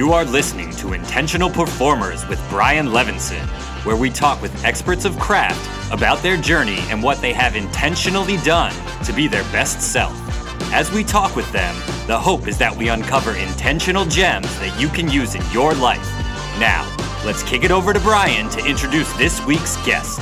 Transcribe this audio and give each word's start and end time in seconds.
You 0.00 0.14
are 0.14 0.24
listening 0.24 0.70
to 0.76 0.94
Intentional 0.94 1.50
Performers 1.50 2.26
with 2.26 2.42
Brian 2.48 2.86
Levinson, 2.86 3.46
where 3.84 3.96
we 3.96 4.08
talk 4.08 4.40
with 4.40 4.64
experts 4.64 5.04
of 5.04 5.18
craft 5.18 5.92
about 5.92 6.22
their 6.22 6.38
journey 6.38 6.78
and 6.88 7.02
what 7.02 7.20
they 7.20 7.34
have 7.34 7.54
intentionally 7.54 8.38
done 8.38 8.72
to 9.04 9.12
be 9.12 9.28
their 9.28 9.42
best 9.52 9.82
self. 9.82 10.14
As 10.72 10.90
we 10.90 11.04
talk 11.04 11.36
with 11.36 11.52
them, 11.52 11.74
the 12.06 12.18
hope 12.18 12.48
is 12.48 12.56
that 12.56 12.74
we 12.74 12.88
uncover 12.88 13.36
intentional 13.36 14.06
gems 14.06 14.46
that 14.60 14.80
you 14.80 14.88
can 14.88 15.10
use 15.10 15.34
in 15.34 15.42
your 15.52 15.74
life. 15.74 16.08
Now, 16.58 16.90
let's 17.26 17.42
kick 17.42 17.62
it 17.62 17.70
over 17.70 17.92
to 17.92 18.00
Brian 18.00 18.48
to 18.52 18.64
introduce 18.64 19.12
this 19.18 19.44
week's 19.44 19.76
guest. 19.84 20.20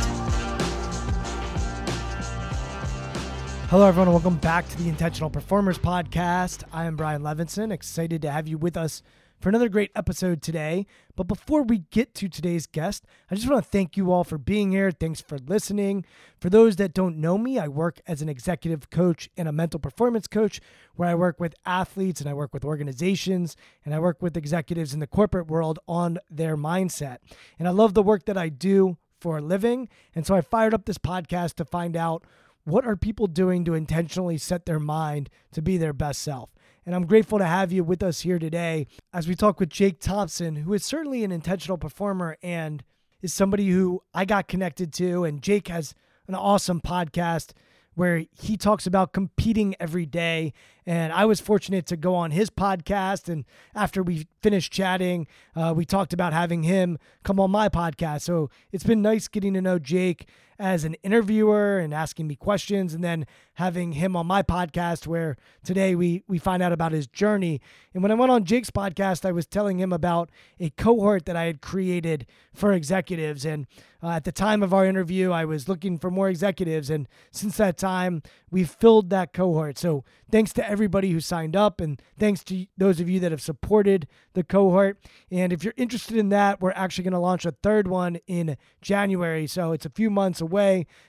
Hello, 3.68 3.86
everyone. 3.86 4.10
Welcome 4.10 4.38
back 4.38 4.68
to 4.70 4.76
the 4.78 4.88
Intentional 4.88 5.30
Performers 5.30 5.78
Podcast. 5.78 6.64
I 6.72 6.86
am 6.86 6.96
Brian 6.96 7.22
Levinson, 7.22 7.70
excited 7.70 8.22
to 8.22 8.30
have 8.32 8.48
you 8.48 8.58
with 8.58 8.76
us 8.76 9.04
for 9.41 9.48
another 9.48 9.69
great 9.69 9.91
episode 9.94 10.42
today. 10.42 10.86
But 11.17 11.28
before 11.28 11.62
we 11.62 11.78
get 11.91 12.14
to 12.17 12.28
today's 12.28 12.67
guest, 12.67 13.05
I 13.31 13.34
just 13.34 13.48
want 13.48 13.64
to 13.64 13.70
thank 13.70 13.97
you 13.97 14.12
all 14.12 14.25
for 14.25 14.39
being 14.39 14.72
here. 14.72 14.91
Thanks 14.91 15.20
for 15.20 15.39
listening. 15.39 16.05
For 16.41 16.50
those 16.50 16.77
that 16.77 16.94
don't 16.94 17.19
know 17.19 17.39
me, 17.39 17.59
I 17.59 17.69
work 17.69 18.00
as 18.06 18.22
an 18.22 18.28
executive 18.28 18.91
coach 18.91 19.28
and 19.36 19.48
a 19.48 19.53
mental 19.53 19.81
performance 19.81 20.27
coach 20.27 20.61
where 20.94 21.09
I 21.09 21.14
work 21.14 21.41
with 21.41 21.55
athletes 21.64 22.20
and 22.20 22.28
I 22.28 22.34
work 22.34 22.53
with 22.53 22.64
organizations 22.64 23.56
and 23.84 23.94
I 23.94 23.98
work 23.98 24.22
with 24.22 24.36
executives 24.36 24.94
in 24.94 25.00
the 25.00 25.06
corporate 25.06 25.48
world 25.48 25.78
on 25.89 26.19
their 26.31 26.56
mindset. 26.56 27.19
And 27.59 27.66
I 27.69 27.72
love 27.72 27.94
the 27.94 28.03
work 28.03 28.27
that 28.27 28.36
I 28.36 28.48
do 28.48 28.97
for 29.20 29.39
a 29.39 29.42
living. 29.42 29.89
And 30.14 30.27
so 30.27 30.34
I 30.34 30.41
fired 30.41 30.75
up 30.75 30.84
this 30.84 30.98
podcast 30.98 31.55
to 31.55 31.64
find 31.64 31.97
out 31.97 32.25
what 32.64 32.84
are 32.84 32.97
people 32.97 33.27
doing 33.27 33.64
to 33.64 33.75
intentionally 33.75 34.36
set 34.36 34.66
their 34.66 34.78
mind 34.78 35.31
to 35.53 35.62
be 35.62 35.78
their 35.78 35.92
best 35.94 36.22
self. 36.22 36.50
And 36.89 36.94
I'm 36.94 37.05
grateful 37.05 37.36
to 37.36 37.44
have 37.44 37.70
you 37.70 37.84
with 37.84 38.03
us 38.03 38.22
here 38.22 38.39
today 38.39 38.86
as 39.12 39.28
we 39.28 39.34
talk 39.34 39.61
with 39.61 39.69
Jake 39.69 40.00
Thompson, 40.00 40.56
who 40.56 40.72
is 40.72 40.86
certainly 40.86 41.22
an 41.22 41.31
intentional 41.31 41.76
performer 41.76 42.38
and 42.43 42.82
is 43.21 43.34
somebody 43.34 43.69
who 43.69 44.00
I 44.15 44.25
got 44.25 44.49
connected 44.49 44.91
to. 44.94 45.25
And 45.25 45.43
Jake 45.43 45.69
has 45.69 45.94
an 46.28 46.34
awesome 46.34 46.81
podcast 46.81 47.50
where 47.94 48.25
he 48.41 48.56
talks 48.56 48.87
about 48.87 49.12
competing 49.12 49.75
every 49.78 50.06
day. 50.06 50.54
And 50.87 51.12
I 51.12 51.27
was 51.27 51.41
fortunate 51.41 51.84
to 51.88 51.97
go 51.98 52.15
on 52.15 52.31
his 52.31 52.48
podcast. 52.48 53.28
And 53.28 53.44
after 53.75 54.03
we 54.03 54.27
finished 54.41 54.72
chatting, 54.72 55.27
uh, 55.54 55.75
we 55.77 55.84
talked 55.84 56.15
about 56.15 56.32
having 56.32 56.62
him 56.62 56.97
come 57.22 57.38
on 57.38 57.50
my 57.50 57.69
podcast. 57.69 58.22
So 58.22 58.48
it's 58.72 58.84
been 58.84 59.03
nice 59.03 59.28
getting 59.28 59.53
to 59.53 59.60
know 59.60 59.78
Jake 59.78 60.27
as 60.58 60.84
an 60.84 60.94
interviewer 61.02 61.78
and 61.78 61.94
asking 61.94 62.26
me 62.26 62.34
questions 62.34 62.94
and 62.94 63.04
then 63.04 63.26
having 63.54 63.92
him 63.92 64.16
on 64.16 64.26
my 64.26 64.42
podcast 64.42 65.06
where 65.06 65.36
today 65.64 65.94
we 65.94 66.22
we 66.26 66.38
find 66.38 66.62
out 66.62 66.72
about 66.72 66.92
his 66.92 67.06
journey. 67.06 67.60
And 67.94 68.02
when 68.02 68.12
I 68.12 68.14
went 68.14 68.32
on 68.32 68.44
Jake's 68.44 68.70
podcast, 68.70 69.24
I 69.24 69.32
was 69.32 69.47
telling 69.47 69.78
him 69.78 69.92
about 69.92 70.30
a 70.58 70.70
cohort 70.70 71.26
that 71.26 71.36
I 71.36 71.44
had 71.44 71.60
created 71.60 72.26
for 72.54 72.72
executives 72.72 73.44
and 73.44 73.66
uh, 74.00 74.10
at 74.10 74.24
the 74.24 74.32
time 74.32 74.62
of 74.62 74.72
our 74.72 74.86
interview, 74.86 75.32
I 75.32 75.44
was 75.44 75.68
looking 75.68 75.98
for 75.98 76.10
more 76.10 76.28
executives 76.28 76.88
and 76.88 77.08
since 77.32 77.56
that 77.56 77.76
time, 77.76 78.22
we've 78.50 78.70
filled 78.70 79.10
that 79.10 79.32
cohort. 79.32 79.76
So, 79.76 80.04
thanks 80.30 80.52
to 80.54 80.68
everybody 80.68 81.10
who 81.10 81.20
signed 81.20 81.56
up 81.56 81.80
and 81.80 82.00
thanks 82.16 82.44
to 82.44 82.66
those 82.76 83.00
of 83.00 83.08
you 83.08 83.18
that 83.20 83.32
have 83.32 83.41
supported 83.41 84.06
the 84.34 84.44
cohort. 84.44 84.98
And 85.30 85.52
if 85.52 85.64
you're 85.64 85.74
interested 85.76 86.16
in 86.16 86.28
that, 86.28 86.60
we're 86.60 86.72
actually 86.72 87.04
going 87.04 87.12
to 87.12 87.18
launch 87.18 87.44
a 87.44 87.52
third 87.62 87.88
one 87.88 88.18
in 88.26 88.56
January. 88.80 89.47
So, 89.48 89.72
it's 89.72 89.86
a 89.86 89.91
few 89.91 90.10
months 90.10 90.41
away, 90.41 90.47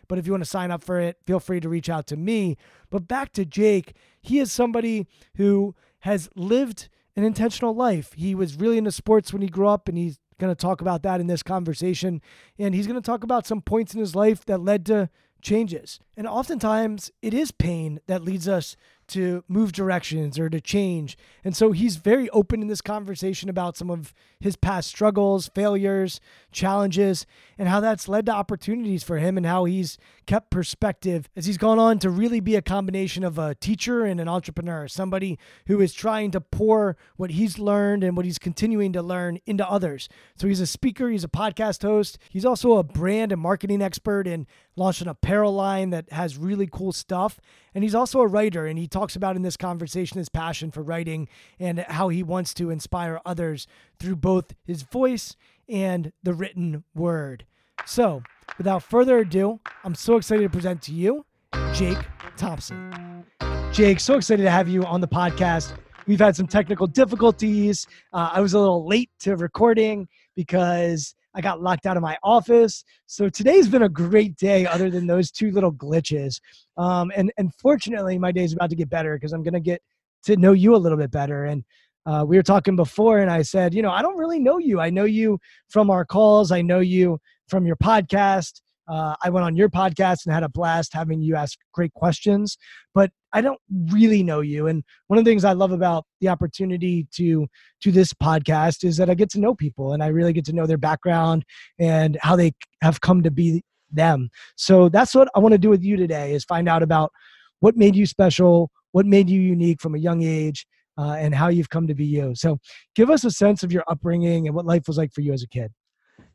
but 0.07 0.17
if 0.17 0.25
you 0.25 0.33
want 0.33 0.43
to 0.43 0.49
sign 0.49 0.71
up 0.71 0.83
for 0.83 0.99
it, 0.99 1.17
feel 1.25 1.39
free 1.39 1.59
to 1.59 1.69
reach 1.69 1.89
out 1.89 2.07
to 2.07 2.17
me. 2.17 2.57
But 2.89 3.07
back 3.07 3.33
to 3.33 3.45
Jake, 3.45 3.95
he 4.21 4.39
is 4.39 4.51
somebody 4.51 5.07
who 5.35 5.75
has 5.99 6.29
lived 6.35 6.89
an 7.15 7.23
intentional 7.23 7.75
life. 7.75 8.13
He 8.13 8.35
was 8.35 8.55
really 8.55 8.77
into 8.77 8.91
sports 8.91 9.33
when 9.33 9.41
he 9.41 9.49
grew 9.49 9.67
up, 9.67 9.87
and 9.87 9.97
he's 9.97 10.19
going 10.39 10.53
to 10.53 10.59
talk 10.59 10.81
about 10.81 11.03
that 11.03 11.19
in 11.19 11.27
this 11.27 11.43
conversation. 11.43 12.21
And 12.57 12.73
he's 12.73 12.87
going 12.87 13.01
to 13.01 13.05
talk 13.05 13.23
about 13.23 13.45
some 13.45 13.61
points 13.61 13.93
in 13.93 13.99
his 13.99 14.15
life 14.15 14.45
that 14.45 14.61
led 14.61 14.85
to 14.87 15.09
changes. 15.41 15.99
And 16.17 16.27
oftentimes, 16.27 17.11
it 17.21 17.33
is 17.33 17.51
pain 17.51 17.99
that 18.07 18.23
leads 18.23 18.47
us 18.47 18.75
to 19.09 19.43
move 19.47 19.71
directions 19.71 20.39
or 20.39 20.49
to 20.49 20.61
change. 20.61 21.17
And 21.43 21.55
so 21.55 21.71
he's 21.71 21.97
very 21.97 22.29
open 22.29 22.61
in 22.61 22.67
this 22.67 22.81
conversation 22.81 23.49
about 23.49 23.77
some 23.77 23.89
of 23.89 24.13
his 24.39 24.55
past 24.55 24.89
struggles, 24.89 25.49
failures, 25.53 26.19
challenges, 26.51 27.25
and 27.57 27.67
how 27.67 27.79
that's 27.79 28.07
led 28.07 28.25
to 28.27 28.31
opportunities 28.31 29.03
for 29.03 29.17
him 29.17 29.37
and 29.37 29.45
how 29.45 29.65
he's 29.65 29.97
kept 30.25 30.49
perspective 30.49 31.29
as 31.35 31.45
he's 31.45 31.57
gone 31.57 31.79
on 31.79 31.99
to 31.99 32.09
really 32.09 32.39
be 32.39 32.55
a 32.55 32.61
combination 32.61 33.23
of 33.23 33.37
a 33.37 33.55
teacher 33.55 34.05
and 34.05 34.19
an 34.19 34.27
entrepreneur, 34.27 34.87
somebody 34.87 35.37
who 35.67 35.81
is 35.81 35.93
trying 35.93 36.31
to 36.31 36.39
pour 36.39 36.95
what 37.17 37.31
he's 37.31 37.59
learned 37.59 38.03
and 38.03 38.15
what 38.15 38.25
he's 38.25 38.39
continuing 38.39 38.93
to 38.93 39.01
learn 39.01 39.39
into 39.45 39.67
others. 39.69 40.07
So 40.37 40.47
he's 40.47 40.61
a 40.61 40.67
speaker, 40.67 41.09
he's 41.09 41.23
a 41.23 41.29
podcast 41.29 41.81
host, 41.81 42.17
he's 42.29 42.45
also 42.45 42.77
a 42.77 42.83
brand 42.83 43.31
and 43.31 43.41
marketing 43.41 43.81
expert 43.81 44.27
and 44.27 44.45
launched 44.75 45.01
an 45.01 45.07
apparel 45.07 45.53
line 45.53 45.89
that 45.89 46.11
has 46.11 46.37
really 46.37 46.67
cool 46.71 46.91
stuff. 46.91 47.39
And 47.73 47.83
he's 47.83 47.95
also 47.95 48.21
a 48.21 48.27
writer, 48.27 48.65
and 48.65 48.79
he 48.79 48.87
talks 48.87 49.15
about 49.15 49.35
in 49.35 49.41
this 49.41 49.57
conversation 49.57 50.17
his 50.17 50.29
passion 50.29 50.71
for 50.71 50.81
writing 50.81 51.27
and 51.59 51.79
how 51.79 52.09
he 52.09 52.23
wants 52.23 52.53
to 52.55 52.69
inspire 52.69 53.19
others 53.25 53.67
through 53.99 54.15
both 54.15 54.53
his 54.65 54.83
voice 54.83 55.35
and 55.67 56.11
the 56.23 56.33
written 56.33 56.83
word. 56.95 57.45
So, 57.85 58.23
without 58.57 58.83
further 58.83 59.19
ado, 59.19 59.59
I'm 59.83 59.95
so 59.95 60.17
excited 60.17 60.43
to 60.43 60.49
present 60.49 60.81
to 60.83 60.93
you 60.93 61.25
Jake 61.73 61.99
Thompson. 62.37 63.25
Jake, 63.71 63.99
so 63.99 64.15
excited 64.15 64.43
to 64.43 64.51
have 64.51 64.67
you 64.67 64.83
on 64.83 65.01
the 65.01 65.07
podcast. 65.07 65.77
We've 66.07 66.19
had 66.19 66.35
some 66.35 66.47
technical 66.47 66.87
difficulties. 66.87 67.85
Uh, 68.11 68.31
I 68.33 68.41
was 68.41 68.53
a 68.53 68.59
little 68.59 68.87
late 68.87 69.11
to 69.19 69.35
recording 69.35 70.07
because 70.35 71.13
I 71.35 71.41
got 71.41 71.61
locked 71.61 71.85
out 71.85 71.97
of 71.97 72.03
my 72.03 72.17
office. 72.23 72.83
So 73.05 73.29
today's 73.29 73.67
been 73.67 73.83
a 73.83 73.89
great 73.89 74.35
day, 74.35 74.65
other 74.65 74.89
than 74.89 75.07
those 75.07 75.31
two 75.31 75.51
little 75.51 75.71
glitches. 75.71 76.39
Um, 76.77 77.11
and 77.15 77.31
and 77.37 77.53
fortunately, 77.55 78.17
my 78.17 78.31
day's 78.31 78.53
about 78.53 78.69
to 78.71 78.75
get 78.75 78.89
better 78.89 79.15
because 79.15 79.33
I'm 79.33 79.43
gonna 79.43 79.59
get 79.59 79.81
to 80.23 80.37
know 80.37 80.53
you 80.53 80.75
a 80.75 80.77
little 80.77 80.97
bit 80.97 81.11
better. 81.11 81.45
And 81.45 81.63
uh, 82.05 82.25
we 82.27 82.37
were 82.37 82.43
talking 82.43 82.75
before, 82.75 83.19
and 83.19 83.29
I 83.29 83.41
said, 83.41 83.73
you 83.73 83.81
know, 83.81 83.91
I 83.91 84.01
don't 84.01 84.17
really 84.17 84.39
know 84.39 84.57
you. 84.57 84.79
I 84.79 84.89
know 84.89 85.05
you 85.05 85.39
from 85.67 85.89
our 85.89 86.05
calls. 86.05 86.51
I 86.51 86.61
know 86.61 86.79
you 86.79 87.19
from 87.47 87.65
your 87.65 87.75
podcast. 87.75 88.61
Uh, 88.89 89.15
I 89.23 89.29
went 89.29 89.45
on 89.45 89.55
your 89.55 89.69
podcast 89.69 90.25
and 90.25 90.33
had 90.33 90.43
a 90.43 90.49
blast 90.49 90.93
having 90.93 91.21
you 91.21 91.35
ask 91.35 91.57
great 91.73 91.93
questions, 91.93 92.57
but 92.93 93.11
I 93.33 93.41
don't 93.41 93.59
really 93.91 94.23
know 94.23 94.41
you. 94.41 94.67
And 94.67 94.83
one 95.07 95.19
of 95.19 95.25
the 95.25 95.29
things 95.29 95.45
I 95.45 95.53
love 95.53 95.71
about 95.71 96.05
the 96.21 96.29
opportunity 96.29 97.07
to 97.15 97.47
to 97.83 97.91
this 97.91 98.13
podcast 98.13 98.83
is 98.83 98.97
that 98.97 99.09
I 99.09 99.13
get 99.13 99.29
to 99.31 99.39
know 99.39 99.53
people 99.53 99.93
and 99.93 100.03
I 100.03 100.07
really 100.07 100.33
get 100.33 100.45
to 100.45 100.53
know 100.53 100.65
their 100.65 100.77
background 100.77 101.45
and 101.79 102.17
how 102.21 102.35
they 102.35 102.53
have 102.81 103.01
come 103.01 103.21
to 103.23 103.31
be 103.31 103.61
them. 103.91 104.29
So 104.55 104.89
that's 104.89 105.13
what 105.13 105.29
I 105.35 105.39
want 105.39 105.53
to 105.53 105.59
do 105.59 105.69
with 105.69 105.83
you 105.83 105.95
today 105.95 106.33
is 106.33 106.43
find 106.43 106.67
out 106.67 106.83
about 106.83 107.11
what 107.59 107.77
made 107.77 107.95
you 107.95 108.05
special, 108.05 108.71
what 108.91 109.05
made 109.05 109.29
you 109.29 109.39
unique 109.39 109.81
from 109.81 109.95
a 109.95 109.99
young 109.99 110.23
age, 110.23 110.65
uh, 110.97 111.13
and 111.13 111.33
how 111.33 111.47
you've 111.47 111.69
come 111.69 111.87
to 111.87 111.95
be 111.95 112.05
you. 112.05 112.33
So 112.35 112.59
give 112.95 113.09
us 113.09 113.23
a 113.23 113.31
sense 113.31 113.63
of 113.63 113.71
your 113.71 113.83
upbringing 113.87 114.47
and 114.47 114.55
what 114.55 114.65
life 114.65 114.83
was 114.87 114.97
like 114.97 115.13
for 115.13 115.21
you 115.21 115.33
as 115.33 115.43
a 115.43 115.47
kid. 115.47 115.71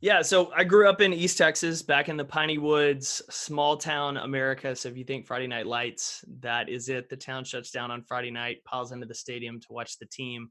Yeah, 0.05 0.21
so 0.21 0.53
I 0.55 0.65
grew 0.65 0.87
up 0.87 1.01
in 1.01 1.15
East 1.15 1.39
Texas, 1.39 1.81
back 1.81 2.11
in 2.11 2.19
the 2.19 2.27
Piney 2.27 2.59
Woods, 2.59 3.23
small 3.31 3.79
town 3.79 4.19
America. 4.19 4.77
So 4.77 4.91
if 4.91 4.99
you 4.99 5.05
think 5.05 5.27
Friday 5.27 5.47
Night 5.47 5.67
Lights, 5.67 6.23
that 6.41 6.69
is 6.69 6.91
it. 6.91 7.09
The 7.09 7.17
town 7.17 7.43
shuts 7.43 7.71
down 7.71 7.91
on 7.91 8.03
Friday 8.03 8.31
night, 8.31 8.63
piles 8.67 8.93
into 8.93 9.07
the 9.07 9.15
stadium 9.15 9.61
to 9.61 9.67
watch 9.71 9.99
the 9.99 10.05
team. 10.05 10.51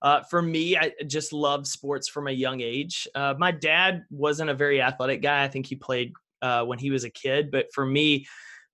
Uh, 0.00 0.22
for 0.30 0.40
me, 0.40 0.78
I 0.78 0.90
just 1.06 1.34
love 1.34 1.66
sports 1.66 2.08
from 2.08 2.28
a 2.28 2.30
young 2.30 2.62
age. 2.62 3.06
Uh, 3.14 3.34
my 3.36 3.50
dad 3.50 4.04
wasn't 4.08 4.48
a 4.48 4.54
very 4.54 4.80
athletic 4.80 5.20
guy. 5.20 5.44
I 5.44 5.48
think 5.48 5.66
he 5.66 5.76
played 5.76 6.14
uh, 6.40 6.64
when 6.64 6.78
he 6.78 6.90
was 6.90 7.04
a 7.04 7.10
kid, 7.10 7.50
but 7.50 7.66
for 7.74 7.84
me, 7.84 8.26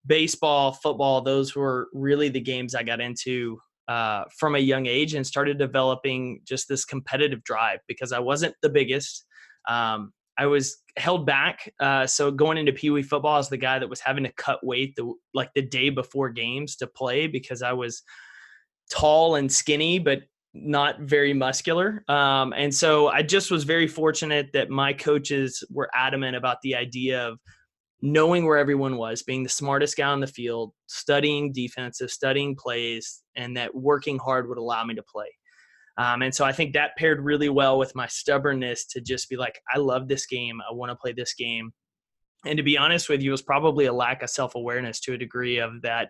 baseball, 0.07 0.71
football, 0.71 1.23
those 1.23 1.57
were 1.57 1.89
really 1.93 2.29
the 2.29 2.41
games 2.41 2.77
I 2.77 2.85
got 2.85 3.01
into 3.01 3.61
uh, 3.89 4.27
from 4.39 4.55
a 4.55 4.61
young 4.61 4.87
age 4.87 5.15
and 5.15 5.27
started 5.27 5.59
developing 5.59 6.43
just 6.45 6.69
this 6.69 6.85
competitive 6.85 7.43
drive 7.43 7.81
because 7.89 8.13
I 8.13 8.21
wasn't 8.21 8.55
the 8.63 8.71
biggest. 8.71 9.25
Um, 9.69 10.13
I 10.39 10.47
was 10.47 10.79
held 10.97 11.27
back. 11.27 11.73
Uh, 11.81 12.07
so 12.07 12.31
going 12.31 12.59
into 12.59 12.73
Pee 12.73 12.91
Wee 12.91 13.03
football, 13.03 13.39
as 13.39 13.49
the 13.49 13.57
guy 13.57 13.79
that 13.79 13.89
was 13.89 14.01
having 14.01 14.25
to 14.25 14.33
cut 14.33 14.65
weight 14.65 14.95
the 14.97 15.13
like 15.35 15.51
the 15.55 15.63
day 15.63 15.91
before 15.91 16.31
games 16.31 16.77
to 16.77 16.87
play 16.87 17.27
because 17.27 17.63
I 17.63 17.73
was 17.73 18.03
tall 18.91 19.37
and 19.37 19.51
skinny, 19.51 19.99
but 19.99 20.21
not 20.53 21.01
very 21.01 21.33
muscular. 21.33 22.05
Um, 22.09 22.53
and 22.57 22.75
so 22.75 23.09
I 23.09 23.23
just 23.23 23.51
was 23.51 23.65
very 23.65 23.87
fortunate 23.87 24.49
that 24.53 24.69
my 24.71 24.93
coaches 24.93 25.63
were 25.71 25.91
adamant 25.95 26.37
about 26.37 26.59
the 26.63 26.75
idea 26.75 27.29
of 27.29 27.39
knowing 28.03 28.47
where 28.47 28.59
everyone 28.59 28.97
was, 28.97 29.23
being 29.23 29.43
the 29.43 29.49
smartest 29.49 29.97
guy 29.97 30.09
on 30.09 30.21
the 30.21 30.27
field, 30.27 30.73
studying 30.87 31.53
defensive, 31.53 32.11
studying 32.11 32.57
plays, 32.57 33.23
and 33.37 33.57
that 33.57 33.75
working 33.75 34.19
hard 34.19 34.49
would 34.49 34.59
allow 34.59 34.85
me 34.85 34.95
to 34.95 35.03
play. 35.03 35.29
Um, 35.99 36.23
and 36.23 36.35
so 36.35 36.45
I 36.45 36.53
think 36.53 36.73
that 36.73 36.97
paired 36.97 37.21
really 37.21 37.49
well 37.49 37.79
with 37.79 37.95
my 37.95 38.07
stubbornness 38.07 38.87
to 38.87 39.01
just 39.01 39.29
be 39.29 39.37
like, 39.37 39.61
I 39.75 39.79
love 39.79 40.09
this 40.09 40.27
game. 40.27 40.61
I 40.61 40.73
want 40.73 40.91
to 40.91 40.97
play 40.97 41.13
this 41.13 41.35
game. 41.35 41.73
And 42.47 42.57
to 42.57 42.63
be 42.63 42.79
honest 42.79 43.09
with 43.09 43.21
you, 43.21 43.31
it 43.31 43.33
was 43.33 43.43
probably 43.43 43.87
a 43.87 43.93
lack 43.93 44.23
of 44.23 44.31
self 44.31 44.55
awareness 44.55 45.01
to 45.01 45.13
a 45.13 45.19
degree 45.19 45.59
of 45.59 45.83
that. 45.83 46.09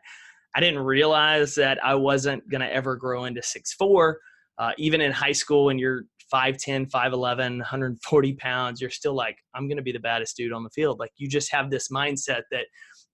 I 0.54 0.60
didn't 0.60 0.80
realize 0.80 1.54
that 1.56 1.84
I 1.84 1.94
wasn't 1.94 2.48
going 2.48 2.60
to 2.60 2.72
ever 2.72 2.96
grow 2.96 3.24
into 3.24 3.42
six 3.42 3.72
four. 3.72 4.18
Uh, 4.58 4.72
even 4.76 5.00
in 5.00 5.10
high 5.10 5.32
school, 5.32 5.64
when 5.64 5.78
you're 5.78 6.02
5'10, 6.32 6.90
5'11, 6.90 7.58
140 7.58 8.32
pounds, 8.34 8.80
you're 8.80 8.90
still 8.90 9.14
like, 9.14 9.36
I'm 9.54 9.66
going 9.68 9.78
to 9.78 9.82
be 9.82 9.92
the 9.92 10.00
baddest 10.00 10.36
dude 10.36 10.52
on 10.52 10.62
the 10.62 10.70
field. 10.70 10.98
Like, 10.98 11.12
you 11.16 11.28
just 11.28 11.50
have 11.50 11.70
this 11.70 11.88
mindset 11.88 12.42
that 12.50 12.66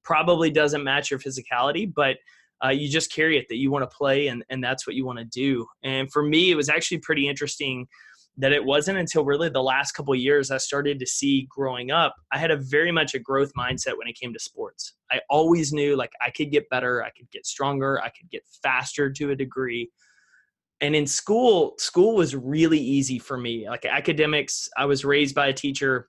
probably 0.02 0.50
doesn't 0.50 0.84
match 0.84 1.10
your 1.10 1.20
physicality, 1.20 1.92
but 1.94 2.16
uh, 2.64 2.68
you 2.68 2.88
just 2.88 3.12
carry 3.12 3.38
it 3.38 3.46
that 3.48 3.56
you 3.56 3.70
want 3.70 3.88
to 3.88 3.96
play 3.96 4.28
and, 4.28 4.44
and 4.48 4.62
that's 4.62 4.86
what 4.86 4.96
you 4.96 5.04
want 5.04 5.18
to 5.18 5.24
do. 5.24 5.66
And 5.82 6.10
for 6.10 6.22
me, 6.22 6.50
it 6.50 6.54
was 6.54 6.68
actually 6.68 6.98
pretty 6.98 7.28
interesting 7.28 7.86
that 8.38 8.52
it 8.52 8.64
wasn't 8.64 8.98
until 8.98 9.24
really 9.24 9.48
the 9.48 9.62
last 9.62 9.92
couple 9.92 10.14
years 10.14 10.50
I 10.50 10.58
started 10.58 10.98
to 10.98 11.06
see 11.06 11.48
growing 11.50 11.90
up. 11.90 12.14
I 12.32 12.38
had 12.38 12.50
a 12.50 12.56
very 12.56 12.92
much 12.92 13.14
a 13.14 13.18
growth 13.18 13.52
mindset 13.58 13.96
when 13.96 14.08
it 14.08 14.18
came 14.18 14.32
to 14.32 14.38
sports. 14.38 14.92
I 15.10 15.20
always 15.30 15.72
knew 15.72 15.96
like 15.96 16.12
I 16.20 16.30
could 16.30 16.50
get 16.50 16.68
better, 16.68 17.02
I 17.02 17.10
could 17.10 17.30
get 17.30 17.46
stronger, 17.46 18.00
I 18.02 18.10
could 18.10 18.30
get 18.30 18.42
faster 18.62 19.10
to 19.10 19.30
a 19.30 19.36
degree. 19.36 19.90
And 20.82 20.94
in 20.94 21.06
school, 21.06 21.74
school 21.78 22.14
was 22.14 22.36
really 22.36 22.78
easy 22.78 23.18
for 23.18 23.38
me. 23.38 23.68
Like 23.68 23.86
academics, 23.86 24.68
I 24.76 24.84
was 24.84 25.04
raised 25.04 25.34
by 25.34 25.46
a 25.46 25.52
teacher. 25.54 26.08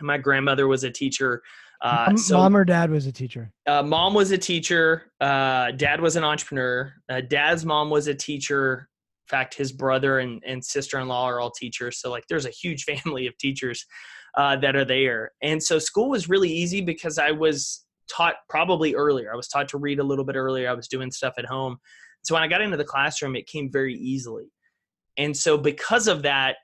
My 0.00 0.18
grandmother 0.18 0.68
was 0.68 0.84
a 0.84 0.90
teacher. 0.90 1.42
Uh, 1.80 2.16
so, 2.16 2.36
mom 2.36 2.56
or 2.56 2.64
dad 2.64 2.90
was 2.90 3.06
a 3.06 3.12
teacher. 3.12 3.52
Uh, 3.66 3.82
mom 3.82 4.14
was 4.14 4.30
a 4.30 4.38
teacher. 4.38 5.12
Uh, 5.20 5.70
dad 5.72 6.00
was 6.00 6.16
an 6.16 6.24
entrepreneur. 6.24 6.92
Uh, 7.08 7.20
dad's 7.20 7.64
mom 7.64 7.90
was 7.90 8.08
a 8.08 8.14
teacher. 8.14 8.88
In 9.26 9.30
fact, 9.30 9.54
his 9.54 9.72
brother 9.72 10.18
and, 10.18 10.42
and 10.46 10.64
sister-in-law 10.64 11.26
are 11.26 11.40
all 11.40 11.50
teachers. 11.50 12.00
So 12.00 12.10
like, 12.10 12.24
there's 12.28 12.46
a 12.46 12.50
huge 12.50 12.84
family 13.04 13.26
of 13.26 13.36
teachers 13.38 13.86
uh, 14.36 14.56
that 14.56 14.74
are 14.74 14.84
there. 14.84 15.32
And 15.42 15.62
so 15.62 15.78
school 15.78 16.10
was 16.10 16.28
really 16.28 16.50
easy 16.50 16.80
because 16.80 17.18
I 17.18 17.30
was 17.30 17.84
taught 18.10 18.36
probably 18.48 18.94
earlier. 18.94 19.32
I 19.32 19.36
was 19.36 19.48
taught 19.48 19.68
to 19.68 19.78
read 19.78 20.00
a 20.00 20.04
little 20.04 20.24
bit 20.24 20.36
earlier. 20.36 20.68
I 20.68 20.74
was 20.74 20.88
doing 20.88 21.10
stuff 21.10 21.34
at 21.38 21.44
home. 21.44 21.78
So 22.22 22.34
when 22.34 22.42
I 22.42 22.48
got 22.48 22.60
into 22.60 22.76
the 22.76 22.84
classroom, 22.84 23.36
it 23.36 23.46
came 23.46 23.70
very 23.70 23.94
easily. 23.94 24.50
And 25.16 25.36
so 25.36 25.58
because 25.58 26.08
of 26.08 26.22
that, 26.22 26.56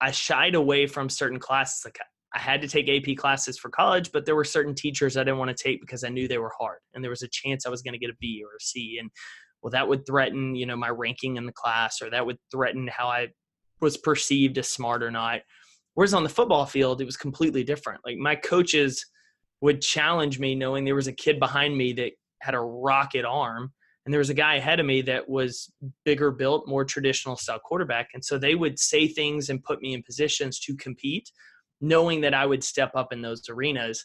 I 0.00 0.12
shied 0.12 0.54
away 0.54 0.86
from 0.86 1.08
certain 1.08 1.38
classes. 1.38 1.82
Like 1.84 1.98
I 2.34 2.38
had 2.38 2.60
to 2.60 2.68
take 2.68 2.88
AP 2.88 3.16
classes 3.16 3.58
for 3.58 3.70
college, 3.70 4.12
but 4.12 4.26
there 4.26 4.36
were 4.36 4.44
certain 4.44 4.74
teachers 4.74 5.16
I 5.16 5.24
didn't 5.24 5.38
want 5.38 5.56
to 5.56 5.62
take 5.62 5.80
because 5.80 6.04
I 6.04 6.10
knew 6.10 6.28
they 6.28 6.38
were 6.38 6.52
hard 6.58 6.78
and 6.92 7.02
there 7.02 7.10
was 7.10 7.22
a 7.22 7.28
chance 7.28 7.64
I 7.64 7.70
was 7.70 7.82
going 7.82 7.94
to 7.94 7.98
get 7.98 8.10
a 8.10 8.16
B 8.20 8.42
or 8.44 8.56
a 8.56 8.60
C. 8.60 8.98
And 9.00 9.10
well, 9.62 9.70
that 9.70 9.88
would 9.88 10.06
threaten, 10.06 10.54
you 10.54 10.66
know, 10.66 10.76
my 10.76 10.90
ranking 10.90 11.36
in 11.36 11.46
the 11.46 11.52
class 11.52 12.02
or 12.02 12.10
that 12.10 12.26
would 12.26 12.36
threaten 12.52 12.88
how 12.88 13.08
I 13.08 13.28
was 13.80 13.96
perceived 13.96 14.58
as 14.58 14.68
smart 14.68 15.02
or 15.02 15.10
not. 15.10 15.40
Whereas 15.94 16.14
on 16.14 16.22
the 16.22 16.28
football 16.28 16.66
field, 16.66 17.00
it 17.00 17.06
was 17.06 17.16
completely 17.16 17.64
different. 17.64 18.00
Like 18.04 18.18
my 18.18 18.36
coaches 18.36 19.04
would 19.60 19.80
challenge 19.80 20.38
me 20.38 20.54
knowing 20.54 20.84
there 20.84 20.94
was 20.94 21.08
a 21.08 21.12
kid 21.12 21.40
behind 21.40 21.76
me 21.76 21.92
that 21.94 22.12
had 22.40 22.54
a 22.54 22.60
rocket 22.60 23.24
arm 23.24 23.72
and 24.04 24.12
there 24.12 24.20
was 24.20 24.30
a 24.30 24.34
guy 24.34 24.54
ahead 24.54 24.80
of 24.80 24.86
me 24.86 25.02
that 25.02 25.28
was 25.28 25.70
bigger 26.04 26.30
built, 26.30 26.68
more 26.68 26.84
traditional 26.84 27.36
style 27.36 27.58
quarterback. 27.58 28.08
And 28.14 28.24
so 28.24 28.38
they 28.38 28.54
would 28.54 28.78
say 28.78 29.08
things 29.08 29.50
and 29.50 29.62
put 29.62 29.82
me 29.82 29.92
in 29.92 30.02
positions 30.02 30.60
to 30.60 30.76
compete 30.76 31.30
knowing 31.80 32.20
that 32.22 32.34
I 32.34 32.46
would 32.46 32.64
step 32.64 32.92
up 32.94 33.12
in 33.12 33.22
those 33.22 33.48
arenas. 33.48 34.04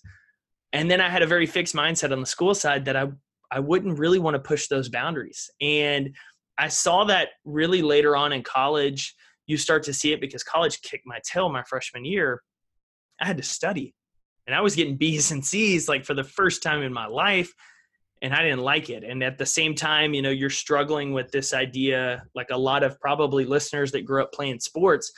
And 0.72 0.90
then 0.90 1.02
I 1.02 1.10
had 1.10 1.22
a 1.22 1.28
very 1.28 1.46
fixed 1.46 1.76
mindset 1.76 2.12
on 2.12 2.20
the 2.20 2.26
school 2.26 2.56
side 2.56 2.86
that 2.86 2.96
I 2.96 3.08
I 3.54 3.60
wouldn't 3.60 4.00
really 4.00 4.18
want 4.18 4.34
to 4.34 4.40
push 4.40 4.68
those 4.68 4.90
boundaries. 4.90 5.50
And 5.62 6.16
I 6.58 6.70
saw 6.70 7.04
that 7.06 7.30
really 7.46 7.84
later 7.84 8.16
on 8.16 8.34
in 8.34 8.42
college. 8.42 9.14
You 9.46 9.58
start 9.58 9.84
to 9.84 9.94
see 9.94 10.12
it 10.12 10.20
because 10.20 10.44
college 10.44 10.82
kicked 10.82 11.06
my 11.06 11.20
tail 11.24 11.50
my 11.50 11.64
freshman 11.64 12.04
year. 12.04 12.42
I 13.22 13.28
had 13.28 13.38
to 13.38 13.44
study. 13.44 13.94
And 14.48 14.56
I 14.56 14.62
was 14.62 14.76
getting 14.76 14.98
B's 14.98 15.32
and 15.32 15.46
C's 15.46 15.88
like 15.88 16.04
for 16.04 16.16
the 16.16 16.24
first 16.24 16.64
time 16.64 16.82
in 16.82 16.92
my 16.92 17.06
life. 17.06 17.54
And 18.24 18.34
I 18.34 18.42
didn't 18.42 18.62
like 18.62 18.90
it. 18.90 19.04
And 19.04 19.22
at 19.22 19.38
the 19.38 19.46
same 19.46 19.76
time, 19.76 20.16
you 20.16 20.22
know, 20.22 20.32
you're 20.32 20.50
struggling 20.50 21.14
with 21.14 21.30
this 21.32 21.54
idea, 21.54 22.24
like 22.34 22.50
a 22.52 22.58
lot 22.58 22.82
of 22.82 23.00
probably 23.00 23.46
listeners 23.46 23.92
that 23.92 24.06
grew 24.06 24.24
up 24.24 24.32
playing 24.32 24.62
sports, 24.62 25.12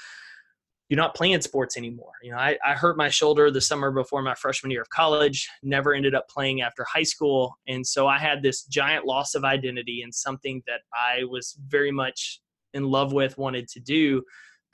you're 0.90 0.98
not 0.98 1.16
playing 1.16 1.42
sports 1.42 1.78
anymore. 1.78 2.12
You 2.22 2.32
know, 2.32 2.38
I, 2.38 2.58
I 2.66 2.74
hurt 2.74 2.98
my 2.98 3.10
shoulder 3.10 3.50
the 3.50 3.62
summer 3.62 3.92
before 3.92 4.22
my 4.22 4.36
freshman 4.36 4.72
year 4.72 4.82
of 4.82 4.90
college, 4.90 5.50
never 5.64 5.94
ended 5.94 6.14
up 6.14 6.30
playing 6.30 6.62
after 6.62 6.84
high 6.84 7.04
school. 7.04 7.56
And 7.68 7.86
so 7.86 8.08
I 8.08 8.20
had 8.20 8.44
this 8.44 8.64
giant 8.64 9.06
loss 9.06 9.34
of 9.34 9.44
identity 9.44 10.02
and 10.04 10.14
something 10.14 10.62
that 10.68 10.82
I 10.94 11.24
was 11.24 11.58
very 11.68 11.92
much 11.92 12.40
in 12.74 12.84
love 12.84 13.14
with, 13.14 13.38
wanted 13.38 13.68
to 13.70 13.80
do, 13.80 14.22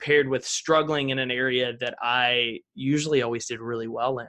paired 0.02 0.28
with 0.28 0.44
struggling 0.44 1.10
in 1.10 1.18
an 1.18 1.30
area 1.30 1.74
that 1.80 1.94
I 2.02 2.58
usually 2.74 3.22
always 3.22 3.46
did 3.46 3.60
really 3.60 3.88
well 3.88 4.18
in. 4.18 4.28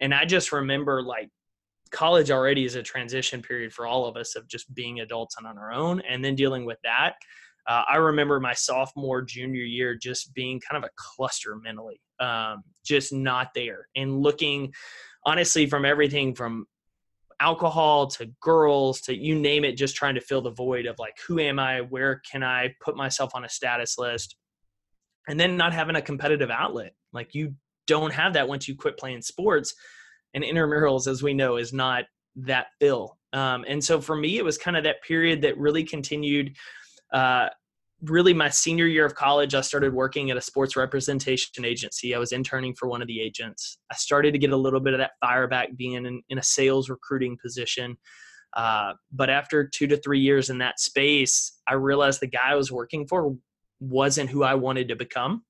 And 0.00 0.14
I 0.14 0.24
just 0.24 0.50
remember 0.50 1.02
like 1.02 1.28
college 1.90 2.30
already 2.30 2.64
is 2.64 2.74
a 2.74 2.82
transition 2.82 3.42
period 3.42 3.72
for 3.72 3.86
all 3.86 4.06
of 4.06 4.16
us 4.16 4.34
of 4.34 4.48
just 4.48 4.72
being 4.74 5.00
adults 5.00 5.36
and 5.36 5.46
on 5.46 5.58
our 5.58 5.72
own 5.72 6.00
and 6.08 6.24
then 6.24 6.34
dealing 6.34 6.64
with 6.64 6.78
that 6.82 7.16
uh, 7.66 7.84
I 7.88 7.96
remember 7.96 8.40
my 8.40 8.54
sophomore, 8.54 9.22
junior 9.22 9.62
year 9.62 9.94
just 9.94 10.34
being 10.34 10.60
kind 10.60 10.82
of 10.82 10.88
a 10.88 10.92
cluster 10.96 11.56
mentally, 11.56 12.00
um, 12.20 12.62
just 12.84 13.12
not 13.12 13.48
there. 13.54 13.88
And 13.94 14.20
looking, 14.20 14.72
honestly, 15.24 15.66
from 15.66 15.84
everything 15.84 16.34
from 16.34 16.66
alcohol 17.40 18.06
to 18.06 18.30
girls 18.40 19.00
to 19.02 19.16
you 19.16 19.34
name 19.34 19.64
it, 19.64 19.76
just 19.76 19.96
trying 19.96 20.14
to 20.14 20.20
fill 20.20 20.42
the 20.42 20.50
void 20.50 20.86
of 20.86 20.96
like, 20.98 21.14
who 21.26 21.38
am 21.40 21.58
I? 21.58 21.80
Where 21.80 22.20
can 22.30 22.42
I 22.42 22.74
put 22.80 22.96
myself 22.96 23.32
on 23.34 23.44
a 23.44 23.48
status 23.48 23.98
list? 23.98 24.36
And 25.28 25.38
then 25.38 25.56
not 25.56 25.72
having 25.72 25.96
a 25.96 26.02
competitive 26.02 26.50
outlet. 26.50 26.94
Like, 27.12 27.34
you 27.34 27.54
don't 27.86 28.12
have 28.12 28.32
that 28.34 28.48
once 28.48 28.66
you 28.66 28.76
quit 28.76 28.98
playing 28.98 29.22
sports. 29.22 29.74
And 30.34 30.42
intramurals, 30.42 31.06
as 31.06 31.22
we 31.22 31.34
know, 31.34 31.56
is 31.56 31.72
not 31.72 32.04
that 32.36 32.68
fill. 32.80 33.18
Um, 33.32 33.64
and 33.68 33.82
so 33.82 34.00
for 34.00 34.16
me, 34.16 34.38
it 34.38 34.44
was 34.44 34.58
kind 34.58 34.76
of 34.76 34.84
that 34.84 35.02
period 35.02 35.42
that 35.42 35.58
really 35.58 35.84
continued 35.84 36.56
uh, 37.12 37.48
really 38.02 38.34
my 38.34 38.48
senior 38.48 38.86
year 38.86 39.04
of 39.04 39.14
college, 39.14 39.54
I 39.54 39.60
started 39.60 39.94
working 39.94 40.30
at 40.30 40.36
a 40.36 40.40
sports 40.40 40.76
representation 40.76 41.64
agency. 41.64 42.14
I 42.14 42.18
was 42.18 42.32
interning 42.32 42.74
for 42.74 42.88
one 42.88 43.00
of 43.00 43.08
the 43.08 43.20
agents. 43.20 43.78
I 43.90 43.94
started 43.94 44.32
to 44.32 44.38
get 44.38 44.50
a 44.50 44.56
little 44.56 44.80
bit 44.80 44.94
of 44.94 44.98
that 44.98 45.12
fire 45.20 45.46
back 45.46 45.76
being 45.76 45.92
in, 45.92 46.22
in 46.28 46.38
a 46.38 46.42
sales 46.42 46.90
recruiting 46.90 47.38
position. 47.40 47.96
Uh, 48.54 48.94
but 49.12 49.30
after 49.30 49.66
two 49.66 49.86
to 49.86 49.96
three 49.96 50.20
years 50.20 50.50
in 50.50 50.58
that 50.58 50.80
space, 50.80 51.60
I 51.66 51.74
realized 51.74 52.20
the 52.20 52.26
guy 52.26 52.50
I 52.50 52.56
was 52.56 52.72
working 52.72 53.06
for 53.06 53.36
wasn't 53.80 54.30
who 54.30 54.42
I 54.42 54.54
wanted 54.54 54.88
to 54.88 54.96
become. 54.96 55.44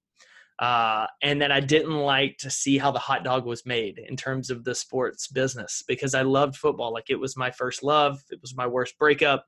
Uh, 0.59 1.07
and 1.23 1.41
that 1.41 1.51
I 1.51 1.59
didn't 1.59 1.97
like 1.97 2.37
to 2.39 2.51
see 2.51 2.79
how 2.79 2.93
the 2.93 2.99
hot 2.99 3.25
dog 3.25 3.47
was 3.47 3.67
made 3.67 3.99
in 4.07 4.17
terms 4.17 4.49
of 4.49 4.63
the 4.63 4.75
sports 4.75 5.27
business 5.27 5.83
because 5.89 6.15
I 6.15 6.23
loved 6.23 6.57
football. 6.57 6.93
Like 6.93 7.09
it 7.09 7.19
was 7.19 7.37
my 7.37 7.51
first 7.51 7.83
love, 7.83 8.23
it 8.31 8.39
was 8.41 8.55
my 8.55 8.67
worst 8.67 8.97
breakup 8.97 9.47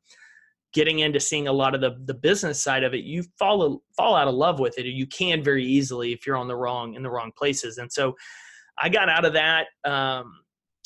getting 0.74 0.98
into 0.98 1.20
seeing 1.20 1.48
a 1.48 1.52
lot 1.52 1.74
of 1.74 1.80
the 1.80 1.96
the 2.04 2.14
business 2.14 2.60
side 2.60 2.82
of 2.82 2.92
it, 2.92 3.04
you 3.04 3.22
fall 3.38 3.82
fall 3.96 4.14
out 4.14 4.28
of 4.28 4.34
love 4.34 4.58
with 4.58 4.78
it. 4.78 4.86
You 4.86 5.06
can 5.06 5.42
very 5.42 5.64
easily 5.64 6.12
if 6.12 6.26
you're 6.26 6.36
on 6.36 6.48
the 6.48 6.56
wrong 6.56 6.94
in 6.94 7.02
the 7.02 7.10
wrong 7.10 7.32
places. 7.36 7.78
And 7.78 7.90
so, 7.90 8.14
I 8.82 8.88
got 8.88 9.08
out 9.08 9.24
of 9.24 9.32
that, 9.34 9.66
um, 9.84 10.40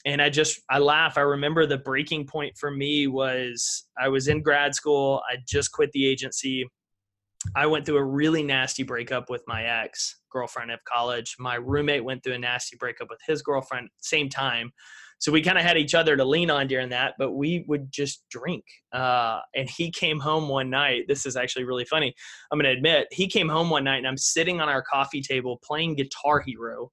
and 0.05 0.23
I 0.23 0.31
just 0.31 0.61
I 0.71 0.79
laugh. 0.79 1.19
I 1.19 1.23
remember 1.23 1.67
the 1.67 1.79
breaking 1.79 2.27
point 2.27 2.57
for 2.57 2.71
me 2.71 3.07
was 3.07 3.85
I 4.01 4.09
was 4.09 4.29
in 4.29 4.43
grad 4.43 4.75
school. 4.75 5.23
I 5.31 5.37
just 5.47 5.73
quit 5.73 5.91
the 5.93 6.07
agency. 6.07 6.69
I 7.55 7.67
went 7.67 7.87
through 7.87 7.99
a 7.99 8.05
really 8.05 8.43
nasty 8.43 8.83
breakup 8.83 9.31
with 9.31 9.43
my 9.47 9.63
ex, 9.63 10.21
girlfriend 10.31 10.71
of 10.71 10.81
college. 10.85 11.37
My 11.39 11.55
roommate 11.55 12.05
went 12.05 12.23
through 12.23 12.35
a 12.35 12.39
nasty 12.39 12.77
breakup 12.77 13.09
with 13.11 13.21
his 13.27 13.43
girlfriend 13.43 13.89
same 14.01 14.29
time. 14.29 14.73
So 15.19 15.33
we 15.33 15.43
kind 15.43 15.59
of 15.59 15.65
had 15.65 15.77
each 15.77 15.95
other 15.95 16.17
to 16.17 16.25
lean 16.25 16.49
on 16.51 16.69
during 16.69 16.91
that, 16.91 17.15
but 17.19 17.33
we 17.33 17.65
would 17.67 17.91
just 17.91 18.25
drink. 18.31 18.65
Uh, 18.93 19.41
and 19.55 19.69
he 19.69 19.91
came 19.91 20.21
home 20.21 20.49
one 20.49 20.71
night. 20.71 21.05
This 21.09 21.27
is 21.27 21.37
actually 21.37 21.65
really 21.65 21.85
funny. 21.85 22.15
I'm 22.53 22.61
to 22.61 22.69
admit, 22.69 23.09
he 23.11 23.27
came 23.27 23.49
home 23.49 23.69
one 23.69 23.85
night 23.85 23.99
and 23.99 24.07
I'm 24.07 24.17
sitting 24.17 24.61
on 24.61 24.69
our 24.69 24.83
coffee 24.83 25.21
table 25.21 25.59
playing 25.65 25.97
Guitar 25.97 26.41
Hero, 26.41 26.93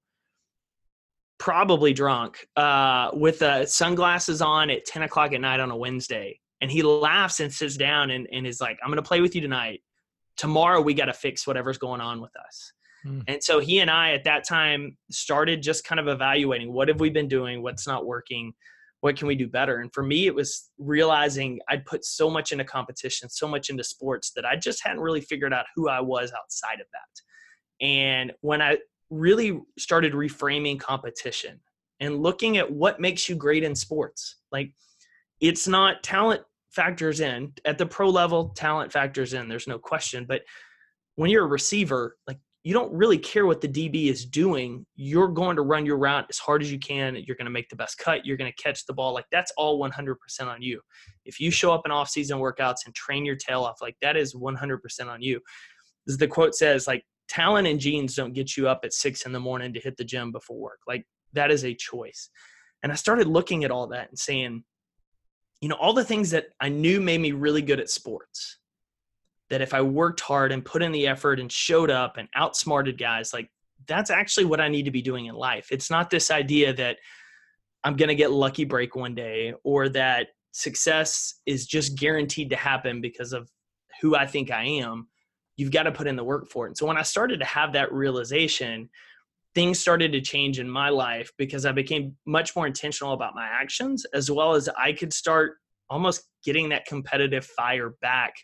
probably 1.38 1.92
drunk, 1.92 2.44
uh, 2.56 3.10
with 3.12 3.42
uh, 3.42 3.64
sunglasses 3.64 4.42
on 4.42 4.70
at 4.70 4.84
10 4.86 5.02
o'clock 5.02 5.32
at 5.32 5.40
night 5.40 5.60
on 5.60 5.70
a 5.70 5.76
Wednesday. 5.76 6.40
And 6.60 6.70
he 6.70 6.82
laughs 6.82 7.38
and 7.38 7.52
sits 7.52 7.76
down 7.76 8.10
and, 8.10 8.26
and 8.32 8.44
is 8.44 8.60
like, 8.60 8.78
I'm 8.82 8.90
to 8.96 9.02
play 9.02 9.20
with 9.20 9.36
you 9.36 9.40
tonight. 9.40 9.82
Tomorrow 10.36 10.80
we 10.80 10.94
got 10.94 11.04
to 11.06 11.12
fix 11.12 11.46
whatever's 11.46 11.78
going 11.78 12.00
on 12.00 12.20
with 12.20 12.32
us. 12.36 12.72
Mm. 13.06 13.22
And 13.28 13.42
so 13.42 13.60
he 13.60 13.78
and 13.78 13.90
I 13.90 14.12
at 14.12 14.24
that 14.24 14.44
time 14.44 14.96
started 15.10 15.62
just 15.62 15.84
kind 15.84 16.00
of 16.00 16.08
evaluating 16.08 16.72
what 16.72 16.88
have 16.88 17.00
we 17.00 17.10
been 17.10 17.28
doing, 17.28 17.62
what's 17.62 17.86
not 17.86 18.06
working, 18.06 18.52
what 19.00 19.16
can 19.16 19.28
we 19.28 19.34
do 19.34 19.46
better. 19.46 19.78
And 19.78 19.92
for 19.92 20.02
me, 20.02 20.26
it 20.26 20.34
was 20.34 20.70
realizing 20.78 21.60
I'd 21.68 21.86
put 21.86 22.04
so 22.04 22.28
much 22.28 22.52
into 22.52 22.64
competition, 22.64 23.28
so 23.28 23.46
much 23.46 23.70
into 23.70 23.84
sports 23.84 24.32
that 24.34 24.44
I 24.44 24.56
just 24.56 24.82
hadn't 24.82 25.00
really 25.00 25.20
figured 25.20 25.52
out 25.52 25.66
who 25.76 25.88
I 25.88 26.00
was 26.00 26.32
outside 26.32 26.80
of 26.80 26.86
that. 26.92 27.84
And 27.86 28.32
when 28.40 28.62
I 28.62 28.78
really 29.10 29.60
started 29.78 30.12
reframing 30.12 30.80
competition 30.80 31.60
and 32.00 32.22
looking 32.22 32.56
at 32.56 32.70
what 32.70 33.00
makes 33.00 33.28
you 33.28 33.36
great 33.36 33.62
in 33.62 33.74
sports, 33.74 34.36
like 34.50 34.72
it's 35.40 35.68
not 35.68 36.02
talent 36.02 36.42
factors 36.76 37.20
in 37.20 37.52
at 37.64 37.78
the 37.78 37.86
pro 37.86 38.08
level 38.08 38.50
talent 38.50 38.92
factors 38.92 39.32
in 39.32 39.48
there's 39.48 39.66
no 39.66 39.78
question 39.78 40.26
but 40.28 40.42
when 41.14 41.30
you're 41.30 41.44
a 41.44 41.48
receiver 41.48 42.16
like 42.28 42.38
you 42.66 42.72
don't 42.72 42.92
really 42.92 43.16
care 43.16 43.46
what 43.46 43.60
the 43.60 43.68
DB 43.68 44.10
is 44.10 44.26
doing. 44.26 44.84
You're 44.96 45.28
going 45.28 45.54
to 45.54 45.62
run 45.62 45.86
your 45.86 45.98
route 45.98 46.26
as 46.28 46.36
hard 46.36 46.62
as 46.62 46.72
you 46.72 46.80
can. 46.80 47.14
You're 47.14 47.36
going 47.36 47.44
to 47.44 47.50
make 47.52 47.68
the 47.68 47.76
best 47.76 47.96
cut. 47.96 48.26
You're 48.26 48.36
going 48.36 48.50
to 48.50 48.60
catch 48.60 48.84
the 48.86 48.92
ball. 48.92 49.14
Like 49.14 49.26
that's 49.30 49.52
all 49.56 49.78
100% 49.78 50.16
on 50.40 50.60
you. 50.60 50.80
If 51.24 51.38
you 51.38 51.52
show 51.52 51.72
up 51.72 51.82
in 51.84 51.92
off-season 51.92 52.40
workouts 52.40 52.78
and 52.84 52.92
train 52.92 53.24
your 53.24 53.36
tail 53.36 53.62
off, 53.62 53.76
like 53.80 53.94
that 54.02 54.16
is 54.16 54.34
100% 54.34 54.80
on 55.06 55.22
you. 55.22 55.40
As 56.08 56.16
the 56.16 56.26
quote 56.26 56.56
says, 56.56 56.88
like 56.88 57.04
talent 57.28 57.68
and 57.68 57.78
genes 57.78 58.16
don't 58.16 58.32
get 58.32 58.56
you 58.56 58.68
up 58.68 58.80
at 58.82 58.92
six 58.92 59.26
in 59.26 59.30
the 59.30 59.38
morning 59.38 59.72
to 59.72 59.78
hit 59.78 59.96
the 59.96 60.02
gym 60.02 60.32
before 60.32 60.58
work. 60.58 60.80
Like 60.88 61.06
that 61.34 61.52
is 61.52 61.64
a 61.64 61.72
choice. 61.72 62.30
And 62.82 62.90
I 62.90 62.96
started 62.96 63.28
looking 63.28 63.62
at 63.62 63.70
all 63.70 63.86
that 63.90 64.08
and 64.08 64.18
saying, 64.18 64.64
you 65.60 65.68
know, 65.68 65.76
all 65.76 65.92
the 65.92 66.04
things 66.04 66.32
that 66.32 66.46
I 66.60 66.68
knew 66.68 67.00
made 67.00 67.20
me 67.20 67.30
really 67.30 67.62
good 67.62 67.78
at 67.78 67.90
sports 67.90 68.58
that 69.50 69.60
if 69.60 69.74
I 69.74 69.82
worked 69.82 70.20
hard 70.20 70.52
and 70.52 70.64
put 70.64 70.82
in 70.82 70.92
the 70.92 71.06
effort 71.06 71.38
and 71.40 71.50
showed 71.50 71.90
up 71.90 72.16
and 72.16 72.28
outsmarted 72.34 72.98
guys, 72.98 73.32
like 73.32 73.48
that's 73.86 74.10
actually 74.10 74.46
what 74.46 74.60
I 74.60 74.68
need 74.68 74.84
to 74.84 74.90
be 74.90 75.02
doing 75.02 75.26
in 75.26 75.34
life. 75.34 75.68
It's 75.70 75.90
not 75.90 76.10
this 76.10 76.30
idea 76.30 76.72
that 76.74 76.96
I'm 77.84 77.96
going 77.96 78.08
to 78.08 78.14
get 78.14 78.32
lucky 78.32 78.64
break 78.64 78.96
one 78.96 79.14
day 79.14 79.54
or 79.62 79.88
that 79.90 80.28
success 80.52 81.34
is 81.46 81.66
just 81.66 81.96
guaranteed 81.96 82.50
to 82.50 82.56
happen 82.56 83.00
because 83.00 83.32
of 83.32 83.48
who 84.00 84.16
I 84.16 84.26
think 84.26 84.50
I 84.50 84.64
am. 84.64 85.08
You've 85.56 85.70
got 85.70 85.84
to 85.84 85.92
put 85.92 86.06
in 86.06 86.16
the 86.16 86.24
work 86.24 86.48
for 86.48 86.66
it. 86.66 86.70
And 86.70 86.76
so 86.76 86.86
when 86.86 86.98
I 86.98 87.02
started 87.02 87.38
to 87.40 87.46
have 87.46 87.72
that 87.74 87.92
realization, 87.92 88.90
things 89.54 89.78
started 89.78 90.12
to 90.12 90.20
change 90.20 90.58
in 90.58 90.68
my 90.68 90.88
life 90.88 91.30
because 91.38 91.64
I 91.64 91.72
became 91.72 92.16
much 92.26 92.56
more 92.56 92.66
intentional 92.66 93.12
about 93.12 93.34
my 93.34 93.46
actions 93.46 94.04
as 94.12 94.30
well 94.30 94.54
as 94.54 94.68
I 94.68 94.92
could 94.92 95.12
start 95.12 95.54
almost 95.88 96.24
getting 96.44 96.68
that 96.70 96.86
competitive 96.86 97.46
fire 97.46 97.94
back 98.02 98.34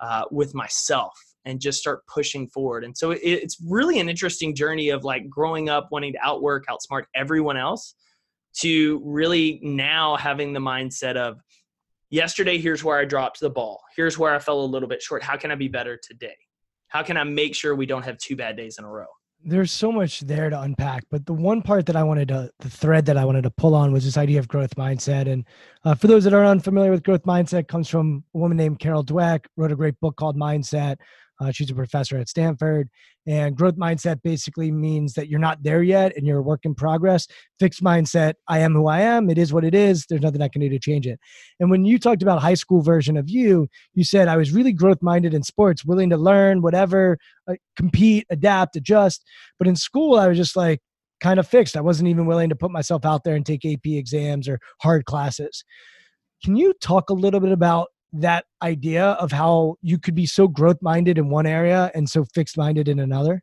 uh, 0.00 0.24
with 0.30 0.54
myself 0.54 1.12
and 1.44 1.60
just 1.60 1.78
start 1.78 2.06
pushing 2.06 2.48
forward. 2.48 2.84
And 2.84 2.96
so 2.96 3.12
it, 3.12 3.20
it's 3.22 3.58
really 3.66 4.00
an 4.00 4.08
interesting 4.08 4.54
journey 4.54 4.90
of 4.90 5.04
like 5.04 5.28
growing 5.28 5.68
up 5.68 5.88
wanting 5.90 6.12
to 6.12 6.18
outwork, 6.22 6.64
outsmart 6.66 7.04
everyone 7.14 7.56
else 7.56 7.94
to 8.58 9.00
really 9.04 9.60
now 9.62 10.16
having 10.16 10.52
the 10.52 10.60
mindset 10.60 11.16
of 11.16 11.40
yesterday, 12.10 12.58
here's 12.58 12.84
where 12.84 12.98
I 12.98 13.04
dropped 13.04 13.40
the 13.40 13.50
ball. 13.50 13.80
Here's 13.96 14.18
where 14.18 14.34
I 14.34 14.38
fell 14.38 14.60
a 14.60 14.66
little 14.66 14.88
bit 14.88 15.00
short. 15.00 15.22
How 15.22 15.36
can 15.36 15.50
I 15.50 15.54
be 15.54 15.68
better 15.68 15.98
today? 16.02 16.36
How 16.88 17.02
can 17.02 17.16
I 17.16 17.24
make 17.24 17.54
sure 17.54 17.74
we 17.74 17.86
don't 17.86 18.04
have 18.04 18.18
two 18.18 18.36
bad 18.36 18.56
days 18.56 18.76
in 18.78 18.84
a 18.84 18.90
row? 18.90 19.06
There's 19.44 19.72
so 19.72 19.90
much 19.90 20.20
there 20.20 20.50
to 20.50 20.60
unpack 20.60 21.04
but 21.10 21.24
the 21.24 21.32
one 21.32 21.62
part 21.62 21.86
that 21.86 21.96
i 21.96 22.02
wanted 22.02 22.28
to 22.28 22.50
the 22.60 22.70
thread 22.70 23.06
that 23.06 23.16
i 23.16 23.24
wanted 23.24 23.42
to 23.42 23.50
pull 23.50 23.74
on 23.74 23.92
was 23.92 24.04
this 24.04 24.16
idea 24.16 24.38
of 24.38 24.48
growth 24.48 24.74
mindset. 24.76 25.30
And 25.30 25.44
uh, 25.84 25.94
for 25.94 26.06
those 26.06 26.24
that 26.24 26.34
are 26.34 26.44
unfamiliar 26.44 26.90
with 26.90 27.02
growth 27.02 27.22
mindset 27.22 27.68
comes 27.68 27.88
from 27.88 28.24
a 28.34 28.38
woman 28.38 28.56
named 28.56 28.78
carol 28.78 29.04
dweck 29.04 29.46
wrote 29.56 29.72
a 29.72 29.76
great 29.76 29.98
book 30.00 30.16
called 30.16 30.36
mindset 30.36 30.96
uh, 31.40 31.50
she's 31.50 31.70
a 31.70 31.74
professor 31.74 32.18
at 32.18 32.28
Stanford. 32.28 32.88
And 33.26 33.56
growth 33.56 33.76
mindset 33.76 34.22
basically 34.22 34.70
means 34.70 35.14
that 35.14 35.28
you're 35.28 35.40
not 35.40 35.62
there 35.62 35.82
yet 35.82 36.16
and 36.16 36.26
you're 36.26 36.38
a 36.38 36.42
work 36.42 36.60
in 36.64 36.74
progress. 36.74 37.26
Fixed 37.58 37.82
mindset, 37.82 38.34
I 38.48 38.58
am 38.58 38.74
who 38.74 38.88
I 38.88 39.00
am. 39.00 39.30
It 39.30 39.38
is 39.38 39.52
what 39.52 39.64
it 39.64 39.74
is. 39.74 40.06
There's 40.06 40.22
nothing 40.22 40.42
I 40.42 40.48
can 40.48 40.60
do 40.60 40.68
to 40.68 40.78
change 40.78 41.06
it. 41.06 41.18
And 41.58 41.70
when 41.70 41.84
you 41.84 41.98
talked 41.98 42.22
about 42.22 42.40
high 42.40 42.54
school 42.54 42.82
version 42.82 43.16
of 43.16 43.28
you, 43.28 43.68
you 43.94 44.04
said 44.04 44.28
I 44.28 44.36
was 44.36 44.52
really 44.52 44.72
growth 44.72 45.02
minded 45.02 45.34
in 45.34 45.42
sports, 45.42 45.84
willing 45.84 46.10
to 46.10 46.16
learn, 46.16 46.62
whatever, 46.62 47.18
uh, 47.48 47.54
compete, 47.76 48.26
adapt, 48.30 48.76
adjust. 48.76 49.24
But 49.58 49.68
in 49.68 49.76
school, 49.76 50.18
I 50.18 50.28
was 50.28 50.36
just 50.36 50.56
like, 50.56 50.80
kind 51.20 51.38
of 51.38 51.46
fixed. 51.46 51.76
I 51.76 51.82
wasn't 51.82 52.08
even 52.08 52.24
willing 52.24 52.48
to 52.48 52.56
put 52.56 52.70
myself 52.70 53.04
out 53.04 53.24
there 53.24 53.36
and 53.36 53.44
take 53.44 53.64
AP 53.66 53.84
exams 53.84 54.48
or 54.48 54.58
hard 54.80 55.04
classes. 55.04 55.64
Can 56.42 56.56
you 56.56 56.72
talk 56.80 57.10
a 57.10 57.14
little 57.14 57.40
bit 57.40 57.52
about 57.52 57.88
that 58.12 58.44
idea 58.62 59.04
of 59.04 59.32
how 59.32 59.76
you 59.82 59.98
could 59.98 60.14
be 60.14 60.26
so 60.26 60.48
growth 60.48 60.78
minded 60.82 61.18
in 61.18 61.28
one 61.28 61.46
area 61.46 61.90
and 61.94 62.08
so 62.08 62.24
fixed 62.24 62.56
minded 62.56 62.88
in 62.88 62.98
another? 62.98 63.42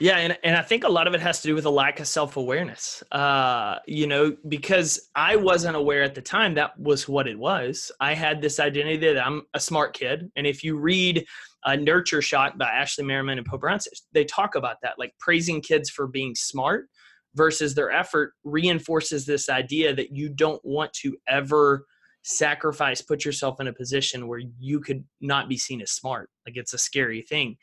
Yeah, 0.00 0.16
and, 0.16 0.38
and 0.42 0.56
I 0.56 0.62
think 0.62 0.84
a 0.84 0.88
lot 0.88 1.06
of 1.06 1.12
it 1.12 1.20
has 1.20 1.42
to 1.42 1.48
do 1.48 1.54
with 1.54 1.66
a 1.66 1.70
lack 1.70 2.00
of 2.00 2.08
self 2.08 2.38
awareness. 2.38 3.02
Uh, 3.12 3.76
you 3.86 4.06
know, 4.06 4.34
because 4.48 5.10
I 5.14 5.36
wasn't 5.36 5.76
aware 5.76 6.02
at 6.02 6.14
the 6.14 6.22
time 6.22 6.54
that 6.54 6.78
was 6.80 7.06
what 7.06 7.28
it 7.28 7.38
was. 7.38 7.92
I 8.00 8.14
had 8.14 8.40
this 8.40 8.58
identity 8.58 8.96
that 8.96 9.24
I'm 9.24 9.42
a 9.52 9.60
smart 9.60 9.92
kid, 9.92 10.32
and 10.36 10.46
if 10.46 10.64
you 10.64 10.78
read 10.78 11.26
uh, 11.64 11.72
"NurtureShock 11.72 12.56
by 12.56 12.70
Ashley 12.70 13.04
Merryman 13.04 13.36
and 13.36 13.46
Po 13.46 13.58
Bronson, 13.58 13.92
they 14.12 14.24
talk 14.24 14.54
about 14.54 14.76
that, 14.82 14.98
like 14.98 15.12
praising 15.18 15.60
kids 15.60 15.90
for 15.90 16.06
being 16.06 16.34
smart 16.34 16.88
versus 17.34 17.74
their 17.74 17.90
effort 17.90 18.32
reinforces 18.42 19.26
this 19.26 19.50
idea 19.50 19.94
that 19.94 20.16
you 20.16 20.30
don't 20.30 20.64
want 20.64 20.92
to 20.94 21.16
ever 21.28 21.84
sacrifice 22.22 23.00
put 23.00 23.24
yourself 23.24 23.60
in 23.60 23.68
a 23.68 23.72
position 23.72 24.28
where 24.28 24.40
you 24.58 24.80
could 24.80 25.04
not 25.20 25.48
be 25.48 25.56
seen 25.56 25.80
as 25.80 25.92
smart. 25.92 26.28
Like 26.46 26.56
it's 26.56 26.74
a 26.74 26.78
scary 26.78 27.22
thing. 27.22 27.56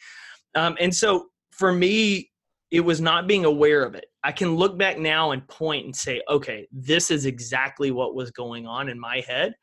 Um, 0.56 0.78
and 0.80 0.94
so 0.94 1.28
for 1.52 1.72
me 1.72 2.32
it 2.70 2.82
was 2.82 3.00
not 3.00 3.28
being 3.28 3.46
aware 3.46 3.84
of 3.84 3.96
it. 3.96 4.08
I 4.24 4.32
can 4.32 4.56
look 4.56 4.78
back 4.78 4.98
now 4.98 5.32
and 5.32 5.48
point 5.48 5.86
and 5.86 5.96
say 5.96 6.22
okay 6.30 6.68
this 6.72 7.12
is 7.12 7.26
exactly 7.26 7.92
what 7.92 8.16
was 8.16 8.32
going 8.32 8.66
on 8.68 8.90
in 8.90 9.00
my 9.00 9.24
head. 9.28 9.54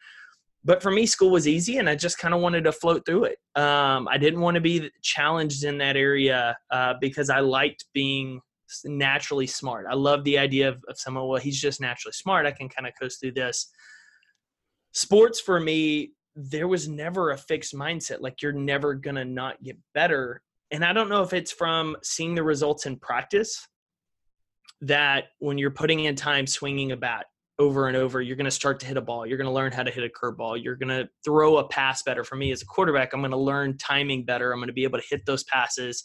But 0.67 0.83
for 0.83 0.91
me 0.91 1.05
school 1.05 1.31
was 1.31 1.47
easy 1.47 1.79
and 1.79 1.91
i 1.91 1.95
just 1.95 2.19
kind 2.19 2.33
of 2.33 2.41
wanted 2.41 2.65
to 2.65 2.73
float 2.73 3.05
through 3.05 3.25
it. 3.25 3.39
Um, 3.57 4.09
i 4.09 4.17
didn't 4.17 4.41
want 4.41 4.55
to 4.55 4.61
be 4.61 4.91
challenged 5.03 5.65
in 5.65 5.79
that 5.79 5.97
area 5.97 6.57
uh, 6.71 6.95
because 7.01 7.31
i 7.31 7.41
liked 7.41 7.87
being 7.93 8.41
naturally 8.85 9.47
smart. 9.47 9.87
I 9.89 9.95
love 9.95 10.25
the 10.25 10.39
idea 10.39 10.69
of, 10.69 10.83
of 10.89 10.99
someone 10.99 11.29
well 11.29 11.41
he's 11.41 11.61
just 11.61 11.81
naturally 11.81 12.13
smart. 12.13 12.47
I 12.47 12.53
can 12.53 12.69
kind 12.69 12.87
of 12.87 12.95
coast 13.01 13.21
through 13.21 13.33
this 13.33 13.71
sports 14.95 15.41
for 15.41 15.61
me 15.61 16.13
there 16.37 16.67
was 16.67 16.89
never 16.89 17.31
a 17.31 17.37
fixed 17.37 17.75
mindset 17.75 18.21
like 18.21 18.43
you're 18.43 18.53
never 18.53 18.95
going 18.95 19.15
to 19.15 19.25
not 19.25 19.63
get 19.63 19.77
better. 19.93 20.43
And 20.71 20.85
i 20.85 20.93
don't 20.93 21.09
know 21.09 21.23
if 21.23 21.33
it's 21.33 21.53
from 21.53 21.97
seeing 22.03 22.35
the 22.35 22.43
results 22.43 22.87
in 22.87 22.97
practice 22.97 23.69
that 24.81 25.25
when 25.39 25.59
you're 25.59 25.71
putting 25.71 26.05
in 26.05 26.17
time 26.17 26.47
swinging 26.47 26.93
a 26.93 26.97
bat 26.97 27.27
over 27.61 27.87
and 27.87 27.97
over 27.97 28.21
you're 28.21 28.37
going 28.37 28.45
to 28.45 28.51
start 28.51 28.81
to 28.81 28.87
hit 28.87 28.97
a 28.97 29.01
ball 29.01 29.25
you're 29.25 29.39
going 29.39 29.49
to 29.49 29.53
learn 29.53 29.71
how 29.71 29.85
to 29.85 29.91
hit 29.91 30.03
a 30.03 30.09
curveball 30.09 30.61
you're 30.61 30.75
going 30.75 30.89
to 30.89 31.09
throw 31.25 31.59
a 31.59 31.69
pass 31.69 32.03
better. 32.03 32.25
For 32.25 32.35
me 32.35 32.51
as 32.51 32.63
a 32.63 32.67
quarterback 32.67 33.13
i'm 33.13 33.21
going 33.21 33.31
to 33.31 33.37
learn 33.37 33.79
timing 33.79 34.25
better. 34.25 34.53
I'm 34.53 34.59
going 34.59 34.69
to 34.69 34.73
be 34.73 34.85
able 34.85 34.99
to 34.99 35.07
hit 35.09 35.25
those 35.27 35.45
passes 35.45 36.03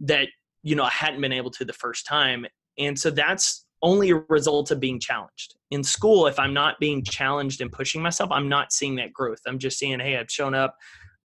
that 0.00 0.28
you 0.62 0.76
know 0.76 0.84
i 0.84 0.90
hadn't 0.90 1.20
been 1.20 1.32
able 1.32 1.50
to 1.52 1.64
the 1.64 1.72
first 1.72 2.06
time. 2.06 2.46
And 2.78 2.98
so 2.98 3.10
that's 3.10 3.66
only 3.82 4.10
a 4.10 4.16
result 4.28 4.70
of 4.70 4.80
being 4.80 5.00
challenged. 5.00 5.54
In 5.70 5.82
school, 5.82 6.26
if 6.26 6.38
I'm 6.38 6.52
not 6.52 6.78
being 6.80 7.02
challenged 7.02 7.60
and 7.60 7.72
pushing 7.72 8.02
myself, 8.02 8.30
I'm 8.30 8.48
not 8.48 8.72
seeing 8.72 8.96
that 8.96 9.12
growth. 9.12 9.40
I'm 9.46 9.58
just 9.58 9.78
seeing, 9.78 10.00
hey, 10.00 10.16
I've 10.16 10.30
shown 10.30 10.54
up, 10.54 10.76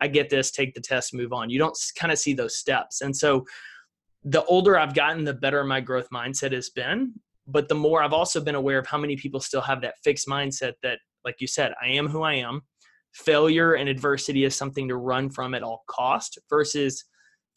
I 0.01 0.07
get 0.07 0.29
this, 0.29 0.51
take 0.51 0.73
the 0.73 0.81
test, 0.81 1.13
move 1.13 1.33
on. 1.33 1.49
You 1.49 1.59
don't 1.59 1.77
kind 1.97 2.11
of 2.11 2.19
see 2.19 2.33
those 2.33 2.57
steps. 2.57 3.01
And 3.01 3.15
so 3.15 3.45
the 4.23 4.43
older 4.45 4.77
I've 4.77 4.93
gotten, 4.93 5.23
the 5.23 5.33
better 5.33 5.63
my 5.63 5.81
growth 5.81 6.09
mindset 6.13 6.51
has 6.51 6.69
been. 6.69 7.13
But 7.47 7.67
the 7.67 7.75
more 7.75 8.01
I've 8.01 8.13
also 8.13 8.41
been 8.41 8.55
aware 8.55 8.79
of 8.79 8.87
how 8.87 8.97
many 8.97 9.15
people 9.15 9.39
still 9.39 9.61
have 9.61 9.81
that 9.81 9.95
fixed 10.03 10.27
mindset 10.27 10.73
that, 10.81 10.99
like 11.23 11.35
you 11.39 11.47
said, 11.47 11.73
I 11.81 11.89
am 11.89 12.07
who 12.07 12.23
I 12.23 12.33
am. 12.33 12.61
Failure 13.13 13.75
and 13.75 13.87
adversity 13.87 14.43
is 14.43 14.55
something 14.55 14.87
to 14.87 14.97
run 14.97 15.29
from 15.29 15.53
at 15.53 15.63
all 15.63 15.83
cost 15.87 16.39
versus 16.49 17.05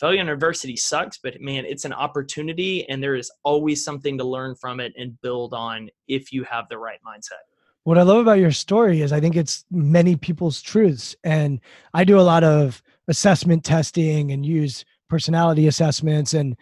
failure 0.01 0.21
and 0.21 0.31
adversity 0.31 0.77
sucks, 0.77 1.19
but 1.23 1.41
man, 1.41 1.65
it's 1.65 1.85
an 1.85 1.93
opportunity 1.93 2.89
and 2.89 3.03
there 3.03 3.15
is 3.15 3.31
always 3.43 3.85
something 3.85 4.17
to 4.19 4.25
learn 4.25 4.55
from 4.55 4.81
it 4.81 4.93
and 4.97 5.21
build 5.23 5.55
on 5.55 5.89
if 6.07 6.33
you 6.33 6.45
have 6.45 6.69
the 6.69 6.79
right 6.79 7.01
mindset. 7.07 7.43
What 7.85 7.99
I 7.99 8.03
love 8.03 8.19
about 8.19 8.39
your 8.39 8.53
story 8.53 9.01
is 9.01 9.13
I 9.13 9.21
think 9.21 9.37
it's 9.37 9.65
many 9.71 10.15
people's 10.17 10.61
truths. 10.61 11.17
And 11.25 11.61
I 11.95 12.05
do 12.05 12.21
a 12.21 12.23
lot 12.23 12.45
of 12.45 12.83
assessment 13.09 13.65
testing 13.65 14.33
and 14.33 14.45
use 14.45 14.85
personality 15.09 15.67
assessments. 15.69 16.35
And 16.35 16.57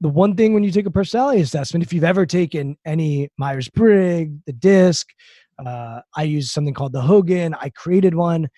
the 0.00 0.08
one 0.08 0.34
thing 0.34 0.52
when 0.54 0.64
you 0.64 0.72
take 0.72 0.86
a 0.86 0.90
personality 0.90 1.40
assessment, 1.40 1.84
if 1.84 1.92
you've 1.92 2.04
ever 2.04 2.26
taken 2.26 2.76
any 2.84 3.30
Myers 3.38 3.68
Briggs, 3.68 4.36
the 4.46 4.52
DISC, 4.52 5.06
uh, 5.64 6.00
I 6.16 6.22
use 6.24 6.50
something 6.50 6.74
called 6.74 6.92
the 6.92 7.02
Hogan. 7.02 7.54
I 7.54 7.70
created 7.70 8.14
one. 8.14 8.48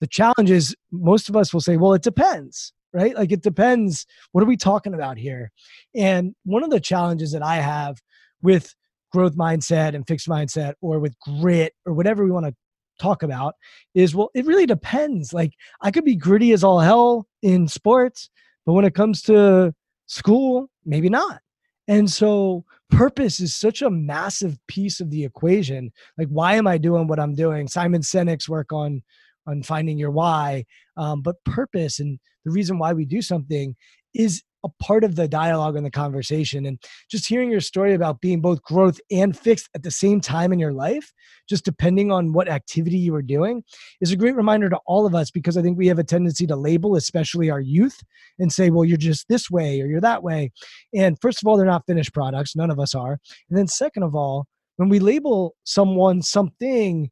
The 0.00 0.06
challenge 0.06 0.50
is 0.50 0.76
most 0.92 1.28
of 1.28 1.36
us 1.36 1.52
will 1.52 1.60
say, 1.60 1.76
well, 1.76 1.94
it 1.94 2.02
depends, 2.02 2.72
right? 2.92 3.14
Like 3.14 3.32
it 3.32 3.42
depends. 3.42 4.06
What 4.32 4.42
are 4.42 4.48
we 4.48 4.56
talking 4.56 4.94
about 4.94 5.18
here? 5.18 5.50
And 5.94 6.34
one 6.44 6.64
of 6.64 6.70
the 6.70 6.80
challenges 6.80 7.32
that 7.32 7.42
I 7.42 7.56
have 7.56 7.98
with 8.42 8.74
growth 9.12 9.36
mindset 9.36 9.94
and 9.94 10.06
fixed 10.06 10.28
mindset 10.28 10.74
or 10.80 10.98
with 10.98 11.18
grit 11.20 11.74
or 11.84 11.92
whatever 11.92 12.24
we 12.24 12.30
want 12.30 12.46
to 12.46 12.54
talk 12.98 13.22
about 13.22 13.54
is 13.94 14.14
well, 14.14 14.30
it 14.34 14.46
really 14.46 14.66
depends. 14.66 15.32
Like 15.32 15.52
I 15.80 15.90
could 15.90 16.04
be 16.04 16.16
gritty 16.16 16.52
as 16.52 16.62
all 16.62 16.80
hell 16.80 17.26
in 17.42 17.68
sports, 17.68 18.30
but 18.66 18.74
when 18.74 18.84
it 18.84 18.94
comes 18.94 19.22
to 19.22 19.74
school, 20.06 20.68
maybe 20.84 21.08
not. 21.08 21.40
And 21.88 22.08
so 22.08 22.64
purpose 22.90 23.40
is 23.40 23.54
such 23.54 23.82
a 23.82 23.90
massive 23.90 24.58
piece 24.68 25.00
of 25.00 25.10
the 25.10 25.24
equation. 25.24 25.90
Like, 26.18 26.28
why 26.28 26.54
am 26.54 26.66
I 26.66 26.78
doing 26.78 27.08
what 27.08 27.18
I'm 27.18 27.34
doing? 27.34 27.66
Simon 27.66 28.02
Sinek's 28.02 28.48
work 28.48 28.72
on 28.72 29.02
on 29.50 29.62
finding 29.62 29.98
your 29.98 30.10
why, 30.10 30.64
um, 30.96 31.22
but 31.22 31.42
purpose 31.44 31.98
and 32.00 32.18
the 32.44 32.50
reason 32.50 32.78
why 32.78 32.92
we 32.92 33.04
do 33.04 33.20
something 33.20 33.76
is 34.14 34.42
a 34.64 34.68
part 34.82 35.04
of 35.04 35.16
the 35.16 35.28
dialogue 35.28 35.76
and 35.76 35.86
the 35.86 35.90
conversation. 35.90 36.66
And 36.66 36.78
just 37.10 37.26
hearing 37.26 37.50
your 37.50 37.60
story 37.60 37.94
about 37.94 38.20
being 38.20 38.40
both 38.40 38.62
growth 38.62 39.00
and 39.10 39.36
fixed 39.36 39.68
at 39.74 39.82
the 39.82 39.90
same 39.90 40.20
time 40.20 40.52
in 40.52 40.58
your 40.58 40.72
life, 40.72 41.12
just 41.48 41.64
depending 41.64 42.12
on 42.12 42.32
what 42.32 42.48
activity 42.48 42.98
you 42.98 43.12
were 43.12 43.22
doing, 43.22 43.62
is 44.00 44.12
a 44.12 44.16
great 44.16 44.36
reminder 44.36 44.68
to 44.68 44.78
all 44.86 45.06
of 45.06 45.14
us 45.14 45.30
because 45.30 45.56
I 45.56 45.62
think 45.62 45.78
we 45.78 45.86
have 45.86 45.98
a 45.98 46.04
tendency 46.04 46.46
to 46.46 46.56
label, 46.56 46.96
especially 46.96 47.50
our 47.50 47.60
youth, 47.60 47.98
and 48.38 48.52
say, 48.52 48.70
well, 48.70 48.84
you're 48.84 48.98
just 48.98 49.28
this 49.28 49.50
way 49.50 49.80
or 49.80 49.86
you're 49.86 50.00
that 50.02 50.22
way. 50.22 50.52
And 50.94 51.18
first 51.20 51.42
of 51.42 51.48
all, 51.48 51.56
they're 51.56 51.66
not 51.66 51.86
finished 51.86 52.12
products. 52.12 52.54
None 52.54 52.70
of 52.70 52.78
us 52.78 52.94
are. 52.94 53.18
And 53.48 53.58
then 53.58 53.66
second 53.66 54.02
of 54.02 54.14
all, 54.14 54.46
when 54.76 54.88
we 54.88 54.98
label 54.98 55.54
someone 55.64 56.22
something, 56.22 57.10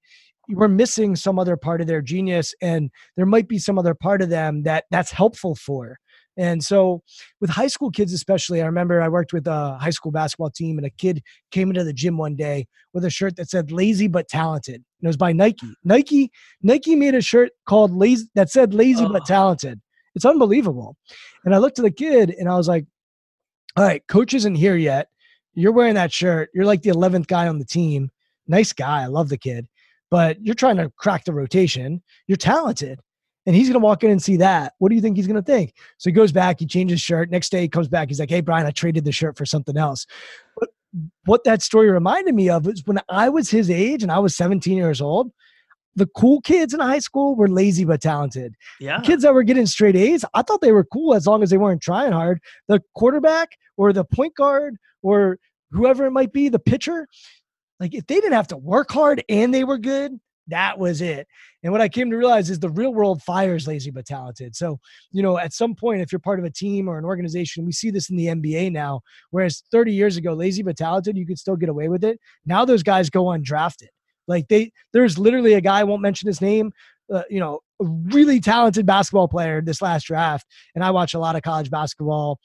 we're 0.48 0.68
missing 0.68 1.14
some 1.14 1.38
other 1.38 1.56
part 1.56 1.80
of 1.80 1.86
their 1.86 2.00
genius 2.00 2.54
and 2.62 2.90
there 3.16 3.26
might 3.26 3.48
be 3.48 3.58
some 3.58 3.78
other 3.78 3.94
part 3.94 4.22
of 4.22 4.30
them 4.30 4.62
that 4.62 4.84
that's 4.90 5.10
helpful 5.10 5.54
for 5.54 5.98
and 6.38 6.62
so, 6.62 7.02
with 7.40 7.50
high 7.50 7.66
school 7.66 7.90
kids, 7.90 8.12
especially, 8.12 8.62
I 8.62 8.66
remember 8.66 9.02
I 9.02 9.08
worked 9.08 9.32
with 9.32 9.48
a 9.48 9.76
high 9.78 9.90
school 9.90 10.12
basketball 10.12 10.50
team, 10.50 10.78
and 10.78 10.86
a 10.86 10.90
kid 10.90 11.20
came 11.50 11.68
into 11.68 11.82
the 11.82 11.92
gym 11.92 12.16
one 12.16 12.36
day 12.36 12.68
with 12.94 13.04
a 13.04 13.10
shirt 13.10 13.34
that 13.36 13.50
said 13.50 13.72
"Lazy 13.72 14.06
but 14.06 14.28
Talented." 14.28 14.76
And 14.76 14.84
it 15.02 15.08
was 15.08 15.16
by 15.16 15.32
Nike. 15.32 15.66
Nike 15.82 16.30
Nike 16.62 16.94
made 16.94 17.16
a 17.16 17.20
shirt 17.20 17.50
called 17.66 17.92
"Lazy" 17.92 18.28
that 18.36 18.50
said 18.50 18.72
"Lazy 18.72 19.04
oh. 19.04 19.12
but 19.12 19.26
Talented." 19.26 19.80
It's 20.14 20.24
unbelievable. 20.24 20.96
And 21.44 21.56
I 21.56 21.58
looked 21.58 21.80
at 21.80 21.84
the 21.84 21.90
kid, 21.90 22.30
and 22.30 22.48
I 22.48 22.56
was 22.56 22.68
like, 22.68 22.86
"All 23.76 23.82
right, 23.82 24.06
coach 24.06 24.32
isn't 24.32 24.54
here 24.54 24.76
yet. 24.76 25.08
You're 25.54 25.72
wearing 25.72 25.94
that 25.94 26.12
shirt. 26.12 26.50
You're 26.54 26.66
like 26.66 26.82
the 26.82 26.90
11th 26.90 27.26
guy 27.26 27.48
on 27.48 27.58
the 27.58 27.64
team. 27.64 28.10
Nice 28.46 28.72
guy. 28.72 29.02
I 29.02 29.06
love 29.06 29.28
the 29.28 29.38
kid." 29.38 29.66
But 30.10 30.44
you're 30.44 30.54
trying 30.54 30.76
to 30.76 30.90
crack 30.96 31.24
the 31.24 31.34
rotation. 31.34 32.02
You're 32.26 32.36
talented 32.36 33.00
and 33.48 33.56
he's 33.56 33.68
going 33.68 33.80
to 33.80 33.84
walk 33.84 34.04
in 34.04 34.10
and 34.10 34.22
see 34.22 34.36
that. 34.36 34.74
What 34.78 34.90
do 34.90 34.94
you 34.94 35.00
think 35.00 35.16
he's 35.16 35.26
going 35.26 35.42
to 35.42 35.42
think? 35.42 35.72
So 35.96 36.10
he 36.10 36.12
goes 36.12 36.32
back, 36.32 36.60
he 36.60 36.66
changes 36.66 37.00
shirt. 37.00 37.30
Next 37.30 37.50
day 37.50 37.62
he 37.62 37.68
comes 37.68 37.88
back. 37.88 38.08
He's 38.08 38.20
like, 38.20 38.28
Hey, 38.28 38.42
Brian, 38.42 38.66
I 38.66 38.70
traded 38.70 39.06
the 39.06 39.12
shirt 39.12 39.38
for 39.38 39.46
something 39.46 39.78
else. 39.78 40.06
But 40.58 40.68
what 41.24 41.44
that 41.44 41.62
story 41.62 41.90
reminded 41.90 42.34
me 42.34 42.50
of 42.50 42.68
is 42.68 42.82
when 42.84 43.00
I 43.08 43.30
was 43.30 43.50
his 43.50 43.70
age 43.70 44.02
and 44.02 44.12
I 44.12 44.18
was 44.18 44.36
17 44.36 44.76
years 44.76 45.00
old, 45.00 45.32
the 45.94 46.06
cool 46.06 46.42
kids 46.42 46.74
in 46.74 46.80
high 46.80 46.98
school 46.98 47.36
were 47.36 47.48
lazy 47.48 47.86
but 47.86 48.02
talented. 48.02 48.54
Yeah. 48.80 49.00
The 49.00 49.06
kids 49.06 49.22
that 49.22 49.32
were 49.32 49.42
getting 49.42 49.64
straight 49.64 49.96
A's, 49.96 50.26
I 50.34 50.42
thought 50.42 50.60
they 50.60 50.72
were 50.72 50.84
cool 50.84 51.14
as 51.14 51.26
long 51.26 51.42
as 51.42 51.48
they 51.48 51.56
weren't 51.56 51.80
trying 51.80 52.12
hard. 52.12 52.40
The 52.68 52.82
quarterback 52.94 53.56
or 53.78 53.94
the 53.94 54.04
point 54.04 54.34
guard 54.34 54.76
or 55.02 55.38
whoever 55.70 56.04
it 56.04 56.10
might 56.10 56.34
be, 56.34 56.50
the 56.50 56.58
pitcher, 56.58 57.08
like 57.80 57.94
if 57.94 58.06
they 58.06 58.16
didn't 58.16 58.32
have 58.32 58.48
to 58.48 58.56
work 58.56 58.90
hard 58.90 59.22
and 59.28 59.52
they 59.52 59.64
were 59.64 59.78
good, 59.78 60.18
that 60.48 60.78
was 60.78 61.00
it. 61.00 61.26
And 61.62 61.72
what 61.72 61.80
I 61.80 61.88
came 61.88 62.10
to 62.10 62.16
realize 62.16 62.50
is 62.50 62.58
the 62.58 62.70
real 62.70 62.92
world 62.92 63.22
fires 63.22 63.66
lazy 63.66 63.90
but 63.90 64.06
talented. 64.06 64.56
So, 64.56 64.78
you 65.12 65.22
know, 65.22 65.38
at 65.38 65.52
some 65.52 65.74
point, 65.74 66.00
if 66.00 66.10
you're 66.10 66.18
part 66.18 66.38
of 66.38 66.44
a 66.44 66.50
team 66.50 66.88
or 66.88 66.98
an 66.98 67.04
organization, 67.04 67.66
we 67.66 67.72
see 67.72 67.90
this 67.90 68.10
in 68.10 68.16
the 68.16 68.26
NBA 68.26 68.72
now, 68.72 69.00
whereas 69.30 69.62
30 69.70 69.92
years 69.92 70.16
ago, 70.16 70.32
lazy 70.32 70.62
but 70.62 70.76
talented, 70.76 71.16
you 71.16 71.26
could 71.26 71.38
still 71.38 71.56
get 71.56 71.68
away 71.68 71.88
with 71.88 72.04
it. 72.04 72.18
Now 72.46 72.64
those 72.64 72.82
guys 72.82 73.10
go 73.10 73.24
undrafted. 73.24 73.88
Like 74.26 74.48
they, 74.48 74.72
there's 74.92 75.18
literally 75.18 75.54
a 75.54 75.60
guy, 75.60 75.80
I 75.80 75.84
won't 75.84 76.02
mention 76.02 76.26
his 76.26 76.40
name, 76.40 76.72
uh, 77.12 77.22
you 77.30 77.40
know, 77.40 77.60
a 77.80 77.84
really 77.84 78.40
talented 78.40 78.86
basketball 78.86 79.28
player 79.28 79.60
this 79.62 79.82
last 79.82 80.04
draft. 80.04 80.46
And 80.74 80.84
I 80.84 80.90
watch 80.90 81.14
a 81.14 81.18
lot 81.18 81.36
of 81.36 81.42
college 81.42 81.70
basketball. 81.70 82.38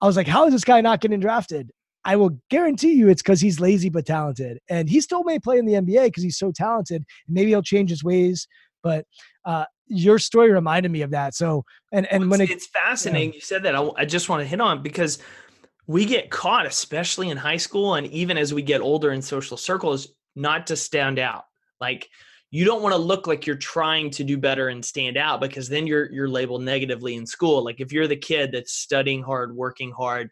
I 0.00 0.06
was 0.06 0.16
like, 0.16 0.26
how 0.26 0.46
is 0.46 0.52
this 0.52 0.64
guy 0.64 0.80
not 0.80 1.00
getting 1.00 1.20
drafted? 1.20 1.70
I 2.04 2.16
will 2.16 2.38
guarantee 2.48 2.92
you 2.92 3.08
it's 3.08 3.22
because 3.22 3.40
he's 3.40 3.60
lazy 3.60 3.90
but 3.90 4.06
talented. 4.06 4.58
And 4.68 4.88
he 4.88 5.00
still 5.00 5.24
may 5.24 5.38
play 5.38 5.58
in 5.58 5.66
the 5.66 5.74
NBA 5.74 6.04
because 6.04 6.22
he's 6.22 6.38
so 6.38 6.50
talented. 6.52 7.04
Maybe 7.28 7.50
he'll 7.50 7.62
change 7.62 7.90
his 7.90 8.02
ways. 8.02 8.48
But 8.82 9.04
uh, 9.44 9.66
your 9.86 10.18
story 10.18 10.50
reminded 10.50 10.90
me 10.90 11.02
of 11.02 11.10
that. 11.10 11.34
So, 11.34 11.64
and, 11.92 12.06
and 12.06 12.22
well, 12.22 12.30
when 12.30 12.40
it, 12.40 12.50
it's 12.50 12.68
fascinating, 12.68 13.30
yeah. 13.30 13.34
you 13.34 13.40
said 13.40 13.64
that, 13.64 13.76
I, 13.76 13.90
I 13.96 14.04
just 14.04 14.28
want 14.28 14.40
to 14.40 14.46
hit 14.46 14.60
on 14.60 14.82
because 14.82 15.18
we 15.86 16.06
get 16.06 16.30
caught, 16.30 16.66
especially 16.66 17.28
in 17.28 17.36
high 17.36 17.58
school 17.58 17.94
and 17.94 18.06
even 18.06 18.38
as 18.38 18.54
we 18.54 18.62
get 18.62 18.80
older 18.80 19.12
in 19.12 19.20
social 19.20 19.56
circles, 19.56 20.08
not 20.34 20.68
to 20.68 20.76
stand 20.76 21.18
out. 21.18 21.44
Like, 21.80 22.08
you 22.50 22.64
don't 22.64 22.82
want 22.82 22.94
to 22.94 23.00
look 23.00 23.26
like 23.26 23.46
you're 23.46 23.56
trying 23.56 24.10
to 24.10 24.24
do 24.24 24.36
better 24.36 24.68
and 24.68 24.84
stand 24.84 25.16
out 25.16 25.40
because 25.40 25.68
then 25.68 25.86
you're 25.86 26.10
you're 26.12 26.28
labeled 26.28 26.62
negatively 26.62 27.14
in 27.14 27.24
school. 27.24 27.64
Like 27.64 27.80
if 27.80 27.92
you're 27.92 28.08
the 28.08 28.16
kid 28.16 28.50
that's 28.52 28.72
studying 28.72 29.22
hard, 29.22 29.54
working 29.54 29.92
hard, 29.92 30.30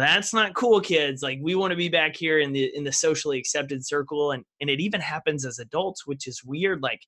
that's 0.00 0.32
not 0.32 0.54
cool, 0.54 0.80
kids. 0.80 1.22
Like 1.22 1.38
we 1.42 1.54
want 1.54 1.70
to 1.72 1.76
be 1.76 1.88
back 1.88 2.16
here 2.16 2.38
in 2.38 2.52
the 2.52 2.74
in 2.74 2.84
the 2.84 2.92
socially 2.92 3.38
accepted 3.38 3.86
circle, 3.86 4.32
and 4.32 4.44
and 4.60 4.70
it 4.70 4.80
even 4.80 5.00
happens 5.00 5.44
as 5.44 5.58
adults, 5.58 6.06
which 6.06 6.26
is 6.26 6.42
weird. 6.44 6.82
Like 6.82 7.00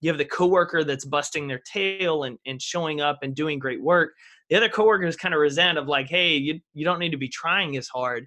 you 0.00 0.08
have 0.08 0.18
the 0.18 0.24
coworker 0.24 0.82
that's 0.82 1.04
busting 1.04 1.48
their 1.48 1.60
tail 1.70 2.24
and 2.24 2.38
and 2.46 2.60
showing 2.60 3.00
up 3.00 3.18
and 3.22 3.34
doing 3.34 3.58
great 3.58 3.82
work. 3.82 4.12
The 4.48 4.56
other 4.56 4.70
coworkers 4.70 5.16
kind 5.16 5.34
of 5.34 5.40
resent 5.40 5.78
of 5.78 5.86
like, 5.86 6.08
hey, 6.08 6.36
you 6.36 6.60
you 6.72 6.84
don't 6.84 6.98
need 6.98 7.10
to 7.10 7.18
be 7.18 7.28
trying 7.28 7.76
as 7.76 7.88
hard. 7.88 8.26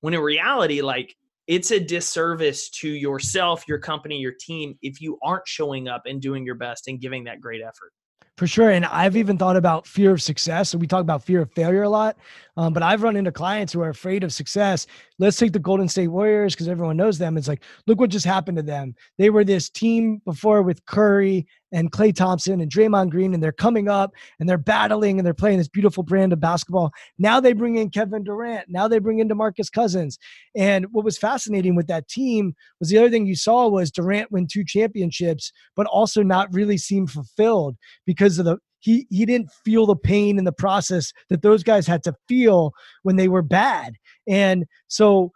When 0.00 0.14
in 0.14 0.20
reality, 0.20 0.82
like 0.82 1.14
it's 1.46 1.70
a 1.70 1.78
disservice 1.78 2.68
to 2.70 2.88
yourself, 2.88 3.64
your 3.68 3.78
company, 3.78 4.18
your 4.18 4.34
team 4.40 4.76
if 4.82 5.00
you 5.00 5.18
aren't 5.22 5.46
showing 5.46 5.86
up 5.86 6.02
and 6.06 6.20
doing 6.20 6.44
your 6.44 6.54
best 6.56 6.88
and 6.88 7.00
giving 7.00 7.24
that 7.24 7.40
great 7.40 7.62
effort. 7.62 7.92
For 8.38 8.46
sure. 8.46 8.70
And 8.70 8.86
I've 8.86 9.16
even 9.16 9.36
thought 9.36 9.56
about 9.56 9.86
fear 9.86 10.10
of 10.10 10.22
success. 10.22 10.70
So 10.70 10.78
we 10.78 10.86
talk 10.86 11.02
about 11.02 11.22
fear 11.22 11.42
of 11.42 11.52
failure 11.52 11.82
a 11.82 11.88
lot. 11.88 12.16
Um, 12.56 12.72
but 12.72 12.82
I've 12.82 13.02
run 13.02 13.14
into 13.14 13.30
clients 13.30 13.72
who 13.72 13.82
are 13.82 13.90
afraid 13.90 14.24
of 14.24 14.32
success. 14.32 14.86
Let's 15.18 15.36
take 15.36 15.52
the 15.52 15.58
Golden 15.58 15.86
State 15.88 16.08
Warriors 16.08 16.54
because 16.54 16.66
everyone 16.66 16.96
knows 16.96 17.18
them. 17.18 17.36
It's 17.36 17.48
like, 17.48 17.62
look 17.86 18.00
what 18.00 18.10
just 18.10 18.24
happened 18.24 18.56
to 18.56 18.62
them. 18.62 18.94
They 19.18 19.28
were 19.28 19.44
this 19.44 19.68
team 19.68 20.22
before 20.24 20.62
with 20.62 20.84
Curry 20.86 21.46
and 21.72 21.90
Klay 21.90 22.14
Thompson 22.14 22.60
and 22.60 22.70
Draymond 22.70 23.10
Green, 23.10 23.34
and 23.34 23.42
they're 23.42 23.52
coming 23.52 23.88
up 23.88 24.12
and 24.38 24.48
they're 24.48 24.58
battling 24.58 25.18
and 25.18 25.26
they're 25.26 25.34
playing 25.34 25.58
this 25.58 25.68
beautiful 25.68 26.02
brand 26.02 26.32
of 26.32 26.40
basketball. 26.40 26.92
Now 27.18 27.40
they 27.40 27.52
bring 27.52 27.76
in 27.76 27.90
Kevin 27.90 28.24
Durant. 28.24 28.68
Now 28.68 28.88
they 28.88 28.98
bring 28.98 29.18
in 29.18 29.28
DeMarcus 29.28 29.72
Cousins. 29.72 30.18
And 30.54 30.86
what 30.92 31.04
was 31.04 31.18
fascinating 31.18 31.74
with 31.74 31.86
that 31.88 32.08
team 32.08 32.54
was 32.78 32.90
the 32.90 32.98
other 32.98 33.10
thing 33.10 33.26
you 33.26 33.36
saw 33.36 33.68
was 33.68 33.90
Durant 33.90 34.30
win 34.30 34.46
two 34.46 34.64
championships, 34.64 35.52
but 35.74 35.86
also 35.86 36.22
not 36.22 36.52
really 36.52 36.78
seem 36.78 37.06
fulfilled 37.06 37.76
because 38.06 38.38
of 38.38 38.44
the 38.44 38.58
he 38.82 39.06
he 39.10 39.24
didn't 39.24 39.50
feel 39.64 39.86
the 39.86 39.96
pain 39.96 40.38
in 40.38 40.44
the 40.44 40.52
process 40.52 41.12
that 41.30 41.42
those 41.42 41.62
guys 41.62 41.86
had 41.86 42.02
to 42.02 42.14
feel 42.28 42.72
when 43.04 43.16
they 43.16 43.28
were 43.28 43.42
bad. 43.42 43.94
And 44.28 44.66
so 44.88 45.30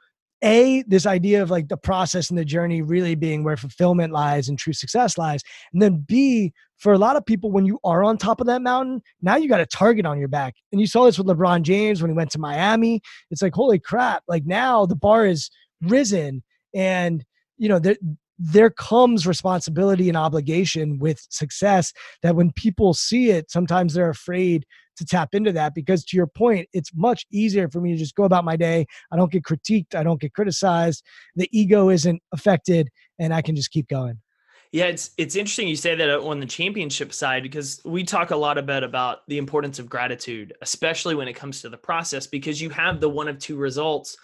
a 0.47 0.85
this 0.87 1.07
idea 1.07 1.43
of 1.43 1.51
like 1.51 1.69
the 1.69 1.77
process 1.77 2.31
and 2.31 2.39
the 2.39 2.45
journey 2.45 2.81
really 2.81 3.17
being 3.17 3.43
where 3.43 3.57
fulfillment 3.57 4.13
lies 4.13 4.49
and 4.49 4.59
true 4.59 4.73
success 4.73 5.19
lies. 5.19 5.43
And 5.73 5.83
then 5.83 6.05
b 6.07 6.53
for 6.79 6.93
a 6.93 6.99
lot 6.99 7.17
of 7.17 7.27
people 7.27 7.51
when 7.51 7.67
you 7.67 7.81
are 7.85 8.05
on 8.05 8.17
top 8.17 8.41
of 8.41 8.47
that 8.47 8.63
mountain 8.63 9.03
now 9.23 9.37
you 9.37 9.49
got 9.49 9.61
a 9.61 9.67
target 9.67 10.07
on 10.07 10.19
your 10.19 10.29
back. 10.29 10.55
And 10.71 10.81
you 10.81 10.87
saw 10.87 11.05
this 11.05 11.19
with 11.19 11.27
lebron 11.27 11.63
james 11.63 12.01
when 12.01 12.11
he 12.11 12.17
went 12.17 12.31
to 12.31 12.39
miami. 12.39 13.01
It's 13.31 13.43
like 13.43 13.55
holy 13.55 13.81
crap 13.81 14.23
like 14.29 14.47
now 14.47 14.87
the 14.87 14.97
bar 14.97 15.27
is 15.27 15.51
risen. 15.83 16.45
And 16.75 17.25
you 17.59 17.69
know 17.69 17.81
there, 17.81 17.97
there 18.39 18.71
comes 18.71 19.27
responsibility 19.27 20.09
and 20.09 20.17
obligation 20.17 20.99
with 20.99 21.27
success 21.29 21.93
that 22.23 22.37
when 22.37 22.53
people 22.53 22.95
see 22.95 23.31
it, 23.31 23.51
sometimes 23.51 23.95
they're 23.95 24.11
afraid 24.11 24.65
to 24.97 25.05
tap 25.05 25.35
into 25.35 25.53
that 25.53 25.75
because 25.75 26.05
to 26.07 26.17
your 26.17 26.27
point, 26.27 26.69
it's 26.73 26.91
much 26.95 27.27
easier 27.31 27.69
for 27.69 27.81
me 27.81 27.93
to 27.93 27.99
just 27.99 28.15
go 28.15 28.25
about 28.25 28.45
my 28.45 28.57
day. 28.57 28.87
I 29.11 29.17
don't 29.17 29.31
get 29.31 29.45
critiqued, 29.45 29.95
I 29.95 30.03
don't 30.03 30.21
get 30.21 30.33
criticized, 30.33 31.05
the 31.35 31.49
ego 31.53 31.91
isn't 31.91 32.23
affected, 32.33 32.89
and 33.19 33.33
I 33.35 33.43
can 33.43 33.57
just 33.57 33.71
keep 33.71 33.89
going. 33.89 34.19
Yeah, 34.73 34.87
it's 34.87 35.13
it's 35.17 35.37
interesting 35.37 35.69
you 35.69 35.77
say 35.77 35.95
that 35.95 36.11
uh, 36.11 36.23
on 36.23 36.41
the 36.41 36.47
championship 36.47 37.13
side 37.13 37.43
because 37.43 37.81
we 37.85 38.03
talk 38.03 38.31
a 38.31 38.37
lot 38.37 38.59
about 38.59 38.83
about 38.83 39.21
the 39.29 39.39
importance 39.39 39.79
of 39.79 39.89
gratitude, 39.89 40.53
especially 40.61 41.15
when 41.15 41.29
it 41.29 41.35
comes 41.35 41.63
to 41.63 41.69
the 41.69 41.77
process 41.77 42.27
because 42.27 42.61
you 42.61 42.69
have 42.71 43.01
the 43.01 43.09
one 43.09 43.29
of 43.29 43.39
two 43.39 43.57
results 43.57 44.17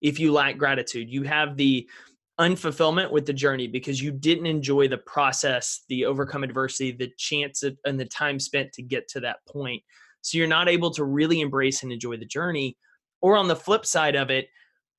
if 0.00 0.18
you 0.18 0.32
lack 0.32 0.56
gratitude. 0.56 1.10
You 1.10 1.22
have 1.24 1.56
the 1.56 1.88
unfulfillment 2.40 3.10
with 3.12 3.26
the 3.26 3.32
journey 3.34 3.68
because 3.68 4.02
you 4.02 4.10
didn't 4.10 4.46
enjoy 4.46 4.88
the 4.88 4.98
process, 4.98 5.84
the 5.88 6.06
overcome 6.06 6.42
adversity, 6.42 6.90
the 6.90 7.12
chance 7.18 7.62
uh, 7.62 7.70
and 7.84 8.00
the 8.00 8.06
time 8.06 8.40
spent 8.40 8.72
to 8.72 8.82
get 8.82 9.06
to 9.08 9.20
that 9.20 9.36
point. 9.46 9.82
So 10.22 10.38
you're 10.38 10.46
not 10.46 10.68
able 10.68 10.90
to 10.92 11.04
really 11.04 11.40
embrace 11.40 11.82
and 11.82 11.92
enjoy 11.92 12.16
the 12.16 12.26
journey. 12.26 12.76
or 13.22 13.36
on 13.36 13.48
the 13.48 13.56
flip 13.56 13.84
side 13.84 14.16
of 14.16 14.30
it 14.30 14.48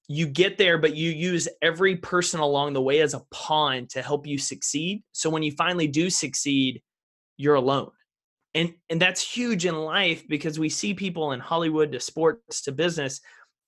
you 0.07 0.27
get 0.27 0.57
there 0.57 0.77
but 0.77 0.95
you 0.95 1.09
use 1.09 1.47
every 1.61 1.95
person 1.95 2.39
along 2.39 2.73
the 2.73 2.81
way 2.81 2.99
as 3.01 3.13
a 3.13 3.21
pawn 3.31 3.87
to 3.87 4.01
help 4.01 4.27
you 4.27 4.37
succeed. 4.37 5.03
So 5.13 5.29
when 5.29 5.43
you 5.43 5.51
finally 5.53 5.87
do 5.87 6.09
succeed 6.09 6.81
you're 7.37 7.55
alone. 7.55 7.91
And 8.53 8.73
and 8.89 9.01
that's 9.01 9.21
huge 9.21 9.65
in 9.65 9.75
life 9.75 10.27
because 10.27 10.59
we 10.59 10.69
see 10.69 10.93
people 10.93 11.31
in 11.31 11.39
hollywood 11.39 11.91
to 11.93 11.99
sports 11.99 12.61
to 12.63 12.71
business 12.71 13.21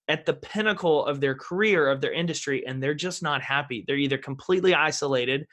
at 0.09 0.25
the 0.25 0.33
pinnacle 0.33 1.05
of 1.05 1.21
their 1.21 1.33
career 1.35 1.87
of 1.89 2.01
their 2.01 2.11
industry 2.11 2.65
and 2.67 2.83
they're 2.83 2.93
just 2.93 3.23
not 3.23 3.41
happy. 3.41 3.85
They're 3.87 3.95
either 3.95 4.17
completely 4.17 4.73
isolated 4.75 5.47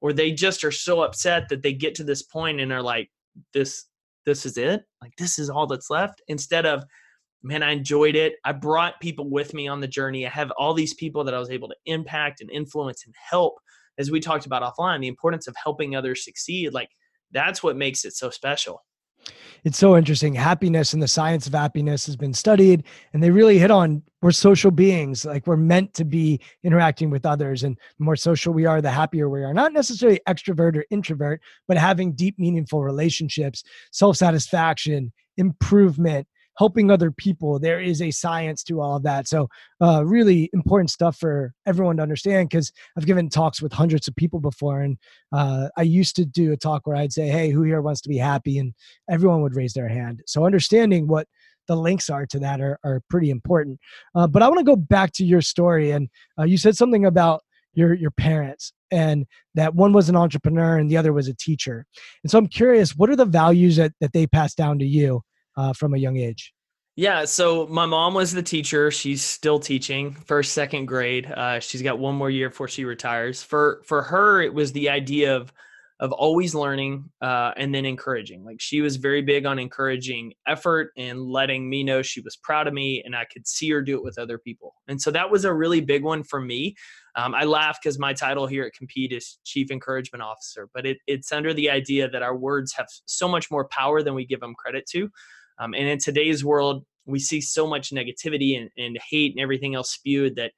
or 0.00 0.12
they 0.14 0.32
just 0.32 0.64
are 0.64 0.72
so 0.72 1.02
upset 1.02 1.50
that 1.50 1.62
they 1.62 1.74
get 1.74 1.94
to 1.96 2.04
this 2.04 2.22
point 2.22 2.60
and 2.60 2.72
are 2.72 2.82
like 2.82 3.10
this 3.52 3.84
this 4.30 4.46
is 4.46 4.56
it 4.56 4.82
like 5.02 5.12
this 5.18 5.38
is 5.38 5.50
all 5.50 5.66
that's 5.66 5.90
left 5.90 6.22
instead 6.28 6.64
of 6.64 6.84
man 7.42 7.62
i 7.62 7.72
enjoyed 7.72 8.14
it. 8.14 8.34
I 8.44 8.52
brought 8.52 9.00
people 9.00 9.28
with 9.28 9.54
me 9.54 9.66
on 9.66 9.80
the 9.80 9.88
journey. 9.88 10.26
I 10.26 10.30
have 10.30 10.52
all 10.52 10.72
these 10.72 10.94
people 10.94 11.24
that 11.24 11.34
i 11.34 11.38
was 11.38 11.50
able 11.50 11.68
to 11.68 11.76
impact 11.86 12.40
and 12.40 12.50
influence 12.50 13.04
and 13.04 13.14
help. 13.30 13.54
As 13.98 14.10
we 14.10 14.20
talked 14.20 14.46
about 14.46 14.62
offline 14.62 15.00
the 15.00 15.08
importance 15.08 15.46
of 15.48 15.54
helping 15.62 15.94
others 15.96 16.24
succeed 16.24 16.72
like 16.72 16.90
that's 17.32 17.62
what 17.62 17.76
makes 17.76 18.04
it 18.04 18.14
so 18.14 18.30
special 18.30 18.82
it's 19.64 19.78
so 19.78 19.96
interesting. 19.96 20.34
Happiness 20.34 20.92
and 20.92 21.02
the 21.02 21.08
science 21.08 21.46
of 21.46 21.52
happiness 21.52 22.06
has 22.06 22.16
been 22.16 22.32
studied, 22.32 22.84
and 23.12 23.22
they 23.22 23.30
really 23.30 23.58
hit 23.58 23.70
on 23.70 24.02
we're 24.22 24.32
social 24.32 24.70
beings. 24.70 25.24
Like 25.24 25.46
we're 25.46 25.56
meant 25.56 25.94
to 25.94 26.04
be 26.04 26.40
interacting 26.62 27.10
with 27.10 27.26
others, 27.26 27.62
and 27.62 27.76
the 27.98 28.04
more 28.04 28.16
social 28.16 28.52
we 28.52 28.66
are, 28.66 28.80
the 28.80 28.90
happier 28.90 29.28
we 29.28 29.42
are. 29.42 29.54
Not 29.54 29.72
necessarily 29.72 30.20
extrovert 30.28 30.76
or 30.76 30.84
introvert, 30.90 31.40
but 31.68 31.76
having 31.76 32.12
deep, 32.12 32.38
meaningful 32.38 32.82
relationships, 32.82 33.64
self 33.92 34.16
satisfaction, 34.16 35.12
improvement, 35.36 36.26
helping 36.58 36.90
other 36.90 37.10
people 37.10 37.58
there 37.58 37.80
is 37.80 38.02
a 38.02 38.10
science 38.10 38.62
to 38.64 38.80
all 38.80 38.96
of 38.96 39.02
that. 39.02 39.28
So 39.28 39.48
uh, 39.80 40.04
really 40.04 40.50
important 40.52 40.90
stuff 40.90 41.16
for 41.16 41.52
everyone 41.66 41.96
to 41.96 42.02
understand 42.02 42.48
because 42.48 42.72
i've 42.96 43.06
given 43.06 43.28
talks 43.28 43.62
with 43.62 43.72
hundreds 43.72 44.08
of 44.08 44.16
people 44.16 44.40
before 44.40 44.80
and 44.80 44.98
uh, 45.32 45.68
i 45.76 45.82
used 45.82 46.16
to 46.16 46.24
do 46.24 46.52
a 46.52 46.56
talk 46.56 46.86
where 46.86 46.96
i'd 46.96 47.12
say 47.12 47.28
hey 47.28 47.50
who 47.50 47.62
here 47.62 47.80
wants 47.80 48.00
to 48.02 48.08
be 48.08 48.18
happy? 48.18 48.58
and 48.58 48.74
everyone 49.08 49.42
would 49.42 49.56
raise 49.56 49.72
their 49.72 49.88
hand. 49.88 50.22
So 50.26 50.44
understanding 50.44 51.06
what 51.06 51.26
the 51.66 51.76
links 51.76 52.10
are 52.10 52.26
to 52.26 52.38
that 52.40 52.60
are, 52.60 52.78
are 52.82 53.00
pretty 53.08 53.30
important. 53.30 53.78
Uh, 54.14 54.26
but 54.26 54.42
i 54.42 54.48
want 54.48 54.58
to 54.58 54.64
go 54.64 54.76
back 54.76 55.12
to 55.12 55.24
your 55.24 55.40
story 55.40 55.90
and 55.92 56.08
uh, 56.38 56.44
you 56.44 56.58
said 56.58 56.76
something 56.76 57.06
about 57.06 57.42
your 57.74 57.94
your 57.94 58.10
parents 58.10 58.72
and 58.90 59.26
that 59.54 59.74
one 59.74 59.92
was 59.92 60.08
an 60.08 60.16
entrepreneur 60.16 60.76
and 60.76 60.90
the 60.90 60.96
other 60.96 61.12
was 61.12 61.28
a 61.28 61.34
teacher. 61.34 61.86
And 62.22 62.30
so 62.30 62.38
i'm 62.38 62.48
curious 62.48 62.96
what 62.96 63.10
are 63.10 63.16
the 63.16 63.24
values 63.24 63.76
that, 63.76 63.92
that 64.00 64.12
they 64.12 64.26
passed 64.26 64.56
down 64.56 64.78
to 64.80 64.86
you 64.86 65.22
uh, 65.56 65.72
from 65.72 65.94
a 65.94 65.98
young 65.98 66.16
age? 66.16 66.52
Yeah, 66.96 67.24
so 67.24 67.66
my 67.68 67.86
mom 67.86 68.14
was 68.14 68.32
the 68.32 68.42
teacher. 68.42 68.90
She's 68.90 69.22
still 69.22 69.58
teaching 69.58 70.12
first, 70.26 70.52
second 70.52 70.86
grade. 70.86 71.30
Uh, 71.30 71.60
she's 71.60 71.82
got 71.82 71.98
one 71.98 72.14
more 72.14 72.30
year 72.30 72.50
before 72.50 72.68
she 72.68 72.84
retires. 72.84 73.42
For 73.42 73.82
for 73.86 74.02
her, 74.02 74.42
it 74.42 74.52
was 74.52 74.72
the 74.72 74.90
idea 74.90 75.36
of 75.36 75.52
of 76.00 76.12
always 76.12 76.54
learning 76.54 77.04
uh, 77.20 77.52
and 77.58 77.74
then 77.74 77.84
encouraging. 77.84 78.42
Like 78.42 78.58
she 78.58 78.80
was 78.80 78.96
very 78.96 79.20
big 79.20 79.44
on 79.44 79.58
encouraging 79.58 80.32
effort 80.46 80.92
and 80.96 81.20
letting 81.20 81.68
me 81.68 81.84
know 81.84 82.00
she 82.00 82.22
was 82.22 82.36
proud 82.36 82.66
of 82.66 82.74
me, 82.74 83.02
and 83.04 83.14
I 83.14 83.26
could 83.30 83.46
see 83.46 83.70
her 83.70 83.82
do 83.82 83.96
it 83.96 84.02
with 84.02 84.18
other 84.18 84.38
people. 84.38 84.74
And 84.88 85.00
so 85.00 85.10
that 85.10 85.30
was 85.30 85.44
a 85.44 85.52
really 85.52 85.82
big 85.82 86.02
one 86.02 86.24
for 86.24 86.40
me. 86.40 86.74
Um, 87.16 87.34
I 87.34 87.44
laugh 87.44 87.78
because 87.82 87.98
my 87.98 88.14
title 88.14 88.46
here 88.46 88.64
at 88.64 88.72
Compete 88.72 89.12
is 89.12 89.38
Chief 89.44 89.70
Encouragement 89.70 90.22
Officer, 90.22 90.68
but 90.72 90.86
it, 90.86 90.98
it's 91.06 91.32
under 91.32 91.52
the 91.52 91.70
idea 91.70 92.08
that 92.08 92.22
our 92.22 92.36
words 92.36 92.72
have 92.74 92.86
so 93.04 93.28
much 93.28 93.50
more 93.50 93.68
power 93.68 94.02
than 94.02 94.14
we 94.14 94.24
give 94.24 94.40
them 94.40 94.54
credit 94.54 94.86
to. 94.92 95.10
Um, 95.60 95.74
and 95.74 95.86
in 95.86 95.98
today's 95.98 96.44
world, 96.44 96.84
we 97.06 97.18
see 97.18 97.40
so 97.40 97.66
much 97.66 97.90
negativity 97.90 98.58
and, 98.58 98.70
and 98.76 98.98
hate 99.10 99.32
and 99.32 99.40
everything 99.40 99.74
else 99.74 99.90
spewed 99.90 100.36
that 100.36 100.52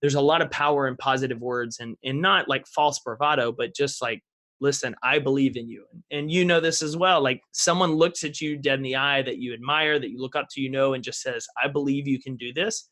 there's 0.00 0.14
a 0.14 0.20
lot 0.20 0.42
of 0.42 0.50
power 0.50 0.86
in 0.86 0.96
positive 0.96 1.40
words 1.40 1.78
and, 1.80 1.96
and 2.04 2.20
not 2.20 2.48
like 2.48 2.66
false 2.66 3.00
bravado, 3.00 3.52
but 3.52 3.74
just 3.74 4.00
like, 4.00 4.22
listen, 4.60 4.94
I 5.02 5.18
believe 5.18 5.56
in 5.56 5.68
you. 5.68 5.84
And 6.10 6.30
you 6.30 6.44
know 6.44 6.60
this 6.60 6.82
as 6.82 6.96
well. 6.96 7.22
Like 7.22 7.40
someone 7.52 7.94
looks 7.94 8.22
at 8.22 8.40
you 8.40 8.56
dead 8.56 8.78
in 8.78 8.82
the 8.82 8.96
eye 8.96 9.22
that 9.22 9.38
you 9.38 9.52
admire, 9.52 9.98
that 9.98 10.10
you 10.10 10.20
look 10.20 10.36
up 10.36 10.46
to, 10.52 10.60
you 10.60 10.70
know, 10.70 10.94
and 10.94 11.02
just 11.02 11.20
says, 11.20 11.46
I 11.62 11.68
believe 11.68 12.06
you 12.06 12.20
can 12.20 12.36
do 12.36 12.52
this. 12.52 12.88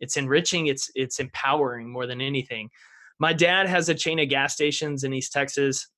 It's 0.00 0.16
enriching, 0.16 0.68
it's 0.68 0.90
it's 0.94 1.18
empowering 1.18 1.90
more 1.90 2.06
than 2.06 2.20
anything. 2.20 2.70
My 3.18 3.32
dad 3.32 3.66
has 3.66 3.88
a 3.88 3.94
chain 3.94 4.20
of 4.20 4.28
gas 4.28 4.54
stations 4.54 5.02
in 5.02 5.12
East 5.12 5.32
Texas 5.32 5.88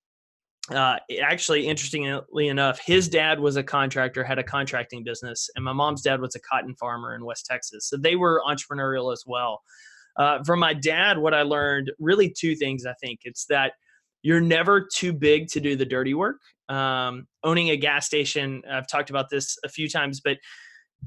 uh, 0.69 0.99
actually, 1.23 1.67
interestingly 1.67 2.49
enough, 2.49 2.79
his 2.81 3.09
dad 3.09 3.41
was 3.41 3.57
a 3.57 3.63
contractor, 3.63 4.23
had 4.23 4.39
a 4.39 4.45
contracting 4.45 5.03
business, 5.03 5.49
and 5.57 5.65
my 5.65 5.73
mom's 5.73 6.03
dad 6.03 6.21
was 6.21 6.35
a 6.35 6.41
cotton 6.41 6.75
farmer 6.77 7.15
in 7.15 7.25
West 7.25 7.47
Texas. 7.47 7.89
So 7.89 7.97
they 7.97 8.15
were 8.15 8.43
entrepreneurial 8.47 9.13
as 9.13 9.25
well. 9.27 9.63
Uh, 10.17 10.43
from 10.45 10.61
my 10.61 10.75
dad, 10.75 11.19
what 11.19 11.35
I 11.35 11.43
learned 11.43 11.91
really 11.99 12.31
two 12.31 12.55
things, 12.55 12.85
I 12.87 12.93
think. 13.01 13.21
It's 13.25 13.47
that 13.47 13.73
you're 14.23 14.41
never 14.41 14.87
too 14.95 15.13
big 15.13 15.49
to 15.49 15.61
do 15.61 15.77
the 15.77 15.87
dirty 15.87 16.15
work. 16.15 16.41
Um, 16.69 17.27
owning 17.43 17.71
a 17.71 17.77
gas 17.77 18.07
station, 18.07 18.63
I've 18.71 18.87
talked 18.87 19.11
about 19.11 19.31
this 19.31 19.57
a 19.65 19.69
few 19.69 19.89
times, 19.89 20.21
but 20.21 20.37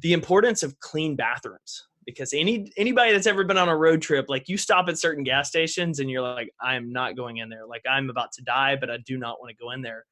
the 0.02 0.14
importance 0.14 0.64
of 0.64 0.80
clean 0.80 1.16
bathrooms 1.16 1.84
because 2.06 2.34
any 2.34 2.72
anybody 2.78 3.12
that's 3.12 3.28
ever 3.28 3.44
been 3.44 3.58
on 3.58 3.70
a 3.70 3.76
road 3.76 4.02
trip 4.02 4.26
like 4.30 4.50
you 4.50 4.58
stop 4.58 4.88
at 4.90 4.98
certain 4.98 5.24
gas 5.24 5.48
stations 5.48 6.00
and 6.00 6.10
you're 6.10 6.22
like 6.22 6.50
i'm 6.62 6.92
not 6.92 7.16
going 7.16 7.38
in 7.38 7.50
there. 7.50 7.66
Like 7.66 7.84
i'm 7.90 8.10
about 8.10 8.32
to 8.34 8.44
die 8.44 8.76
but 8.76 8.90
i 8.90 8.98
do 8.98 9.18
not 9.18 9.40
want 9.40 9.50
to 9.50 9.64
go 9.64 9.72
in 9.72 9.82
there. 9.82 10.06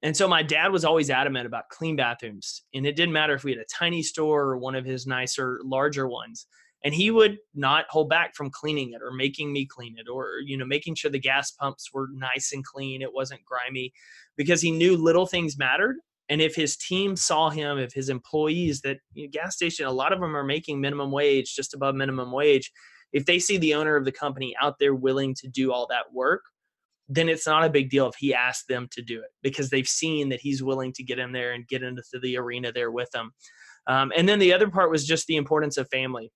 And 0.00 0.16
so 0.16 0.28
my 0.28 0.44
dad 0.44 0.70
was 0.70 0.84
always 0.84 1.10
adamant 1.10 1.46
about 1.46 1.68
clean 1.70 1.96
bathrooms 1.96 2.62
and 2.74 2.86
it 2.86 2.96
didn't 2.96 3.12
matter 3.12 3.34
if 3.34 3.44
we 3.44 3.50
had 3.52 3.60
a 3.60 3.64
tiny 3.72 4.02
store 4.02 4.42
or 4.42 4.58
one 4.58 4.74
of 4.74 4.84
his 4.84 5.06
nicer 5.06 5.60
larger 5.64 6.08
ones 6.08 6.46
and 6.84 6.94
he 6.94 7.10
would 7.10 7.38
not 7.54 7.86
hold 7.88 8.08
back 8.08 8.34
from 8.34 8.50
cleaning 8.50 8.92
it 8.92 9.02
or 9.02 9.12
making 9.12 9.52
me 9.52 9.66
clean 9.66 9.96
it 9.98 10.08
or 10.08 10.40
you 10.44 10.56
know 10.56 10.64
making 10.64 10.94
sure 10.94 11.10
the 11.10 11.18
gas 11.18 11.50
pumps 11.52 11.90
were 11.92 12.08
nice 12.12 12.52
and 12.52 12.64
clean 12.64 13.02
it 13.02 13.12
wasn't 13.12 13.44
grimy 13.44 13.92
because 14.36 14.60
he 14.60 14.70
knew 14.70 14.96
little 14.96 15.26
things 15.26 15.58
mattered 15.58 15.96
and 16.28 16.40
if 16.40 16.54
his 16.54 16.76
team 16.76 17.16
saw 17.16 17.50
him 17.50 17.78
if 17.78 17.92
his 17.92 18.08
employees 18.08 18.80
that 18.82 18.98
you 19.14 19.24
know, 19.24 19.30
gas 19.32 19.54
station 19.56 19.86
a 19.86 19.92
lot 19.92 20.12
of 20.12 20.20
them 20.20 20.36
are 20.36 20.44
making 20.44 20.80
minimum 20.80 21.10
wage 21.10 21.54
just 21.54 21.74
above 21.74 21.94
minimum 21.94 22.32
wage 22.32 22.70
if 23.12 23.24
they 23.24 23.38
see 23.38 23.56
the 23.56 23.74
owner 23.74 23.96
of 23.96 24.04
the 24.04 24.12
company 24.12 24.54
out 24.60 24.76
there 24.78 24.94
willing 24.94 25.34
to 25.34 25.48
do 25.48 25.72
all 25.72 25.86
that 25.88 26.12
work 26.12 26.42
then 27.10 27.28
it's 27.28 27.46
not 27.46 27.64
a 27.64 27.70
big 27.70 27.88
deal 27.88 28.06
if 28.06 28.16
he 28.18 28.34
asks 28.34 28.66
them 28.66 28.86
to 28.92 29.00
do 29.00 29.18
it 29.18 29.30
because 29.42 29.70
they've 29.70 29.88
seen 29.88 30.28
that 30.28 30.40
he's 30.40 30.62
willing 30.62 30.92
to 30.92 31.02
get 31.02 31.18
in 31.18 31.32
there 31.32 31.52
and 31.52 31.66
get 31.66 31.82
into 31.82 32.02
the 32.22 32.36
arena 32.36 32.70
there 32.72 32.90
with 32.90 33.10
them 33.12 33.32
um, 33.86 34.12
and 34.14 34.28
then 34.28 34.38
the 34.38 34.52
other 34.52 34.68
part 34.68 34.90
was 34.90 35.06
just 35.06 35.26
the 35.26 35.36
importance 35.36 35.78
of 35.78 35.88
family. 35.88 36.30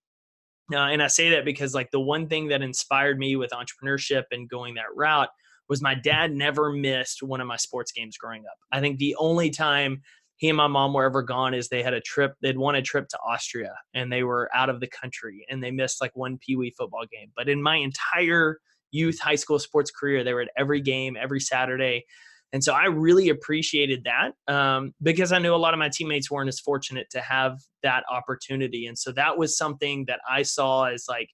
Uh, 0.73 0.89
and 0.89 1.03
i 1.03 1.07
say 1.09 1.29
that 1.29 1.45
because 1.45 1.75
like 1.75 1.91
the 1.91 2.01
one 2.01 2.29
thing 2.29 2.49
that 2.49 2.63
inspired 2.63 3.19
me 3.19 3.37
with 3.37 3.51
entrepreneurship 3.51 4.23
and 4.31 4.49
going 4.49 4.75
that 4.75 4.87
route 4.95 5.29
was 5.69 5.83
my 5.83 5.95
dad 5.95 6.33
never 6.33 6.73
missed 6.73 7.23
one 7.23 7.41
of 7.41 7.47
my 7.47 7.57
sports 7.57 7.93
games 7.93 8.17
growing 8.17 8.43
up. 8.43 8.59
I 8.71 8.81
think 8.81 8.99
the 8.99 9.17
only 9.19 9.51
time 9.51 10.03
he 10.37 10.49
and 10.49 10.57
my 10.57 10.67
mom 10.67 10.93
were 10.93 11.05
ever 11.05 11.23
gone 11.23 11.55
is 11.55 11.69
they 11.69 11.85
had 11.85 11.95
a 11.95 12.01
trip, 12.01 12.35
they'd 12.43 12.59
won 12.59 12.75
a 12.75 12.83
trip 12.83 13.09
to 13.09 13.19
Austria 13.19 13.75
and 13.95 14.13
they 14.13 14.25
were 14.25 14.51
out 14.53 14.69
of 14.69 14.81
the 14.81 14.89
country 14.89 15.47
and 15.49 15.63
they 15.63 15.71
missed 15.71 16.01
like 16.01 16.11
one 16.15 16.37
Pee 16.39 16.57
Wee 16.57 16.75
football 16.77 17.05
game. 17.13 17.31
But 17.37 17.49
in 17.49 17.63
my 17.63 17.77
entire 17.77 18.59
youth 18.91 19.21
high 19.21 19.37
school 19.37 19.59
sports 19.59 19.91
career, 19.91 20.25
they 20.25 20.35
were 20.35 20.43
at 20.43 20.51
every 20.59 20.81
game, 20.81 21.17
every 21.17 21.41
Saturday. 21.41 22.05
And 22.53 22.63
so 22.63 22.75
I 22.75 22.87
really 22.87 23.29
appreciated 23.29 24.05
that 24.05 24.53
um, 24.53 24.93
because 25.01 25.33
I 25.33 25.39
knew 25.39 25.55
a 25.55 25.57
lot 25.57 25.75
of 25.75 25.79
my 25.79 25.89
teammates 25.89 26.31
weren't 26.31 26.49
as 26.49 26.61
fortunate 26.61 27.07
to 27.13 27.21
have 27.21 27.59
that 27.83 28.05
opportunity. 28.13 28.87
And 28.87 28.99
so 28.99 29.13
that 29.13 29.39
was 29.39 29.57
something 29.57 30.05
that 30.07 30.21
I 30.29 30.43
saw 30.43 30.85
as 30.85 31.05
like, 31.09 31.29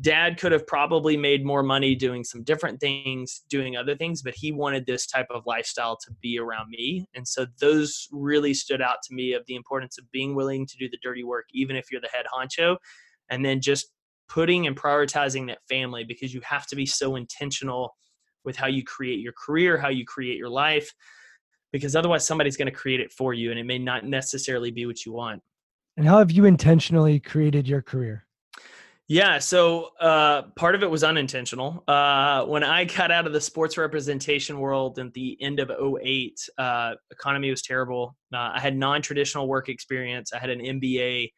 dad 0.00 0.38
could 0.38 0.52
have 0.52 0.66
probably 0.66 1.16
made 1.16 1.44
more 1.44 1.62
money 1.62 1.94
doing 1.94 2.24
some 2.24 2.42
different 2.42 2.80
things 2.80 3.42
doing 3.48 3.76
other 3.76 3.94
things 3.94 4.22
but 4.22 4.34
he 4.34 4.50
wanted 4.50 4.86
this 4.86 5.06
type 5.06 5.26
of 5.30 5.42
lifestyle 5.46 5.96
to 5.96 6.10
be 6.20 6.38
around 6.38 6.70
me. 6.70 7.06
And 7.14 7.26
so 7.26 7.46
those 7.60 8.08
really 8.10 8.54
stood 8.54 8.80
out 8.80 9.02
to 9.04 9.14
me 9.14 9.34
of 9.34 9.44
the 9.46 9.54
importance 9.54 9.98
of 9.98 10.10
being 10.10 10.34
willing 10.34 10.66
to 10.66 10.76
do 10.76 10.88
the 10.88 10.98
dirty 11.02 11.24
work 11.24 11.46
even 11.52 11.76
if 11.76 11.90
you're 11.90 12.00
the 12.00 12.08
head 12.08 12.26
honcho 12.32 12.76
and 13.30 13.44
then 13.44 13.60
just 13.60 13.92
putting 14.28 14.66
and 14.66 14.76
prioritizing 14.76 15.46
that 15.48 15.58
family 15.68 16.04
because 16.04 16.32
you 16.32 16.40
have 16.42 16.66
to 16.66 16.76
be 16.76 16.86
so 16.86 17.16
intentional 17.16 17.94
with 18.44 18.56
how 18.56 18.66
you 18.66 18.82
create 18.82 19.20
your 19.20 19.34
career 19.34 19.76
how 19.76 19.88
you 19.88 20.04
create 20.04 20.38
your 20.38 20.48
life 20.48 20.92
because 21.72 21.96
otherwise 21.96 22.24
somebody's 22.24 22.56
going 22.56 22.66
to 22.66 22.72
create 22.72 23.00
it 23.00 23.12
for 23.12 23.34
you 23.34 23.50
and 23.50 23.58
it 23.58 23.64
may 23.64 23.78
not 23.78 24.04
necessarily 24.04 24.70
be 24.70 24.86
what 24.86 25.04
you 25.04 25.12
want. 25.12 25.42
And 25.96 26.06
how 26.06 26.18
have 26.18 26.30
you 26.30 26.44
intentionally 26.44 27.18
created 27.18 27.66
your 27.66 27.82
career 27.82 28.26
yeah, 29.12 29.38
so 29.38 29.90
uh, 30.00 30.40
part 30.56 30.74
of 30.74 30.82
it 30.82 30.90
was 30.90 31.04
unintentional. 31.04 31.84
Uh, 31.86 32.46
when 32.46 32.64
I 32.64 32.86
got 32.86 33.10
out 33.10 33.26
of 33.26 33.34
the 33.34 33.42
sports 33.42 33.76
representation 33.76 34.58
world 34.58 34.98
at 34.98 35.12
the 35.12 35.36
end 35.38 35.60
of 35.60 35.70
08, 35.70 36.40
uh, 36.56 36.94
economy 37.10 37.50
was 37.50 37.60
terrible. 37.60 38.16
Uh, 38.32 38.52
I 38.54 38.58
had 38.58 38.74
non-traditional 38.74 39.48
work 39.48 39.68
experience. 39.68 40.32
I 40.32 40.38
had 40.38 40.48
an 40.48 40.60
MBA, 40.60 41.30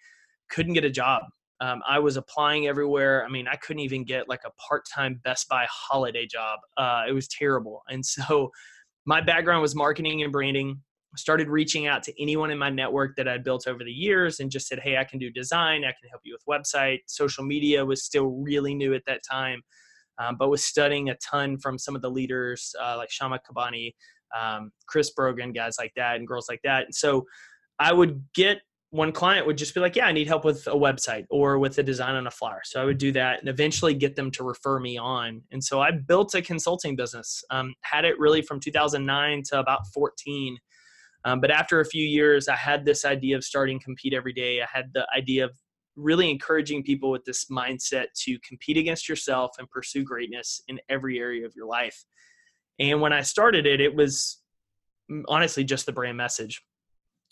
couldn't 0.51 0.75
get 0.75 0.85
a 0.85 0.91
job. 0.91 1.25
Um, 1.61 1.83
I 1.85 1.99
was 1.99 2.17
applying 2.17 2.69
everywhere. 2.69 3.25
I 3.25 3.29
mean, 3.29 3.49
I 3.49 3.57
couldn't 3.57 3.81
even 3.81 4.05
get 4.05 4.29
like 4.29 4.43
a 4.47 4.53
part-time 4.53 5.21
Best 5.25 5.49
Buy 5.49 5.67
holiday 5.69 6.27
job. 6.27 6.61
Uh, 6.77 7.07
it 7.09 7.13
was 7.13 7.27
terrible. 7.27 7.83
And 7.89 8.07
so 8.07 8.53
my 9.05 9.21
background 9.21 9.63
was 9.63 9.75
marketing 9.75 10.23
and 10.23 10.31
branding 10.31 10.81
started 11.17 11.49
reaching 11.49 11.87
out 11.87 12.03
to 12.05 12.23
anyone 12.23 12.51
in 12.51 12.59
my 12.59 12.71
network 12.71 13.17
that 13.17 13.29
I'd 13.29 13.45
built 13.45 13.67
over 13.67 13.85
the 13.85 13.93
years 13.93 14.41
and 14.41 14.51
just 14.51 14.69
said, 14.69 14.81
Hey, 14.81 14.97
I 14.97 15.05
can 15.05 15.19
do 15.19 15.31
design. 15.31 15.85
I 15.85 15.93
can 16.01 16.09
help 16.11 16.23
you 16.25 16.35
with 16.35 16.45
website. 16.47 17.01
Social 17.07 17.45
media 17.45 17.85
was 17.85 18.03
still 18.03 18.27
really 18.27 18.75
new 18.75 18.95
at 18.95 19.05
that 19.07 19.21
time, 19.29 19.63
um, 20.19 20.37
but 20.39 20.51
was 20.51 20.65
studying 20.65 21.11
a 21.11 21.17
ton 21.17 21.59
from 21.59 21.79
some 21.79 21.95
of 21.97 22.03
the 22.03 22.11
leaders 22.11 22.75
uh, 22.81 22.97
like 22.97 23.11
Shama 23.11 23.39
Kabani, 23.49 23.95
um, 24.37 24.71
Chris 24.87 25.11
Brogan, 25.11 25.53
guys 25.53 25.77
like 25.79 25.93
that, 25.97 26.17
and 26.17 26.27
girls 26.27 26.47
like 26.49 26.61
that. 26.65 26.85
And 26.85 26.95
so 26.95 27.25
I 27.79 27.93
would 27.93 28.23
get 28.35 28.61
one 28.95 29.11
client 29.11 29.45
would 29.45 29.59
just 29.59 29.75
be 29.75 29.81
like, 29.81 29.97
Yeah, 29.97 30.07
I 30.07 30.13
need 30.13 30.29
help 30.29 30.45
with 30.45 30.67
a 30.69 30.71
website 30.71 31.27
or 31.29 31.59
with 31.59 31.79
a 31.79 31.83
design 31.83 32.15
on 32.15 32.29
a 32.29 32.31
flyer. 32.31 32.61
So 32.63 32.81
I 32.81 32.85
would 32.85 32.99
do 32.99 33.11
that 33.13 33.41
and 33.41 33.49
eventually 33.49 33.93
get 33.93 34.15
them 34.15 34.31
to 34.33 34.45
refer 34.45 34.79
me 34.79 34.97
on. 34.97 35.43
And 35.51 35.63
so 35.63 35.81
I 35.81 35.91
built 35.91 36.35
a 36.35 36.43
consulting 36.43 36.95
business, 36.95 37.43
um, 37.51 37.75
had 37.81 38.05
it 38.05 38.17
really 38.21 38.41
from 38.41 38.61
2009 38.61 39.43
to 39.51 39.59
about 39.59 39.87
14. 39.93 40.57
Um, 41.25 41.41
but 41.41 41.51
after 41.51 41.81
a 41.81 41.85
few 41.87 42.05
years, 42.05 42.49
I 42.49 42.57
had 42.57 42.85
this 42.85 43.05
idea 43.05 43.37
of 43.37 43.45
starting 43.45 43.81
Compete 43.81 44.13
Every 44.13 44.33
Day. 44.33 44.61
I 44.61 44.67
had 44.71 44.91
the 44.93 45.07
idea 45.17 45.47
of 45.47 45.57
really 45.97 46.31
encouraging 46.31 46.83
people 46.83 47.11
with 47.11 47.25
this 47.25 47.47
mindset 47.47 48.07
to 48.25 48.39
compete 48.41 48.77
against 48.77 49.09
yourself 49.09 49.53
and 49.59 49.71
pursue 49.71 50.03
greatness 50.03 50.63
in 50.69 50.81
every 50.89 51.19
area 51.19 51.47
of 51.47 51.55
your 51.55 51.67
life. 51.67 52.05
And 52.79 53.01
when 53.01 53.13
I 53.13 53.23
started 53.23 53.67
it, 53.67 53.81
it 53.81 53.95
was 53.95 54.41
mm, 55.11 55.23
honestly 55.29 55.65
just 55.65 55.87
the 55.87 55.93
brand 55.93 56.17
message. 56.17 56.63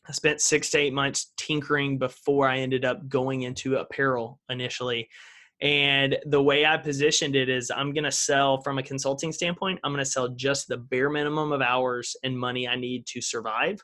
I 0.08 0.12
spent 0.12 0.40
six 0.40 0.70
to 0.70 0.78
eight 0.78 0.92
months 0.92 1.32
tinkering 1.36 1.98
before 1.98 2.48
I 2.48 2.58
ended 2.58 2.84
up 2.84 3.08
going 3.08 3.42
into 3.42 3.76
apparel 3.76 4.40
initially. 4.48 5.08
And 5.62 6.18
the 6.26 6.42
way 6.42 6.66
I 6.66 6.76
positioned 6.76 7.36
it 7.36 7.48
is 7.48 7.70
I'm 7.70 7.92
going 7.92 8.04
to 8.04 8.12
sell 8.12 8.60
from 8.62 8.78
a 8.78 8.82
consulting 8.82 9.30
standpoint, 9.30 9.78
I'm 9.84 9.92
going 9.92 10.04
to 10.04 10.10
sell 10.10 10.28
just 10.28 10.66
the 10.66 10.76
bare 10.76 11.08
minimum 11.08 11.52
of 11.52 11.62
hours 11.62 12.16
and 12.24 12.36
money 12.36 12.66
I 12.66 12.74
need 12.74 13.06
to 13.06 13.20
survive, 13.20 13.80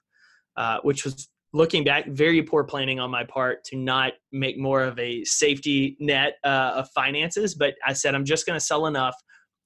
uh, 0.56 0.80
which 0.82 1.04
was 1.04 1.28
looking 1.52 1.84
back, 1.84 2.08
very 2.08 2.42
poor 2.42 2.64
planning 2.64 2.98
on 2.98 3.12
my 3.12 3.22
part 3.22 3.62
to 3.64 3.76
not 3.76 4.14
make 4.32 4.58
more 4.58 4.82
of 4.82 4.98
a 4.98 5.22
safety 5.24 5.96
net 6.00 6.34
uh, 6.42 6.72
of 6.74 6.88
finances. 6.96 7.54
But 7.54 7.74
I 7.86 7.92
said, 7.92 8.16
I'm 8.16 8.24
just 8.24 8.44
going 8.44 8.58
to 8.58 8.64
sell 8.64 8.86
enough. 8.86 9.14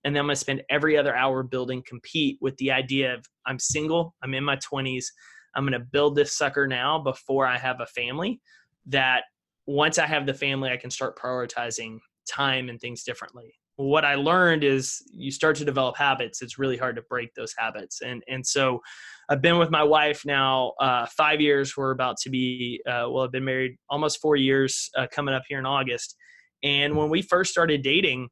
And 0.05 0.14
then 0.14 0.20
I'm 0.20 0.27
going 0.27 0.35
to 0.35 0.40
spend 0.40 0.62
every 0.68 0.98
other 0.98 1.16
hour 1.16 1.42
building 1.42 1.83
compete 1.87 2.37
with 2.42 2.57
the 2.59 2.72
idea 2.72 3.14
of 3.14 3.25
I'm 3.46 3.59
single, 3.59 4.14
I'm 4.22 4.35
in 4.35 4.44
my 4.44 4.57
20s. 4.57 5.07
I'm 5.55 5.64
going 5.64 5.79
to 5.79 5.87
build 5.87 6.14
this 6.14 6.37
sucker 6.37 6.66
now 6.66 6.98
before 6.98 7.46
I 7.46 7.57
have 7.57 7.81
a 7.81 7.87
family 7.87 8.40
that 8.87 9.25
once 9.66 9.98
I 9.98 10.07
have 10.07 10.27
the 10.27 10.35
family, 10.35 10.70
I 10.70 10.77
can 10.77 10.90
start 10.90 11.18
prioritizing 11.18 11.98
time 12.29 12.68
and 12.68 12.81
things 12.81 13.05
differently. 13.05 13.55
What 13.77 14.05
I 14.05 14.16
learned 14.16 14.64
is 14.64 15.03
you 15.12 15.31
start 15.31 15.57
to 15.57 15.64
develop 15.64 15.96
habits. 15.96 16.42
It's 16.42 16.59
really 16.59 16.77
hard 16.77 16.96
to 16.96 17.03
break 17.03 17.35
those 17.35 17.55
habits. 17.57 18.03
And, 18.03 18.22
and 18.29 18.46
so 18.46 18.81
I've 19.29 19.40
been 19.40 19.59
with 19.59 19.70
my 19.70 19.83
wife 19.83 20.25
now 20.25 20.72
uh, 20.79 21.07
five 21.07 21.40
years. 21.40 21.77
We're 21.77 21.90
about 21.90 22.16
to 22.18 22.31
be, 22.31 22.83
uh, 22.87 23.07
well, 23.09 23.25
I've 23.25 23.33
been 23.33 23.44
married 23.44 23.77
almost 23.88 24.20
four 24.20 24.37
years 24.37 24.90
uh, 24.96 25.07
coming 25.11 25.35
up 25.35 25.42
here 25.48 25.59
in 25.59 25.66
August. 25.66 26.16
And 26.62 26.96
when 26.96 27.09
we 27.09 27.22
first 27.22 27.51
started 27.51 27.83
dating, 27.83 28.29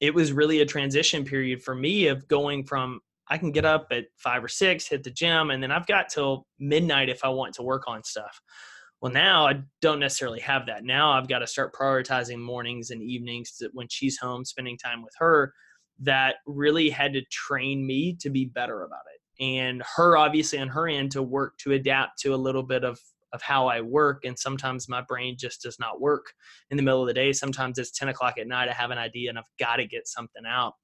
it 0.00 0.12
was 0.12 0.32
really 0.32 0.60
a 0.60 0.66
transition 0.66 1.24
period 1.24 1.62
for 1.62 1.74
me 1.74 2.08
of 2.08 2.26
going 2.26 2.64
from 2.64 3.00
I 3.28 3.38
can 3.38 3.52
get 3.52 3.64
up 3.64 3.86
at 3.92 4.06
five 4.18 4.42
or 4.44 4.48
six, 4.48 4.86
hit 4.86 5.04
the 5.04 5.10
gym, 5.10 5.50
and 5.50 5.62
then 5.62 5.70
I've 5.70 5.86
got 5.86 6.08
till 6.08 6.46
midnight 6.58 7.08
if 7.08 7.24
I 7.24 7.28
want 7.28 7.54
to 7.54 7.62
work 7.62 7.84
on 7.86 8.02
stuff. 8.02 8.40
Well, 9.02 9.12
now 9.12 9.48
I 9.48 9.62
don't 9.80 9.98
necessarily 9.98 10.38
have 10.40 10.66
that. 10.66 10.84
Now 10.84 11.10
I've 11.10 11.28
got 11.28 11.40
to 11.40 11.46
start 11.48 11.74
prioritizing 11.74 12.38
mornings 12.38 12.90
and 12.90 13.02
evenings 13.02 13.60
when 13.72 13.88
she's 13.90 14.16
home, 14.16 14.44
spending 14.44 14.78
time 14.78 15.02
with 15.02 15.12
her. 15.18 15.52
That 15.98 16.36
really 16.46 16.88
had 16.88 17.12
to 17.14 17.22
train 17.24 17.84
me 17.84 18.16
to 18.20 18.30
be 18.30 18.44
better 18.44 18.84
about 18.84 19.00
it. 19.12 19.44
And 19.44 19.82
her, 19.96 20.16
obviously, 20.16 20.60
on 20.60 20.68
her 20.68 20.88
end, 20.88 21.10
to 21.12 21.22
work 21.22 21.58
to 21.58 21.72
adapt 21.72 22.20
to 22.20 22.32
a 22.32 22.36
little 22.36 22.62
bit 22.62 22.84
of 22.84 23.00
of 23.32 23.42
how 23.42 23.66
I 23.66 23.80
work. 23.80 24.24
And 24.24 24.38
sometimes 24.38 24.88
my 24.88 25.00
brain 25.00 25.36
just 25.38 25.62
does 25.62 25.78
not 25.80 26.00
work 26.00 26.34
in 26.70 26.76
the 26.76 26.82
middle 26.82 27.00
of 27.00 27.08
the 27.08 27.14
day. 27.14 27.32
Sometimes 27.32 27.78
it's 27.78 27.90
10 27.90 28.08
o'clock 28.08 28.36
at 28.38 28.46
night. 28.46 28.68
I 28.68 28.72
have 28.72 28.90
an 28.90 28.98
idea 28.98 29.30
and 29.30 29.38
I've 29.38 29.44
got 29.58 29.76
to 29.76 29.86
get 29.86 30.06
something 30.06 30.42
out. 30.46 30.74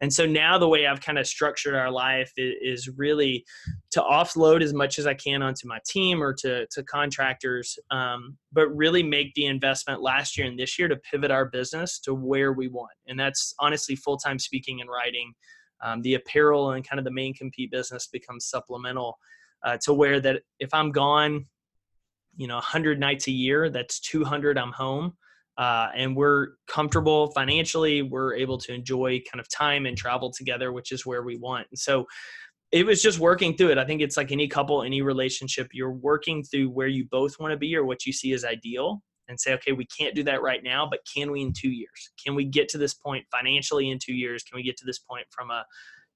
And 0.00 0.12
so 0.12 0.24
now 0.24 0.56
the 0.58 0.68
way 0.68 0.86
I've 0.86 1.00
kind 1.00 1.18
of 1.18 1.26
structured 1.26 1.74
our 1.74 1.90
life 1.90 2.32
is, 2.36 2.88
really 2.96 3.44
to 3.90 4.00
offload 4.00 4.62
as 4.62 4.72
much 4.72 4.98
as 4.98 5.06
I 5.06 5.14
can 5.14 5.42
onto 5.42 5.68
my 5.68 5.78
team 5.86 6.22
or 6.22 6.32
to, 6.34 6.66
to 6.66 6.82
contractors, 6.82 7.78
um, 7.90 8.36
but 8.52 8.68
really 8.68 9.02
make 9.02 9.32
the 9.34 9.46
investment 9.46 10.02
last 10.02 10.36
year 10.36 10.46
and 10.46 10.58
this 10.58 10.78
year 10.78 10.88
to 10.88 10.96
pivot 10.96 11.30
our 11.30 11.44
business 11.44 11.98
to 12.00 12.14
where 12.14 12.52
we 12.52 12.68
want. 12.68 12.92
And 13.06 13.20
that's 13.20 13.54
honestly 13.58 13.96
full 13.96 14.16
time 14.16 14.38
speaking 14.38 14.80
and 14.80 14.90
writing. 14.90 15.32
Um, 15.82 16.02
the 16.02 16.14
apparel 16.14 16.72
and 16.72 16.86
kind 16.86 16.98
of 16.98 17.04
the 17.04 17.10
main 17.10 17.34
compete 17.34 17.70
business 17.70 18.06
becomes 18.06 18.46
supplemental 18.46 19.18
uh, 19.64 19.76
to 19.84 19.94
where 19.94 20.20
that 20.20 20.42
if 20.58 20.72
I'm 20.74 20.90
gone, 20.90 21.46
you 22.36 22.46
know, 22.46 22.56
100 22.56 22.98
nights 22.98 23.28
a 23.28 23.32
year, 23.32 23.70
that's 23.70 24.00
200 24.00 24.58
I'm 24.58 24.72
home 24.72 25.16
uh, 25.60 25.88
and 25.94 26.16
we're 26.16 26.48
comfortable 26.66 27.30
financially. 27.32 28.00
We're 28.00 28.34
able 28.34 28.56
to 28.56 28.72
enjoy 28.72 29.20
kind 29.30 29.40
of 29.40 29.48
time 29.50 29.84
and 29.84 29.94
travel 29.94 30.32
together, 30.32 30.72
which 30.72 30.90
is 30.90 31.04
where 31.04 31.22
we 31.22 31.36
want. 31.36 31.66
And 31.70 31.78
so 31.78 32.06
it 32.72 32.86
was 32.86 33.02
just 33.02 33.18
working 33.18 33.54
through 33.54 33.72
it. 33.72 33.78
I 33.78 33.84
think 33.84 34.00
it's 34.00 34.16
like 34.16 34.32
any 34.32 34.48
couple, 34.48 34.82
any 34.82 35.02
relationship, 35.02 35.68
you're 35.72 35.92
working 35.92 36.42
through 36.42 36.70
where 36.70 36.86
you 36.86 37.04
both 37.10 37.38
want 37.38 37.52
to 37.52 37.58
be 37.58 37.76
or 37.76 37.84
what 37.84 38.06
you 38.06 38.12
see 38.12 38.32
as 38.32 38.42
ideal 38.42 39.02
and 39.28 39.38
say, 39.38 39.52
okay, 39.52 39.72
we 39.72 39.86
can't 39.86 40.14
do 40.14 40.22
that 40.24 40.40
right 40.40 40.62
now, 40.64 40.88
but 40.90 41.00
can 41.14 41.30
we 41.30 41.42
in 41.42 41.52
two 41.52 41.70
years? 41.70 42.10
Can 42.24 42.34
we 42.34 42.46
get 42.46 42.70
to 42.70 42.78
this 42.78 42.94
point 42.94 43.26
financially 43.30 43.90
in 43.90 43.98
two 43.98 44.14
years? 44.14 44.42
Can 44.42 44.56
we 44.56 44.62
get 44.62 44.78
to 44.78 44.86
this 44.86 44.98
point 44.98 45.26
from 45.30 45.50
a 45.50 45.66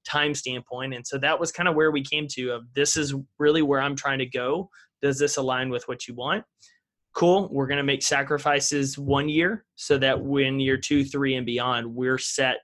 time 0.07 0.33
standpoint? 0.33 0.95
And 0.95 1.05
so 1.05 1.19
that 1.19 1.39
was 1.39 1.51
kind 1.51 1.69
of 1.69 1.75
where 1.75 1.91
we 1.91 2.03
came 2.03 2.27
to 2.31 2.49
of 2.51 2.63
this 2.73 2.97
is 2.97 3.13
really 3.37 3.61
where 3.61 3.79
I'm 3.79 3.95
trying 3.95 4.19
to 4.19 4.25
go. 4.25 4.69
Does 5.03 5.19
this 5.19 5.37
align 5.37 5.69
with 5.69 5.87
what 5.87 6.07
you 6.07 6.15
want? 6.15 6.45
Cool, 7.15 7.47
we're 7.49 7.65
going 7.65 7.77
to 7.77 7.83
make 7.83 8.03
sacrifices 8.03 8.99
one 8.99 9.27
year 9.27 9.65
so 9.75 9.97
that 9.97 10.21
when 10.21 10.59
year 10.59 10.77
two, 10.77 11.03
three, 11.03 11.35
and 11.35 11.45
beyond, 11.45 11.95
we're 11.95 12.17
set 12.17 12.57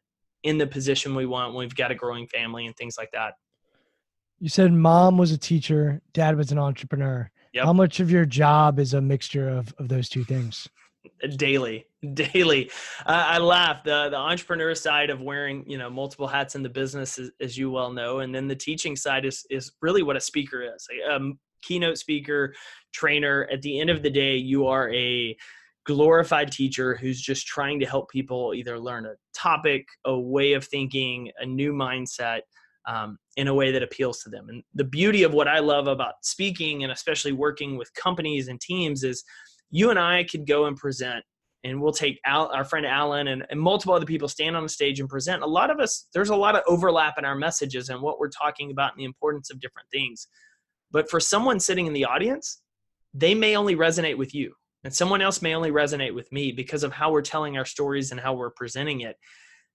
in 0.44 0.58
the 0.58 0.68
position 0.68 1.16
we 1.16 1.26
want 1.26 1.54
when 1.54 1.66
we've 1.66 1.76
got 1.76 1.90
a 1.90 1.96
growing 1.96 2.28
family 2.28 2.68
and 2.68 2.76
things 2.76 2.96
like 2.98 3.10
that. 3.14 3.34
You 4.40 4.50
said 4.50 4.74
mom 4.74 5.18
was 5.18 5.32
a 5.32 5.38
teacher, 5.38 6.02
dad 6.14 6.36
was 6.36 6.52
an 6.52 6.60
entrepreneur. 6.60 7.32
Yep. 7.54 7.66
How 7.66 7.74
much 7.74 8.00
of 8.00 8.12
your 8.12 8.26
job 8.26 8.80
is 8.80 8.94
a 8.94 9.02
mixture 9.02 9.50
of, 9.50 9.74
of 9.78 9.88
those 9.88 10.10
two 10.10 10.24
things? 10.24 10.68
Daily, 11.38 11.86
daily. 12.14 12.70
Uh, 13.06 13.26
I 13.28 13.38
laugh. 13.40 13.84
The 13.84 14.10
the 14.10 14.18
entrepreneur 14.18 14.74
side 14.76 15.10
of 15.10 15.22
wearing 15.22 15.64
you 15.68 15.78
know 15.78 15.90
multiple 15.90 16.28
hats 16.28 16.56
in 16.56 16.64
the 16.64 16.70
business, 16.70 17.20
as, 17.20 17.32
as 17.40 17.58
you 17.58 17.70
well 17.70 17.92
know, 17.92 18.20
and 18.20 18.34
then 18.34 18.48
the 18.48 18.56
teaching 18.56 18.96
side 18.96 19.26
is 19.26 19.46
is 19.50 19.72
really 19.82 20.02
what 20.04 20.16
a 20.16 20.22
speaker 20.22 20.62
is. 20.62 20.88
Um, 21.10 21.40
keynote 21.62 21.98
speaker, 21.98 22.54
trainer. 22.94 23.48
At 23.52 23.62
the 23.62 23.80
end 23.80 23.90
of 23.90 24.04
the 24.04 24.10
day, 24.10 24.36
you 24.36 24.68
are 24.68 24.92
a 24.94 25.36
glorified 25.86 26.52
teacher 26.52 26.96
who's 26.96 27.20
just 27.22 27.48
trying 27.48 27.80
to 27.80 27.86
help 27.86 28.10
people 28.10 28.54
either 28.56 28.80
learn 28.80 29.06
a 29.06 29.14
topic, 29.34 29.88
a 30.06 30.20
way 30.20 30.54
of 30.54 30.66
thinking, 30.66 31.32
a 31.40 31.46
new 31.46 31.74
mindset 31.74 32.42
um, 32.88 33.18
in 33.38 33.48
a 33.48 33.54
way 33.54 33.72
that 33.72 33.84
appeals 33.84 34.20
to 34.20 34.30
them. 34.30 34.50
And 34.50 34.64
the 34.74 34.84
beauty 34.84 35.24
of 35.24 35.34
what 35.34 35.48
I 35.48 35.60
love 35.60 35.88
about 35.88 36.16
speaking 36.24 36.84
and 36.84 36.92
especially 36.92 37.32
working 37.32 37.78
with 37.78 37.94
companies 37.94 38.48
and 38.48 38.60
teams 38.60 39.04
is 39.04 39.24
you 39.70 39.90
and 39.90 40.00
I 40.00 40.24
could 40.24 40.46
go 40.46 40.66
and 40.66 40.76
present 40.76 41.24
and 41.64 41.80
we'll 41.80 41.94
take 41.94 42.20
Al, 42.26 42.48
our 42.48 42.66
friend 42.66 42.86
Alan 42.86 43.28
and, 43.28 43.46
and, 43.50 43.60
multiple 43.60 43.94
other 43.94 44.06
people 44.06 44.28
stand 44.28 44.56
on 44.56 44.64
the 44.64 44.70
stage 44.70 45.00
and 45.00 45.08
present. 45.08 45.44
A 45.44 45.48
lot 45.48 45.70
of 45.70 45.80
us, 45.80 46.08
there's 46.14 46.30
a 46.30 46.36
lot 46.36 46.56
of 46.56 46.64
overlap 46.68 47.20
in 47.20 47.26
our 47.26 47.36
messages 47.36 47.90
and 47.90 48.02
what 48.02 48.20
we're 48.20 48.30
talking 48.30 48.72
about 48.72 48.94
and 48.94 49.00
the 49.00 49.06
importance 49.06 49.52
of 49.52 49.60
different 49.60 49.88
things. 49.92 50.28
But 50.92 51.10
for 51.10 51.20
someone 51.20 51.60
sitting 51.60 51.88
in 51.88 51.94
the 51.94 52.06
audience, 52.06 52.62
they 53.14 53.34
may 53.34 53.56
only 53.56 53.76
resonate 53.76 54.18
with 54.18 54.34
you, 54.34 54.54
and 54.84 54.94
someone 54.94 55.22
else 55.22 55.42
may 55.42 55.54
only 55.54 55.72
resonate 55.72 56.14
with 56.14 56.32
me 56.32 56.52
because 56.52 56.84
of 56.84 56.92
how 56.92 57.12
we're 57.12 57.22
telling 57.22 57.58
our 57.58 57.66
stories 57.66 58.12
and 58.12 58.20
how 58.20 58.34
we're 58.34 58.52
presenting 58.52 59.02
it. 59.02 59.16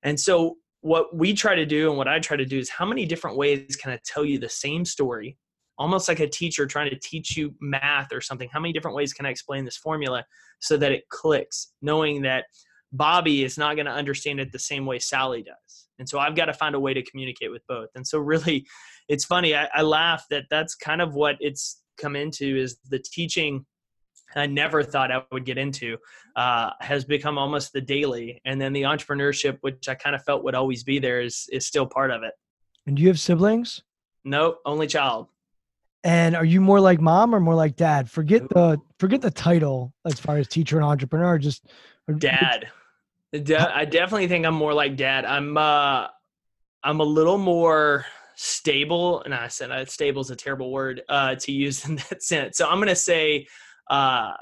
And 0.02 0.18
so, 0.18 0.56
what 0.82 1.16
we 1.16 1.32
try 1.32 1.54
to 1.54 1.66
do 1.66 1.88
and 1.88 1.98
what 1.98 2.06
I 2.06 2.20
try 2.20 2.36
to 2.36 2.44
do 2.44 2.58
is 2.58 2.70
how 2.70 2.86
many 2.86 3.06
different 3.06 3.36
ways 3.36 3.76
can 3.76 3.90
I 3.90 3.98
tell 4.04 4.24
you 4.24 4.38
the 4.38 4.48
same 4.48 4.84
story, 4.84 5.36
almost 5.78 6.08
like 6.08 6.20
a 6.20 6.28
teacher 6.28 6.66
trying 6.66 6.90
to 6.90 6.98
teach 7.02 7.36
you 7.36 7.54
math 7.60 8.12
or 8.12 8.20
something? 8.20 8.48
How 8.52 8.60
many 8.60 8.72
different 8.72 8.96
ways 8.96 9.12
can 9.12 9.26
I 9.26 9.30
explain 9.30 9.64
this 9.64 9.76
formula 9.76 10.24
so 10.60 10.76
that 10.76 10.92
it 10.92 11.08
clicks, 11.08 11.72
knowing 11.82 12.22
that 12.22 12.44
Bobby 12.92 13.44
is 13.44 13.58
not 13.58 13.74
going 13.76 13.86
to 13.86 13.92
understand 13.92 14.40
it 14.40 14.52
the 14.52 14.58
same 14.58 14.86
way 14.86 14.98
Sally 14.98 15.42
does. 15.42 15.88
And 15.98 16.08
so 16.08 16.18
I've 16.18 16.36
got 16.36 16.46
to 16.46 16.54
find 16.54 16.74
a 16.74 16.80
way 16.80 16.94
to 16.94 17.02
communicate 17.02 17.50
with 17.50 17.62
both. 17.68 17.88
And 17.94 18.06
so 18.06 18.18
really, 18.18 18.66
it's 19.08 19.24
funny. 19.24 19.54
I, 19.54 19.68
I 19.74 19.82
laugh 19.82 20.26
that 20.30 20.44
that's 20.50 20.74
kind 20.74 21.00
of 21.00 21.14
what 21.14 21.36
it's 21.40 21.82
come 21.96 22.16
into 22.16 22.56
is 22.56 22.78
the 22.88 22.98
teaching 22.98 23.64
I 24.34 24.46
never 24.46 24.82
thought 24.82 25.12
I 25.12 25.22
would 25.32 25.44
get 25.44 25.56
into 25.56 25.96
uh, 26.34 26.70
has 26.80 27.04
become 27.04 27.38
almost 27.38 27.72
the 27.72 27.80
daily, 27.80 28.40
and 28.44 28.60
then 28.60 28.72
the 28.72 28.82
entrepreneurship, 28.82 29.58
which 29.60 29.88
I 29.88 29.94
kind 29.94 30.16
of 30.16 30.24
felt 30.24 30.44
would 30.44 30.54
always 30.54 30.82
be 30.82 30.98
there, 30.98 31.20
is 31.20 31.48
is 31.52 31.66
still 31.66 31.86
part 31.86 32.10
of 32.10 32.22
it. 32.22 32.32
And 32.86 32.96
do 32.96 33.02
you 33.02 33.08
have 33.08 33.20
siblings? 33.20 33.82
Nope, 34.24 34.58
only 34.64 34.86
child. 34.86 35.28
And 36.04 36.36
are 36.36 36.44
you 36.44 36.60
more 36.60 36.80
like 36.80 37.00
mom 37.00 37.34
or 37.34 37.40
more 37.40 37.54
like 37.54 37.76
dad? 37.76 38.10
Forget 38.10 38.48
the 38.50 38.80
forget 38.98 39.22
the 39.22 39.30
title 39.30 39.94
as 40.04 40.20
far 40.20 40.38
as 40.38 40.48
teacher 40.48 40.76
and 40.76 40.84
entrepreneur. 40.84 41.38
Just 41.38 41.66
dad. 42.18 42.68
I 43.32 43.84
definitely 43.84 44.28
think 44.28 44.46
I'm 44.46 44.54
more 44.54 44.74
like 44.74 44.96
dad. 44.96 45.24
I'm 45.24 45.56
uh, 45.56 46.08
I'm 46.84 47.00
a 47.00 47.04
little 47.04 47.38
more 47.38 48.06
stable. 48.36 49.22
And 49.22 49.34
I 49.34 49.48
said 49.48 49.70
uh, 49.70 49.84
stable 49.86 50.22
is 50.22 50.30
a 50.30 50.36
terrible 50.36 50.70
word 50.70 51.02
uh, 51.08 51.34
to 51.36 51.52
use 51.52 51.84
in 51.88 51.96
that 51.96 52.22
sense. 52.22 52.58
So 52.58 52.68
I'm 52.68 52.76
going 52.76 52.88
to 52.88 52.94
say 52.94 53.46
uh, 53.90 54.32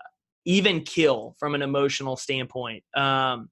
even 0.44 0.83
kill 0.83 1.35
from 1.38 1.54
an 1.54 1.62
emotional 1.62 2.16
standpoint. 2.16 2.85
Um, 2.96 3.48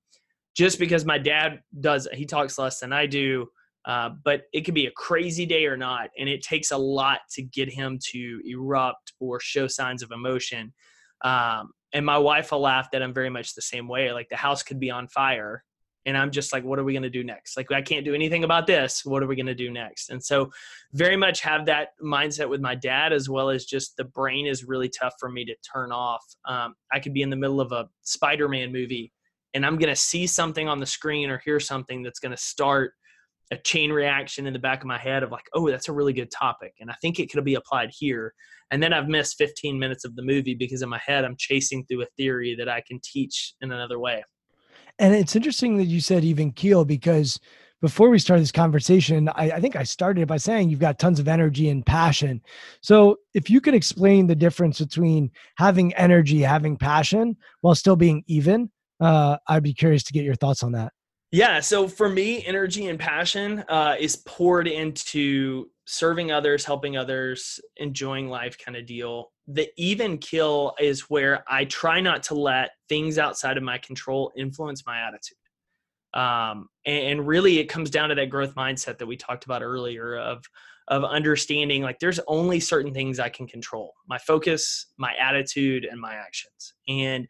just 0.54 0.78
because 0.78 1.06
my 1.06 1.16
dad 1.16 1.60
does, 1.80 2.06
he 2.12 2.26
talks 2.26 2.58
less 2.58 2.78
than 2.80 2.92
I 2.92 3.06
do. 3.06 3.46
Uh, 3.84 4.10
but 4.24 4.42
it 4.52 4.60
could 4.60 4.74
be 4.74 4.86
a 4.86 4.92
crazy 4.92 5.44
day 5.44 5.66
or 5.66 5.76
not, 5.76 6.10
and 6.16 6.28
it 6.28 6.40
takes 6.40 6.70
a 6.70 6.76
lot 6.76 7.18
to 7.32 7.42
get 7.42 7.68
him 7.68 7.98
to 8.00 8.40
erupt 8.46 9.12
or 9.18 9.40
show 9.40 9.66
signs 9.66 10.04
of 10.04 10.12
emotion. 10.12 10.72
Um, 11.22 11.72
and 11.92 12.06
my 12.06 12.18
wife 12.18 12.52
will 12.52 12.60
laugh 12.60 12.90
that 12.92 13.02
I'm 13.02 13.12
very 13.12 13.30
much 13.30 13.54
the 13.54 13.62
same 13.62 13.88
way. 13.88 14.12
Like 14.12 14.28
the 14.28 14.36
house 14.36 14.62
could 14.62 14.78
be 14.78 14.90
on 14.90 15.08
fire, 15.08 15.64
and 16.06 16.16
I'm 16.16 16.30
just 16.30 16.52
like, 16.52 16.64
what 16.64 16.78
are 16.78 16.84
we 16.84 16.92
going 16.92 17.02
to 17.04 17.10
do 17.10 17.24
next? 17.24 17.56
Like, 17.56 17.70
I 17.70 17.82
can't 17.82 18.04
do 18.04 18.14
anything 18.14 18.44
about 18.44 18.66
this. 18.66 19.04
What 19.04 19.22
are 19.22 19.26
we 19.26 19.36
going 19.36 19.46
to 19.46 19.54
do 19.54 19.70
next? 19.70 20.10
And 20.10 20.22
so, 20.22 20.50
very 20.92 21.16
much 21.16 21.40
have 21.40 21.66
that 21.66 21.90
mindset 22.02 22.48
with 22.48 22.60
my 22.60 22.74
dad, 22.74 23.12
as 23.12 23.28
well 23.28 23.50
as 23.50 23.64
just 23.64 23.96
the 23.96 24.04
brain 24.04 24.46
is 24.46 24.64
really 24.64 24.88
tough 24.88 25.14
for 25.18 25.30
me 25.30 25.44
to 25.44 25.54
turn 25.72 25.92
off. 25.92 26.24
Um, 26.46 26.74
I 26.92 26.98
could 26.98 27.14
be 27.14 27.22
in 27.22 27.30
the 27.30 27.36
middle 27.36 27.60
of 27.60 27.72
a 27.72 27.88
Spider 28.02 28.48
Man 28.48 28.72
movie, 28.72 29.12
and 29.54 29.64
I'm 29.64 29.78
going 29.78 29.88
to 29.88 29.96
see 29.96 30.26
something 30.26 30.68
on 30.68 30.80
the 30.80 30.86
screen 30.86 31.30
or 31.30 31.38
hear 31.38 31.60
something 31.60 32.02
that's 32.02 32.18
going 32.18 32.32
to 32.32 32.42
start 32.42 32.92
a 33.52 33.56
chain 33.58 33.92
reaction 33.92 34.46
in 34.46 34.54
the 34.54 34.58
back 34.58 34.80
of 34.80 34.86
my 34.86 34.98
head 34.98 35.22
of 35.22 35.30
like, 35.30 35.44
oh, 35.52 35.68
that's 35.68 35.88
a 35.88 35.92
really 35.92 36.14
good 36.14 36.30
topic. 36.30 36.72
And 36.80 36.90
I 36.90 36.94
think 37.02 37.20
it 37.20 37.30
could 37.30 37.44
be 37.44 37.54
applied 37.54 37.90
here. 37.92 38.32
And 38.70 38.82
then 38.82 38.94
I've 38.94 39.08
missed 39.08 39.36
15 39.36 39.78
minutes 39.78 40.06
of 40.06 40.16
the 40.16 40.22
movie 40.22 40.54
because 40.54 40.80
in 40.80 40.88
my 40.88 41.00
head, 41.04 41.26
I'm 41.26 41.36
chasing 41.36 41.84
through 41.84 42.02
a 42.02 42.06
theory 42.16 42.56
that 42.58 42.70
I 42.70 42.82
can 42.88 42.98
teach 43.04 43.54
in 43.60 43.70
another 43.70 43.98
way. 43.98 44.24
And 45.02 45.16
it's 45.16 45.34
interesting 45.34 45.76
that 45.78 45.86
you 45.86 46.00
said 46.00 46.22
even 46.22 46.52
keel 46.52 46.84
because 46.84 47.40
before 47.80 48.08
we 48.08 48.20
started 48.20 48.42
this 48.42 48.52
conversation, 48.52 49.28
I, 49.30 49.50
I, 49.50 49.60
think 49.60 49.74
I 49.74 49.82
started 49.82 50.28
by 50.28 50.36
saying 50.36 50.70
you've 50.70 50.78
got 50.78 51.00
tons 51.00 51.18
of 51.18 51.26
energy 51.26 51.70
and 51.70 51.84
passion. 51.84 52.40
So 52.82 53.16
if 53.34 53.50
you 53.50 53.60
could 53.60 53.74
explain 53.74 54.28
the 54.28 54.36
difference 54.36 54.78
between 54.78 55.32
having 55.56 55.92
energy, 55.94 56.40
having 56.40 56.76
passion, 56.76 57.36
while 57.62 57.74
still 57.74 57.96
being 57.96 58.22
even, 58.28 58.70
uh, 59.00 59.38
I'd 59.48 59.64
be 59.64 59.74
curious 59.74 60.04
to 60.04 60.12
get 60.12 60.22
your 60.22 60.36
thoughts 60.36 60.62
on 60.62 60.70
that. 60.72 60.92
Yeah. 61.32 61.58
So 61.58 61.88
for 61.88 62.08
me, 62.08 62.46
energy 62.46 62.86
and 62.86 63.00
passion 63.00 63.64
uh, 63.68 63.96
is 63.98 64.14
poured 64.14 64.68
into 64.68 65.68
serving 65.84 66.30
others, 66.30 66.64
helping 66.64 66.96
others, 66.96 67.58
enjoying 67.76 68.28
life 68.28 68.56
kind 68.56 68.76
of 68.76 68.86
deal. 68.86 69.31
The 69.48 69.68
even 69.76 70.18
kill 70.18 70.74
is 70.78 71.10
where 71.10 71.44
I 71.48 71.64
try 71.64 72.00
not 72.00 72.22
to 72.24 72.34
let 72.34 72.70
things 72.88 73.18
outside 73.18 73.56
of 73.56 73.62
my 73.62 73.78
control 73.78 74.32
influence 74.36 74.84
my 74.86 75.00
attitude. 75.00 75.36
Um, 76.14 76.68
and, 76.86 77.04
and 77.18 77.26
really, 77.26 77.58
it 77.58 77.66
comes 77.66 77.90
down 77.90 78.10
to 78.10 78.14
that 78.14 78.30
growth 78.30 78.54
mindset 78.54 78.98
that 78.98 79.06
we 79.06 79.16
talked 79.16 79.44
about 79.44 79.62
earlier 79.62 80.16
of 80.16 80.44
of 80.88 81.04
understanding 81.04 81.80
like 81.80 82.00
there's 82.00 82.18
only 82.26 82.58
certain 82.58 82.92
things 82.92 83.18
I 83.18 83.28
can 83.28 83.46
control: 83.46 83.94
my 84.08 84.18
focus, 84.18 84.86
my 84.98 85.12
attitude, 85.20 85.84
and 85.84 86.00
my 86.00 86.14
actions. 86.14 86.74
And 86.88 87.26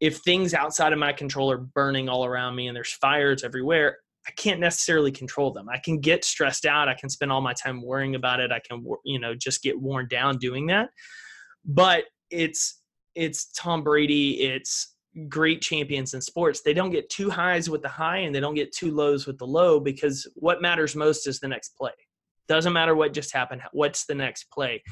if 0.00 0.18
things 0.18 0.54
outside 0.54 0.92
of 0.92 0.98
my 0.98 1.12
control 1.12 1.50
are 1.50 1.58
burning 1.58 2.08
all 2.08 2.24
around 2.24 2.56
me 2.56 2.68
and 2.68 2.76
there's 2.76 2.92
fires 2.92 3.44
everywhere, 3.44 3.98
I 4.26 4.30
can't 4.32 4.60
necessarily 4.60 5.12
control 5.12 5.52
them. 5.52 5.68
I 5.68 5.78
can 5.78 6.00
get 6.00 6.24
stressed 6.24 6.66
out. 6.66 6.88
I 6.88 6.94
can 6.94 7.10
spend 7.10 7.32
all 7.32 7.40
my 7.40 7.52
time 7.52 7.82
worrying 7.82 8.14
about 8.14 8.40
it. 8.40 8.50
I 8.52 8.60
can, 8.60 8.84
you 9.04 9.18
know, 9.18 9.34
just 9.34 9.62
get 9.62 9.80
worn 9.80 10.08
down 10.08 10.38
doing 10.38 10.66
that. 10.66 10.90
But 11.64 12.04
it's 12.30 12.82
it's 13.14 13.52
Tom 13.52 13.82
Brady. 13.82 14.42
It's 14.42 14.94
great 15.28 15.60
champions 15.60 16.14
in 16.14 16.20
sports. 16.20 16.62
They 16.62 16.72
don't 16.72 16.90
get 16.90 17.10
too 17.10 17.28
highs 17.28 17.68
with 17.68 17.82
the 17.82 17.88
high 17.88 18.18
and 18.18 18.34
they 18.34 18.40
don't 18.40 18.54
get 18.54 18.72
too 18.72 18.92
lows 18.92 19.26
with 19.26 19.38
the 19.38 19.46
low 19.46 19.80
because 19.80 20.26
what 20.36 20.62
matters 20.62 20.94
most 20.94 21.26
is 21.26 21.40
the 21.40 21.48
next 21.48 21.76
play. 21.76 21.90
Doesn't 22.46 22.72
matter 22.72 22.94
what 22.94 23.12
just 23.12 23.32
happened. 23.32 23.62
What's 23.72 24.06
the 24.06 24.14
next 24.14 24.44
play? 24.52 24.82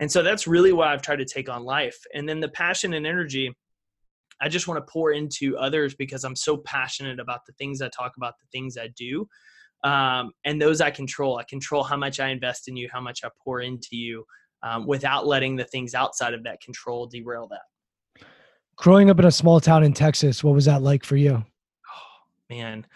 And 0.00 0.10
so 0.10 0.22
that's 0.22 0.46
really 0.46 0.72
what 0.72 0.88
I've 0.88 1.02
tried 1.02 1.16
to 1.16 1.24
take 1.26 1.48
on 1.48 1.64
life. 1.64 1.98
And 2.14 2.28
then 2.28 2.40
the 2.40 2.48
passion 2.48 2.94
and 2.94 3.06
energy 3.06 3.54
I 4.40 4.48
just 4.48 4.68
want 4.68 4.84
to 4.84 4.92
pour 4.92 5.12
into 5.12 5.56
others 5.56 5.94
because 5.94 6.24
I'm 6.24 6.36
so 6.36 6.58
passionate 6.58 7.18
about 7.18 7.46
the 7.46 7.52
things 7.54 7.80
I 7.80 7.88
talk 7.88 8.12
about, 8.16 8.34
the 8.38 8.46
things 8.52 8.76
I 8.76 8.88
do. 8.88 9.26
Um, 9.84 10.32
and 10.44 10.60
those 10.60 10.80
I 10.80 10.90
control. 10.90 11.38
I 11.38 11.44
control 11.44 11.84
how 11.84 11.96
much 11.96 12.20
I 12.20 12.28
invest 12.28 12.68
in 12.68 12.76
you, 12.76 12.88
how 12.92 13.00
much 13.00 13.20
I 13.24 13.30
pour 13.42 13.60
into 13.60 13.90
you, 13.92 14.24
um, 14.62 14.86
without 14.86 15.26
letting 15.26 15.56
the 15.56 15.64
things 15.64 15.94
outside 15.94 16.34
of 16.34 16.44
that 16.44 16.60
control 16.60 17.06
derail 17.06 17.48
that. 17.48 18.24
Growing 18.76 19.08
up 19.08 19.18
in 19.18 19.24
a 19.24 19.30
small 19.30 19.60
town 19.60 19.84
in 19.84 19.92
Texas, 19.92 20.44
what 20.44 20.54
was 20.54 20.66
that 20.66 20.82
like 20.82 21.04
for 21.04 21.16
you? 21.16 21.42
Oh, 21.42 22.24
man. 22.50 22.86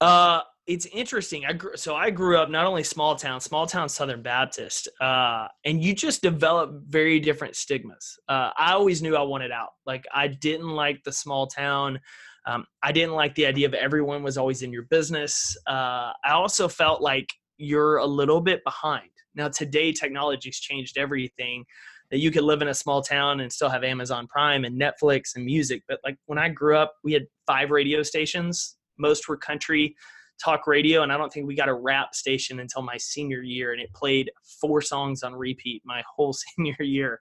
Uh, 0.00 0.40
it's 0.66 0.84
interesting. 0.86 1.46
I 1.46 1.54
grew, 1.54 1.76
so 1.76 1.96
I 1.96 2.10
grew 2.10 2.36
up 2.36 2.50
not 2.50 2.66
only 2.66 2.84
small 2.84 3.16
town, 3.16 3.40
small 3.40 3.66
town 3.66 3.88
Southern 3.88 4.22
Baptist, 4.22 4.86
uh, 5.00 5.48
and 5.64 5.82
you 5.82 5.94
just 5.94 6.20
develop 6.20 6.82
very 6.86 7.18
different 7.20 7.56
stigmas. 7.56 8.18
Uh, 8.28 8.50
I 8.56 8.72
always 8.72 9.00
knew 9.00 9.16
I 9.16 9.22
wanted 9.22 9.50
out. 9.50 9.70
Like 9.86 10.04
I 10.14 10.28
didn't 10.28 10.68
like 10.68 11.02
the 11.04 11.12
small 11.12 11.46
town. 11.46 11.98
Um, 12.46 12.66
I 12.82 12.92
didn't 12.92 13.14
like 13.14 13.34
the 13.34 13.46
idea 13.46 13.66
of 13.66 13.74
everyone 13.74 14.22
was 14.22 14.36
always 14.36 14.62
in 14.62 14.70
your 14.70 14.84
business. 14.84 15.56
Uh, 15.66 16.12
I 16.24 16.32
also 16.32 16.68
felt 16.68 17.00
like 17.00 17.32
you're 17.56 17.96
a 17.96 18.06
little 18.06 18.40
bit 18.40 18.62
behind. 18.62 19.08
Now 19.38 19.48
today, 19.48 19.92
technology's 19.92 20.60
changed 20.60 20.98
everything. 20.98 21.64
That 22.10 22.20
you 22.20 22.30
could 22.30 22.44
live 22.44 22.62
in 22.62 22.68
a 22.68 22.74
small 22.74 23.02
town 23.02 23.40
and 23.40 23.52
still 23.52 23.68
have 23.68 23.84
Amazon 23.84 24.26
Prime 24.28 24.64
and 24.64 24.80
Netflix 24.80 25.36
and 25.36 25.44
music. 25.44 25.82
But 25.86 26.00
like 26.04 26.16
when 26.24 26.38
I 26.38 26.48
grew 26.48 26.74
up, 26.74 26.94
we 27.04 27.12
had 27.12 27.26
five 27.46 27.70
radio 27.70 28.02
stations. 28.02 28.76
Most 28.96 29.28
were 29.28 29.36
country 29.36 29.94
talk 30.42 30.66
radio, 30.66 31.02
and 31.02 31.12
I 31.12 31.18
don't 31.18 31.32
think 31.32 31.46
we 31.46 31.54
got 31.54 31.68
a 31.68 31.74
rap 31.74 32.14
station 32.14 32.60
until 32.60 32.82
my 32.82 32.96
senior 32.96 33.42
year, 33.42 33.72
and 33.72 33.80
it 33.80 33.92
played 33.92 34.30
four 34.60 34.80
songs 34.80 35.22
on 35.22 35.34
repeat 35.34 35.82
my 35.84 36.02
whole 36.16 36.32
senior 36.32 36.76
year. 36.80 37.20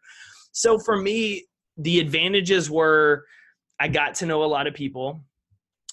So 0.52 0.80
for 0.80 0.98
me, 0.98 1.48
the 1.78 2.00
advantages 2.00 2.70
were 2.70 3.26
I 3.80 3.88
got 3.88 4.16
to 4.16 4.26
know 4.26 4.44
a 4.44 4.46
lot 4.46 4.66
of 4.66 4.74
people. 4.74 5.22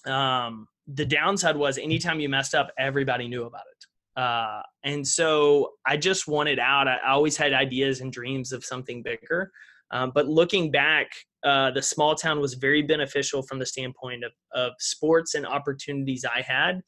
Um, 0.07 0.69
the 0.87 1.05
downside 1.05 1.57
was 1.57 1.79
anytime 1.79 2.21
you 2.21 2.29
messed 2.29 2.55
up, 2.55 2.71
everybody 2.79 3.29
knew 3.29 3.45
about 3.45 3.63
it. 3.71 3.74
Uh, 4.17 4.63
and 4.85 5.07
so 5.07 5.73
I 5.87 5.97
just 5.97 6.29
wanted 6.29 6.59
out. 6.59 6.87
I 6.87 6.99
always 7.09 7.37
had 7.37 7.53
ideas 7.53 8.01
and 8.01 8.13
dreams 8.13 8.53
of 8.53 8.65
something 8.65 9.03
bigger. 9.03 9.51
Um, 9.91 10.13
but 10.15 10.27
looking 10.27 10.71
back, 10.71 11.09
uh, 11.45 11.71
the 11.71 11.83
small 11.83 12.15
town 12.15 12.41
was 12.41 12.55
very 12.55 12.83
beneficial 12.83 13.43
from 13.43 13.59
the 13.59 13.67
standpoint 13.67 14.25
of, 14.25 14.33
of 14.53 14.73
sports 14.79 15.35
and 15.35 15.47
opportunities 15.47 16.25
I 16.25 16.41
had 16.41 16.81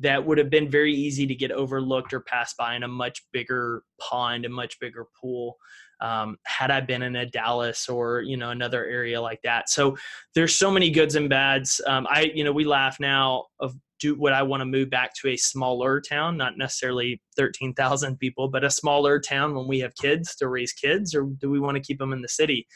that 0.00 0.24
would 0.24 0.38
have 0.38 0.50
been 0.50 0.70
very 0.70 0.94
easy 0.94 1.26
to 1.26 1.34
get 1.34 1.50
overlooked 1.50 2.12
or 2.12 2.20
passed 2.20 2.56
by 2.56 2.76
in 2.76 2.84
a 2.84 2.88
much 2.88 3.24
bigger 3.32 3.82
pond, 4.00 4.44
a 4.44 4.48
much 4.48 4.78
bigger 4.80 5.06
pool. 5.20 5.56
Um, 6.00 6.36
had 6.46 6.70
I 6.70 6.80
been 6.80 7.02
in 7.02 7.16
a 7.16 7.26
Dallas 7.26 7.88
or 7.88 8.20
you 8.20 8.36
know 8.36 8.50
another 8.50 8.86
area 8.86 9.20
like 9.20 9.40
that. 9.42 9.68
So 9.68 9.96
there's 10.32 10.54
so 10.54 10.70
many 10.70 10.90
goods 10.90 11.16
and 11.16 11.28
bads. 11.28 11.80
Um, 11.86 12.06
I 12.08 12.30
you 12.32 12.44
know 12.44 12.52
we 12.52 12.64
laugh 12.64 13.00
now 13.00 13.46
of 13.58 13.74
do 13.98 14.14
what 14.14 14.32
I 14.32 14.42
want 14.42 14.60
to 14.60 14.64
move 14.64 14.90
back 14.90 15.14
to 15.14 15.28
a 15.28 15.36
smaller 15.36 16.00
town, 16.00 16.36
not 16.36 16.56
necessarily 16.56 17.20
13,000 17.36 18.16
people, 18.18 18.48
but 18.48 18.64
a 18.64 18.70
smaller 18.70 19.20
town 19.20 19.54
when 19.54 19.66
we 19.66 19.80
have 19.80 19.94
kids 19.96 20.34
to 20.36 20.48
raise 20.48 20.72
kids, 20.72 21.14
or 21.14 21.24
do 21.40 21.50
we 21.50 21.60
want 21.60 21.76
to 21.76 21.82
keep 21.82 21.98
them 21.98 22.12
in 22.12 22.22
the 22.22 22.28
city? 22.28 22.66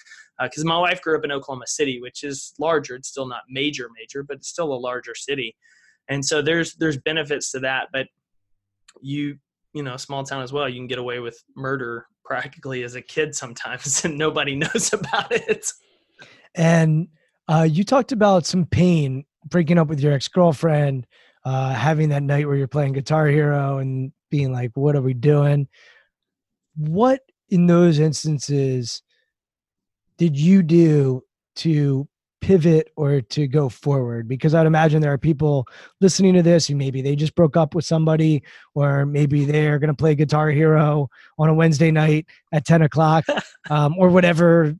Because 0.41 0.65
uh, 0.65 0.69
my 0.69 0.79
wife 0.79 1.01
grew 1.01 1.17
up 1.17 1.25
in 1.25 1.33
Oklahoma 1.33 1.67
City, 1.67 2.01
which 2.01 2.25
is 2.25 2.53
larger. 2.59 2.97
It's 2.97 3.09
still 3.09 3.29
not 3.29 3.43
major, 3.49 3.89
major, 3.99 4.23
but 4.23 4.39
it's 4.39 4.49
still 4.49 4.73
a 4.73 4.75
larger 4.75 5.15
city 5.15 5.55
and 6.09 6.25
so 6.25 6.43
there's 6.43 6.75
there's 6.75 6.99
benefits 6.99 7.53
to 7.53 7.61
that 7.61 7.89
but 7.93 8.07
you 9.01 9.37
you 9.73 9.83
know 9.83 9.97
small 9.97 10.23
town 10.25 10.43
as 10.43 10.53
well 10.53 10.69
you 10.69 10.77
can 10.77 10.87
get 10.87 10.99
away 10.99 11.19
with 11.19 11.43
murder 11.57 12.07
practically 12.25 12.83
as 12.83 12.95
a 12.95 13.03
kid 13.03 13.35
sometimes 13.35 14.05
and 14.05 14.17
nobody 14.17 14.55
knows 14.65 14.93
about 14.93 15.31
it 15.33 15.67
and 16.55 17.09
uh, 17.49 17.67
you 17.69 17.83
talked 17.83 18.13
about 18.13 18.47
some 18.47 18.65
pain 18.67 19.25
breaking 19.49 19.79
up 19.79 19.89
with 19.89 20.01
your 20.01 20.13
ex-girlfriend 20.13 21.07
uh, 21.45 21.75
having 21.75 22.11
that 22.11 22.23
night 22.23 22.47
where 22.47 22.57
you're 22.57 22.69
playing 22.69 22.93
guitar 22.93 23.27
hero 23.27 23.79
and 23.79 24.13
being 24.31 24.53
like 24.53 24.71
what 24.75 24.97
are 24.97 25.03
we 25.03 25.15
doing? 25.15 25.69
What 26.77 27.21
in 27.51 27.67
those 27.67 27.99
instances 27.99 29.03
did 30.17 30.39
you 30.39 30.63
do 30.63 31.23
to 31.57 32.09
pivot 32.41 32.91
or 32.97 33.21
to 33.21 33.47
go 33.47 33.69
forward? 33.69 34.27
Because 34.29 34.55
i'd 34.55 34.67
imagine 34.67 35.01
there 35.01 35.13
are 35.13 35.19
people 35.19 35.67
listening 36.01 36.35
to 36.35 36.43
this 36.43 36.69
and 36.69 36.79
maybe 36.79 37.03
they 37.03 37.15
just 37.15 37.35
broke 37.35 37.57
up 37.57 37.75
with 37.75 37.85
somebody 37.85 38.43
or 38.75 39.05
maybe 39.05 39.45
they're 39.45 39.79
going 39.79 39.89
to 39.89 39.95
play 39.95 40.15
guitar 40.15 40.51
hero 40.51 41.09
on 41.39 41.49
a 41.49 41.55
wednesday 41.55 41.91
night 41.91 42.27
at 42.53 42.65
10 42.65 42.83
o'clock 42.83 43.25
um, 43.71 43.95
or 43.99 44.09
whatever 44.09 44.75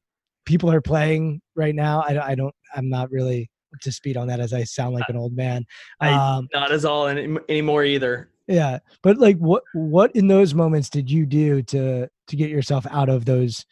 people 0.45 0.73
are 0.73 0.81
playing 0.81 1.41
right 1.55 1.75
now. 1.75 2.01
I, 2.01 2.31
I, 2.31 2.35
don't 2.35 2.55
i'm 2.75 2.89
not 2.89 3.11
really 3.11 3.51
to 3.81 3.93
speed 3.93 4.17
on 4.17 4.27
that 4.27 4.41
as 4.41 4.53
i 4.53 4.63
sound 4.63 4.95
like 4.95 5.09
an 5.09 5.17
old 5.17 5.35
man 5.35 5.65
um, 6.01 6.49
not 6.53 6.73
as 6.73 6.85
all 6.85 7.07
any, 7.07 7.37
anymore 7.49 7.85
either 7.85 8.29
yeah 8.47 8.79
but 9.03 9.19
like 9.19 9.39
what 9.39 9.63
what 9.75 10.15
in 10.17 10.29
those 10.29 10.55
moments 10.55 10.89
did 10.89 11.11
you 11.11 11.25
do 11.27 11.63
to 11.63 12.09
to 12.27 12.37
get 12.37 12.51
yourself 12.51 12.87
out 12.91 13.09
of 13.09 13.25
those 13.25 13.65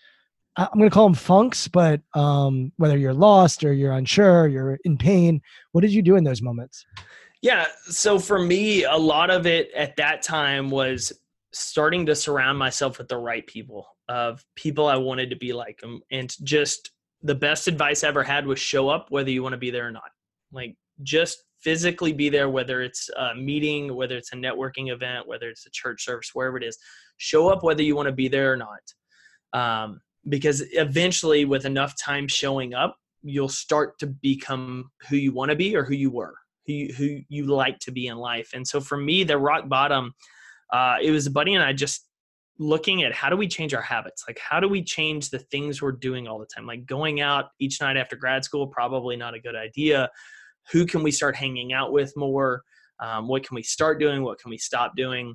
I'm 0.56 0.78
going 0.78 0.90
to 0.90 0.94
call 0.94 1.06
them 1.06 1.14
funks, 1.14 1.68
but 1.68 2.00
um, 2.14 2.72
whether 2.76 2.98
you're 2.98 3.14
lost 3.14 3.64
or 3.64 3.72
you're 3.72 3.92
unsure, 3.92 4.48
you're 4.48 4.78
in 4.84 4.98
pain, 4.98 5.40
what 5.72 5.80
did 5.82 5.92
you 5.92 6.02
do 6.02 6.16
in 6.16 6.24
those 6.24 6.42
moments? 6.42 6.84
Yeah. 7.40 7.66
So 7.84 8.18
for 8.18 8.38
me, 8.38 8.84
a 8.84 8.96
lot 8.96 9.30
of 9.30 9.46
it 9.46 9.70
at 9.74 9.96
that 9.96 10.22
time 10.22 10.70
was 10.70 11.12
starting 11.52 12.06
to 12.06 12.14
surround 12.14 12.58
myself 12.58 12.98
with 12.98 13.08
the 13.08 13.16
right 13.16 13.46
people 13.46 13.86
of 14.08 14.44
people 14.54 14.86
I 14.86 14.96
wanted 14.96 15.30
to 15.30 15.36
be 15.36 15.52
like 15.52 15.80
them 15.80 16.00
and 16.10 16.34
just 16.44 16.90
the 17.22 17.34
best 17.34 17.68
advice 17.68 18.02
I 18.02 18.08
ever 18.08 18.22
had 18.22 18.46
was 18.46 18.58
show 18.58 18.88
up 18.88 19.10
whether 19.10 19.30
you 19.30 19.42
want 19.42 19.52
to 19.52 19.58
be 19.58 19.70
there 19.70 19.86
or 19.86 19.90
not. 19.90 20.10
Like 20.52 20.76
just 21.02 21.44
physically 21.60 22.12
be 22.12 22.28
there 22.28 22.48
whether 22.48 22.80
it's 22.80 23.10
a 23.10 23.34
meeting, 23.34 23.94
whether 23.94 24.16
it's 24.16 24.32
a 24.32 24.36
networking 24.36 24.92
event, 24.92 25.26
whether 25.26 25.48
it's 25.48 25.66
a 25.66 25.70
church 25.70 26.04
service, 26.04 26.30
wherever 26.32 26.56
it 26.56 26.64
is. 26.64 26.78
Show 27.18 27.48
up 27.48 27.62
whether 27.62 27.82
you 27.82 27.96
want 27.96 28.06
to 28.06 28.12
be 28.12 28.28
there 28.28 28.52
or 28.52 28.56
not. 28.56 28.80
Um, 29.52 30.00
because 30.28 30.62
eventually 30.72 31.44
with 31.44 31.66
enough 31.66 31.94
time 31.98 32.28
showing 32.28 32.74
up, 32.74 32.96
you'll 33.22 33.48
start 33.48 33.98
to 33.98 34.06
become 34.06 34.90
who 35.08 35.16
you 35.16 35.32
want 35.32 35.50
to 35.50 35.56
be 35.56 35.76
or 35.76 35.84
who 35.84 35.94
you 35.94 36.10
were, 36.10 36.34
who 36.66 36.72
you, 36.72 36.94
who 36.94 37.20
you 37.28 37.44
like 37.44 37.78
to 37.80 37.90
be 37.90 38.06
in 38.06 38.16
life. 38.16 38.50
And 38.54 38.66
so 38.66 38.80
for 38.80 38.96
me, 38.96 39.24
the 39.24 39.38
rock 39.38 39.68
bottom 39.68 40.14
uh, 40.72 40.96
it 41.02 41.10
was 41.10 41.26
a 41.26 41.30
buddy 41.30 41.54
and 41.54 41.64
I 41.64 41.72
just 41.72 42.06
looking 42.60 43.02
at 43.02 43.14
how 43.14 43.30
do 43.30 43.36
we 43.36 43.48
change 43.48 43.72
our 43.72 43.82
habits? 43.82 44.24
Like, 44.28 44.38
how 44.38 44.60
do 44.60 44.68
we 44.68 44.84
change 44.84 45.30
the 45.30 45.38
things 45.38 45.80
we're 45.80 45.92
doing 45.92 46.28
all 46.28 46.38
the 46.38 46.46
time? 46.46 46.66
Like, 46.66 46.84
going 46.84 47.20
out 47.20 47.46
each 47.58 47.80
night 47.80 47.96
after 47.96 48.16
grad 48.16 48.44
school, 48.44 48.66
probably 48.66 49.16
not 49.16 49.34
a 49.34 49.40
good 49.40 49.56
idea. 49.56 50.10
Who 50.70 50.84
can 50.84 51.02
we 51.02 51.10
start 51.10 51.34
hanging 51.34 51.72
out 51.72 51.90
with 51.90 52.12
more? 52.16 52.62
Um, 53.00 53.26
what 53.28 53.44
can 53.44 53.54
we 53.54 53.62
start 53.62 53.98
doing? 53.98 54.22
What 54.22 54.38
can 54.38 54.50
we 54.50 54.58
stop 54.58 54.92
doing? 54.94 55.34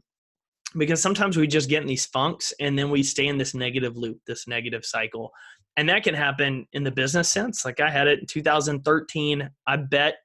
Because 0.77 1.01
sometimes 1.01 1.35
we 1.35 1.47
just 1.47 1.67
get 1.67 1.81
in 1.81 1.87
these 1.87 2.05
funks 2.05 2.53
and 2.59 2.77
then 2.77 2.91
we 2.91 3.01
stay 3.01 3.25
in 3.25 3.39
this 3.39 3.55
negative 3.55 3.97
loop, 3.97 4.19
this 4.27 4.47
negative 4.47 4.85
cycle. 4.85 5.31
And 5.77 5.89
that 5.89 6.03
can 6.03 6.13
happen 6.13 6.67
in 6.73 6.83
the 6.83 6.91
business 6.91 7.31
sense. 7.31 7.65
Like 7.65 7.79
I 7.79 7.89
had 7.89 8.07
it 8.07 8.19
in 8.19 8.27
2013. 8.27 9.49
I 9.65 9.75
bet 9.77 10.15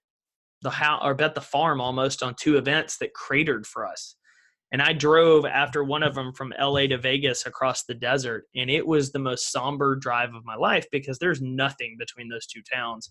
the 0.60 0.70
house 0.70 1.00
or 1.02 1.14
bet 1.14 1.34
the 1.34 1.40
farm 1.40 1.80
almost 1.80 2.22
on 2.22 2.34
two 2.38 2.58
events 2.58 2.98
that 2.98 3.14
cratered 3.14 3.66
for 3.66 3.86
us 3.86 4.16
and 4.72 4.80
I 4.80 4.92
drove 4.92 5.46
after 5.46 5.82
one 5.82 6.02
of 6.02 6.14
them 6.14 6.32
from 6.32 6.54
LA 6.58 6.86
to 6.86 6.98
Vegas 6.98 7.46
across 7.46 7.84
the 7.84 7.94
desert. 7.94 8.44
And 8.54 8.70
it 8.70 8.86
was 8.86 9.10
the 9.10 9.18
most 9.18 9.50
somber 9.50 9.96
drive 9.96 10.34
of 10.34 10.44
my 10.44 10.54
life 10.54 10.86
because 10.92 11.18
there's 11.18 11.40
nothing 11.40 11.96
between 11.98 12.28
those 12.28 12.46
two 12.46 12.62
towns. 12.62 13.10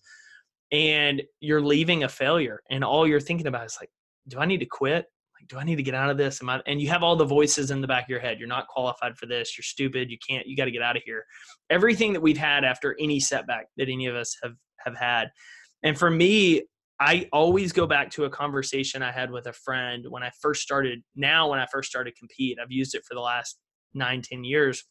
And 0.71 1.21
you're 1.41 1.61
leaving 1.61 2.03
a 2.03 2.09
failure. 2.09 2.61
And 2.69 2.83
all 2.83 3.05
you're 3.05 3.19
thinking 3.19 3.47
about 3.47 3.65
is 3.65 3.77
like, 3.79 3.89
do 4.29 4.39
I 4.39 4.45
need 4.45 4.59
to 4.59 4.65
quit? 4.65 5.07
Like, 5.39 5.49
do 5.49 5.57
I 5.57 5.63
need 5.63 5.77
to 5.77 5.83
get 5.83 5.95
out 5.95 6.09
of 6.09 6.17
this? 6.17 6.41
Am 6.41 6.49
I, 6.49 6.61
and 6.65 6.81
you 6.81 6.87
have 6.89 7.03
all 7.03 7.15
the 7.15 7.25
voices 7.25 7.71
in 7.71 7.81
the 7.81 7.87
back 7.87 8.03
of 8.03 8.09
your 8.09 8.19
head. 8.19 8.39
You're 8.39 8.47
not 8.47 8.67
qualified 8.67 9.17
for 9.17 9.25
this. 9.25 9.57
You're 9.57 9.63
stupid. 9.63 10.09
You 10.09 10.17
can't, 10.25 10.47
you 10.47 10.55
got 10.55 10.65
to 10.65 10.71
get 10.71 10.81
out 10.81 10.95
of 10.95 11.03
here. 11.05 11.25
Everything 11.69 12.13
that 12.13 12.21
we've 12.21 12.37
had 12.37 12.63
after 12.63 12.95
any 12.99 13.19
setback 13.19 13.67
that 13.77 13.89
any 13.89 14.05
of 14.05 14.15
us 14.15 14.37
have, 14.43 14.53
have 14.85 14.95
had. 14.95 15.29
And 15.83 15.97
for 15.97 16.09
me, 16.09 16.63
I 16.99 17.29
always 17.31 17.71
go 17.71 17.87
back 17.87 18.09
to 18.11 18.25
a 18.25 18.29
conversation 18.29 19.01
I 19.01 19.11
had 19.11 19.31
with 19.31 19.47
a 19.47 19.53
friend 19.53 20.05
when 20.09 20.21
I 20.21 20.31
first 20.41 20.61
started. 20.61 21.01
Now, 21.15 21.49
when 21.49 21.59
I 21.59 21.65
first 21.71 21.89
started 21.89 22.17
compete, 22.17 22.57
I've 22.61 22.71
used 22.71 22.93
it 22.93 23.03
for 23.07 23.13
the 23.13 23.21
last 23.21 23.57
nine, 23.93 24.21
ten 24.21 24.43
years. 24.43 24.83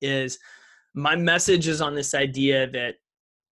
Is 0.00 0.38
my 0.94 1.14
message 1.14 1.68
is 1.68 1.80
on 1.80 1.94
this 1.94 2.14
idea 2.14 2.68
that 2.72 2.96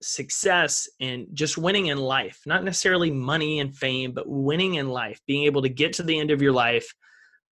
success 0.03 0.89
and 1.01 1.27
just 1.33 1.59
winning 1.59 1.87
in 1.87 1.99
life, 1.99 2.41
not 2.45 2.65
necessarily 2.65 3.11
money 3.11 3.61
and 3.61 3.77
fame, 3.77 4.13
but 4.13 4.29
winning 4.29 4.75
in 4.75 4.89
life, 4.89 5.21
being 5.27 5.45
able 5.45 5.63
to 5.63 5.69
get 5.69 5.93
to 5.95 6.03
the 6.03 6.19
end 6.19 6.31
of 6.31 6.43
your 6.43 6.53
life 6.53 6.93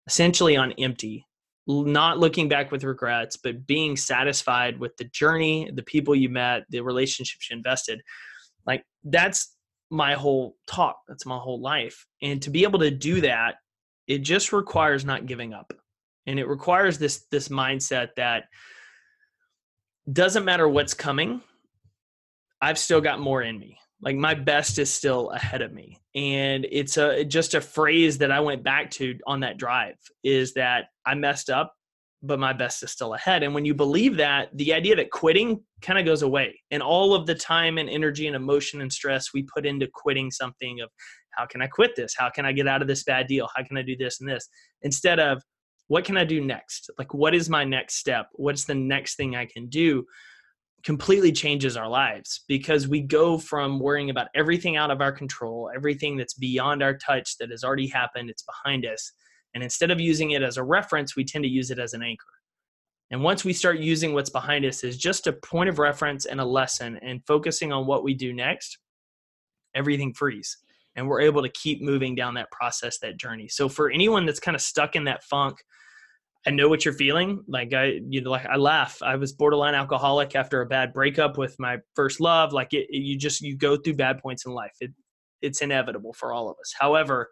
essentially 0.08 0.56
on 0.56 0.72
empty, 0.74 1.26
not 1.68 2.18
looking 2.18 2.48
back 2.48 2.72
with 2.72 2.84
regrets, 2.84 3.38
but 3.38 3.68
being 3.68 3.98
satisfied 3.98 4.80
with 4.80 4.96
the 4.98 5.04
journey, 5.06 5.70
the 5.76 5.84
people 5.84 6.16
you 6.16 6.30
met, 6.30 6.64
the 6.70 6.80
relationships 6.80 7.50
you 7.50 7.58
invested. 7.58 8.02
Like 8.66 8.84
that's 9.04 9.57
my 9.90 10.14
whole 10.14 10.58
talk. 10.68 10.98
That's 11.08 11.26
my 11.26 11.38
whole 11.38 11.62
life. 11.62 12.06
And 12.22 12.42
to 12.42 12.50
be 12.50 12.64
able 12.64 12.80
to 12.80 12.92
do 12.92 13.22
that, 13.22 13.56
it 14.08 14.20
just 14.20 14.54
requires 14.54 15.06
not 15.06 15.26
giving 15.26 15.54
up. 15.54 15.74
And 16.26 16.40
it 16.40 16.48
requires 16.48 16.98
this 16.98 17.26
this 17.32 17.48
mindset 17.48 18.10
that 18.18 18.46
doesn't 20.12 20.46
matter 20.46 20.68
what's 20.68 20.94
coming, 20.94 21.42
I've 22.62 22.78
still 22.78 23.02
got 23.02 23.20
more 23.20 23.42
in 23.42 23.60
me. 23.60 23.78
Like 24.02 24.16
my 24.16 24.36
best 24.36 24.78
is 24.78 24.94
still 24.94 25.30
ahead 25.32 25.62
of 25.62 25.74
me. 25.74 26.00
And 26.16 26.66
it's 26.70 26.98
a 26.98 27.24
just 27.24 27.56
a 27.56 27.62
phrase 27.62 28.20
that 28.20 28.32
I 28.32 28.40
went 28.42 28.64
back 28.64 28.92
to 28.92 29.18
on 29.26 29.42
that 29.42 29.58
drive 29.58 29.96
is 30.24 30.54
that 30.54 30.86
I 31.06 31.16
messed 31.16 31.50
up 31.50 31.74
but 32.24 32.40
my 32.40 32.54
best 32.54 32.82
is 32.84 32.92
still 32.92 33.14
ahead. 33.14 33.44
And 33.44 33.54
when 33.54 33.66
you 33.66 33.74
believe 33.74 34.18
that, 34.18 34.50
the 34.58 34.74
idea 34.74 34.96
that 34.96 35.12
quitting 35.12 35.62
kind 35.82 36.00
of 36.00 36.06
goes 36.06 36.24
away. 36.24 36.60
And 36.72 36.82
all 36.82 37.14
of 37.14 37.28
the 37.28 37.36
time 37.36 37.78
and 37.78 37.90
energy 37.90 38.28
and 38.28 38.36
emotion 38.36 38.82
and 38.82 38.92
stress 38.92 39.34
we 39.34 39.44
put 39.44 39.66
into 39.66 39.88
quitting 39.94 40.32
something 40.32 40.82
of 40.82 40.90
how 41.32 41.46
can 41.46 41.62
I 41.62 41.68
quit 41.68 41.96
this? 41.96 42.16
How 42.18 42.30
can 42.30 42.46
I 42.46 42.52
get 42.52 42.68
out 42.68 42.82
of 42.82 42.88
this 42.88 43.04
bad 43.04 43.28
deal? 43.28 43.48
How 43.56 43.64
can 43.64 43.78
I 43.78 43.84
do 43.84 43.96
this 43.96 44.20
and 44.20 44.30
this? 44.30 44.48
Instead 44.82 45.20
of 45.20 45.44
what 45.88 46.04
can 46.04 46.18
I 46.18 46.26
do 46.26 46.44
next? 46.44 46.90
Like, 46.98 47.14
what 47.14 47.36
is 47.36 47.50
my 47.50 47.64
next 47.64 47.96
step? 47.96 48.28
What's 48.34 48.66
the 48.66 48.76
next 48.76 49.16
thing 49.16 49.36
I 49.36 49.46
can 49.46 49.68
do? 49.68 50.04
Completely 50.84 51.32
changes 51.32 51.78
our 51.78 51.88
lives 51.88 52.44
because 52.48 52.88
we 52.88 53.02
go 53.02 53.38
from 53.38 53.80
worrying 53.80 54.10
about 54.10 54.28
everything 54.34 54.76
out 54.76 54.90
of 54.90 55.02
our 55.02 55.12
control, 55.12 55.70
everything 55.76 56.18
that's 56.18 56.34
beyond 56.34 56.82
our 56.82 56.98
touch 56.98 57.38
that 57.38 57.52
has 57.52 57.64
already 57.64 57.88
happened, 57.88 58.30
it's 58.30 58.44
behind 58.44 58.86
us 58.86 59.12
and 59.58 59.64
instead 59.64 59.90
of 59.90 60.00
using 60.00 60.30
it 60.32 60.44
as 60.44 60.58
a 60.58 60.64
reference, 60.64 61.16
we 61.16 61.26
tend 61.26 61.44
to 61.44 61.50
use 61.50 61.72
it 61.72 61.80
as 61.80 61.96
an 61.96 62.04
anchor. 62.04 62.28
And 63.10 63.24
once 63.24 63.44
we 63.44 63.54
start 63.54 63.80
using 63.80 64.14
what's 64.14 64.30
behind 64.30 64.64
us 64.66 64.84
as 64.84 64.98
just 64.98 65.26
a 65.26 65.34
point 65.34 65.68
of 65.68 65.80
reference 65.80 66.28
and 66.28 66.40
a 66.40 66.46
lesson 66.46 67.00
and 67.02 67.26
focusing 67.26 67.74
on 67.74 67.88
what 67.88 68.04
we 68.04 68.14
do 68.14 68.34
next, 68.34 68.78
everything 69.74 70.14
frees. 70.14 70.60
And 70.96 71.08
we're 71.08 71.22
able 71.22 71.42
to 71.42 71.50
keep 71.50 71.82
moving 71.82 72.14
down 72.14 72.36
that 72.36 72.52
process, 72.52 73.00
that 73.00 73.18
journey. 73.18 73.48
So 73.48 73.68
for 73.68 73.90
anyone 73.90 74.28
that's 74.28 74.40
kind 74.40 74.54
of 74.54 74.62
stuck 74.62 74.96
in 74.96 75.06
that 75.06 75.24
funk, 75.24 75.58
I 76.46 76.52
know 76.52 76.70
what 76.70 76.86
you're 76.86 76.94
feeling. 76.94 77.44
Like 77.48 77.74
I, 77.74 78.00
you 78.08 78.22
know, 78.22 78.30
like 78.30 78.46
I 78.46 78.58
laugh. 78.58 79.00
I 79.02 79.16
was 79.16 79.34
borderline 79.34 79.74
alcoholic 79.74 80.36
after 80.36 80.62
a 80.62 80.68
bad 80.68 80.94
breakup 80.94 81.36
with 81.40 81.56
my 81.58 81.78
first 81.96 82.20
love. 82.20 82.54
Like 82.54 82.74
it, 82.74 82.86
it 82.92 83.02
you 83.02 83.18
just 83.18 83.42
you 83.42 83.58
go 83.58 83.76
through 83.76 83.96
bad 83.96 84.20
points 84.20 84.46
in 84.46 84.52
life. 84.52 84.76
It, 84.82 84.92
it's 85.42 85.64
inevitable 85.64 86.14
for 86.14 86.32
all 86.32 86.48
of 86.48 86.58
us. 86.62 86.76
However, 86.80 87.32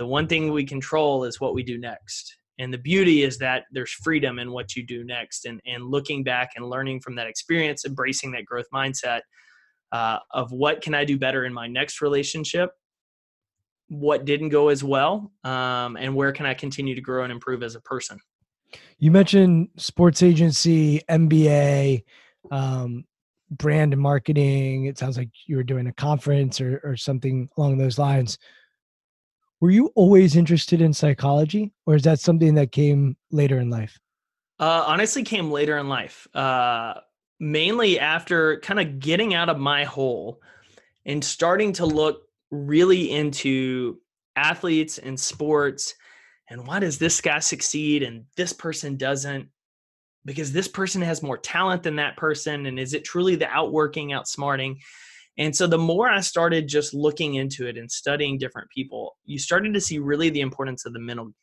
the 0.00 0.06
one 0.06 0.26
thing 0.26 0.50
we 0.50 0.64
control 0.64 1.24
is 1.24 1.42
what 1.42 1.52
we 1.52 1.62
do 1.62 1.76
next. 1.76 2.38
And 2.58 2.72
the 2.72 2.78
beauty 2.78 3.22
is 3.22 3.36
that 3.36 3.64
there's 3.70 3.92
freedom 3.92 4.38
in 4.38 4.50
what 4.50 4.74
you 4.74 4.82
do 4.82 5.04
next. 5.04 5.44
And, 5.44 5.60
and 5.66 5.84
looking 5.84 6.24
back 6.24 6.52
and 6.56 6.64
learning 6.64 7.00
from 7.00 7.14
that 7.16 7.26
experience 7.26 7.84
embracing 7.84 8.32
that 8.32 8.46
growth 8.46 8.64
mindset 8.72 9.20
uh, 9.92 10.18
of 10.30 10.52
what 10.52 10.80
can 10.80 10.94
i 10.94 11.04
do 11.04 11.18
better 11.18 11.44
in 11.44 11.52
my 11.52 11.66
next 11.66 12.00
relationship 12.00 12.70
what 13.88 14.24
didn't 14.24 14.50
go 14.50 14.68
as 14.68 14.84
well 14.84 15.32
um, 15.42 15.96
and 15.96 16.14
where 16.14 16.30
can 16.30 16.46
i 16.46 16.54
continue 16.54 16.94
to 16.94 17.00
grow 17.00 17.24
and 17.24 17.32
improve 17.32 17.62
as 17.62 17.74
a 17.74 17.80
person. 17.80 18.18
You 18.98 19.10
mentioned 19.10 19.68
sports 19.76 20.22
agency 20.22 21.02
mba 21.10 22.04
um, 22.50 23.04
brand 23.50 23.92
and 23.92 24.00
marketing. 24.00 24.84
It 24.84 24.96
sounds 24.96 25.18
like 25.18 25.30
you 25.46 25.56
were 25.56 25.64
doing 25.64 25.88
a 25.88 25.92
conference 25.92 26.60
or, 26.60 26.80
or 26.84 26.96
something 26.96 27.48
along 27.58 27.78
those 27.78 27.98
lines 27.98 28.38
were 29.60 29.70
you 29.70 29.92
always 29.94 30.36
interested 30.36 30.80
in 30.80 30.92
psychology 30.92 31.72
or 31.86 31.94
is 31.94 32.02
that 32.02 32.18
something 32.18 32.54
that 32.54 32.72
came 32.72 33.16
later 33.30 33.58
in 33.58 33.70
life? 33.70 33.98
Uh, 34.58 34.84
honestly 34.86 35.22
came 35.22 35.50
later 35.50 35.78
in 35.78 35.88
life. 35.88 36.26
Uh, 36.34 36.94
mainly 37.38 37.98
after 37.98 38.60
kind 38.60 38.80
of 38.80 38.98
getting 38.98 39.34
out 39.34 39.48
of 39.48 39.58
my 39.58 39.84
hole 39.84 40.40
and 41.06 41.24
starting 41.24 41.72
to 41.72 41.86
look 41.86 42.28
really 42.50 43.10
into 43.10 43.98
athletes 44.36 44.98
and 44.98 45.18
sports 45.18 45.94
and 46.48 46.66
why 46.66 46.80
does 46.80 46.98
this 46.98 47.20
guy 47.20 47.38
succeed 47.38 48.02
and 48.02 48.24
this 48.36 48.52
person 48.52 48.96
doesn't? 48.96 49.48
Because 50.24 50.52
this 50.52 50.68
person 50.68 51.00
has 51.00 51.22
more 51.22 51.38
talent 51.38 51.82
than 51.82 51.96
that 51.96 52.16
person 52.16 52.66
and 52.66 52.78
is 52.78 52.92
it 52.92 53.04
truly 53.04 53.36
the 53.36 53.48
outworking 53.48 54.08
outsmarting 54.08 54.76
and 55.40 55.56
so 55.56 55.66
the 55.66 55.78
more 55.78 56.10
I 56.10 56.20
started 56.20 56.68
just 56.68 56.92
looking 56.92 57.36
into 57.36 57.66
it 57.66 57.78
and 57.78 57.90
studying 57.90 58.36
different 58.36 58.68
people, 58.68 59.16
you 59.24 59.38
started 59.38 59.72
to 59.72 59.80
see 59.80 59.98
really 59.98 60.28
the 60.28 60.42
importance 60.42 60.84
of 60.84 60.92
the 60.92 61.00
mental 61.00 61.24
game. 61.24 61.34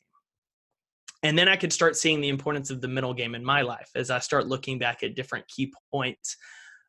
And 1.24 1.38
then 1.38 1.50
I 1.50 1.56
could 1.56 1.74
start 1.74 1.98
seeing 1.98 2.22
the 2.22 2.30
importance 2.30 2.70
of 2.70 2.80
the 2.80 2.88
mental 2.88 3.16
game 3.16 3.34
in 3.34 3.44
my 3.44 3.64
life 3.64 3.90
as 3.96 4.12
I 4.12 4.20
start 4.20 4.48
looking 4.48 4.78
back 4.78 5.02
at 5.02 5.16
different 5.16 5.48
key 5.48 5.74
points 5.92 6.38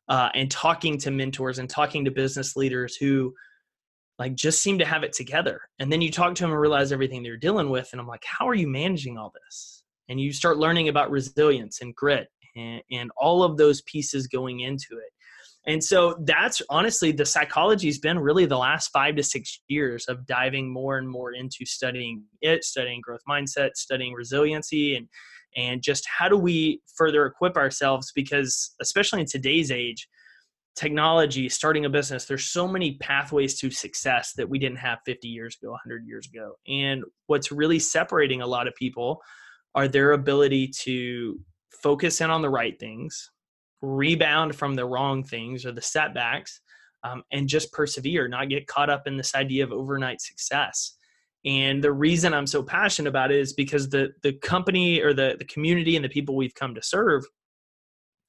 uh, 0.07 0.29
and 0.35 0.51
talking 0.51 0.99
to 0.99 1.09
mentors 1.09 1.57
and 1.57 1.67
talking 1.67 2.05
to 2.05 2.11
business 2.11 2.55
leaders 2.55 2.95
who 2.95 3.33
like 4.19 4.35
just 4.35 4.61
seem 4.61 4.77
to 4.77 4.85
have 4.85 5.01
it 5.01 5.13
together. 5.13 5.61
And 5.79 5.91
then 5.91 6.01
you 6.01 6.11
talk 6.11 6.35
to 6.35 6.43
them 6.43 6.51
and 6.51 6.61
realize 6.61 6.91
everything 6.91 7.23
they're 7.23 7.37
dealing 7.37 7.71
with. 7.71 7.89
And 7.91 7.99
I'm 7.99 8.07
like, 8.07 8.23
how 8.23 8.47
are 8.47 8.53
you 8.53 8.67
managing 8.67 9.17
all 9.17 9.33
this? 9.33 9.81
And 10.09 10.21
you 10.21 10.31
start 10.31 10.57
learning 10.57 10.89
about 10.89 11.09
resilience 11.09 11.81
and 11.81 11.95
grit 11.95 12.27
and, 12.55 12.83
and 12.91 13.09
all 13.17 13.41
of 13.41 13.57
those 13.57 13.81
pieces 13.81 14.27
going 14.27 14.59
into 14.59 14.97
it. 14.97 15.11
And 15.67 15.83
so 15.83 16.17
that's 16.23 16.61
honestly 16.69 17.11
the 17.11 17.25
psychology 17.25 17.87
has 17.87 17.99
been 17.99 18.17
really 18.17 18.45
the 18.45 18.57
last 18.57 18.89
five 18.89 19.15
to 19.17 19.23
six 19.23 19.61
years 19.67 20.05
of 20.07 20.25
diving 20.25 20.71
more 20.71 20.97
and 20.97 21.07
more 21.07 21.33
into 21.33 21.65
studying 21.65 22.23
it, 22.41 22.63
studying 22.63 23.01
growth 23.01 23.21
mindset, 23.29 23.71
studying 23.75 24.13
resiliency, 24.13 24.95
and 24.95 25.07
and 25.57 25.81
just 25.81 26.07
how 26.07 26.29
do 26.29 26.37
we 26.37 26.81
further 26.95 27.25
equip 27.25 27.57
ourselves? 27.57 28.11
Because 28.13 28.73
especially 28.81 29.21
in 29.21 29.25
today's 29.25 29.71
age 29.71 30.07
technology 30.75 31.49
starting 31.49 31.83
a 31.83 31.89
business 31.89 32.23
there's 32.23 32.45
so 32.45 32.65
many 32.65 32.95
pathways 32.99 33.59
to 33.59 33.69
success 33.69 34.31
that 34.37 34.47
we 34.47 34.57
didn't 34.57 34.77
have 34.77 34.99
50 35.05 35.27
years 35.27 35.57
ago 35.61 35.71
100 35.71 36.05
years 36.05 36.25
ago. 36.27 36.53
And 36.69 37.03
what's 37.27 37.51
really 37.51 37.79
separating 37.79 38.41
a 38.41 38.47
lot 38.47 38.65
of 38.65 38.73
people 38.75 39.21
are 39.75 39.89
their 39.89 40.13
ability 40.13 40.71
to 40.83 41.37
focus 41.71 42.21
in 42.21 42.29
on 42.29 42.41
the 42.41 42.49
right 42.49 42.79
things, 42.79 43.29
rebound 43.81 44.55
from 44.55 44.75
the 44.75 44.85
wrong 44.85 45.23
things 45.23 45.65
or 45.65 45.71
the 45.71 45.81
setbacks, 45.81 46.61
um, 47.03 47.23
and 47.31 47.47
just 47.47 47.71
persevere, 47.71 48.27
not 48.27 48.49
get 48.49 48.67
caught 48.67 48.89
up 48.89 49.07
in 49.07 49.17
this 49.17 49.35
idea 49.35 49.63
of 49.63 49.71
overnight 49.71 50.21
success. 50.21 50.97
And 51.45 51.81
the 51.81 51.91
reason 51.91 52.33
I'm 52.33 52.47
so 52.47 52.61
passionate 52.61 53.09
about 53.09 53.31
it 53.31 53.39
is 53.39 53.53
because 53.53 53.89
the 53.89 54.09
the 54.23 54.33
company 54.33 55.01
or 55.01 55.13
the 55.13 55.35
the 55.39 55.45
community 55.45 55.95
and 55.95 56.03
the 56.03 56.09
people 56.09 56.35
we've 56.35 56.55
come 56.55 56.75
to 56.75 56.81
serve, 56.81 57.23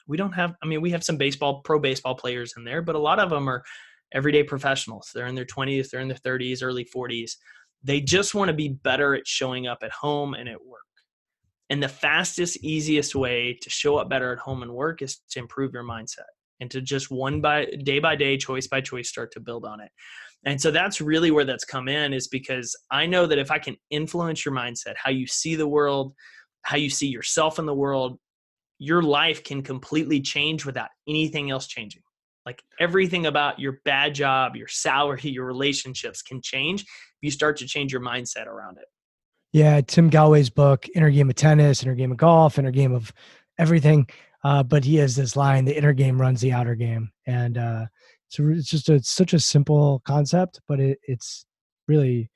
we 0.07 0.17
don't 0.17 0.33
have. 0.33 0.55
I 0.63 0.67
mean, 0.67 0.81
we 0.81 0.91
have 0.91 1.03
some 1.03 1.17
baseball, 1.17 1.61
pro 1.63 1.81
baseball 1.81 2.15
players 2.15 2.55
in 2.57 2.65
there, 2.65 2.83
but 2.83 2.95
a 2.95 3.01
lot 3.01 3.19
of 3.19 3.31
them 3.31 3.49
are 3.49 3.65
everyday 4.13 4.45
professionals. 4.45 5.11
They're 5.15 5.27
in 5.27 5.35
their 5.35 5.45
20s, 5.45 5.91
they're 5.91 6.01
in 6.01 6.09
their 6.09 6.17
30s, 6.17 6.63
early 6.63 6.85
40s. 6.85 7.33
They 7.83 8.01
just 8.01 8.35
want 8.35 8.49
to 8.49 8.55
be 8.55 8.69
better 8.69 9.15
at 9.15 9.27
showing 9.27 9.67
up 9.67 9.79
at 9.83 9.91
home 9.91 10.35
and 10.35 10.49
at. 10.49 10.59
And 11.71 11.83
the 11.83 11.89
fastest, 11.89 12.59
easiest 12.65 13.15
way 13.15 13.57
to 13.63 13.71
show 13.71 13.97
up 13.97 14.11
better 14.11 14.33
at 14.33 14.41
home 14.41 14.63
and 14.63 14.73
work 14.73 15.03
is 15.03 15.21
to 15.31 15.39
improve 15.39 15.73
your 15.73 15.85
mindset 15.85 16.27
and 16.61 16.71
to 16.73 16.81
just 16.81 17.11
one 17.11 17.41
by 17.41 17.67
day 17.85 18.01
by 18.01 18.17
day, 18.17 18.37
choice 18.37 18.67
by 18.67 18.81
choice, 18.81 19.09
start 19.09 19.33
to 19.33 19.41
build 19.41 19.65
on 19.65 19.81
it. 19.81 19.91
And 20.45 20.61
so 20.61 20.71
that's 20.71 21.01
really 21.01 21.31
where 21.31 21.45
that's 21.45 21.65
come 21.65 21.89
in 21.89 22.13
is 22.13 22.29
because 22.29 22.75
I 22.91 23.07
know 23.07 23.27
that 23.27 23.39
if 23.39 23.51
I 23.51 23.59
can 23.59 23.77
influence 23.91 24.45
your 24.45 24.55
mindset, 24.55 24.95
how 24.97 25.11
you 25.11 25.27
see 25.27 25.55
the 25.55 25.69
world, 25.69 26.13
how 26.63 26.77
you 26.77 26.91
see 26.91 27.09
yourself 27.09 27.59
in 27.59 27.67
the 27.67 27.75
world, 27.75 28.19
your 28.79 29.03
life 29.03 29.45
can 29.45 29.63
completely 29.63 30.21
change 30.21 30.65
without 30.65 30.89
anything 31.07 31.51
else 31.51 31.67
changing. 31.67 32.03
Like 32.47 32.63
everything 32.81 33.27
about 33.27 33.61
your 33.61 33.81
bad 33.85 34.15
job, 34.15 34.57
your 34.57 34.69
salary, 34.69 35.21
your 35.25 35.45
relationships 35.45 36.23
can 36.23 36.41
change 36.43 36.83
if 36.83 36.89
you 37.21 37.31
start 37.31 37.59
to 37.59 37.67
change 37.67 37.93
your 37.93 38.03
mindset 38.03 38.47
around 38.47 38.79
it. 38.79 38.87
Yeah, 39.53 39.81
Tim 39.81 40.11
Gallwey's 40.11 40.51
book, 40.51 40.87
Inner 40.95 41.11
Game 41.11 41.29
of 41.29 41.35
Tennis, 41.35 41.83
Inner 41.83 41.95
Game 41.95 42.13
of 42.13 42.19
Golf, 42.19 42.59
Inner 42.59 42.71
Game 42.71 42.95
of 42.95 43.13
Everything. 43.59 44.09
Uh, 44.43 44.63
but 44.63 44.85
he 44.85 44.97
has 44.97 45.15
this 45.15 45.37
line: 45.37 45.65
"The 45.65 45.77
inner 45.77 45.93
game 45.93 46.21
runs 46.21 46.41
the 46.41 46.53
outer 46.53 46.75
game," 46.75 47.11
and 47.27 47.59
uh, 47.59 47.87
it's 48.39 48.71
just 48.71 48.89
a, 48.89 48.95
it's 48.95 49.11
such 49.11 49.35
a 49.35 49.41
simple 49.41 50.01
concept, 50.07 50.61
but 50.67 50.81
it, 50.81 50.99
it's 51.07 51.45
really 51.89 52.31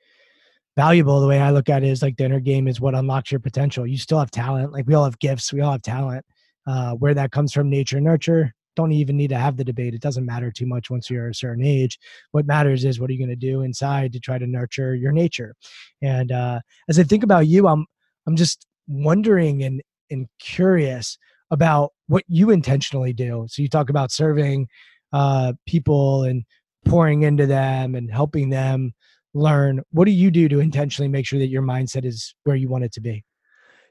valuable. 0.76 1.20
The 1.20 1.26
way 1.26 1.40
I 1.40 1.50
look 1.50 1.68
at 1.70 1.82
it 1.82 1.88
is 1.88 2.02
like 2.02 2.16
the 2.16 2.24
inner 2.24 2.40
game 2.40 2.68
is 2.68 2.80
what 2.80 2.94
unlocks 2.94 3.30
your 3.32 3.40
potential. 3.40 3.86
You 3.86 3.96
still 3.96 4.18
have 4.18 4.30
talent. 4.30 4.72
Like 4.72 4.86
we 4.86 4.94
all 4.94 5.04
have 5.04 5.18
gifts. 5.18 5.52
We 5.52 5.60
all 5.62 5.72
have 5.72 5.82
talent. 5.82 6.26
Uh, 6.66 6.92
where 6.92 7.14
that 7.14 7.30
comes 7.30 7.52
from, 7.52 7.70
nature, 7.70 7.96
and 7.96 8.04
nurture. 8.04 8.54
Don't 8.76 8.92
even 8.92 9.16
need 9.16 9.28
to 9.28 9.38
have 9.38 9.56
the 9.56 9.64
debate. 9.64 9.94
It 9.94 10.00
doesn't 10.00 10.26
matter 10.26 10.50
too 10.50 10.66
much 10.66 10.90
once 10.90 11.08
you're 11.08 11.28
a 11.28 11.34
certain 11.34 11.64
age. 11.64 11.98
What 12.32 12.46
matters 12.46 12.84
is 12.84 12.98
what 12.98 13.10
are 13.10 13.12
you 13.12 13.18
going 13.18 13.28
to 13.30 13.36
do 13.36 13.62
inside 13.62 14.12
to 14.12 14.20
try 14.20 14.38
to 14.38 14.46
nurture 14.46 14.94
your 14.94 15.12
nature. 15.12 15.54
And 16.02 16.32
uh, 16.32 16.60
as 16.88 16.98
I 16.98 17.04
think 17.04 17.22
about 17.22 17.46
you, 17.46 17.68
I'm 17.68 17.86
I'm 18.26 18.36
just 18.36 18.66
wondering 18.86 19.62
and 19.62 19.82
and 20.10 20.28
curious 20.38 21.18
about 21.50 21.92
what 22.08 22.24
you 22.28 22.50
intentionally 22.50 23.12
do. 23.12 23.46
So 23.48 23.62
you 23.62 23.68
talk 23.68 23.90
about 23.90 24.10
serving 24.10 24.68
uh, 25.12 25.52
people 25.66 26.24
and 26.24 26.44
pouring 26.84 27.22
into 27.22 27.46
them 27.46 27.94
and 27.94 28.10
helping 28.10 28.50
them 28.50 28.92
learn 29.34 29.80
what 29.90 30.04
do 30.04 30.12
you 30.12 30.30
do 30.30 30.48
to 30.48 30.60
intentionally 30.60 31.08
make 31.08 31.26
sure 31.26 31.38
that 31.38 31.48
your 31.48 31.62
mindset 31.62 32.04
is 32.04 32.34
where 32.44 32.56
you 32.56 32.68
want 32.68 32.84
it 32.84 32.92
to 32.92 33.00
be 33.00 33.24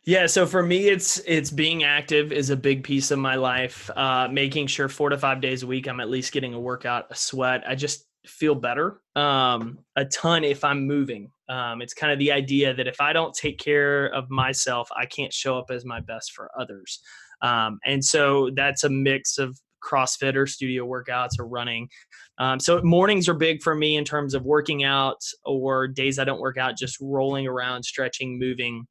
yeah 0.06 0.26
so 0.26 0.46
for 0.46 0.64
me 0.64 0.88
it's 0.88 1.20
it's 1.20 1.50
being 1.50 1.84
active 1.84 2.32
is 2.32 2.50
a 2.50 2.58
big 2.58 2.84
piece 2.84 3.12
of 3.12 3.20
my 3.20 3.36
life 3.36 3.90
uh, 3.96 4.28
making 4.32 4.68
sure 4.68 4.90
four 4.90 5.10
to 5.10 5.18
five 5.18 5.42
days 5.42 5.64
a 5.64 5.68
week 5.68 5.88
i'm 5.88 6.00
at 6.00 6.10
least 6.10 6.32
getting 6.32 6.54
a 6.54 6.60
workout 6.60 7.06
a 7.10 7.16
sweat 7.16 7.64
i 7.68 7.76
just 7.76 8.06
feel 8.26 8.56
better 8.56 9.02
um, 9.16 9.78
a 9.96 10.06
ton 10.06 10.44
if 10.44 10.64
i'm 10.64 10.88
moving 10.88 11.30
um, 11.50 11.82
it's 11.82 11.94
kind 11.94 12.12
of 12.12 12.20
the 12.20 12.32
idea 12.32 12.74
that 12.74 12.88
if 12.88 13.02
i 13.02 13.12
don't 13.12 13.34
take 13.34 13.60
care 13.60 14.08
of 14.08 14.30
myself 14.30 14.90
i 14.96 15.06
can't 15.06 15.34
show 15.34 15.58
up 15.58 15.70
as 15.70 15.86
my 15.86 16.00
best 16.00 16.32
for 16.34 16.50
others 16.60 17.00
um, 17.42 17.80
and 17.86 18.04
so 18.04 18.50
that's 18.56 18.86
a 18.86 18.90
mix 18.90 19.38
of 19.38 19.60
CrossFit 19.84 20.36
or 20.36 20.48
studio 20.48 20.86
workouts 20.86 21.40
or 21.40 21.46
running. 21.46 21.90
Um, 22.38 22.60
so 22.60 22.82
mornings 22.84 23.28
are 23.30 23.34
big 23.34 23.62
for 23.62 23.76
me 23.76 23.98
in 23.98 24.06
terms 24.06 24.34
of 24.34 24.44
working 24.44 24.84
out 24.84 25.22
or 25.46 25.88
days 25.88 26.18
I 26.18 26.24
don't 26.24 26.40
work 26.40 26.58
out, 26.58 26.78
just 26.78 26.98
rolling 27.00 27.46
around, 27.46 27.84
stretching, 27.84 28.40
moving. 28.40 28.88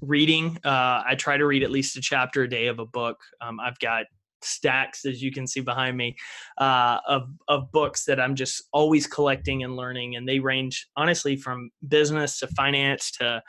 Reading, 0.00 0.58
uh, 0.64 1.02
I 1.06 1.14
try 1.16 1.36
to 1.36 1.46
read 1.46 1.62
at 1.62 1.70
least 1.70 1.96
a 1.96 2.00
chapter 2.00 2.42
a 2.42 2.48
day 2.48 2.66
of 2.66 2.78
a 2.78 2.86
book. 2.86 3.18
Um, 3.40 3.58
I've 3.60 3.78
got 3.78 4.06
stacks, 4.40 5.04
as 5.04 5.22
you 5.22 5.32
can 5.32 5.46
see 5.46 5.60
behind 5.60 5.96
me, 5.96 6.16
uh, 6.58 6.98
of 7.06 7.28
of 7.48 7.70
books 7.72 8.04
that 8.04 8.20
I'm 8.20 8.34
just 8.34 8.64
always 8.72 9.06
collecting 9.06 9.62
and 9.64 9.76
learning, 9.76 10.16
and 10.16 10.28
they 10.28 10.38
range 10.38 10.88
honestly 10.96 11.36
from 11.36 11.70
business 11.88 12.38
to 12.40 12.46
finance 12.48 13.10
to 13.12 13.42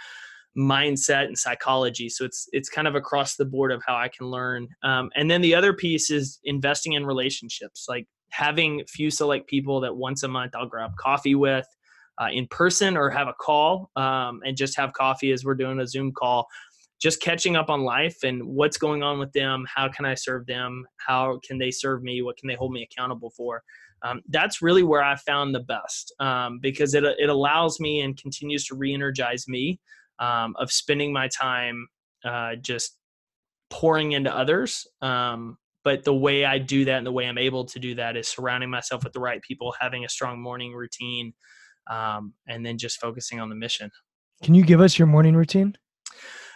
mindset 0.58 1.26
and 1.26 1.38
psychology. 1.38 2.10
So 2.10 2.26
it's 2.26 2.48
it's 2.52 2.70
kind 2.70 2.88
of 2.88 2.96
across 2.96 3.36
the 3.36 3.46
board 3.46 3.72
of 3.72 3.84
how 3.86 3.96
I 3.96 4.08
can 4.08 4.28
learn. 4.28 4.68
Um, 4.84 5.10
and 5.16 5.30
then 5.30 5.42
the 5.42 5.56
other 5.56 5.74
piece 5.74 6.12
is 6.12 6.40
investing 6.44 6.94
in 6.94 7.06
relationships, 7.06 7.86
like 7.90 8.08
having 8.30 8.84
few 8.88 9.12
select 9.12 9.48
people 9.48 9.82
that 9.82 9.96
once 9.96 10.24
a 10.24 10.28
month 10.28 10.56
I'll 10.56 10.68
grab 10.68 10.96
coffee 10.98 11.36
with. 11.36 11.68
Uh, 12.22 12.28
in 12.32 12.46
person 12.48 12.96
or 12.96 13.10
have 13.10 13.28
a 13.28 13.34
call 13.34 13.90
um, 13.96 14.40
and 14.46 14.56
just 14.56 14.78
have 14.78 14.94
coffee 14.94 15.32
as 15.32 15.44
we're 15.44 15.56
doing 15.56 15.80
a 15.80 15.88
zoom 15.88 16.12
call 16.12 16.46
just 17.02 17.20
catching 17.22 17.56
up 17.56 17.70
on 17.70 17.82
life 17.82 18.16
and 18.24 18.42
what's 18.44 18.78
going 18.78 19.02
on 19.02 19.18
with 19.18 19.32
them 19.34 19.66
how 19.74 19.90
can 19.90 20.06
i 20.06 20.14
serve 20.14 20.46
them 20.46 20.86
how 20.98 21.40
can 21.44 21.58
they 21.58 21.72
serve 21.72 22.04
me 22.04 22.22
what 22.22 22.38
can 22.38 22.48
they 22.48 22.54
hold 22.54 22.72
me 22.72 22.84
accountable 22.84 23.32
for 23.36 23.64
um, 24.04 24.22
that's 24.30 24.62
really 24.62 24.84
where 24.84 25.02
i 25.04 25.16
found 25.16 25.56
the 25.56 25.62
best 25.62 26.14
um, 26.20 26.60
because 26.62 26.94
it, 26.94 27.04
it 27.04 27.30
allows 27.30 27.80
me 27.80 28.02
and 28.02 28.16
continues 28.22 28.64
to 28.66 28.76
re-energize 28.76 29.48
me 29.48 29.80
um, 30.20 30.56
of 30.60 30.72
spending 30.72 31.12
my 31.12 31.28
time 31.30 31.88
uh, 32.24 32.56
just 32.62 32.98
pouring 33.70 34.14
into 34.14 34.34
others. 34.36 34.88
Um, 35.02 35.58
but 35.84 36.04
the 36.04 36.14
way 36.14 36.46
I 36.46 36.60
do 36.60 36.86
that 36.86 36.98
and 36.98 37.06
the 37.06 37.12
way 37.12 37.26
I'm 37.26 37.38
able 37.38 37.66
to 37.66 37.80
do 37.80 37.96
that 37.96 38.16
is 38.16 38.30
surrounding 38.30 38.70
myself 38.70 39.04
with 39.04 39.14
the 39.14 39.20
right 39.20 39.42
people, 39.42 39.74
having 39.80 40.06
a 40.06 40.10
strong 40.10 40.42
morning 40.42 40.74
routine, 40.74 41.34
um, 41.90 42.34
and 42.48 42.66
then 42.66 42.78
just 42.78 43.00
focusing 43.00 43.40
on 43.40 43.50
the 43.50 43.56
mission. 43.56 43.92
Can 44.42 44.54
you 44.54 44.64
give 44.64 44.82
us 44.82 44.98
your 44.98 45.08
morning 45.08 45.36
routine? 45.36 45.76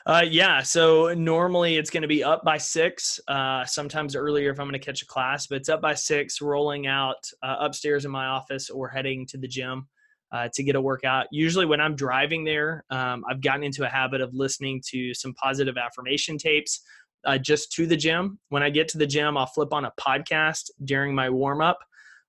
Uh, 0.06 0.24
yeah. 0.26 0.62
So 0.62 1.14
normally 1.14 1.76
it's 1.76 1.90
going 1.90 2.02
to 2.02 2.08
be 2.08 2.24
up 2.24 2.44
by 2.46 2.58
six, 2.58 3.20
uh, 3.28 3.66
sometimes 3.66 4.16
earlier 4.16 4.52
if 4.52 4.60
I'm 4.60 4.66
going 4.66 4.80
to 4.80 4.86
catch 4.86 5.02
a 5.02 5.06
class, 5.06 5.48
but 5.48 5.58
it's 5.58 5.68
up 5.68 5.82
by 5.82 5.96
six, 5.96 6.42
rolling 6.42 6.88
out 6.88 7.18
uh, 7.44 7.58
upstairs 7.60 8.06
in 8.06 8.12
my 8.12 8.28
office 8.28 8.70
or 8.70 8.88
heading 8.88 9.26
to 9.28 9.38
the 9.38 9.50
gym 9.50 9.86
uh, 10.32 10.48
to 10.54 10.64
get 10.64 10.76
a 10.76 10.82
workout. 10.82 11.28
Usually, 11.32 11.66
when 11.66 11.82
I'm 11.82 11.94
driving 11.94 12.46
there, 12.46 12.86
um, 12.90 13.26
I've 13.30 13.42
gotten 13.42 13.64
into 13.64 13.86
a 13.86 13.90
habit 13.90 14.22
of 14.22 14.34
listening 14.34 14.82
to 14.92 15.14
some 15.14 15.34
positive 15.34 15.78
affirmation 15.78 16.38
tapes 16.38 16.82
uh, 17.26 17.38
just 17.38 17.74
to 17.74 17.86
the 17.86 17.98
gym. 17.98 18.40
When 18.48 18.64
I 18.64 18.70
get 18.70 18.88
to 18.90 18.98
the 18.98 19.08
gym, 19.08 19.38
I'll 19.38 19.46
flip 19.46 19.74
on 19.74 19.86
a 19.86 19.92
podcast 20.00 20.70
during 20.86 21.14
my 21.14 21.30
warm 21.30 21.62
up. 21.62 21.80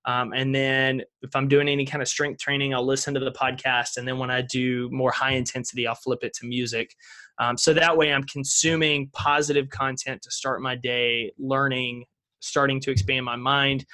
Um, 0.05 0.33
and 0.33 0.55
then 0.55 1.01
if 1.21 1.35
I'm 1.35 1.47
doing 1.47 1.67
any 1.67 1.85
kind 1.85 2.01
of 2.01 2.07
strength 2.07 2.39
training, 2.39 2.73
I'll 2.73 2.85
listen 2.85 3.13
to 3.13 3.19
the 3.19 3.31
podcast. 3.31 3.97
And 3.97 4.07
then 4.07 4.17
when 4.17 4.31
I 4.31 4.41
do 4.41 4.89
more 4.91 5.11
high 5.11 5.33
intensity, 5.33 5.85
I'll 5.85 5.95
flip 5.95 6.19
it 6.23 6.33
to 6.35 6.47
music. 6.47 6.95
Um, 7.37 7.57
so 7.57 7.73
that 7.73 7.95
way 7.95 8.13
I'm 8.13 8.23
consuming 8.23 9.09
positive 9.13 9.69
content 9.69 10.21
to 10.23 10.31
start 10.31 10.61
my 10.61 10.75
day, 10.75 11.31
learning, 11.37 12.05
starting 12.39 12.79
to 12.81 12.91
expand 12.91 13.25
my 13.25 13.35
mind. 13.35 13.85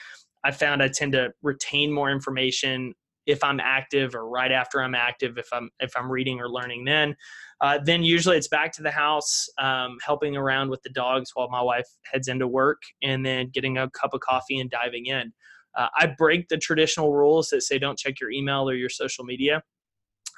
I 0.43 0.51
found 0.51 0.81
I 0.83 0.89
tend 0.89 1.13
to 1.13 1.31
retain 1.41 1.91
more 1.91 2.11
information 2.11 2.93
if 3.25 3.43
I'm 3.43 3.59
active 3.59 4.13
or 4.13 4.29
right 4.29 4.51
after 4.51 4.81
I'm 4.81 4.93
active, 4.93 5.37
if 5.37 5.47
I'm 5.51 5.69
if 5.79 5.91
I'm 5.97 6.11
reading 6.11 6.39
or 6.39 6.49
learning 6.49 6.85
then. 6.85 7.15
Uh, 7.61 7.79
then 7.83 8.03
usually 8.03 8.37
it's 8.37 8.47
back 8.47 8.71
to 8.73 8.83
the 8.83 8.91
house, 8.91 9.47
um, 9.57 9.97
helping 10.05 10.35
around 10.35 10.69
with 10.69 10.81
the 10.83 10.89
dogs 10.91 11.31
while 11.33 11.49
my 11.49 11.61
wife 11.61 11.87
heads 12.11 12.27
into 12.27 12.47
work, 12.47 12.81
and 13.01 13.25
then 13.25 13.49
getting 13.53 13.77
a 13.77 13.89
cup 13.91 14.13
of 14.13 14.19
coffee 14.19 14.59
and 14.59 14.69
diving 14.69 15.07
in. 15.07 15.33
Uh, 15.75 15.87
I 15.97 16.07
break 16.07 16.47
the 16.47 16.57
traditional 16.57 17.13
rules 17.13 17.49
that 17.49 17.63
say 17.63 17.77
don't 17.77 17.97
check 17.97 18.19
your 18.19 18.31
email 18.31 18.69
or 18.69 18.73
your 18.73 18.89
social 18.89 19.23
media. 19.25 19.61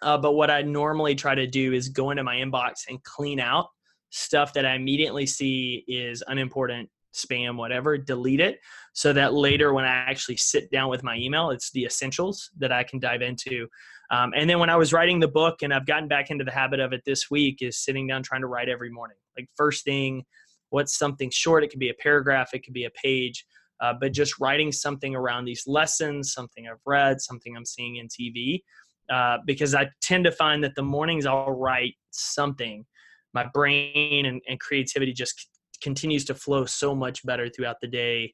Uh, 0.02 0.18
but 0.18 0.34
what 0.34 0.52
I 0.52 0.62
normally 0.62 1.16
try 1.16 1.36
to 1.36 1.48
do 1.48 1.74
is 1.74 1.90
go 1.90 2.12
into 2.12 2.24
my 2.24 2.36
inbox 2.36 2.84
and 2.88 3.02
clean 3.04 3.40
out 3.40 3.68
stuff 4.10 4.54
that 4.54 4.66
I 4.66 4.76
immediately 4.76 5.26
see 5.26 5.84
is 5.88 6.24
unimportant 6.28 6.90
spam, 7.14 7.58
whatever, 7.58 7.98
delete 7.98 8.40
it 8.40 8.60
so 8.94 9.12
that 9.14 9.34
later 9.34 9.74
when 9.74 9.86
I 9.86 9.90
actually 9.90 10.38
sit 10.38 10.72
down 10.72 10.90
with 10.90 11.04
my 11.04 11.18
email, 11.18 11.50
it's 11.50 11.72
the 11.72 11.86
essentials 11.86 12.52
that 12.58 12.72
I 12.72 12.84
can 12.84 13.00
dive 13.00 13.22
into. 13.22 13.68
Um, 14.12 14.34
and 14.36 14.50
then 14.50 14.60
when 14.60 14.70
I 14.70 14.76
was 14.76 14.94
writing 14.94 15.20
the 15.20 15.28
book, 15.28 15.64
and 15.64 15.74
I've 15.74 15.86
gotten 15.86 16.08
back 16.08 16.30
into 16.30 16.44
the 16.44 16.52
habit 16.52 16.80
of 16.80 16.94
it 16.94 17.02
this 17.06 17.30
week, 17.30 17.58
is 17.62 17.78
sitting 17.78 18.08
down 18.08 18.24
trying 18.24 18.42
to 18.42 18.48
write 18.48 18.70
every 18.70 18.90
morning. 18.90 19.18
Like 19.36 19.50
first 19.56 19.84
thing, 19.84 20.24
what's 20.70 20.98
something 20.98 21.30
short? 21.32 21.64
It 21.64 21.70
could 21.70 21.80
be 21.80 21.90
a 21.90 21.96
paragraph, 21.96 22.54
it 22.54 22.64
could 22.64 22.74
be 22.74 22.86
a 22.86 22.92
page, 22.92 23.46
uh, 23.80 23.94
but 24.00 24.14
just 24.14 24.40
writing 24.40 24.72
something 24.72 25.16
around 25.16 25.46
these 25.46 25.64
lessons, 25.68 26.34
something 26.34 26.68
I've 26.68 26.82
read, 26.86 27.22
something 27.22 27.56
I'm 27.56 27.66
seeing 27.66 27.98
in 27.98 28.08
TV. 28.08 28.62
Uh, 29.10 29.38
because 29.46 29.74
I 29.74 29.88
tend 30.02 30.26
to 30.26 30.32
find 30.32 30.62
that 30.64 30.76
the 30.76 30.84
mornings 30.84 31.26
I'll 31.26 31.52
write 31.52 31.94
something, 32.12 32.86
my 33.34 33.46
brain 33.54 34.26
and, 34.26 34.42
and 34.50 34.60
creativity 34.60 35.14
just 35.14 35.48
continues 35.82 36.26
to 36.26 36.36
flow 36.36 36.66
so 36.66 36.94
much 36.94 37.26
better 37.26 37.50
throughout 37.50 37.78
the 37.82 37.88
day 37.88 38.34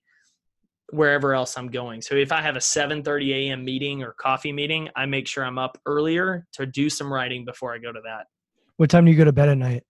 wherever 0.91 1.33
else 1.33 1.57
I'm 1.57 1.67
going. 1.67 2.01
So 2.01 2.15
if 2.15 2.31
I 2.31 2.41
have 2.41 2.55
a 2.55 2.59
7:30 2.59 3.33
a.m. 3.33 3.65
meeting 3.65 4.03
or 4.03 4.13
coffee 4.13 4.51
meeting, 4.51 4.89
I 4.95 5.05
make 5.05 5.27
sure 5.27 5.43
I'm 5.43 5.57
up 5.57 5.77
earlier 5.85 6.45
to 6.53 6.65
do 6.65 6.89
some 6.89 7.11
writing 7.11 7.45
before 7.45 7.73
I 7.73 7.77
go 7.77 7.91
to 7.91 8.01
that. 8.05 8.27
What 8.77 8.89
time 8.89 9.05
do 9.05 9.11
you 9.11 9.17
go 9.17 9.25
to 9.25 9.31
bed 9.31 9.49
at 9.49 9.57
night? 9.57 9.83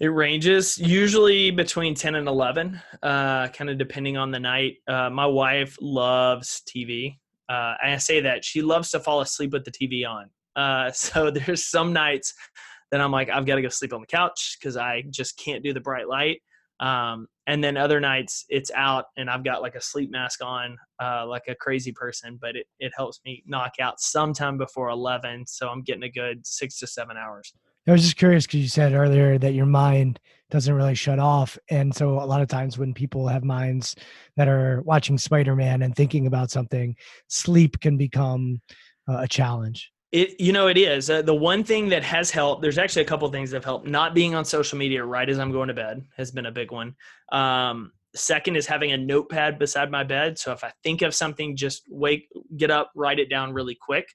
It 0.00 0.08
ranges 0.08 0.78
usually 0.78 1.50
between 1.50 1.94
10 1.94 2.14
and 2.14 2.28
11, 2.28 2.80
uh, 3.02 3.48
kind 3.48 3.68
of 3.68 3.78
depending 3.78 4.16
on 4.16 4.30
the 4.30 4.38
night. 4.38 4.76
Uh, 4.86 5.10
my 5.10 5.26
wife 5.26 5.76
loves 5.80 6.62
TV. 6.68 7.16
Uh, 7.48 7.74
I 7.82 7.96
say 7.96 8.20
that 8.20 8.44
she 8.44 8.62
loves 8.62 8.90
to 8.90 9.00
fall 9.00 9.20
asleep 9.22 9.52
with 9.52 9.64
the 9.64 9.72
TV 9.72 10.08
on. 10.08 10.30
Uh, 10.54 10.92
so 10.92 11.30
there's 11.30 11.64
some 11.64 11.92
nights 11.92 12.32
that 12.92 13.00
I'm 13.00 13.10
like, 13.10 13.28
I've 13.28 13.44
got 13.44 13.56
to 13.56 13.62
go 13.62 13.68
sleep 13.68 13.92
on 13.92 14.00
the 14.00 14.06
couch 14.06 14.56
because 14.58 14.76
I 14.76 15.02
just 15.10 15.36
can't 15.36 15.64
do 15.64 15.72
the 15.72 15.80
bright 15.80 16.08
light. 16.08 16.40
Um, 16.80 17.26
and 17.48 17.64
then 17.64 17.76
other 17.76 17.98
nights 17.98 18.44
it's 18.48 18.70
out 18.72 19.06
and 19.16 19.28
I've 19.28 19.42
got 19.42 19.62
like 19.62 19.74
a 19.74 19.80
sleep 19.80 20.12
mask 20.12 20.44
on, 20.44 20.76
uh, 21.02 21.26
like 21.26 21.42
a 21.48 21.56
crazy 21.56 21.90
person, 21.90 22.38
but 22.40 22.54
it, 22.54 22.66
it 22.78 22.92
helps 22.96 23.20
me 23.24 23.42
knock 23.46 23.72
out 23.80 24.00
sometime 24.00 24.58
before 24.58 24.90
11. 24.90 25.44
So 25.48 25.68
I'm 25.68 25.82
getting 25.82 26.04
a 26.04 26.08
good 26.08 26.46
six 26.46 26.78
to 26.78 26.86
seven 26.86 27.16
hours. 27.16 27.52
I 27.88 27.92
was 27.92 28.02
just 28.02 28.16
curious 28.16 28.46
because 28.46 28.60
you 28.60 28.68
said 28.68 28.92
earlier 28.92 29.38
that 29.38 29.54
your 29.54 29.64
mind 29.64 30.20
doesn't 30.50 30.74
really 30.74 30.94
shut 30.94 31.18
off. 31.18 31.58
And 31.70 31.94
so 31.94 32.20
a 32.20 32.24
lot 32.24 32.42
of 32.42 32.48
times 32.48 32.76
when 32.76 32.92
people 32.92 33.26
have 33.28 33.44
minds 33.44 33.96
that 34.36 34.46
are 34.46 34.82
watching 34.82 35.16
Spider 35.16 35.56
Man 35.56 35.80
and 35.80 35.96
thinking 35.96 36.26
about 36.26 36.50
something, 36.50 36.94
sleep 37.28 37.80
can 37.80 37.96
become 37.96 38.60
uh, 39.08 39.20
a 39.20 39.28
challenge. 39.28 39.90
It, 40.12 40.38
you 40.38 40.52
know, 40.52 40.68
it 40.68 40.76
is 40.76 41.08
uh, 41.08 41.22
the 41.22 41.34
one 41.34 41.64
thing 41.64 41.88
that 41.88 42.02
has 42.02 42.30
helped. 42.30 42.60
There's 42.60 42.78
actually 42.78 43.02
a 43.02 43.06
couple 43.06 43.30
things 43.30 43.50
that 43.50 43.56
have 43.56 43.64
helped. 43.64 43.86
Not 43.86 44.14
being 44.14 44.34
on 44.34 44.44
social 44.44 44.76
media 44.76 45.02
right 45.02 45.28
as 45.28 45.38
I'm 45.38 45.52
going 45.52 45.68
to 45.68 45.74
bed 45.74 46.02
has 46.16 46.30
been 46.30 46.46
a 46.46 46.52
big 46.52 46.70
one. 46.70 46.94
Um, 47.32 47.92
second 48.14 48.56
is 48.56 48.66
having 48.66 48.92
a 48.92 48.96
notepad 48.98 49.58
beside 49.58 49.90
my 49.90 50.04
bed. 50.04 50.38
So 50.38 50.52
if 50.52 50.62
I 50.62 50.72
think 50.82 51.00
of 51.02 51.14
something, 51.14 51.56
just 51.56 51.84
wake, 51.88 52.28
get 52.56 52.70
up, 52.70 52.90
write 52.94 53.18
it 53.18 53.30
down 53.30 53.52
really 53.52 53.78
quick. 53.80 54.08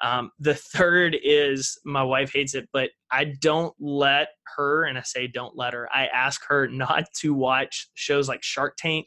Um, 0.00 0.30
the 0.38 0.54
third 0.54 1.16
is 1.22 1.78
my 1.84 2.02
wife 2.02 2.32
hates 2.32 2.54
it, 2.54 2.68
but 2.72 2.90
I 3.10 3.34
don't 3.40 3.74
let 3.80 4.28
her, 4.56 4.84
and 4.84 4.96
I 4.96 5.02
say 5.02 5.26
don't 5.26 5.56
let 5.56 5.72
her, 5.74 5.88
I 5.92 6.06
ask 6.06 6.42
her 6.48 6.68
not 6.68 7.04
to 7.20 7.34
watch 7.34 7.88
shows 7.94 8.28
like 8.28 8.42
Shark 8.42 8.76
Tank. 8.78 9.06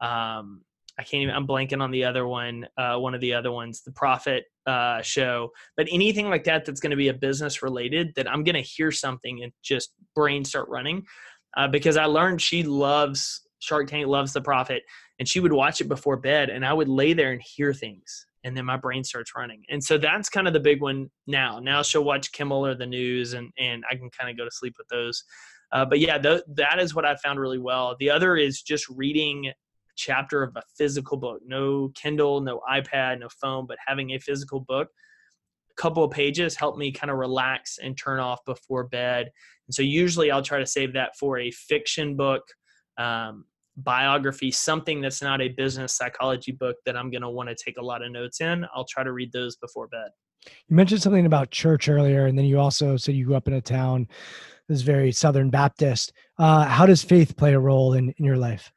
Um, 0.00 0.62
I 0.98 1.02
can't 1.02 1.22
even, 1.22 1.34
I'm 1.34 1.46
blanking 1.46 1.82
on 1.82 1.90
the 1.90 2.04
other 2.04 2.26
one, 2.26 2.66
uh, 2.78 2.96
one 2.96 3.14
of 3.14 3.20
the 3.20 3.34
other 3.34 3.52
ones, 3.52 3.82
the 3.82 3.92
Profit 3.92 4.44
uh, 4.66 5.02
show, 5.02 5.50
but 5.76 5.86
anything 5.92 6.28
like 6.28 6.44
that 6.44 6.64
that's 6.64 6.80
going 6.80 6.90
to 6.90 6.96
be 6.96 7.08
a 7.08 7.14
business 7.14 7.62
related 7.62 8.12
that 8.16 8.28
I'm 8.28 8.42
going 8.42 8.54
to 8.54 8.62
hear 8.62 8.90
something 8.90 9.42
and 9.42 9.52
just 9.62 9.92
brain 10.14 10.44
start 10.44 10.68
running. 10.68 11.04
Uh, 11.56 11.68
because 11.68 11.96
I 11.96 12.06
learned 12.06 12.42
she 12.42 12.62
loves 12.62 13.46
Shark 13.60 13.88
Tank, 13.88 14.06
loves 14.06 14.32
the 14.32 14.42
Profit, 14.42 14.82
and 15.18 15.28
she 15.28 15.40
would 15.40 15.52
watch 15.52 15.80
it 15.80 15.88
before 15.88 16.16
bed, 16.16 16.50
and 16.50 16.66
I 16.66 16.72
would 16.72 16.88
lay 16.88 17.12
there 17.12 17.32
and 17.32 17.40
hear 17.42 17.72
things 17.72 18.26
and 18.46 18.56
then 18.56 18.64
my 18.64 18.76
brain 18.76 19.02
starts 19.02 19.32
running. 19.36 19.64
And 19.68 19.82
so 19.82 19.98
that's 19.98 20.28
kind 20.28 20.46
of 20.46 20.52
the 20.52 20.60
big 20.60 20.80
one 20.80 21.10
now. 21.26 21.58
Now 21.58 21.82
she'll 21.82 22.04
watch 22.04 22.30
Kimmel 22.30 22.64
or 22.64 22.76
the 22.76 22.86
news, 22.86 23.32
and 23.32 23.50
and 23.58 23.82
I 23.90 23.96
can 23.96 24.08
kind 24.08 24.30
of 24.30 24.38
go 24.38 24.44
to 24.44 24.50
sleep 24.52 24.74
with 24.78 24.86
those. 24.86 25.24
Uh, 25.72 25.84
but 25.84 25.98
yeah, 25.98 26.16
th- 26.16 26.44
that 26.54 26.78
is 26.78 26.94
what 26.94 27.04
I 27.04 27.16
found 27.16 27.40
really 27.40 27.58
well. 27.58 27.96
The 27.98 28.08
other 28.08 28.36
is 28.36 28.62
just 28.62 28.88
reading 28.88 29.48
a 29.48 29.54
chapter 29.96 30.44
of 30.44 30.54
a 30.54 30.62
physical 30.78 31.16
book. 31.16 31.40
No 31.44 31.90
Kindle, 31.96 32.40
no 32.40 32.60
iPad, 32.70 33.18
no 33.18 33.28
phone, 33.28 33.66
but 33.66 33.78
having 33.84 34.12
a 34.12 34.18
physical 34.20 34.60
book. 34.60 34.90
A 35.72 35.82
couple 35.82 36.04
of 36.04 36.12
pages 36.12 36.54
help 36.54 36.78
me 36.78 36.92
kind 36.92 37.10
of 37.10 37.18
relax 37.18 37.78
and 37.78 37.98
turn 37.98 38.20
off 38.20 38.44
before 38.46 38.84
bed. 38.84 39.28
And 39.66 39.74
so 39.74 39.82
usually 39.82 40.30
I'll 40.30 40.40
try 40.40 40.60
to 40.60 40.66
save 40.66 40.92
that 40.92 41.16
for 41.18 41.40
a 41.40 41.50
fiction 41.50 42.14
book. 42.16 42.44
Um, 42.96 43.44
biography, 43.76 44.50
something 44.50 45.00
that's 45.00 45.22
not 45.22 45.40
a 45.40 45.48
business 45.48 45.92
psychology 45.94 46.52
book 46.52 46.76
that 46.86 46.96
I'm 46.96 47.10
going 47.10 47.22
to 47.22 47.30
want 47.30 47.48
to 47.48 47.54
take 47.54 47.76
a 47.78 47.82
lot 47.82 48.02
of 48.02 48.10
notes 48.10 48.40
in, 48.40 48.66
I'll 48.74 48.86
try 48.88 49.04
to 49.04 49.12
read 49.12 49.32
those 49.32 49.56
before 49.56 49.88
bed. 49.88 50.08
You 50.68 50.76
mentioned 50.76 51.02
something 51.02 51.26
about 51.26 51.50
church 51.50 51.88
earlier, 51.88 52.26
and 52.26 52.38
then 52.38 52.44
you 52.44 52.58
also 52.58 52.96
said 52.96 53.14
you 53.14 53.26
grew 53.26 53.36
up 53.36 53.48
in 53.48 53.54
a 53.54 53.60
town 53.60 54.08
that's 54.68 54.82
very 54.82 55.12
Southern 55.12 55.50
Baptist. 55.50 56.12
Uh, 56.38 56.64
how 56.64 56.86
does 56.86 57.02
faith 57.02 57.36
play 57.36 57.54
a 57.54 57.60
role 57.60 57.94
in, 57.94 58.10
in 58.16 58.24
your 58.24 58.36
life? 58.36 58.72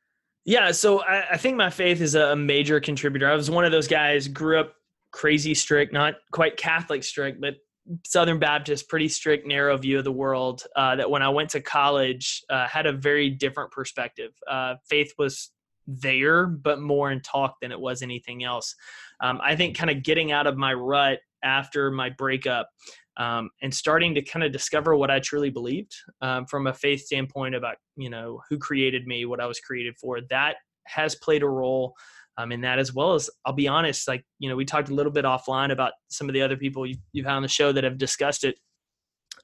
Yeah, 0.45 0.71
so 0.71 1.01
I, 1.01 1.31
I 1.31 1.37
think 1.37 1.57
my 1.57 1.69
faith 1.69 2.01
is 2.01 2.15
a 2.15 2.35
major 2.35 2.79
contributor. 2.79 3.29
I 3.29 3.35
was 3.35 3.51
one 3.51 3.65
of 3.65 3.71
those 3.71 3.87
guys, 3.87 4.27
grew 4.27 4.59
up 4.59 4.73
crazy 5.11 5.53
strict, 5.53 5.93
not 5.93 6.15
quite 6.31 6.57
Catholic 6.57 7.03
strict, 7.03 7.41
but 7.41 7.55
Southern 8.05 8.39
Baptist, 8.39 8.89
pretty 8.89 9.07
strict, 9.07 9.47
narrow 9.47 9.75
view 9.77 9.97
of 9.97 10.03
the 10.03 10.11
world. 10.11 10.63
Uh, 10.75 10.95
that 10.95 11.09
when 11.09 11.21
I 11.21 11.29
went 11.29 11.49
to 11.51 11.61
college, 11.61 12.43
uh, 12.49 12.67
had 12.67 12.85
a 12.85 12.93
very 12.93 13.29
different 13.29 13.71
perspective. 13.71 14.31
Uh, 14.49 14.75
faith 14.87 15.13
was 15.17 15.51
there, 15.87 16.45
but 16.45 16.79
more 16.79 17.11
in 17.11 17.21
talk 17.21 17.55
than 17.61 17.71
it 17.71 17.79
was 17.79 18.01
anything 18.01 18.43
else. 18.43 18.75
Um, 19.21 19.39
I 19.43 19.55
think 19.55 19.75
kind 19.75 19.89
of 19.89 20.03
getting 20.03 20.31
out 20.31 20.47
of 20.47 20.57
my 20.57 20.73
rut 20.73 21.19
after 21.43 21.89
my 21.89 22.09
breakup 22.09 22.69
um, 23.17 23.49
and 23.61 23.73
starting 23.73 24.15
to 24.15 24.21
kind 24.21 24.43
of 24.43 24.51
discover 24.51 24.95
what 24.95 25.11
I 25.11 25.19
truly 25.19 25.49
believed 25.49 25.93
um, 26.21 26.45
from 26.45 26.67
a 26.67 26.73
faith 26.73 27.01
standpoint 27.01 27.55
about 27.55 27.77
you 27.97 28.09
know 28.09 28.41
who 28.49 28.57
created 28.57 29.07
me, 29.07 29.25
what 29.25 29.41
I 29.41 29.45
was 29.45 29.59
created 29.59 29.95
for. 29.97 30.19
That 30.29 30.55
has 30.85 31.15
played 31.15 31.43
a 31.43 31.49
role 31.49 31.93
um, 32.39 32.53
in 32.53 32.61
that 32.61 32.79
as 32.79 32.93
well 32.93 33.15
as 33.15 33.29
I'll 33.45 33.53
be 33.53 33.67
honest, 33.67 34.07
like, 34.07 34.23
you 34.39 34.49
know, 34.49 34.55
we 34.55 34.63
talked 34.63 34.89
a 34.89 34.93
little 34.93 35.11
bit 35.11 35.25
offline 35.25 35.73
about 35.73 35.91
some 36.07 36.29
of 36.29 36.33
the 36.33 36.41
other 36.41 36.55
people 36.55 36.85
you, 36.85 36.95
have 37.17 37.25
had 37.25 37.35
on 37.35 37.41
the 37.41 37.49
show 37.49 37.73
that 37.73 37.83
have 37.83 37.97
discussed 37.97 38.45
it. 38.45 38.55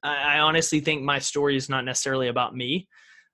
I, 0.02 0.38
I, 0.38 0.40
honestly 0.40 0.80
think 0.80 1.04
my 1.04 1.20
story 1.20 1.58
is 1.58 1.68
not 1.68 1.84
necessarily 1.84 2.30
about 2.30 2.56
me, 2.56 2.88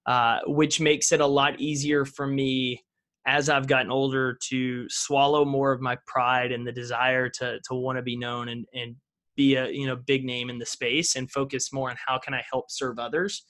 uh, 0.07 0.39
which 0.47 0.79
makes 0.79 1.11
it 1.11 1.21
a 1.21 1.27
lot 1.27 1.59
easier 1.59 2.05
for 2.05 2.25
me 2.25 2.83
as 3.27 3.49
I've 3.49 3.67
gotten 3.67 3.91
older 3.91 4.35
to 4.49 4.89
swallow 4.89 5.45
more 5.45 5.71
of 5.71 5.79
my 5.79 5.95
pride 6.07 6.51
and 6.51 6.65
the 6.65 6.71
desire 6.71 7.29
to, 7.29 7.59
to 7.59 7.75
want 7.75 7.99
to 7.99 8.01
be 8.01 8.17
known 8.17 8.49
and, 8.49 8.65
and 8.73 8.95
be 9.37 9.55
a, 9.55 9.69
you 9.69 9.85
know, 9.85 9.95
big 9.95 10.25
name 10.25 10.49
in 10.49 10.57
the 10.57 10.65
space 10.65 11.15
and 11.15 11.29
focus 11.29 11.71
more 11.71 11.91
on 11.91 11.97
how 12.03 12.17
can 12.17 12.33
I 12.33 12.43
help 12.51 12.71
serve 12.71 12.97
others. 12.97 13.45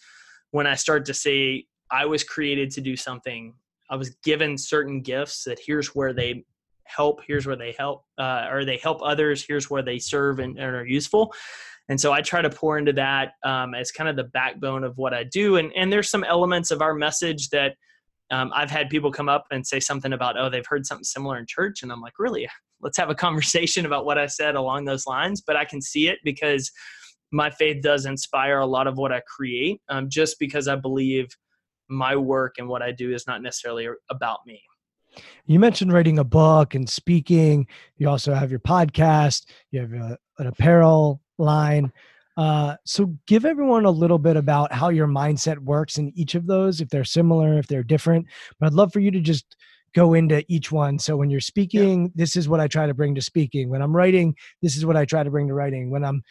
When 0.51 0.67
I 0.67 0.75
start 0.75 1.05
to 1.05 1.13
say, 1.13 1.67
I 1.89 2.05
was 2.05 2.25
created 2.25 2.69
to 2.71 2.81
do 2.81 2.97
something 2.97 3.53
I 3.91 3.95
was 3.97 4.11
given 4.23 4.57
certain 4.57 5.01
gifts 5.01 5.43
that 5.43 5.59
here's 5.63 5.89
where 5.89 6.13
they 6.13 6.45
help, 6.85 7.21
here's 7.27 7.45
where 7.45 7.57
they 7.57 7.75
help, 7.77 8.05
uh, 8.17 8.47
or 8.49 8.63
they 8.63 8.77
help 8.77 9.01
others, 9.03 9.45
here's 9.45 9.69
where 9.69 9.83
they 9.83 9.99
serve 9.99 10.39
and, 10.39 10.57
and, 10.57 10.75
are 10.75 10.85
useful. 10.85 11.33
And 11.89 11.99
so 11.99 12.13
I 12.13 12.21
try 12.21 12.41
to 12.41 12.49
pour 12.49 12.77
into 12.77 12.93
that 12.93 13.33
um, 13.43 13.75
as 13.75 13.91
kind 13.91 14.09
of 14.09 14.15
the 14.15 14.23
backbone 14.23 14.85
of 14.85 14.97
what 14.97 15.13
I 15.13 15.25
do. 15.25 15.57
And, 15.57 15.73
and 15.75 15.91
there's 15.91 16.09
some 16.09 16.23
elements 16.23 16.71
of 16.71 16.81
our 16.81 16.93
message 16.93 17.49
that 17.49 17.75
um, 18.31 18.51
I've 18.55 18.71
had 18.71 18.89
people 18.89 19.11
come 19.11 19.27
up 19.27 19.45
and 19.51 19.67
say 19.67 19.81
something 19.81 20.13
about, 20.13 20.39
oh, 20.39 20.49
they've 20.49 20.65
heard 20.65 20.85
something 20.85 21.03
similar 21.03 21.37
in 21.37 21.45
church. 21.45 21.83
And 21.83 21.91
I'm 21.91 21.99
like, 21.99 22.17
really? 22.17 22.47
Let's 22.79 22.97
have 22.97 23.09
a 23.09 23.15
conversation 23.15 23.85
about 23.85 24.05
what 24.05 24.17
I 24.17 24.27
said 24.27 24.55
along 24.55 24.85
those 24.85 25.05
lines. 25.05 25.41
But 25.41 25.57
I 25.57 25.65
can 25.65 25.81
see 25.81 26.07
it 26.07 26.19
because 26.23 26.71
my 27.33 27.49
faith 27.49 27.81
does 27.83 28.05
inspire 28.05 28.59
a 28.59 28.65
lot 28.65 28.87
of 28.87 28.97
what 28.97 29.11
I 29.11 29.21
create 29.21 29.81
um, 29.89 30.09
just 30.09 30.39
because 30.39 30.69
I 30.69 30.77
believe– 30.77 31.27
my 31.91 32.15
work 32.15 32.55
and 32.57 32.67
what 32.67 32.81
I 32.81 32.91
do 32.91 33.13
is 33.13 33.27
not 33.27 33.41
necessarily 33.41 33.87
about 34.09 34.39
me. 34.45 34.63
You 35.45 35.59
mentioned 35.59 35.91
writing 35.91 36.19
a 36.19 36.23
book 36.23 36.73
and 36.73 36.89
speaking. 36.89 37.67
You 37.97 38.09
also 38.09 38.33
have 38.33 38.49
your 38.49 38.59
podcast. 38.59 39.45
You 39.71 39.81
have 39.81 39.93
a, 39.93 40.17
an 40.39 40.47
apparel 40.47 41.21
line. 41.37 41.91
Uh, 42.37 42.75
so, 42.85 43.13
give 43.27 43.45
everyone 43.45 43.85
a 43.85 43.91
little 43.91 44.17
bit 44.17 44.37
about 44.37 44.71
how 44.71 44.89
your 44.89 45.07
mindset 45.07 45.59
works 45.59 45.97
in 45.97 46.13
each 46.15 46.33
of 46.33 46.47
those, 46.47 46.79
if 46.79 46.87
they're 46.87 47.03
similar, 47.03 47.57
if 47.57 47.67
they're 47.67 47.83
different. 47.83 48.25
But 48.59 48.67
I'd 48.67 48.73
love 48.73 48.93
for 48.93 49.01
you 49.01 49.11
to 49.11 49.19
just 49.19 49.57
go 49.93 50.13
into 50.13 50.43
each 50.47 50.71
one. 50.71 50.97
So, 50.97 51.17
when 51.17 51.29
you're 51.29 51.41
speaking, 51.41 52.03
yeah. 52.03 52.09
this 52.15 52.37
is 52.37 52.47
what 52.47 52.61
I 52.61 52.67
try 52.67 52.87
to 52.87 52.93
bring 52.93 53.15
to 53.15 53.21
speaking. 53.21 53.69
When 53.69 53.81
I'm 53.81 53.95
writing, 53.95 54.33
this 54.61 54.77
is 54.77 54.85
what 54.85 54.95
I 54.95 55.03
try 55.03 55.23
to 55.23 55.29
bring 55.29 55.49
to 55.49 55.53
writing. 55.53 55.89
When 55.91 56.05
I'm 56.05 56.23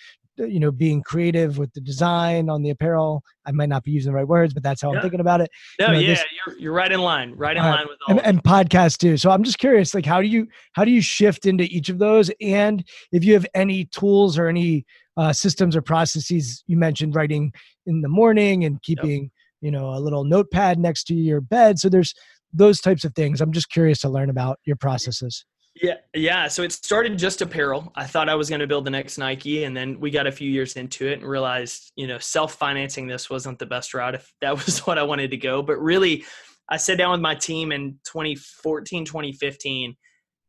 you 0.46 0.60
know 0.60 0.70
being 0.70 1.02
creative 1.02 1.58
with 1.58 1.72
the 1.72 1.80
design 1.80 2.48
on 2.48 2.62
the 2.62 2.70
apparel. 2.70 3.22
I 3.46 3.52
might 3.52 3.68
not 3.68 3.84
be 3.84 3.90
using 3.90 4.12
the 4.12 4.16
right 4.16 4.26
words 4.28 4.54
but 4.54 4.62
that's 4.62 4.82
how 4.82 4.90
yeah. 4.90 4.98
i'm 4.98 5.02
thinking 5.02 5.20
about 5.20 5.40
it. 5.40 5.50
No 5.78 5.86
you 5.88 5.92
know, 5.92 5.98
yeah 5.98 6.08
this, 6.08 6.24
you're, 6.46 6.58
you're 6.58 6.72
right 6.72 6.92
in 6.92 7.00
line 7.00 7.32
right 7.36 7.56
in 7.56 7.62
uh, 7.62 7.70
line 7.70 7.86
with 7.88 7.98
all 8.06 8.18
and, 8.18 8.26
and 8.26 8.42
podcast 8.44 8.98
too. 8.98 9.16
So 9.16 9.30
i'm 9.30 9.42
just 9.42 9.58
curious 9.58 9.94
like 9.94 10.06
how 10.06 10.20
do 10.20 10.28
you 10.28 10.46
how 10.72 10.84
do 10.84 10.90
you 10.90 11.02
shift 11.02 11.46
into 11.46 11.64
each 11.64 11.88
of 11.88 11.98
those? 11.98 12.30
And 12.40 12.84
if 13.12 13.24
you 13.24 13.34
have 13.34 13.46
any 13.54 13.86
tools 13.86 14.38
or 14.38 14.48
any 14.48 14.84
uh, 15.16 15.32
systems 15.32 15.76
or 15.76 15.82
processes 15.82 16.64
you 16.66 16.76
mentioned 16.76 17.14
writing 17.14 17.52
in 17.86 18.00
the 18.00 18.08
morning 18.08 18.64
and 18.64 18.80
keeping 18.82 19.22
yep. 19.24 19.30
you 19.60 19.70
know 19.70 19.90
a 19.90 20.00
little 20.00 20.24
notepad 20.24 20.78
next 20.78 21.04
to 21.04 21.14
your 21.14 21.40
bed. 21.40 21.78
So 21.78 21.88
there's 21.88 22.14
those 22.52 22.80
types 22.80 23.04
of 23.04 23.14
things. 23.14 23.40
I'm 23.40 23.52
just 23.52 23.70
curious 23.70 24.00
to 24.00 24.08
learn 24.08 24.30
about 24.30 24.58
your 24.64 24.76
processes 24.76 25.44
yeah, 25.74 25.94
yeah. 26.14 26.48
So 26.48 26.62
it 26.62 26.72
started 26.72 27.16
just 27.18 27.42
apparel. 27.42 27.92
I 27.94 28.04
thought 28.04 28.28
I 28.28 28.34
was 28.34 28.48
going 28.48 28.60
to 28.60 28.66
build 28.66 28.84
the 28.84 28.90
next 28.90 29.18
Nike, 29.18 29.64
and 29.64 29.76
then 29.76 30.00
we 30.00 30.10
got 30.10 30.26
a 30.26 30.32
few 30.32 30.50
years 30.50 30.74
into 30.74 31.06
it 31.06 31.20
and 31.20 31.28
realized, 31.28 31.92
you 31.96 32.06
know, 32.06 32.18
self-financing 32.18 33.06
this 33.06 33.30
wasn't 33.30 33.58
the 33.58 33.66
best 33.66 33.94
route 33.94 34.14
if 34.14 34.32
that 34.40 34.52
was 34.66 34.80
what 34.80 34.98
I 34.98 35.02
wanted 35.02 35.30
to 35.30 35.36
go. 35.36 35.62
But 35.62 35.80
really, 35.80 36.24
I 36.68 36.76
sat 36.76 36.98
down 36.98 37.12
with 37.12 37.20
my 37.20 37.34
team 37.34 37.72
in 37.72 37.98
2014, 38.04 39.04
2015, 39.04 39.96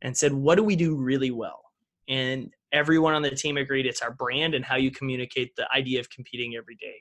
and 0.02 0.18
said, 0.18 0.34
"What 0.34 0.56
do 0.56 0.64
we 0.64 0.76
do 0.76 0.96
really 0.96 1.32
well?" 1.32 1.62
And 2.10 2.52
everyone 2.72 3.14
on 3.14 3.22
the 3.22 3.32
team 3.32 3.58
agreed 3.58 3.86
it's 3.86 4.02
our 4.02 4.12
brand 4.12 4.56
and 4.56 4.66
how 4.66 4.76
you 4.76 4.90
communicate 4.90 5.56
the 5.56 5.68
idea 5.74 6.00
of 6.00 6.10
competing 6.10 6.56
every 6.56 6.76
day. 6.76 6.96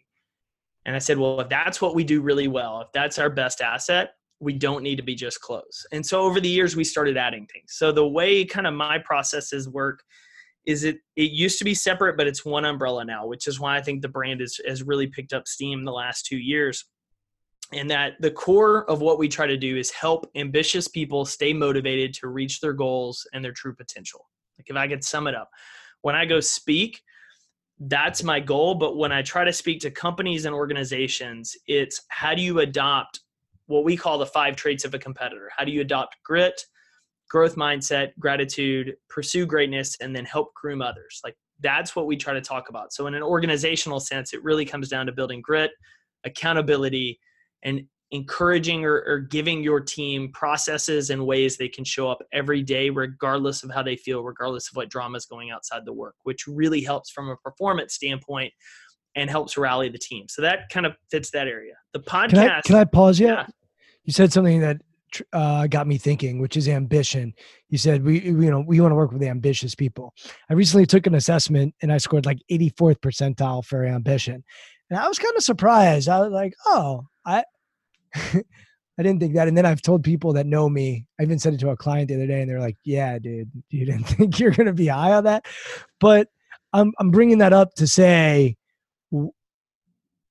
And 0.85 0.95
I 0.95 0.99
said, 0.99 1.17
"Well, 1.17 1.41
if 1.41 1.49
that's 1.49 1.81
what 1.81 1.95
we 1.95 2.05
do 2.05 2.21
really 2.21 2.49
well, 2.49 2.83
if 2.83 2.89
that's 2.93 3.19
our 3.19 3.31
best 3.31 3.63
asset, 3.63 4.13
we 4.41 4.55
don't 4.55 4.83
need 4.83 4.97
to 4.97 5.03
be 5.03 5.15
just 5.15 5.41
clothes. 5.41 5.87
And 5.93 6.05
so 6.05 6.23
over 6.23 6.41
the 6.41 6.49
years, 6.49 6.75
we 6.75 6.85
started 6.85 7.17
adding 7.17 7.47
things. 7.47 7.75
So 7.75 7.93
the 7.93 8.07
way 8.07 8.45
kind 8.45 8.67
of 8.67 8.75
my 8.75 8.99
processes 8.99 9.69
work 9.69 10.03
is 10.67 10.85
it 10.85 10.99
it 11.17 11.31
used 11.31 11.59
to 11.59 11.65
be 11.65 11.75
separate 11.75 12.17
but 12.17 12.27
it's 12.27 12.45
one 12.45 12.65
umbrella 12.65 13.05
now 13.05 13.27
which 13.27 13.47
is 13.47 13.59
why 13.59 13.77
i 13.77 13.81
think 13.81 14.03
the 14.03 14.09
brand 14.09 14.41
is, 14.41 14.61
has 14.67 14.83
really 14.83 15.07
picked 15.07 15.33
up 15.33 15.49
steam 15.49 15.85
the 15.85 15.93
last 15.93 16.27
two 16.27 16.37
years 16.37 16.85
and 17.73 17.91
that 17.91 18.15
the 18.21 18.31
core 18.31 18.89
of 18.91 19.01
what 19.01 19.19
we 19.19 19.29
try 19.29 19.47
to 19.47 19.57
do 19.57 19.77
is 19.77 19.91
help 19.91 20.29
ambitious 20.35 20.89
people 20.89 21.25
stay 21.25 21.53
motivated 21.53 22.13
to 22.13 22.29
reach 22.29 22.61
their 22.61 22.73
goals 22.73 23.27
and 23.33 23.45
their 23.45 23.53
true 23.53 23.75
potential 23.75 24.27
like 24.59 24.69
if 24.69 24.77
i 24.77 24.87
could 24.87 25.03
sum 25.03 25.27
it 25.27 25.35
up 25.35 25.49
when 26.03 26.15
i 26.15 26.25
go 26.25 26.41
speak 26.41 27.01
that's 27.85 28.23
my 28.23 28.39
goal 28.39 28.75
but 28.75 28.99
when 28.99 29.13
i 29.13 29.23
try 29.23 29.45
to 29.45 29.53
speak 29.53 29.81
to 29.81 29.91
companies 29.91 30.45
and 30.45 30.55
organizations 30.55 31.57
it's 31.67 32.03
how 32.09 32.35
do 32.35 32.43
you 32.43 32.61
adopt 32.61 33.21
what 33.71 33.85
we 33.85 33.97
call 33.97 34.19
the 34.19 34.27
five 34.27 34.57
traits 34.57 34.85
of 34.85 34.95
a 34.95 34.99
competitor 34.99 35.51
how 35.57 35.65
do 35.65 35.71
you 35.73 35.81
adopt 35.81 36.17
grit 36.25 36.61
growth 37.31 37.55
mindset, 37.55 38.11
gratitude, 38.19 38.97
pursue 39.09 39.47
greatness, 39.47 39.97
and 40.01 40.15
then 40.15 40.27
help 40.27 40.53
groom 40.55 40.83
others. 40.83 41.21
Like 41.25 41.37
that's 41.61 41.97
what 41.97 42.07
we 42.07 42.17
try 42.17 42.35
to 42.35 42.41
talk 42.41 42.69
about. 42.69 42.93
So, 42.93 43.07
in 43.07 43.15
an 43.15 43.23
organizational 43.23 44.01
sense, 44.01 44.35
it 44.35 44.43
really 44.45 44.67
comes 44.67 44.89
down 44.89 45.07
to 45.07 45.13
building 45.13 45.41
grit, 45.41 45.71
accountability, 46.25 47.19
and 47.63 47.83
encouraging 48.11 48.85
or, 48.85 49.05
or, 49.07 49.19
giving 49.21 49.63
your 49.63 49.79
team 49.79 50.33
processes 50.33 51.11
and 51.11 51.25
ways 51.25 51.57
they 51.57 51.69
can 51.69 51.85
show 51.85 52.11
up 52.11 52.21
every 52.33 52.61
day, 52.61 52.91
regardless 52.91 53.63
of 53.63 53.71
how 53.71 53.85
they 53.85 53.95
feel, 53.95 54.25
regardless 54.25 54.69
of 54.69 54.75
what 54.75 54.89
drama 54.89 55.17
is 55.17 55.27
going 55.27 55.53
outside 55.53 55.85
the 55.85 55.93
work, 55.93 56.17
which 56.25 56.49
really 56.49 56.81
helps 56.81 57.11
from 57.11 57.29
a 57.29 57.37
performance 57.37 57.95
standpoint 57.95 58.53
and 59.15 59.31
helps 59.31 59.57
rally 59.57 59.89
the 59.89 59.99
team. 59.99 60.27
So 60.29 60.43
that 60.43 60.71
kind 60.73 60.87
of 60.87 60.95
fits 61.09 61.31
that 61.31 61.47
area. 61.47 61.75
The 61.93 62.01
podcast. 62.01 62.31
Can 62.31 62.39
I, 62.39 62.61
can 62.63 62.77
I 62.77 62.85
pause 62.85 63.21
you? 63.21 63.29
Yeah. 63.29 63.47
You 64.05 64.13
said 64.13 64.33
something 64.33 64.61
that 64.61 64.79
uh, 65.33 65.67
got 65.67 65.87
me 65.87 65.99
thinking, 65.99 66.41
which 66.41 66.57
is 66.57 66.69
ambition. 66.69 67.35
You 67.69 67.79
said 67.79 68.05
we, 68.05 68.21
you 68.21 68.51
know, 68.51 68.61
we 68.61 68.81
want 68.81 68.93
to 68.93 68.97
work 68.97 69.13
with 69.13 69.23
ambitious 69.23 69.75
people. 69.75 70.15
I 70.49 70.55
recently 70.55 70.87
took 70.87 71.07
an 71.07 71.15
assessment 71.15 71.75
and 71.83 71.93
I 71.93 71.99
scored 71.99 72.27
like 72.27 72.39
84th 72.51 72.99
percentile 73.01 73.65
for 73.65 73.85
ambition, 73.85 74.45
and 74.89 74.99
I 74.99 75.09
was 75.09 75.19
kind 75.19 75.37
of 75.37 75.43
surprised. 75.43 76.09
I 76.09 76.21
was 76.21 76.33
like, 76.33 76.55
oh, 76.67 77.05
I, 77.25 77.45
I 78.15 79.03
didn't 79.03 79.21
think 79.21 79.35
that. 79.35 79.49
And 79.49 79.57
then 79.57 79.67
I've 79.67 79.83
told 79.83 80.05
people 80.05 80.33
that 80.35 80.47
know 80.47 80.69
me. 80.69 81.07
I 81.19 81.23
even 81.23 81.39
said 81.39 81.55
it 81.55 81.61
to 81.61 81.71
a 81.71 81.77
client 81.77 82.09
the 82.09 82.17
other 82.17 82.27
day, 82.27 82.41
and 82.41 82.51
they're 82.51 82.61
like, 82.61 82.77
yeah, 82.85 83.19
dude, 83.19 83.51
you 83.71 83.87
didn't 83.87 84.05
think 84.09 84.39
you're 84.39 84.51
gonna 84.51 84.73
be 84.73 84.89
high 84.89 85.13
on 85.13 85.25
that, 85.25 85.47
but 85.99 86.29
I'm 86.73 86.93
I'm 86.99 87.11
bringing 87.11 87.39
that 87.39 87.53
up 87.53 87.75
to 87.77 87.87
say, 87.87 88.57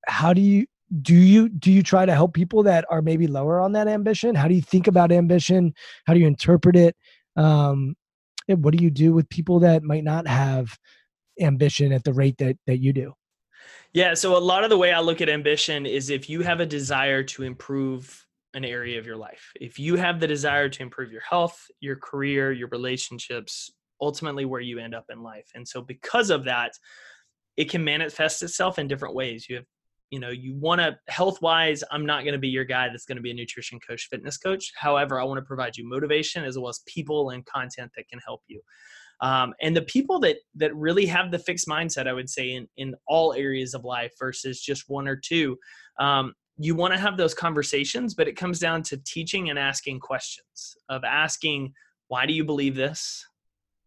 how 0.08 0.34
do 0.34 0.42
you 0.42 0.66
do 1.02 1.16
you 1.16 1.50
do 1.50 1.72
you 1.72 1.84
try 1.84 2.06
to 2.06 2.14
help 2.14 2.34
people 2.34 2.64
that 2.64 2.86
are 2.90 3.02
maybe 3.02 3.28
lower 3.28 3.60
on 3.60 3.74
that 3.74 3.88
ambition? 3.88 4.36
How 4.36 4.48
do 4.48 4.56
you 4.56 4.62
think 4.62 4.88
about 4.88 5.12
ambition? 5.12 5.74
How 6.06 6.14
do 6.14 6.20
you 6.20 6.28
interpret 6.28 6.76
it? 6.76 6.96
Um 7.36 7.96
what 8.48 8.76
do 8.76 8.84
you 8.84 8.90
do 8.90 9.14
with 9.14 9.30
people 9.30 9.60
that 9.60 9.84
might 9.84 10.04
not 10.04 10.28
have 10.28 10.76
ambition 11.40 11.92
at 11.94 12.04
the 12.04 12.14
rate 12.14 12.38
that 12.40 12.58
that 12.66 12.80
you 12.80 12.94
do? 12.94 13.14
Yeah 13.94 14.14
so 14.14 14.36
a 14.36 14.40
lot 14.40 14.64
of 14.64 14.70
the 14.70 14.78
way 14.78 14.92
i 14.94 15.00
look 15.00 15.22
at 15.22 15.30
ambition 15.30 15.86
is 15.86 16.10
if 16.10 16.30
you 16.30 16.42
have 16.42 16.60
a 16.60 16.66
desire 16.66 17.24
to 17.24 17.44
improve 17.44 18.26
an 18.56 18.66
area 18.66 18.98
of 18.98 19.06
your 19.06 19.18
life 19.18 19.52
if 19.62 19.78
you 19.78 19.96
have 19.96 20.20
the 20.20 20.26
desire 20.26 20.68
to 20.70 20.82
improve 20.82 21.12
your 21.12 21.22
health 21.22 21.68
your 21.82 21.96
career 21.96 22.52
your 22.52 22.68
relationships 22.70 23.72
ultimately 24.02 24.46
where 24.46 24.62
you 24.62 24.80
end 24.80 24.96
up 24.96 25.06
in 25.10 25.22
life. 25.22 25.50
And 25.56 25.68
so 25.68 25.82
because 25.82 26.30
of 26.30 26.46
that 26.46 26.74
it 27.58 27.70
can 27.70 27.84
manifest 27.84 28.42
itself 28.42 28.80
in 28.80 28.88
different 28.88 29.16
ways. 29.16 29.48
You 29.50 29.58
have 29.58 29.66
you 30.12 30.20
know 30.20 30.30
you 30.30 30.56
want 30.56 30.82
to 30.82 30.98
health 31.08 31.42
wise 31.42 31.84
i'm 31.92 32.06
not 32.06 32.24
going 32.24 32.34
to 32.34 32.40
be 32.40 32.48
your 32.48 32.66
guy 32.66 32.88
that's 32.90 33.06
going 33.06 33.16
to 33.16 33.22
be 33.22 33.32
a 33.32 33.34
nutrition 33.34 33.80
coach 33.80 34.08
fitness 34.10 34.38
coach. 34.38 34.72
However 34.76 35.20
i 35.20 35.24
want 35.24 35.38
to 35.38 35.46
provide 35.46 35.78
you 35.78 35.88
motivation 35.88 36.44
as 36.44 36.58
well 36.58 36.70
as 36.70 36.82
people 36.86 37.32
and 37.32 37.46
content 37.46 37.92
that 37.96 38.08
can 38.08 38.20
help 38.26 38.42
you. 38.48 38.62
Um, 39.22 39.54
and 39.62 39.76
the 39.76 39.82
people 39.82 40.20
that 40.22 40.38
that 40.56 40.76
really 40.76 41.06
have 41.08 41.32
the 41.32 41.40
fixed 41.40 41.68
mindset 41.68 42.08
i 42.08 42.14
would 42.14 42.30
say 42.30 42.54
in 42.54 42.68
in 42.78 42.96
all 43.08 43.34
areas 43.34 43.74
of 43.74 43.84
life 43.84 44.14
versus 44.18 44.62
just 44.62 44.86
one 44.88 45.08
or 45.08 45.16
two 45.16 45.58
um, 46.00 46.34
you 46.58 46.76
want 46.76 46.94
to 46.94 47.00
have 47.00 47.18
those 47.18 47.34
conversations 47.34 48.14
but 48.14 48.28
it 48.28 48.38
comes 48.38 48.60
down 48.60 48.82
to 48.84 48.98
teaching 49.06 49.50
and 49.50 49.60
asking 49.60 50.00
questions 50.00 50.78
of 50.90 51.04
asking 51.04 51.74
why 52.10 52.26
do 52.26 52.34
you 52.34 52.44
believe 52.44 52.76
this? 52.76 53.26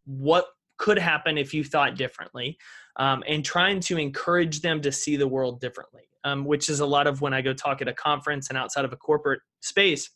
What 0.07 0.47
could 0.79 0.99
happen 0.99 1.37
if 1.37 1.53
you 1.53 1.63
thought 1.63 1.97
differently? 1.97 2.57
Um, 2.97 3.23
and 3.29 3.45
trying 3.45 3.81
to 3.81 3.99
encourage 3.99 4.61
them 4.61 4.81
to 4.83 4.93
see 4.93 5.17
the 5.17 5.29
world 5.29 5.61
differently 5.61 6.03
um, 6.25 6.45
which 6.45 6.69
is 6.69 6.81
a 6.81 6.87
lot 6.87 7.07
of 7.07 7.21
when 7.21 7.35
I 7.35 7.43
go 7.43 7.53
talk 7.53 7.83
at 7.83 7.89
a 7.89 7.95
conference 7.95 8.49
and 8.49 8.59
outside 8.59 8.85
of 8.85 8.93
a 8.93 8.97
corporate 8.97 9.41
space, 9.61 10.11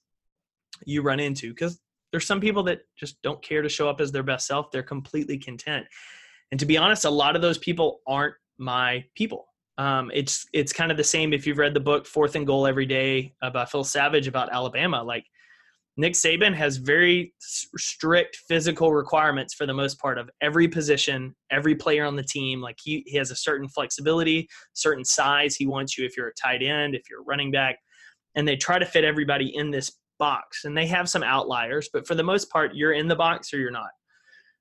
you 0.84 1.02
run 1.02 1.20
into 1.20 1.50
because 1.50 1.80
there's 2.10 2.26
some 2.26 2.40
people 2.40 2.62
that 2.64 2.80
just 2.96 3.20
don't 3.22 3.42
care 3.42 3.62
to 3.62 3.68
show 3.68 3.88
up 3.88 4.00
as 4.00 4.12
their 4.12 4.22
best 4.22 4.46
self. 4.46 4.70
They're 4.70 4.82
completely 4.82 5.38
content. 5.38 5.86
And 6.50 6.60
to 6.60 6.66
be 6.66 6.76
honest, 6.76 7.04
a 7.04 7.10
lot 7.10 7.36
of 7.36 7.42
those 7.42 7.58
people 7.58 8.00
aren't 8.06 8.34
my 8.58 9.04
people. 9.14 9.46
Um, 9.78 10.10
it's 10.14 10.46
it's 10.54 10.72
kind 10.72 10.90
of 10.90 10.96
the 10.96 11.04
same 11.04 11.32
if 11.32 11.46
you've 11.46 11.58
read 11.58 11.74
the 11.74 11.80
book 11.80 12.06
Fourth 12.06 12.34
and 12.34 12.46
Goal 12.46 12.66
Every 12.66 12.86
Day 12.86 13.34
by 13.52 13.64
Phil 13.66 13.84
Savage 13.84 14.26
about 14.26 14.52
Alabama. 14.52 15.02
Like 15.02 15.26
Nick 15.98 16.12
Saban 16.12 16.54
has 16.54 16.76
very 16.76 17.32
strict 17.40 18.36
physical 18.48 18.92
requirements 18.92 19.54
for 19.54 19.64
the 19.64 19.72
most 19.72 19.98
part 19.98 20.18
of 20.18 20.28
every 20.42 20.68
position, 20.68 21.34
every 21.50 21.74
player 21.74 22.04
on 22.04 22.16
the 22.16 22.22
team. 22.22 22.60
Like 22.60 22.76
he, 22.82 23.02
he 23.06 23.16
has 23.16 23.30
a 23.30 23.36
certain 23.36 23.66
flexibility, 23.66 24.46
certain 24.74 25.06
size 25.06 25.56
he 25.56 25.66
wants 25.66 25.96
you 25.96 26.04
if 26.04 26.14
you're 26.14 26.28
a 26.28 26.34
tight 26.34 26.62
end, 26.62 26.94
if 26.94 27.08
you're 27.08 27.22
a 27.22 27.24
running 27.24 27.50
back. 27.50 27.78
And 28.34 28.46
they 28.46 28.56
try 28.56 28.78
to 28.78 28.84
fit 28.84 29.04
everybody 29.04 29.56
in 29.56 29.70
this 29.70 29.90
box. 30.18 30.66
And 30.66 30.76
they 30.76 30.86
have 30.86 31.08
some 31.08 31.22
outliers, 31.22 31.88
but 31.90 32.06
for 32.06 32.14
the 32.14 32.22
most 32.22 32.50
part, 32.50 32.74
you're 32.74 32.92
in 32.92 33.08
the 33.08 33.16
box 33.16 33.54
or 33.54 33.58
you're 33.58 33.70
not. 33.70 33.90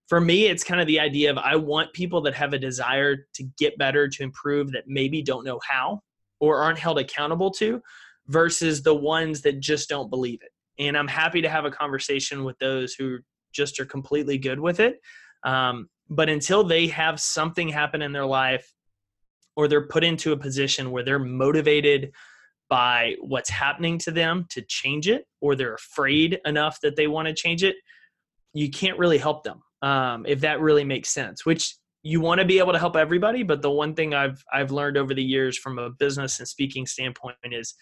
For 0.08 0.22
me, 0.22 0.46
it's 0.46 0.64
kind 0.64 0.80
of 0.80 0.88
the 0.88 1.02
idea 1.02 1.32
of 1.32 1.38
I 1.38 1.58
want 1.58 1.92
people 1.92 2.22
that 2.22 2.36
have 2.36 2.54
a 2.54 2.60
desire 2.60 3.28
to 3.34 3.44
get 3.58 3.78
better, 3.78 4.08
to 4.08 4.24
improve, 4.24 4.72
that 4.72 4.84
maybe 4.88 5.22
don't 5.22 5.44
know 5.44 5.60
how 5.68 6.02
or 6.40 6.62
aren't 6.62 6.80
held 6.80 7.00
accountable 7.00 7.50
to, 7.50 7.82
versus 8.28 8.84
the 8.84 8.94
ones 8.96 9.42
that 9.42 9.60
just 9.60 9.90
don't 9.90 10.10
believe 10.10 10.40
it 10.42 10.52
and 10.80 10.98
i'm 10.98 11.08
happy 11.08 11.42
to 11.42 11.50
have 11.50 11.66
a 11.66 11.72
conversation 11.72 12.44
with 12.44 12.58
those 12.60 12.94
who 12.94 13.20
just 13.56 13.80
are 13.80 13.86
completely 13.86 14.38
good 14.38 14.60
with 14.60 14.80
it. 14.80 15.00
Um, 15.44 15.90
but 16.10 16.30
until 16.30 16.64
they 16.64 16.88
have 16.88 17.20
something 17.20 17.70
happen 17.70 18.02
in 18.02 18.12
their 18.12 18.26
life 18.26 18.72
or 19.56 19.68
they're 19.68 19.88
put 19.88 20.04
into 20.04 20.34
a 20.34 20.38
position 20.38 20.92
where 20.92 21.04
they're 21.04 21.18
motivated 21.18 22.12
by 22.70 23.16
what's 23.22 23.50
happening 23.50 23.98
to 24.00 24.12
them 24.12 24.46
to 24.50 24.62
change 24.62 25.08
it 25.08 25.26
or 25.40 25.56
they're 25.56 25.76
afraid 25.76 26.40
enough 26.46 26.80
that 26.82 26.96
they 26.96 27.08
want 27.08 27.28
to 27.28 27.34
change 27.34 27.64
it 27.64 27.76
you 28.54 28.72
can't 28.72 28.98
really 28.98 29.20
help 29.20 29.44
them 29.44 29.62
um, 29.84 30.26
if 30.28 30.40
that 30.42 30.60
really 30.60 30.84
makes 30.84 31.10
sense 31.10 31.46
which 31.46 31.76
you 32.02 32.20
want 32.20 32.40
to 32.40 32.46
be 32.46 32.58
able 32.58 32.74
to 32.74 32.80
help 32.80 32.96
everybody 32.96 33.44
but 33.44 33.62
the 33.62 33.70
one 33.70 33.94
thing 33.94 34.16
i've 34.16 34.44
i've 34.52 34.72
learned 34.72 34.98
over 34.98 35.14
the 35.14 35.24
years 35.24 35.56
from 35.60 35.78
a 35.78 35.92
business 35.92 36.40
and 36.40 36.48
speaking 36.48 36.88
standpoint 36.88 37.36
is 37.52 37.76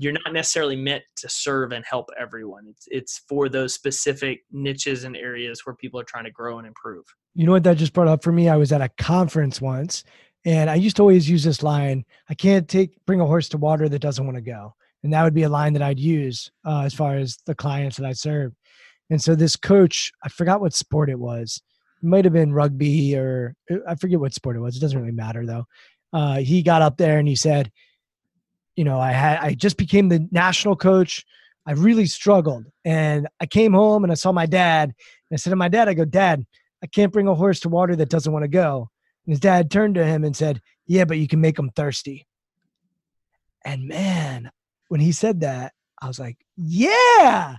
you're 0.00 0.14
not 0.14 0.32
necessarily 0.32 0.76
meant 0.76 1.02
to 1.14 1.28
serve 1.28 1.72
and 1.72 1.84
help 1.84 2.08
everyone. 2.18 2.64
It's 2.66 2.88
it's 2.90 3.18
for 3.28 3.50
those 3.50 3.74
specific 3.74 4.40
niches 4.50 5.04
and 5.04 5.14
areas 5.14 5.66
where 5.66 5.76
people 5.76 6.00
are 6.00 6.04
trying 6.04 6.24
to 6.24 6.30
grow 6.30 6.56
and 6.56 6.66
improve. 6.66 7.04
You 7.34 7.44
know 7.44 7.52
what 7.52 7.64
that 7.64 7.76
just 7.76 7.92
brought 7.92 8.08
up 8.08 8.24
for 8.24 8.32
me? 8.32 8.48
I 8.48 8.56
was 8.56 8.72
at 8.72 8.80
a 8.80 8.88
conference 8.88 9.60
once 9.60 10.02
and 10.46 10.70
I 10.70 10.76
used 10.76 10.96
to 10.96 11.02
always 11.02 11.28
use 11.28 11.44
this 11.44 11.62
line, 11.62 12.06
I 12.30 12.34
can't 12.34 12.66
take 12.66 12.96
bring 13.04 13.20
a 13.20 13.26
horse 13.26 13.50
to 13.50 13.58
water 13.58 13.90
that 13.90 13.98
doesn't 13.98 14.24
want 14.24 14.36
to 14.36 14.42
go. 14.42 14.74
And 15.04 15.12
that 15.12 15.22
would 15.22 15.34
be 15.34 15.42
a 15.42 15.50
line 15.50 15.74
that 15.74 15.82
I'd 15.82 16.00
use 16.00 16.50
uh, 16.64 16.80
as 16.80 16.94
far 16.94 17.16
as 17.16 17.36
the 17.44 17.54
clients 17.54 17.98
that 17.98 18.06
I 18.06 18.12
serve. 18.12 18.54
And 19.10 19.20
so 19.20 19.34
this 19.34 19.54
coach, 19.54 20.12
I 20.24 20.30
forgot 20.30 20.62
what 20.62 20.72
sport 20.72 21.10
it 21.10 21.18
was. 21.18 21.60
It 22.02 22.06
might 22.06 22.24
have 22.24 22.32
been 22.32 22.54
rugby 22.54 23.16
or 23.16 23.54
I 23.86 23.96
forget 23.96 24.18
what 24.18 24.32
sport 24.32 24.56
it 24.56 24.60
was. 24.60 24.78
It 24.78 24.80
doesn't 24.80 24.98
really 24.98 25.12
matter 25.12 25.44
though. 25.44 25.66
Uh, 26.10 26.38
he 26.38 26.62
got 26.62 26.80
up 26.80 26.96
there 26.96 27.18
and 27.18 27.28
he 27.28 27.36
said, 27.36 27.70
you 28.80 28.84
know, 28.84 28.98
I 28.98 29.12
had 29.12 29.40
I 29.40 29.52
just 29.52 29.76
became 29.76 30.08
the 30.08 30.26
national 30.30 30.74
coach. 30.74 31.22
I 31.66 31.72
really 31.72 32.06
struggled, 32.06 32.64
and 32.82 33.28
I 33.38 33.44
came 33.44 33.74
home 33.74 34.04
and 34.04 34.10
I 34.10 34.14
saw 34.14 34.32
my 34.32 34.46
dad. 34.46 34.84
And 34.84 35.34
I 35.34 35.36
said 35.36 35.50
to 35.50 35.56
my 35.56 35.68
dad, 35.68 35.86
I 35.86 35.92
go, 35.92 36.06
Dad, 36.06 36.46
I 36.82 36.86
can't 36.86 37.12
bring 37.12 37.28
a 37.28 37.34
horse 37.34 37.60
to 37.60 37.68
water 37.68 37.94
that 37.94 38.08
doesn't 38.08 38.32
want 38.32 38.44
to 38.44 38.48
go. 38.48 38.88
And 39.26 39.32
his 39.34 39.40
dad 39.40 39.70
turned 39.70 39.96
to 39.96 40.06
him 40.06 40.24
and 40.24 40.34
said, 40.34 40.62
Yeah, 40.86 41.04
but 41.04 41.18
you 41.18 41.28
can 41.28 41.42
make 41.42 41.56
them 41.56 41.68
thirsty. 41.76 42.26
And 43.66 43.86
man, 43.86 44.50
when 44.88 45.00
he 45.02 45.12
said 45.12 45.40
that, 45.40 45.74
I 46.00 46.08
was 46.08 46.18
like, 46.18 46.38
Yeah, 46.56 47.56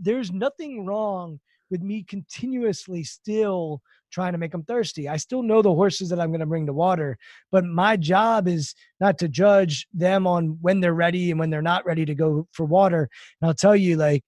there's 0.00 0.32
nothing 0.32 0.86
wrong 0.86 1.40
with 1.70 1.82
me 1.82 2.04
continuously 2.04 3.04
still 3.04 3.82
trying 4.14 4.32
to 4.32 4.38
make 4.38 4.52
them 4.52 4.62
thirsty. 4.62 5.08
I 5.08 5.16
still 5.16 5.42
know 5.42 5.60
the 5.60 5.74
horses 5.74 6.08
that 6.08 6.20
I'm 6.20 6.30
going 6.30 6.40
to 6.40 6.46
bring 6.46 6.66
to 6.66 6.72
water, 6.72 7.18
but 7.50 7.64
my 7.64 7.96
job 7.96 8.46
is 8.46 8.74
not 9.00 9.18
to 9.18 9.28
judge 9.28 9.86
them 9.92 10.26
on 10.26 10.56
when 10.62 10.80
they're 10.80 10.94
ready 10.94 11.30
and 11.30 11.40
when 11.40 11.50
they're 11.50 11.60
not 11.60 11.84
ready 11.84 12.04
to 12.04 12.14
go 12.14 12.46
for 12.52 12.64
water. 12.64 13.08
And 13.40 13.48
I'll 13.48 13.54
tell 13.54 13.74
you, 13.74 13.96
like, 13.96 14.22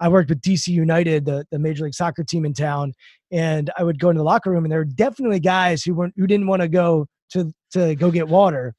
I 0.00 0.08
worked 0.08 0.30
with 0.30 0.40
DC 0.40 0.68
United, 0.68 1.26
the, 1.26 1.46
the 1.50 1.58
Major 1.58 1.84
League 1.84 1.94
Soccer 1.94 2.24
team 2.24 2.44
in 2.44 2.54
town, 2.54 2.94
and 3.30 3.70
I 3.78 3.84
would 3.84 3.98
go 3.98 4.10
into 4.10 4.20
the 4.20 4.24
locker 4.24 4.50
room, 4.50 4.64
and 4.64 4.72
there 4.72 4.80
were 4.80 4.84
definitely 4.84 5.40
guys 5.40 5.82
who 5.82 5.94
weren't 5.94 6.14
who 6.16 6.26
didn't 6.26 6.46
want 6.46 6.62
to 6.62 6.68
go 6.68 7.06
to 7.32 7.52
to 7.72 7.94
go 7.94 8.10
get 8.10 8.28
water. 8.28 8.74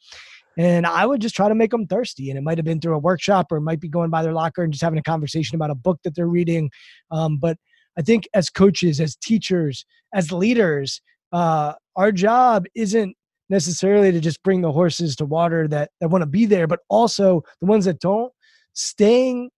And 0.59 0.87
I 0.87 1.05
would 1.05 1.21
just 1.21 1.35
try 1.35 1.49
to 1.49 1.55
make 1.55 1.69
them 1.69 1.85
thirsty. 1.85 2.31
And 2.31 2.37
it 2.37 2.41
might 2.41 2.57
have 2.57 2.65
been 2.65 2.81
through 2.81 2.95
a 2.95 2.99
workshop 2.99 3.51
or 3.51 3.57
it 3.57 3.61
might 3.61 3.79
be 3.79 3.89
going 3.89 4.09
by 4.09 4.23
their 4.23 4.33
locker 4.33 4.63
and 4.63 4.73
just 4.73 4.83
having 4.83 4.97
a 4.97 5.03
conversation 5.03 5.55
about 5.55 5.69
a 5.69 5.75
book 5.75 5.99
that 6.03 6.15
they're 6.15 6.27
reading. 6.27 6.71
Um, 7.11 7.37
but 7.37 7.57
I 7.97 8.01
think 8.01 8.27
as 8.33 8.49
coaches, 8.49 8.99
as 8.99 9.15
teachers, 9.15 9.85
as 10.13 10.31
leaders, 10.31 11.01
uh, 11.31 11.73
our 11.95 12.11
job 12.11 12.65
isn't 12.75 13.15
necessarily 13.49 14.11
to 14.11 14.19
just 14.19 14.43
bring 14.43 14.61
the 14.61 14.71
horses 14.71 15.15
to 15.15 15.25
water 15.25 15.67
that, 15.69 15.91
that 15.99 16.09
want 16.09 16.21
to 16.21 16.27
be 16.27 16.45
there, 16.45 16.67
but 16.67 16.79
also 16.89 17.43
the 17.61 17.67
ones 17.67 17.85
that 17.85 17.99
don't, 17.99 18.31
staying 18.73 19.49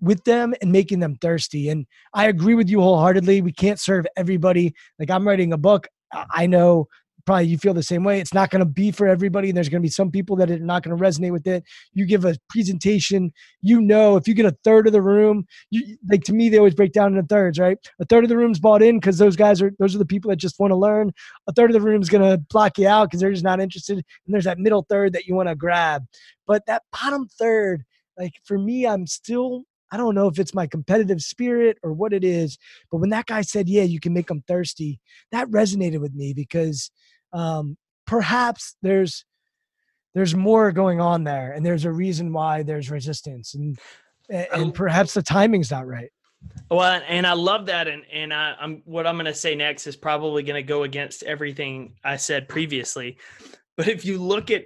with 0.00 0.22
them 0.24 0.54
and 0.60 0.72
making 0.72 1.00
them 1.00 1.16
thirsty. 1.20 1.68
And 1.68 1.86
I 2.12 2.26
agree 2.26 2.54
with 2.54 2.68
you 2.68 2.80
wholeheartedly. 2.80 3.42
We 3.42 3.52
can't 3.52 3.80
serve 3.80 4.06
everybody. 4.16 4.74
Like 4.98 5.10
I'm 5.10 5.26
writing 5.26 5.52
a 5.52 5.58
book. 5.58 5.86
I 6.12 6.46
know 6.46 6.88
probably 7.24 7.46
you 7.46 7.58
feel 7.58 7.74
the 7.74 7.82
same 7.82 8.04
way. 8.04 8.20
It's 8.20 8.34
not 8.34 8.50
going 8.50 8.60
to 8.60 8.66
be 8.66 8.90
for 8.90 9.06
everybody. 9.06 9.48
And 9.48 9.56
there's 9.56 9.68
going 9.68 9.80
to 9.80 9.86
be 9.86 9.90
some 9.90 10.10
people 10.10 10.36
that 10.36 10.50
are 10.50 10.58
not 10.58 10.82
going 10.82 10.96
to 10.96 11.02
resonate 11.02 11.32
with 11.32 11.46
it. 11.46 11.64
You 11.92 12.06
give 12.06 12.24
a 12.24 12.36
presentation, 12.48 13.32
you 13.60 13.80
know, 13.80 14.16
if 14.16 14.28
you 14.28 14.34
get 14.34 14.46
a 14.46 14.56
third 14.64 14.86
of 14.86 14.92
the 14.92 15.02
room, 15.02 15.46
you, 15.70 15.96
like 16.10 16.24
to 16.24 16.32
me, 16.32 16.48
they 16.48 16.58
always 16.58 16.74
break 16.74 16.92
down 16.92 17.14
into 17.14 17.26
thirds, 17.26 17.58
right? 17.58 17.78
A 18.00 18.04
third 18.04 18.24
of 18.24 18.30
the 18.30 18.36
room's 18.36 18.58
bought 18.58 18.82
in 18.82 18.98
because 18.98 19.18
those 19.18 19.36
guys 19.36 19.62
are, 19.62 19.72
those 19.78 19.94
are 19.94 19.98
the 19.98 20.06
people 20.06 20.30
that 20.30 20.36
just 20.36 20.58
want 20.58 20.70
to 20.70 20.76
learn. 20.76 21.12
A 21.46 21.52
third 21.52 21.70
of 21.70 21.74
the 21.74 21.80
room's 21.80 22.08
going 22.08 22.28
to 22.28 22.38
block 22.38 22.78
you 22.78 22.88
out 22.88 23.08
because 23.08 23.20
they're 23.20 23.32
just 23.32 23.44
not 23.44 23.60
interested. 23.60 23.96
And 23.96 24.34
there's 24.34 24.44
that 24.44 24.58
middle 24.58 24.86
third 24.88 25.12
that 25.14 25.26
you 25.26 25.34
want 25.34 25.48
to 25.48 25.54
grab. 25.54 26.04
But 26.46 26.66
that 26.66 26.82
bottom 26.92 27.28
third, 27.28 27.84
like 28.18 28.34
for 28.44 28.58
me, 28.58 28.86
I'm 28.86 29.06
still 29.06 29.64
I 29.94 29.96
don't 29.96 30.16
know 30.16 30.26
if 30.26 30.40
it's 30.40 30.54
my 30.54 30.66
competitive 30.66 31.20
spirit 31.20 31.78
or 31.84 31.92
what 31.92 32.12
it 32.12 32.24
is, 32.24 32.58
but 32.90 32.96
when 32.96 33.10
that 33.10 33.26
guy 33.26 33.42
said, 33.42 33.68
"Yeah, 33.68 33.84
you 33.84 34.00
can 34.00 34.12
make 34.12 34.26
them 34.26 34.42
thirsty," 34.48 34.98
that 35.30 35.48
resonated 35.50 36.00
with 36.00 36.14
me 36.14 36.32
because 36.34 36.90
um, 37.34 37.76
perhaps 38.06 38.76
there's 38.82 39.24
there's 40.14 40.34
more 40.34 40.70
going 40.70 41.00
on 41.00 41.24
there, 41.24 41.52
and 41.52 41.66
there's 41.66 41.84
a 41.84 41.92
reason 41.92 42.32
why 42.32 42.62
there's 42.62 42.90
resistance, 42.90 43.54
and 43.54 43.78
and 44.30 44.72
perhaps 44.72 45.12
the 45.12 45.22
timing's 45.22 45.70
not 45.70 45.86
right. 45.86 46.10
Well, 46.70 47.02
and 47.08 47.26
I 47.26 47.32
love 47.32 47.66
that, 47.66 47.88
and 47.88 48.04
and 48.12 48.32
I, 48.32 48.54
I'm 48.58 48.82
what 48.84 49.06
I'm 49.06 49.16
going 49.16 49.26
to 49.26 49.34
say 49.34 49.54
next 49.54 49.86
is 49.86 49.96
probably 49.96 50.42
going 50.42 50.62
to 50.62 50.66
go 50.66 50.84
against 50.84 51.22
everything 51.24 51.96
I 52.04 52.16
said 52.16 52.48
previously, 52.48 53.18
but 53.76 53.88
if 53.88 54.04
you 54.04 54.18
look 54.18 54.50
at 54.50 54.64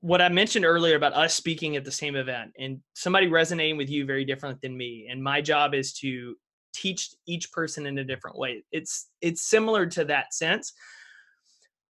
what 0.00 0.22
I 0.22 0.28
mentioned 0.28 0.64
earlier 0.64 0.96
about 0.96 1.14
us 1.14 1.34
speaking 1.34 1.76
at 1.76 1.84
the 1.84 1.90
same 1.90 2.16
event 2.16 2.52
and 2.58 2.80
somebody 2.94 3.26
resonating 3.26 3.76
with 3.76 3.90
you 3.90 4.06
very 4.06 4.24
different 4.24 4.60
than 4.62 4.76
me, 4.76 5.08
and 5.10 5.22
my 5.22 5.40
job 5.40 5.74
is 5.74 5.92
to 5.94 6.36
teach 6.74 7.10
each 7.26 7.50
person 7.52 7.86
in 7.86 7.98
a 7.98 8.04
different 8.04 8.38
way. 8.38 8.62
It's 8.72 9.08
it's 9.20 9.42
similar 9.42 9.86
to 9.86 10.04
that 10.06 10.32
sense. 10.32 10.72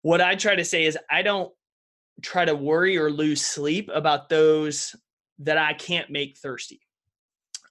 What 0.03 0.21
I 0.21 0.35
try 0.35 0.55
to 0.55 0.63
say 0.63 0.85
is 0.85 0.97
I 1.09 1.23
don't 1.23 1.51
try 2.21 2.45
to 2.45 2.55
worry 2.55 2.97
or 2.97 3.09
lose 3.09 3.41
sleep 3.43 3.89
about 3.93 4.29
those 4.29 4.95
that 5.39 5.57
I 5.57 5.73
can't 5.73 6.09
make 6.09 6.37
thirsty. 6.37 6.79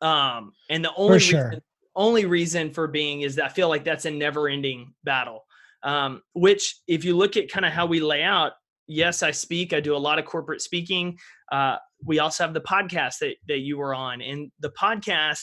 Um, 0.01 0.53
and 0.69 0.85
the 0.85 0.93
only 0.97 1.21
sure. 1.21 1.45
reason, 1.45 1.63
only 1.95 2.25
reason 2.27 2.73
for 2.73 2.89
being 2.89 3.21
is 3.21 3.37
that 3.37 3.45
I 3.45 3.49
feel 3.49 3.69
like 3.69 3.85
that's 3.85 4.05
a 4.05 4.11
never 4.11 4.49
ending 4.49 4.93
battle. 5.05 5.45
Um, 5.85 6.23
which 6.35 6.77
if 6.89 7.05
you 7.05 7.17
look 7.17 7.37
at 7.37 7.51
kind 7.51 7.67
of 7.67 7.73
how 7.73 7.87
we 7.87 8.01
lay 8.01 8.23
out, 8.23 8.53
yes, 8.87 9.23
I 9.23 9.31
speak. 9.31 9.73
I 9.73 9.81
do 9.81 9.95
a 9.95 9.99
lot 9.99 10.19
of 10.19 10.25
corporate 10.25 10.61
speaking. 10.61 11.19
Uh, 11.51 11.77
we 12.05 12.19
also 12.19 12.45
have 12.45 12.55
the 12.55 12.61
podcast 12.61 13.19
that, 13.21 13.37
that 13.49 13.59
you 13.59 13.79
were 13.79 13.95
on. 13.95 14.23
And 14.23 14.51
the 14.61 14.71
podcast 14.71 15.43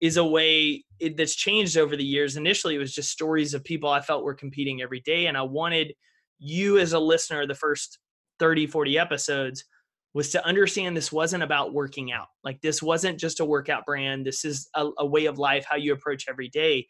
is 0.00 0.16
a 0.16 0.24
way 0.24 0.84
it, 1.00 1.16
that's 1.16 1.34
changed 1.34 1.76
over 1.76 1.96
the 1.96 2.04
years. 2.04 2.36
Initially, 2.36 2.74
it 2.74 2.78
was 2.78 2.94
just 2.94 3.10
stories 3.10 3.54
of 3.54 3.64
people 3.64 3.88
I 3.88 4.00
felt 4.00 4.24
were 4.24 4.34
competing 4.34 4.82
every 4.82 5.00
day. 5.00 5.26
And 5.26 5.36
I 5.36 5.42
wanted 5.42 5.94
you, 6.38 6.78
as 6.78 6.92
a 6.92 6.98
listener, 6.98 7.46
the 7.46 7.54
first 7.54 7.98
30, 8.38 8.66
40 8.66 8.98
episodes, 8.98 9.64
was 10.12 10.30
to 10.30 10.44
understand 10.46 10.96
this 10.96 11.12
wasn't 11.12 11.42
about 11.42 11.72
working 11.72 12.12
out. 12.12 12.28
Like, 12.44 12.60
this 12.60 12.82
wasn't 12.82 13.18
just 13.18 13.40
a 13.40 13.44
workout 13.44 13.84
brand. 13.84 14.24
This 14.24 14.44
is 14.44 14.68
a, 14.74 14.88
a 14.98 15.06
way 15.06 15.26
of 15.26 15.38
life, 15.38 15.66
how 15.68 15.76
you 15.76 15.92
approach 15.92 16.26
every 16.28 16.48
day. 16.48 16.86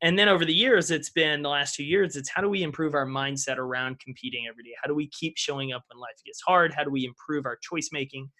And 0.00 0.18
then 0.18 0.28
over 0.28 0.44
the 0.44 0.54
years 0.54 0.90
it's 0.90 1.10
been 1.10 1.42
the 1.42 1.48
last 1.48 1.74
two 1.74 1.84
years 1.84 2.14
it's 2.14 2.30
how 2.30 2.40
do 2.40 2.48
we 2.48 2.62
improve 2.62 2.94
our 2.94 3.06
mindset 3.06 3.58
around 3.58 3.98
competing 3.98 4.46
every 4.48 4.62
day? 4.62 4.74
How 4.80 4.88
do 4.88 4.94
we 4.94 5.08
keep 5.08 5.36
showing 5.36 5.72
up 5.72 5.82
when 5.88 6.00
life 6.00 6.22
gets 6.24 6.40
hard? 6.40 6.72
How 6.72 6.84
do 6.84 6.90
we 6.90 7.04
improve 7.04 7.46
our 7.46 7.56
choice 7.56 7.90
making? 7.92 8.30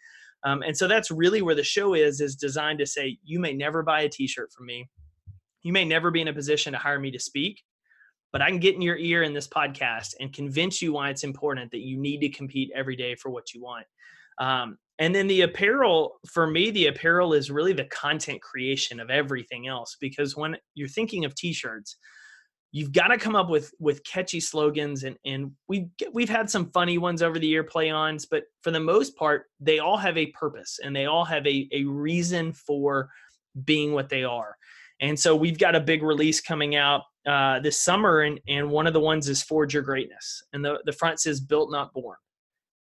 Um, 0.45 0.63
and 0.63 0.77
so 0.77 0.87
that's 0.87 1.11
really 1.11 1.43
where 1.43 1.57
the 1.57 1.65
show 1.65 1.95
is 1.95 2.21
is 2.21 2.37
designed 2.37 2.79
to 2.79 2.87
say 2.87 3.19
you 3.25 3.41
may 3.41 3.53
never 3.53 3.83
buy 3.83 4.03
a 4.03 4.09
t-shirt 4.09 4.53
from 4.53 4.67
me. 4.67 4.89
You 5.63 5.73
may 5.73 5.85
never 5.85 6.13
be 6.13 6.21
in 6.21 6.29
a 6.29 6.33
position 6.33 6.73
to 6.75 6.79
hire 6.79 7.01
me 7.01 7.11
to 7.11 7.19
speak 7.19 7.63
but 8.33 8.43
i 8.43 8.49
can 8.49 8.59
get 8.59 8.75
in 8.75 8.83
your 8.83 8.97
ear 8.99 9.23
in 9.23 9.33
this 9.33 9.49
podcast 9.49 10.15
and 10.21 10.33
convince 10.33 10.81
you 10.83 10.93
why 10.93 11.11
it's 11.11 11.25
important 11.25 11.71
that 11.71 11.81
you 11.81 11.99
need 11.99 12.21
to 12.21 12.29
compete 12.29 12.71
every 12.75 12.97
day 12.97 13.15
for 13.15 13.31
what 13.31 13.53
you 13.55 13.63
want 13.63 13.87
um, 14.41 14.79
and 15.01 15.15
then 15.15 15.29
the 15.29 15.43
apparel, 15.43 16.19
for 16.29 16.47
me, 16.47 16.71
the 16.71 16.89
apparel 16.89 17.33
is 17.33 17.51
really 17.51 17.73
the 17.73 17.85
content 17.85 18.41
creation 18.41 18.99
of 18.99 19.11
everything 19.11 19.69
else. 19.69 19.97
Because 20.01 20.37
when 20.37 20.57
you're 20.75 20.89
thinking 20.89 21.25
of 21.25 21.35
t-shirts, 21.35 21.97
you've 22.73 22.93
got 22.93 23.09
to 23.09 23.17
come 23.17 23.37
up 23.37 23.49
with 23.49 23.73
with 23.79 24.05
catchy 24.05 24.41
slogans 24.41 25.05
and 25.05 25.17
and 25.25 25.53
we 25.69 25.89
we've 26.13 26.29
had 26.29 26.51
some 26.51 26.71
funny 26.71 26.99
ones 26.99 27.23
over 27.23 27.39
the 27.39 27.47
year 27.47 27.65
play 27.65 27.89
ons 27.89 28.27
but 28.27 28.45
for 28.63 28.71
the 28.71 28.79
most 28.79 29.17
part 29.17 29.47
they 29.59 29.79
all 29.79 29.97
have 29.97 30.19
a 30.19 30.27
purpose 30.27 30.79
and 30.85 30.95
they 30.95 31.07
all 31.07 31.25
have 31.25 31.47
a, 31.47 31.67
a 31.73 31.85
reason 31.85 32.53
for 32.53 33.09
being 33.65 33.93
what 33.93 34.11
they 34.11 34.23
are 34.23 34.55
and 35.01 35.19
so 35.19 35.35
we've 35.35 35.59
got 35.59 35.75
a 35.75 35.81
big 35.81 36.03
release 36.03 36.43
coming 36.43 36.77
out 36.77 37.03
uh, 37.27 37.61
this 37.61 37.81
summer 37.81 38.21
and 38.23 38.41
and 38.49 38.71
one 38.71 38.87
of 38.87 38.93
the 38.93 39.01
ones 39.01 39.29
is 39.29 39.43
forge 39.43 39.75
your 39.75 39.83
greatness 39.83 40.43
and 40.53 40.65
the 40.65 40.79
the 40.87 40.93
front 40.93 41.21
says 41.21 41.41
built 41.41 41.71
not 41.71 41.93
born 41.93 42.17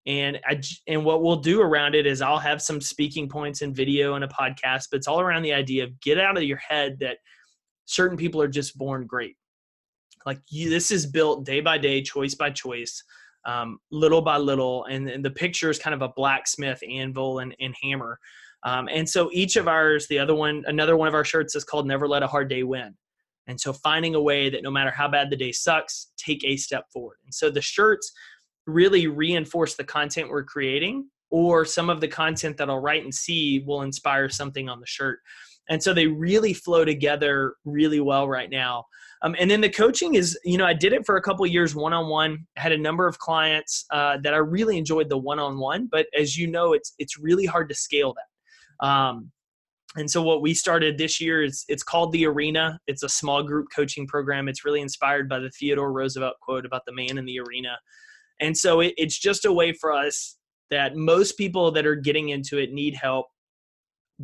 and 0.08 0.40
I, 0.46 0.62
and 0.88 1.04
what 1.04 1.22
we'll 1.22 1.36
do 1.36 1.62
around 1.62 1.94
it 1.94 2.08
is 2.08 2.22
I'll 2.22 2.40
have 2.40 2.62
some 2.62 2.80
speaking 2.80 3.28
points 3.28 3.62
and 3.62 3.76
video 3.76 4.16
and 4.16 4.24
a 4.24 4.30
podcast, 4.30 4.88
but 4.90 4.98
it's 4.98 5.08
all 5.08 5.20
around 5.20 5.42
the 5.42 5.52
idea 5.52 5.84
of 5.84 6.00
get 6.00 6.18
out 6.18 6.38
of 6.38 6.44
your 6.44 6.58
head 6.58 6.98
that 7.02 7.18
certain 7.84 8.18
people 8.18 8.42
are 8.42 8.48
just 8.48 8.78
born 8.78 9.06
great. 9.06 9.36
Like 10.26 10.40
you, 10.48 10.70
this 10.70 10.92
is 10.92 11.06
built 11.06 11.46
day 11.46 11.60
by 11.60 11.78
day, 11.78 12.02
choice 12.02 12.36
by 12.36 12.52
choice, 12.52 13.04
um, 13.46 13.80
little 13.92 14.22
by 14.22 14.38
little, 14.38 14.86
and, 14.86 15.10
and, 15.10 15.24
the 15.24 15.30
picture 15.30 15.70
is 15.70 15.78
kind 15.78 15.94
of 15.94 16.02
a 16.02 16.14
blacksmith 16.16 16.82
anvil 16.90 17.40
and, 17.40 17.54
and 17.60 17.76
hammer. 17.82 18.18
Um, 18.64 18.90
and 18.90 19.08
so 19.08 19.30
each 19.34 19.58
of 19.58 19.68
ours, 19.68 20.08
the 20.08 20.20
other 20.20 20.36
one, 20.36 20.64
another 20.68 20.96
one 20.98 21.08
of 21.10 21.14
our 21.14 21.24
shirts 21.24 21.56
is 21.56 21.64
called 21.64 21.86
"Never 21.86 22.08
Let 22.08 22.24
a 22.24 22.28
Hard 22.28 22.50
Day 22.50 22.64
Win." 22.64 22.96
And 23.48 23.60
so 23.60 23.74
finding 23.74 24.16
a 24.16 24.22
way 24.22 24.50
that 24.50 24.64
no 24.64 24.72
matter 24.72 24.92
how 24.92 25.08
bad 25.08 25.30
the 25.30 25.38
day 25.38 25.52
sucks, 25.52 26.12
take 26.18 26.44
a 26.44 26.58
step 26.58 26.86
forward. 26.92 27.18
And 27.24 27.34
so 27.34 27.50
the 27.50 27.62
shirts 27.62 28.12
really 28.66 29.08
reinforce 29.08 29.76
the 29.76 29.84
content 29.84 30.30
we're 30.30 30.44
creating 30.44 31.10
or 31.30 31.66
some 31.66 31.90
of 31.90 32.02
the 32.02 32.08
content 32.08 32.58
that 32.58 32.70
I'll 32.70 32.80
write 32.80 33.04
and 33.04 33.14
see 33.14 33.64
will 33.66 33.82
inspire 33.82 34.30
something 34.30 34.70
on 34.70 34.80
the 34.80 34.86
shirt. 34.86 35.20
And 35.70 35.82
so 35.82 35.94
they 35.94 36.08
really 36.08 36.54
flow 36.54 36.86
together 36.86 37.56
really 37.66 38.00
well 38.00 38.28
right 38.28 38.50
now. 38.50 38.86
Um, 39.22 39.36
and 39.40 39.50
then 39.50 39.62
the 39.62 39.70
coaching 39.70 40.16
is, 40.16 40.38
you 40.46 40.58
know, 40.58 40.66
I 40.66 40.74
did 40.74 40.94
it 40.94 41.06
for 41.06 41.18
a 41.18 41.22
couple 41.22 41.46
years 41.46 41.76
one 41.76 41.92
on 41.92 42.08
one. 42.08 42.46
Had 42.56 42.72
a 42.72 42.78
number 42.78 43.08
of 43.08 43.18
clients 43.20 43.86
uh, 43.92 44.18
that 44.24 44.34
I 44.34 44.38
really 44.38 44.78
enjoyed 44.78 45.10
the 45.10 45.18
one 45.18 45.40
on 45.40 45.58
one, 45.58 45.88
but 45.92 46.08
as 46.18 46.38
you 46.38 46.48
know, 46.48 46.74
it's 46.74 46.94
it's 47.00 47.18
really 47.18 47.46
hard 47.46 47.68
to 47.70 47.76
scale 47.76 48.14
that. 48.14 48.88
Um, 48.88 49.32
and 49.96 50.10
so 50.10 50.22
what 50.22 50.42
we 50.42 50.54
started 50.54 50.98
this 50.98 51.22
year 51.22 51.44
is 51.44 51.64
it's 51.70 51.84
called 51.84 52.12
the 52.12 52.26
Arena. 52.26 52.80
It's 52.88 53.04
a 53.04 53.10
small 53.10 53.42
group 53.42 53.68
coaching 53.74 54.06
program. 54.06 54.48
It's 54.48 54.66
really 54.66 54.82
inspired 54.82 55.30
by 55.30 55.40
the 55.40 55.50
Theodore 55.50 55.92
Roosevelt 55.92 56.36
quote 56.42 56.66
about 56.66 56.84
the 56.86 56.94
man 56.94 57.18
in 57.18 57.26
the 57.26 57.40
arena. 57.40 57.78
And 58.40 58.56
so 58.56 58.82
it, 58.82 58.94
it's 58.98 59.18
just 59.18 59.46
a 59.46 59.52
way 59.52 59.72
for 59.72 59.94
us 59.94 60.38
that 60.70 60.96
most 60.96 61.38
people 61.38 61.72
that 61.72 61.86
are 61.86 61.96
getting 61.96 62.30
into 62.30 62.58
it 62.58 62.74
need 62.74 62.96
help 62.96 63.28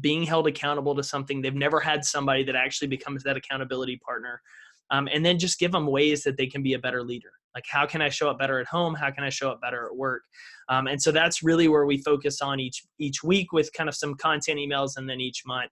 being 0.02 0.24
held 0.24 0.48
accountable 0.48 0.96
to 0.96 1.04
something. 1.04 1.42
They've 1.42 1.54
never 1.54 1.80
had 1.80 2.04
somebody 2.04 2.44
that 2.44 2.56
actually 2.56 2.90
becomes 2.90 3.24
that 3.24 3.38
accountability 3.38 3.98
partner. 4.06 4.42
Um, 4.92 5.08
and 5.12 5.26
then 5.26 5.40
just 5.40 5.60
give 5.60 5.72
them 5.72 5.88
ways 5.88 6.24
that 6.24 6.36
they 6.38 6.48
can 6.48 6.62
be 6.62 6.74
a 6.74 6.80
better 6.80 7.04
leader. 7.04 7.32
Like, 7.56 7.66
how 7.68 7.86
can 7.86 8.02
I 8.02 8.10
show 8.10 8.30
up 8.30 8.40
better 8.40 8.60
at 8.60 8.68
home? 8.68 8.96
How 8.96 9.12
can 9.12 9.24
I 9.24 9.30
show 9.30 9.52
up 9.52 9.62
better 9.62 9.86
at 9.86 9.96
work? 9.96 10.24
Um, 10.70 10.88
and 10.88 11.02
so 11.02 11.12
that's 11.12 11.44
really 11.44 11.68
where 11.68 11.86
we 11.86 11.98
focus 11.98 12.42
on 12.42 12.60
each 12.60 12.84
each 13.00 13.24
week 13.24 13.52
with 13.52 13.72
kind 13.74 13.90
of 13.90 13.96
some 13.96 14.16
content 14.16 14.60
emails, 14.60 14.98
and 14.98 15.10
then 15.10 15.22
each 15.22 15.44
month. 15.46 15.72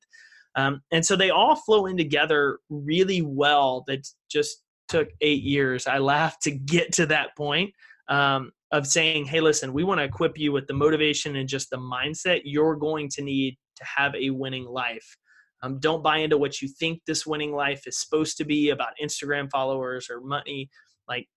Um, 0.55 0.82
and 0.91 1.05
so 1.05 1.15
they 1.15 1.29
all 1.29 1.55
flow 1.55 1.86
in 1.86 1.97
together 1.97 2.59
really 2.69 3.21
well. 3.21 3.84
That 3.88 4.07
just 4.29 4.63
took 4.89 5.09
eight 5.21 5.43
years. 5.43 5.88
I 5.88 5.99
laugh 5.99 6.39
to 6.41 6.51
get 6.51 6.91
to 6.93 7.05
that 7.07 7.36
point 7.38 7.73
um, 8.09 8.51
of 8.71 8.86
saying, 8.86 9.25
hey, 9.25 9.39
listen, 9.39 9.71
we 9.71 9.84
want 9.86 9.99
to 9.99 10.03
equip 10.03 10.38
you 10.38 10.51
with 10.51 10.67
the 10.67 10.73
motivation 10.73 11.38
and 11.38 11.47
just 11.47 11.69
the 11.69 11.77
mindset 11.77 12.41
you're 12.43 12.75
going 12.75 13.09
to 13.11 13.21
need 13.21 13.57
to 13.77 13.86
have 13.86 14.13
a 14.15 14.29
winning 14.29 14.65
life. 14.65 15.17
Um, 15.63 15.79
don't 15.79 16.03
buy 16.03 16.17
into 16.17 16.38
what 16.38 16.61
you 16.61 16.67
think 16.67 17.01
this 17.07 17.25
winning 17.25 17.53
life 17.53 17.88
is 17.88 17.99
supposed 17.99 18.36
to 18.38 18.43
be 18.43 18.71
about 18.71 18.93
Instagram 19.01 19.49
followers 19.49 20.09
or 20.09 20.19
money. 20.19 20.69
Like, 21.07 21.27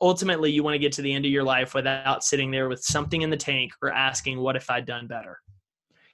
ultimately, 0.00 0.50
you 0.50 0.62
want 0.62 0.74
to 0.74 0.78
get 0.78 0.92
to 0.92 1.02
the 1.02 1.12
end 1.12 1.24
of 1.24 1.30
your 1.30 1.44
life 1.44 1.74
without 1.74 2.24
sitting 2.24 2.50
there 2.50 2.68
with 2.68 2.82
something 2.82 3.22
in 3.22 3.30
the 3.30 3.36
tank 3.36 3.72
or 3.82 3.90
asking, 3.90 4.40
what 4.40 4.56
if 4.56 4.70
I'd 4.70 4.86
done 4.86 5.06
better? 5.06 5.38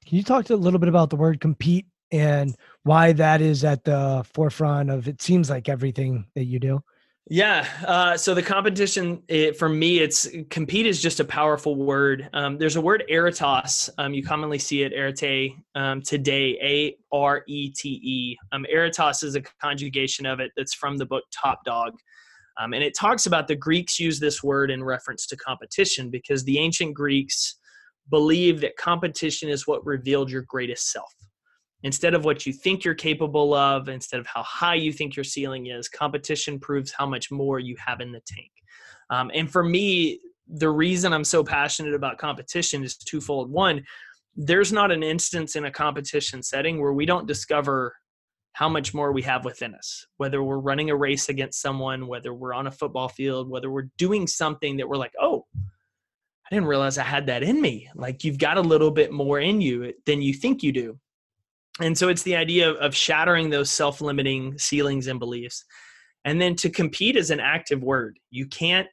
Can 0.07 0.17
you 0.17 0.23
talk 0.23 0.51
a 0.51 0.57
little 0.57 0.79
bit 0.79 0.89
about 0.89 1.11
the 1.11 1.17
word 1.17 1.41
compete 1.41 1.87
and 2.11 2.55
why 2.83 3.13
that 3.13 3.41
is 3.41 3.65
at 3.65 3.85
the 3.85 4.25
forefront 4.35 4.91
of 4.91 5.09
it 5.09 5.23
seems 5.23 5.49
like 5.49 5.69
everything 5.69 6.27
that 6.35 6.45
you 6.45 6.59
do? 6.59 6.83
Yeah. 7.31 7.67
Uh, 7.87 8.17
so 8.17 8.35
the 8.35 8.43
competition 8.43 9.23
it, 9.29 9.57
for 9.57 9.69
me, 9.69 10.01
it's 10.01 10.29
compete 10.51 10.87
is 10.87 11.01
just 11.01 11.21
a 11.21 11.25
powerful 11.25 11.77
word. 11.77 12.29
Um, 12.33 12.59
there's 12.59 12.75
a 12.75 12.81
word 12.81 13.05
aretas. 13.09 13.89
Um, 13.97 14.13
you 14.13 14.25
commonly 14.25 14.59
see 14.59 14.83
it 14.83 14.93
arete 14.93 15.55
um, 15.77 16.03
today. 16.03 16.59
A 16.61 16.97
R 17.15 17.45
E 17.47 17.71
T 17.71 17.89
E. 17.89 18.37
Um, 18.51 18.67
aretas 18.75 19.23
is 19.23 19.37
a 19.37 19.41
conjugation 19.63 20.27
of 20.27 20.41
it 20.41 20.51
that's 20.57 20.75
from 20.75 20.99
the 20.99 21.07
book 21.07 21.23
Top 21.33 21.65
Dog. 21.65 21.93
Um, 22.61 22.75
and 22.75 22.83
it 22.83 22.97
talks 22.97 23.27
about 23.27 23.49
the 23.49 23.57
Greeks 23.57 23.99
use 23.99 24.21
this 24.21 24.43
word 24.43 24.71
in 24.71 24.85
reference 24.85 25.27
to 25.27 25.37
competition 25.37 26.11
because 26.11 26.45
the 26.45 26.59
ancient 26.59 26.95
Greeks 26.95 27.57
believed 28.11 28.63
that 28.63 28.77
competition 28.77 29.49
is 29.49 29.67
what 29.67 29.85
revealed 29.87 30.31
your 30.31 30.43
greatest 30.49 30.91
self. 30.91 31.13
Instead 31.85 32.15
of 32.15 32.25
what 32.25 32.47
you 32.47 32.53
think 32.53 32.85
you're 32.85 32.95
capable 32.95 33.55
of, 33.55 33.89
instead 33.89 34.21
of 34.21 34.27
how 34.27 34.43
high 34.43 34.75
you 34.75 34.93
think 34.93 35.17
your 35.17 35.25
ceiling 35.25 35.67
is, 35.67 35.89
competition 35.89 36.61
proves 36.61 36.93
how 36.93 37.07
much 37.07 37.31
more 37.31 37.59
you 37.59 37.77
have 37.85 38.01
in 38.01 38.13
the 38.13 38.21
tank. 38.27 38.51
Um, 39.11 39.31
and 39.35 39.51
for 39.51 39.65
me, 39.65 40.21
the 40.47 40.71
reason 40.71 41.13
I'm 41.13 41.25
so 41.25 41.43
passionate 41.43 41.95
about 41.95 42.19
competition 42.19 42.85
is 42.85 42.97
twofold. 42.97 43.51
One, 43.51 43.83
there's 44.37 44.73
not 44.73 44.91
an 44.91 45.03
instance 45.03 45.57
in 45.57 45.65
a 45.65 45.71
competition 45.71 46.43
setting 46.43 46.81
where 46.81 46.93
we 46.93 47.05
don't 47.05 47.27
discover 47.27 47.95
how 48.53 48.69
much 48.69 48.93
more 48.93 49.13
we 49.13 49.23
have 49.23 49.45
within 49.45 49.75
us, 49.75 50.07
whether 50.19 50.43
we're 50.43 50.59
running 50.59 50.91
a 50.91 50.97
race 50.97 51.29
against 51.29 51.61
someone, 51.61 52.07
whether 52.07 52.35
we're 52.35 52.55
on 52.55 52.67
a 52.67 52.71
football 52.71 53.09
field, 53.09 53.49
whether 53.49 53.71
we're 53.71 53.89
doing 53.97 54.27
something 54.27 54.77
that 54.77 54.89
we're 54.89 54.97
like, 54.97 55.15
oh, 55.21 55.47
I 55.59 56.55
didn't 56.55 56.69
realize 56.69 56.99
I 56.99 57.05
had 57.05 57.27
that 57.27 57.43
in 57.43 57.61
me. 57.61 57.89
Like 57.95 58.25
you've 58.25 58.39
got 58.39 58.59
a 58.59 58.63
little 58.63 58.91
bit 58.91 59.11
more 59.11 59.41
in 59.41 59.61
you 59.61 59.95
than 60.05 60.21
you 60.21 60.35
think 60.35 60.63
you 60.63 60.73
do. 60.73 60.99
And 61.81 61.97
so 61.97 62.09
it's 62.09 62.23
the 62.23 62.37
idea 62.37 62.71
of 62.71 62.95
shattering 62.95 63.49
those 63.49 63.71
self 63.71 64.03
limiting 64.03 64.59
ceilings 64.59 65.07
and 65.07 65.19
beliefs. 65.19 65.65
And 66.25 66.41
then 66.41 66.55
to 66.57 66.69
compete 66.69 67.17
is 67.17 67.31
an 67.31 67.41
active 67.41 67.83
word. 67.83 68.19
You 68.31 68.47
can't 68.47 68.87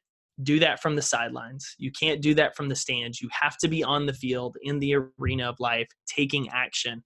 do 0.44 0.60
that 0.60 0.82
from 0.82 0.96
the 0.96 1.02
sidelines. 1.02 1.76
You 1.78 1.92
can't 1.92 2.22
do 2.22 2.34
that 2.36 2.56
from 2.56 2.70
the 2.70 2.76
stands. 2.76 3.22
You 3.22 3.30
have 3.32 3.58
to 3.58 3.68
be 3.68 3.84
on 3.84 4.06
the 4.06 4.14
field 4.14 4.58
in 4.62 4.80
the 4.80 4.96
arena 5.20 5.50
of 5.50 5.60
life 5.60 5.88
taking 6.08 6.50
action. 6.50 7.04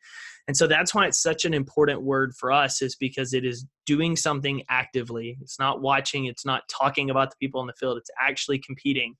And 0.47 0.55
so 0.55 0.67
that's 0.67 0.93
why 0.93 1.07
it's 1.07 1.21
such 1.21 1.45
an 1.45 1.53
important 1.53 2.03
word 2.03 2.33
for 2.37 2.51
us 2.51 2.81
is 2.81 2.95
because 2.95 3.33
it 3.33 3.45
is 3.45 3.65
doing 3.85 4.15
something 4.15 4.63
actively. 4.69 5.37
It's 5.41 5.59
not 5.59 5.81
watching, 5.81 6.25
it's 6.25 6.45
not 6.45 6.63
talking 6.69 7.09
about 7.09 7.31
the 7.31 7.37
people 7.39 7.61
in 7.61 7.67
the 7.67 7.73
field, 7.73 7.97
it's 7.97 8.11
actually 8.21 8.59
competing. 8.59 9.15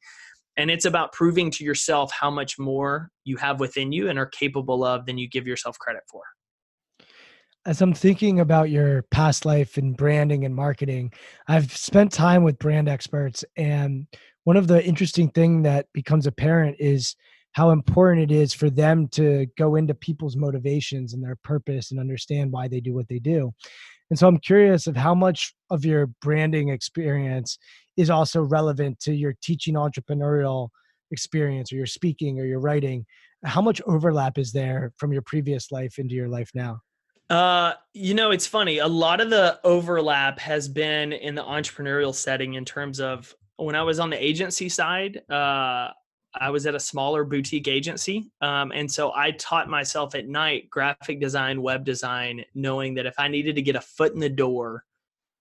And 0.57 0.69
it's 0.69 0.85
about 0.85 1.13
proving 1.13 1.49
to 1.51 1.63
yourself 1.63 2.11
how 2.11 2.29
much 2.29 2.59
more 2.59 3.09
you 3.23 3.37
have 3.37 3.59
within 3.59 3.91
you 3.91 4.09
and 4.09 4.19
are 4.19 4.27
capable 4.27 4.83
of 4.83 5.05
than 5.05 5.17
you 5.17 5.27
give 5.27 5.47
yourself 5.47 5.79
credit 5.79 6.03
for 6.11 6.21
as 7.65 7.81
I'm 7.81 7.93
thinking 7.93 8.39
about 8.39 8.69
your 8.69 9.03
past 9.03 9.45
life 9.45 9.77
in 9.77 9.93
branding 9.93 10.43
and 10.45 10.53
marketing, 10.53 11.13
I've 11.47 11.75
spent 11.75 12.11
time 12.11 12.43
with 12.43 12.59
brand 12.59 12.89
experts 12.89 13.45
and 13.55 14.07
one 14.43 14.57
of 14.57 14.67
the 14.67 14.83
interesting 14.83 15.29
thing 15.29 15.61
that 15.63 15.87
becomes 15.93 16.27
apparent 16.27 16.75
is 16.79 17.15
how 17.53 17.69
important 17.69 18.29
it 18.29 18.35
is 18.35 18.53
for 18.53 18.69
them 18.69 19.07
to 19.09 19.47
go 19.57 19.75
into 19.75 19.93
people's 19.93 20.35
motivations 20.35 21.13
and 21.13 21.23
their 21.23 21.37
purpose 21.43 21.91
and 21.91 21.99
understand 21.99 22.51
why 22.51 22.67
they 22.67 22.81
do 22.81 22.93
what 22.93 23.07
they 23.07 23.19
do. 23.19 23.53
And 24.09 24.19
so 24.19 24.27
I'm 24.27 24.39
curious 24.39 24.85
of 24.87 24.97
how 24.97 25.15
much 25.15 25.53
of 25.69 25.85
your 25.85 26.07
branding 26.21 26.69
experience 26.69 27.57
is 27.95 28.09
also 28.09 28.41
relevant 28.41 28.99
to 29.01 29.13
your 29.13 29.35
teaching 29.41 29.75
entrepreneurial 29.75 30.69
experience 31.11 31.71
or 31.71 31.77
your 31.77 31.85
speaking 31.85 32.39
or 32.39 32.45
your 32.45 32.59
writing. 32.59 33.05
How 33.45 33.61
much 33.61 33.81
overlap 33.85 34.37
is 34.37 34.51
there 34.51 34.91
from 34.97 35.13
your 35.13 35.21
previous 35.21 35.71
life 35.71 35.99
into 35.99 36.15
your 36.15 36.27
life 36.27 36.49
now? 36.53 36.79
Uh, 37.29 37.73
you 37.93 38.13
know, 38.13 38.31
it's 38.31 38.47
funny. 38.47 38.79
A 38.79 38.87
lot 38.87 39.21
of 39.21 39.29
the 39.29 39.59
overlap 39.63 40.39
has 40.39 40.67
been 40.67 41.13
in 41.13 41.35
the 41.35 41.43
entrepreneurial 41.43 42.13
setting 42.13 42.55
in 42.55 42.65
terms 42.65 42.99
of 42.99 43.33
when 43.57 43.75
I 43.75 43.83
was 43.83 43.99
on 43.99 44.09
the 44.09 44.23
agency 44.23 44.69
side, 44.69 45.21
uh, 45.29 45.89
I 46.35 46.49
was 46.49 46.65
at 46.65 46.75
a 46.75 46.79
smaller 46.79 47.23
boutique 47.23 47.67
agency. 47.67 48.31
Um, 48.41 48.71
and 48.71 48.91
so 48.91 49.13
I 49.15 49.31
taught 49.31 49.69
myself 49.69 50.15
at 50.15 50.27
night 50.27 50.69
graphic 50.69 51.19
design, 51.19 51.61
web 51.61 51.85
design, 51.85 52.43
knowing 52.55 52.95
that 52.95 53.05
if 53.05 53.13
I 53.19 53.27
needed 53.27 53.55
to 53.55 53.61
get 53.61 53.75
a 53.75 53.81
foot 53.81 54.13
in 54.13 54.19
the 54.19 54.29
door, 54.29 54.83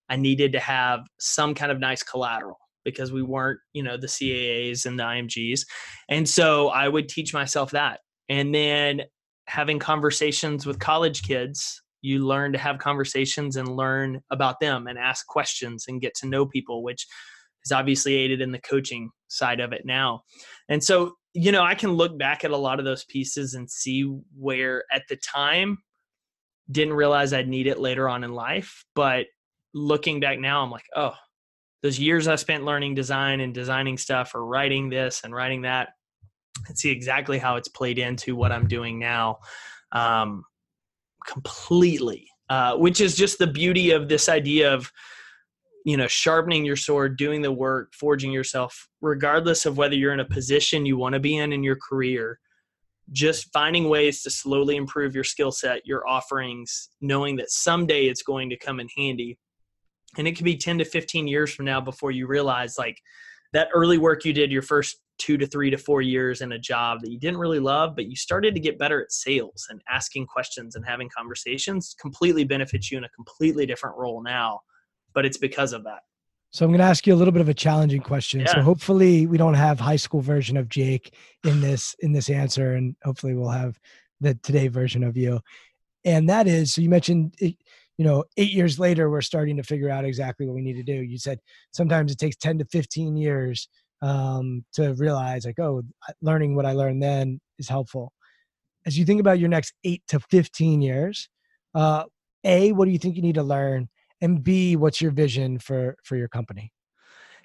I 0.08 0.16
needed 0.16 0.52
to 0.52 0.60
have 0.60 1.06
some 1.18 1.54
kind 1.54 1.72
of 1.72 1.80
nice 1.80 2.02
collateral 2.02 2.58
because 2.84 3.12
we 3.12 3.22
weren't, 3.22 3.60
you 3.72 3.82
know, 3.82 3.96
the 3.96 4.06
CAAs 4.06 4.84
and 4.84 4.98
the 4.98 5.04
IMGs. 5.04 5.62
And 6.08 6.28
so 6.28 6.68
I 6.68 6.88
would 6.88 7.08
teach 7.08 7.32
myself 7.32 7.70
that. 7.70 8.00
And 8.28 8.54
then 8.54 9.02
having 9.52 9.78
conversations 9.78 10.66
with 10.66 10.78
college 10.78 11.22
kids 11.22 11.82
you 12.00 12.26
learn 12.26 12.52
to 12.52 12.58
have 12.58 12.78
conversations 12.78 13.56
and 13.56 13.76
learn 13.76 14.20
about 14.30 14.58
them 14.58 14.88
and 14.88 14.98
ask 14.98 15.26
questions 15.26 15.84
and 15.86 16.00
get 16.00 16.14
to 16.14 16.26
know 16.26 16.44
people 16.46 16.82
which 16.82 17.06
is 17.64 17.70
obviously 17.70 18.14
aided 18.14 18.40
in 18.40 18.50
the 18.50 18.58
coaching 18.58 19.10
side 19.28 19.60
of 19.60 19.72
it 19.72 19.82
now. 19.84 20.22
And 20.68 20.82
so 20.82 21.12
you 21.34 21.52
know 21.52 21.62
i 21.62 21.74
can 21.74 21.92
look 21.92 22.18
back 22.18 22.44
at 22.44 22.50
a 22.50 22.56
lot 22.56 22.78
of 22.78 22.84
those 22.84 23.04
pieces 23.04 23.54
and 23.54 23.70
see 23.70 24.02
where 24.36 24.84
at 24.92 25.02
the 25.08 25.16
time 25.16 25.78
didn't 26.70 26.94
realize 26.94 27.32
i'd 27.32 27.48
need 27.48 27.66
it 27.66 27.78
later 27.78 28.08
on 28.08 28.24
in 28.24 28.32
life 28.32 28.84
but 28.94 29.26
looking 29.74 30.20
back 30.20 30.38
now 30.38 30.62
i'm 30.62 30.70
like 30.70 30.86
oh 30.94 31.14
those 31.82 31.98
years 31.98 32.28
i 32.28 32.36
spent 32.36 32.64
learning 32.64 32.94
design 32.94 33.40
and 33.40 33.54
designing 33.54 33.96
stuff 33.96 34.34
or 34.34 34.44
writing 34.44 34.90
this 34.90 35.22
and 35.24 35.34
writing 35.34 35.62
that 35.62 35.90
and 36.66 36.78
see 36.78 36.90
exactly 36.90 37.38
how 37.38 37.56
it's 37.56 37.68
played 37.68 37.98
into 37.98 38.36
what 38.36 38.52
I'm 38.52 38.68
doing 38.68 38.98
now 38.98 39.38
um, 39.92 40.44
completely, 41.26 42.28
uh, 42.48 42.76
which 42.76 43.00
is 43.00 43.16
just 43.16 43.38
the 43.38 43.46
beauty 43.46 43.90
of 43.90 44.08
this 44.08 44.28
idea 44.28 44.72
of, 44.72 44.90
you 45.84 45.96
know, 45.96 46.06
sharpening 46.06 46.64
your 46.64 46.76
sword, 46.76 47.16
doing 47.16 47.42
the 47.42 47.52
work, 47.52 47.92
forging 47.94 48.32
yourself, 48.32 48.88
regardless 49.00 49.66
of 49.66 49.76
whether 49.76 49.94
you're 49.94 50.12
in 50.12 50.20
a 50.20 50.24
position 50.24 50.86
you 50.86 50.96
want 50.96 51.14
to 51.14 51.20
be 51.20 51.36
in 51.36 51.52
in 51.52 51.62
your 51.62 51.76
career. 51.76 52.38
Just 53.10 53.52
finding 53.52 53.88
ways 53.88 54.22
to 54.22 54.30
slowly 54.30 54.76
improve 54.76 55.14
your 55.14 55.24
skill 55.24 55.50
set, 55.50 55.84
your 55.84 56.06
offerings, 56.06 56.90
knowing 57.00 57.36
that 57.36 57.50
someday 57.50 58.06
it's 58.06 58.22
going 58.22 58.48
to 58.50 58.56
come 58.56 58.78
in 58.78 58.88
handy. 58.96 59.38
And 60.16 60.28
it 60.28 60.36
could 60.36 60.44
be 60.44 60.56
10 60.56 60.78
to 60.78 60.84
15 60.84 61.26
years 61.26 61.52
from 61.52 61.64
now 61.64 61.80
before 61.80 62.10
you 62.10 62.26
realize, 62.26 62.78
like, 62.78 62.98
that 63.52 63.68
early 63.74 63.98
work 63.98 64.24
you 64.24 64.32
did 64.32 64.52
your 64.52 64.62
first 64.62 65.01
two 65.18 65.36
to 65.36 65.46
three 65.46 65.70
to 65.70 65.78
four 65.78 66.02
years 66.02 66.40
in 66.40 66.52
a 66.52 66.58
job 66.58 67.00
that 67.00 67.10
you 67.10 67.18
didn't 67.18 67.38
really 67.38 67.60
love, 67.60 67.94
but 67.94 68.06
you 68.06 68.16
started 68.16 68.54
to 68.54 68.60
get 68.60 68.78
better 68.78 69.00
at 69.02 69.12
sales 69.12 69.66
and 69.70 69.80
asking 69.90 70.26
questions 70.26 70.74
and 70.74 70.84
having 70.86 71.08
conversations 71.16 71.94
completely 72.00 72.44
benefits 72.44 72.90
you 72.90 72.98
in 72.98 73.04
a 73.04 73.08
completely 73.10 73.66
different 73.66 73.96
role 73.96 74.22
now. 74.22 74.60
But 75.14 75.24
it's 75.24 75.38
because 75.38 75.72
of 75.72 75.84
that. 75.84 76.00
So 76.50 76.66
I'm 76.66 76.70
going 76.70 76.80
to 76.80 76.84
ask 76.84 77.06
you 77.06 77.14
a 77.14 77.16
little 77.16 77.32
bit 77.32 77.40
of 77.40 77.48
a 77.48 77.54
challenging 77.54 78.02
question. 78.02 78.40
Yeah. 78.40 78.52
So 78.52 78.60
hopefully 78.60 79.26
we 79.26 79.38
don't 79.38 79.54
have 79.54 79.80
high 79.80 79.96
school 79.96 80.20
version 80.20 80.58
of 80.58 80.68
Jake 80.68 81.14
in 81.44 81.60
this 81.62 81.96
in 82.00 82.12
this 82.12 82.28
answer, 82.28 82.74
and 82.74 82.94
hopefully 83.02 83.34
we'll 83.34 83.48
have 83.48 83.78
the 84.20 84.34
today 84.42 84.68
version 84.68 85.02
of 85.02 85.16
you. 85.16 85.40
And 86.04 86.28
that 86.28 86.46
is, 86.46 86.74
so 86.74 86.80
you 86.80 86.88
mentioned, 86.88 87.34
you 87.40 87.54
know, 87.98 88.24
eight 88.36 88.52
years 88.52 88.78
later 88.78 89.08
we're 89.08 89.20
starting 89.20 89.56
to 89.56 89.62
figure 89.62 89.88
out 89.88 90.04
exactly 90.04 90.46
what 90.46 90.54
we 90.54 90.62
need 90.62 90.74
to 90.74 90.82
do. 90.82 90.92
You 90.92 91.18
said 91.18 91.38
sometimes 91.72 92.12
it 92.12 92.18
takes 92.18 92.36
10 92.36 92.58
to 92.58 92.64
15 92.66 93.16
years 93.16 93.68
um, 94.02 94.64
to 94.74 94.94
realize 94.94 95.46
like, 95.46 95.58
oh, 95.58 95.82
learning 96.20 96.56
what 96.56 96.66
I 96.66 96.72
learned 96.72 97.02
then 97.02 97.40
is 97.58 97.68
helpful. 97.68 98.12
As 98.84 98.98
you 98.98 99.04
think 99.04 99.20
about 99.20 99.38
your 99.38 99.48
next 99.48 99.74
eight 99.84 100.02
to 100.08 100.18
15 100.30 100.82
years, 100.82 101.28
uh, 101.74 102.04
A, 102.44 102.72
what 102.72 102.86
do 102.86 102.90
you 102.90 102.98
think 102.98 103.16
you 103.16 103.22
need 103.22 103.36
to 103.36 103.42
learn? 103.42 103.88
And 104.20 104.42
B, 104.42 104.76
what's 104.76 105.00
your 105.00 105.12
vision 105.12 105.58
for, 105.58 105.96
for 106.02 106.16
your 106.16 106.28
company? 106.28 106.72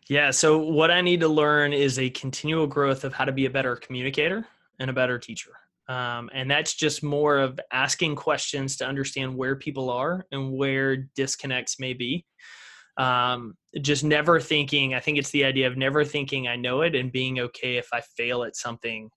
Yeah. 0.10 0.32
So 0.32 0.58
what 0.58 0.90
I 0.90 1.02
need 1.02 1.20
to 1.22 1.28
learn 1.28 1.74
is 1.74 2.00
a 2.00 2.10
continual 2.10 2.66
growth 2.66 3.04
of 3.04 3.14
how 3.14 3.26
to 3.26 3.32
be 3.32 3.46
a 3.46 3.50
better 3.50 3.76
communicator 3.76 4.48
and 4.80 4.90
a 4.90 4.94
better 4.94 5.20
teacher. 5.20 5.52
Um, 5.90 6.30
and 6.34 6.50
that's 6.50 6.74
just 6.74 7.04
more 7.04 7.38
of 7.38 7.60
asking 7.72 8.16
questions 8.16 8.78
to 8.78 8.86
understand 8.86 9.36
where 9.36 9.56
people 9.56 9.90
are 9.90 10.26
and 10.32 10.52
where 10.52 10.98
disconnects 11.16 11.80
may 11.80 11.94
be 11.94 12.26
um, 12.98 13.56
just 13.82 14.04
never 14.04 14.40
thinking 14.40 14.94
i 14.94 15.00
think 15.00 15.18
it's 15.18 15.32
the 15.32 15.44
idea 15.44 15.68
of 15.68 15.78
never 15.78 16.04
thinking 16.04 16.48
i 16.48 16.56
know 16.56 16.82
it 16.82 16.96
and 16.96 17.12
being 17.12 17.40
okay 17.40 17.78
if 17.78 17.88
i 17.94 18.02
fail 18.16 18.44
at 18.44 18.56
something 18.56 19.10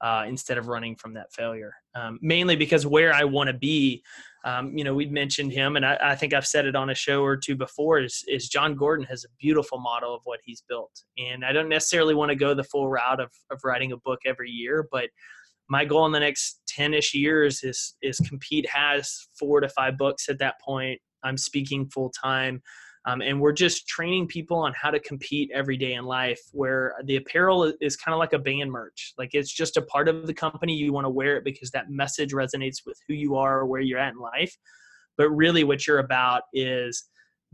uh, 0.00 0.24
instead 0.28 0.58
of 0.58 0.68
running 0.68 0.94
from 0.94 1.12
that 1.14 1.32
failure. 1.32 1.74
Um, 1.94 2.20
mainly 2.22 2.54
because 2.54 2.86
where 2.86 3.12
i 3.12 3.24
want 3.24 3.48
to 3.48 3.54
be 3.54 4.02
um, 4.44 4.76
you 4.76 4.84
know 4.84 4.94
we've 4.94 5.10
mentioned 5.10 5.52
him 5.52 5.74
and 5.74 5.84
I, 5.84 5.98
I, 6.00 6.14
think 6.14 6.32
i've 6.32 6.46
said 6.46 6.66
it 6.66 6.76
on 6.76 6.90
a 6.90 6.94
show 6.94 7.24
or 7.24 7.36
two 7.36 7.56
before 7.56 7.98
is, 7.98 8.22
is 8.28 8.48
Jon 8.48 8.76
Gordon 8.76 9.04
has 9.06 9.24
a 9.24 9.28
beautiful 9.40 9.78
model 9.80 10.14
of 10.14 10.20
what 10.24 10.38
he's 10.44 10.62
built. 10.68 10.92
And 11.18 11.44
i 11.44 11.52
don't 11.52 11.68
necessarily 11.68 12.14
want 12.14 12.28
to 12.28 12.36
go 12.36 12.54
the 12.54 12.62
full 12.62 12.88
route 12.88 13.20
of, 13.20 13.30
of 13.50 13.58
writing 13.64 13.90
a 13.90 13.96
book 13.96 14.20
every 14.24 14.50
year 14.50 14.86
but 14.92 15.08
my 15.68 15.84
goal 15.84 16.06
in 16.06 16.12
the 16.12 16.20
next 16.20 16.60
10ish 16.78 17.14
years 17.14 17.62
is 17.62 17.96
is 18.02 18.18
compete 18.20 18.68
has 18.68 19.28
four 19.38 19.60
to 19.60 19.68
five 19.68 19.98
books 19.98 20.28
at 20.28 20.38
that 20.38 20.60
point. 20.60 21.00
I'm 21.24 21.36
speaking 21.36 21.90
full 21.90 22.10
time 22.10 22.62
um, 23.08 23.22
and 23.22 23.40
we're 23.40 23.52
just 23.52 23.88
training 23.88 24.26
people 24.26 24.58
on 24.58 24.74
how 24.74 24.90
to 24.90 25.00
compete 25.00 25.50
every 25.54 25.78
day 25.78 25.94
in 25.94 26.04
life 26.04 26.40
where 26.52 26.94
the 27.04 27.16
apparel 27.16 27.72
is 27.80 27.96
kind 27.96 28.12
of 28.12 28.18
like 28.18 28.34
a 28.34 28.38
band 28.38 28.70
merch. 28.70 29.14
Like 29.16 29.30
it's 29.32 29.50
just 29.50 29.78
a 29.78 29.82
part 29.82 30.10
of 30.10 30.26
the 30.26 30.34
company. 30.34 30.74
You 30.74 30.92
want 30.92 31.06
to 31.06 31.10
wear 31.10 31.38
it 31.38 31.44
because 31.44 31.70
that 31.70 31.88
message 31.88 32.32
resonates 32.32 32.84
with 32.84 32.98
who 33.08 33.14
you 33.14 33.36
are 33.36 33.60
or 33.60 33.66
where 33.66 33.80
you're 33.80 33.98
at 33.98 34.12
in 34.12 34.18
life. 34.18 34.54
But 35.16 35.30
really 35.30 35.64
what 35.64 35.86
you're 35.86 36.00
about 36.00 36.42
is 36.52 37.08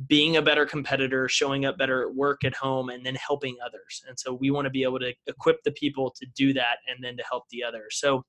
being 0.08 0.38
a 0.38 0.42
better 0.42 0.66
competitor 0.66 1.28
showing 1.28 1.66
up 1.66 1.78
better 1.78 2.02
at 2.02 2.12
work 2.12 2.42
at 2.42 2.54
home 2.56 2.88
and 2.88 3.06
then 3.06 3.14
helping 3.14 3.56
others. 3.64 4.02
And 4.08 4.18
so 4.18 4.34
we 4.34 4.50
want 4.50 4.64
to 4.64 4.70
be 4.70 4.82
able 4.82 4.98
to 4.98 5.14
equip 5.28 5.62
the 5.62 5.70
people 5.70 6.12
to 6.18 6.26
do 6.34 6.52
that 6.54 6.78
and 6.88 6.98
then 7.00 7.16
to 7.16 7.22
help 7.30 7.44
the 7.52 7.62
others. 7.62 8.00
So 8.00 8.24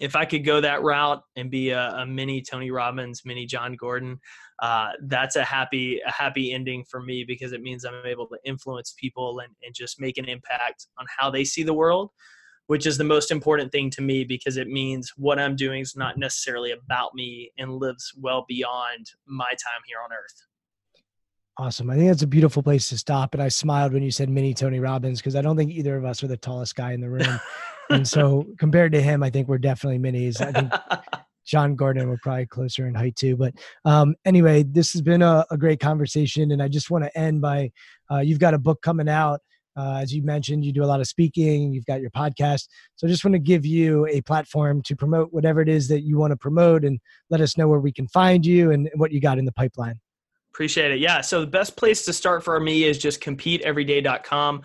if 0.00 0.14
I 0.14 0.24
could 0.24 0.44
go 0.44 0.60
that 0.60 0.82
route 0.82 1.22
and 1.36 1.50
be 1.50 1.70
a, 1.70 1.90
a 1.90 2.06
mini 2.06 2.42
Tony 2.42 2.70
Robbins, 2.70 3.22
mini 3.24 3.46
Jon 3.46 3.74
Gordon, 3.74 4.20
uh, 4.60 4.90
that's 5.02 5.36
a 5.36 5.44
happy 5.44 6.00
a 6.06 6.10
happy 6.10 6.52
ending 6.52 6.84
for 6.84 7.02
me 7.02 7.24
because 7.24 7.52
it 7.52 7.62
means 7.62 7.84
I'm 7.84 8.04
able 8.04 8.26
to 8.28 8.38
influence 8.44 8.94
people 8.98 9.40
and, 9.40 9.52
and 9.62 9.74
just 9.74 10.00
make 10.00 10.18
an 10.18 10.26
impact 10.26 10.86
on 10.98 11.06
how 11.18 11.30
they 11.30 11.44
see 11.44 11.62
the 11.62 11.74
world, 11.74 12.10
which 12.66 12.86
is 12.86 12.98
the 12.98 13.04
most 13.04 13.30
important 13.30 13.72
thing 13.72 13.90
to 13.90 14.02
me 14.02 14.24
because 14.24 14.56
it 14.56 14.68
means 14.68 15.12
what 15.16 15.38
I'm 15.38 15.56
doing 15.56 15.80
is 15.80 15.96
not 15.96 16.18
necessarily 16.18 16.72
about 16.72 17.14
me 17.14 17.52
and 17.58 17.72
lives 17.72 18.12
well 18.16 18.44
beyond 18.48 19.12
my 19.26 19.50
time 19.50 19.82
here 19.86 19.98
on 20.04 20.12
earth. 20.12 20.42
Awesome. 21.58 21.88
I 21.88 21.96
think 21.96 22.08
that's 22.08 22.22
a 22.22 22.26
beautiful 22.26 22.62
place 22.62 22.90
to 22.90 22.98
stop. 22.98 23.32
And 23.32 23.42
I 23.42 23.48
smiled 23.48 23.94
when 23.94 24.02
you 24.02 24.10
said 24.10 24.28
mini 24.28 24.52
Tony 24.52 24.78
Robbins 24.78 25.20
because 25.20 25.36
I 25.36 25.40
don't 25.40 25.56
think 25.56 25.70
either 25.70 25.96
of 25.96 26.04
us 26.04 26.22
are 26.22 26.26
the 26.28 26.36
tallest 26.36 26.76
guy 26.76 26.92
in 26.92 27.00
the 27.00 27.08
room. 27.08 27.40
and 27.90 28.06
so 28.06 28.46
compared 28.58 28.92
to 28.92 29.00
him, 29.00 29.22
I 29.22 29.30
think 29.30 29.48
we're 29.48 29.58
definitely 29.58 29.98
minis. 29.98 30.40
I 30.40 30.52
think 30.52 30.72
Jon 31.46 31.76
Gordon 31.76 32.08
we're 32.08 32.18
probably 32.22 32.46
closer 32.46 32.86
in 32.86 32.94
height 32.94 33.16
too. 33.16 33.36
But 33.36 33.54
um, 33.84 34.16
anyway, 34.24 34.64
this 34.64 34.92
has 34.92 35.02
been 35.02 35.22
a, 35.22 35.46
a, 35.50 35.56
great 35.56 35.80
conversation. 35.80 36.50
And 36.50 36.60
I 36.60 36.68
just 36.68 36.90
want 36.90 37.04
to 37.04 37.18
end 37.18 37.40
by 37.40 37.70
uh, 38.10 38.18
you've 38.18 38.40
got 38.40 38.54
a 38.54 38.58
book 38.58 38.82
coming 38.82 39.08
out. 39.08 39.40
Uh, 39.76 39.98
as 40.00 40.12
you 40.12 40.22
mentioned, 40.22 40.64
you 40.64 40.72
do 40.72 40.82
a 40.82 40.86
lot 40.86 41.00
of 41.00 41.06
speaking, 41.06 41.72
you've 41.72 41.84
got 41.84 42.00
your 42.00 42.10
podcast. 42.10 42.66
So 42.96 43.06
I 43.06 43.10
just 43.10 43.24
want 43.24 43.34
to 43.34 43.38
give 43.38 43.66
you 43.66 44.06
a 44.06 44.22
platform 44.22 44.82
to 44.86 44.96
promote 44.96 45.32
whatever 45.32 45.60
it 45.60 45.68
is 45.68 45.86
that 45.88 46.00
you 46.00 46.16
want 46.16 46.30
to 46.30 46.36
promote 46.36 46.82
and 46.82 46.98
let 47.28 47.42
us 47.42 47.58
know 47.58 47.68
where 47.68 47.80
we 47.80 47.92
can 47.92 48.08
find 48.08 48.44
you 48.46 48.70
and 48.70 48.88
what 48.94 49.12
you 49.12 49.20
got 49.20 49.38
in 49.38 49.44
the 49.44 49.52
pipeline. 49.52 50.00
Appreciate 50.50 50.92
it. 50.92 51.00
Yeah. 51.00 51.20
So 51.20 51.42
the 51.42 51.46
best 51.46 51.76
place 51.76 52.06
to 52.06 52.14
start 52.14 52.42
for 52.42 52.58
me 52.58 52.84
is 52.84 52.96
just 52.96 53.20
competeeveryday.com. 53.20 54.62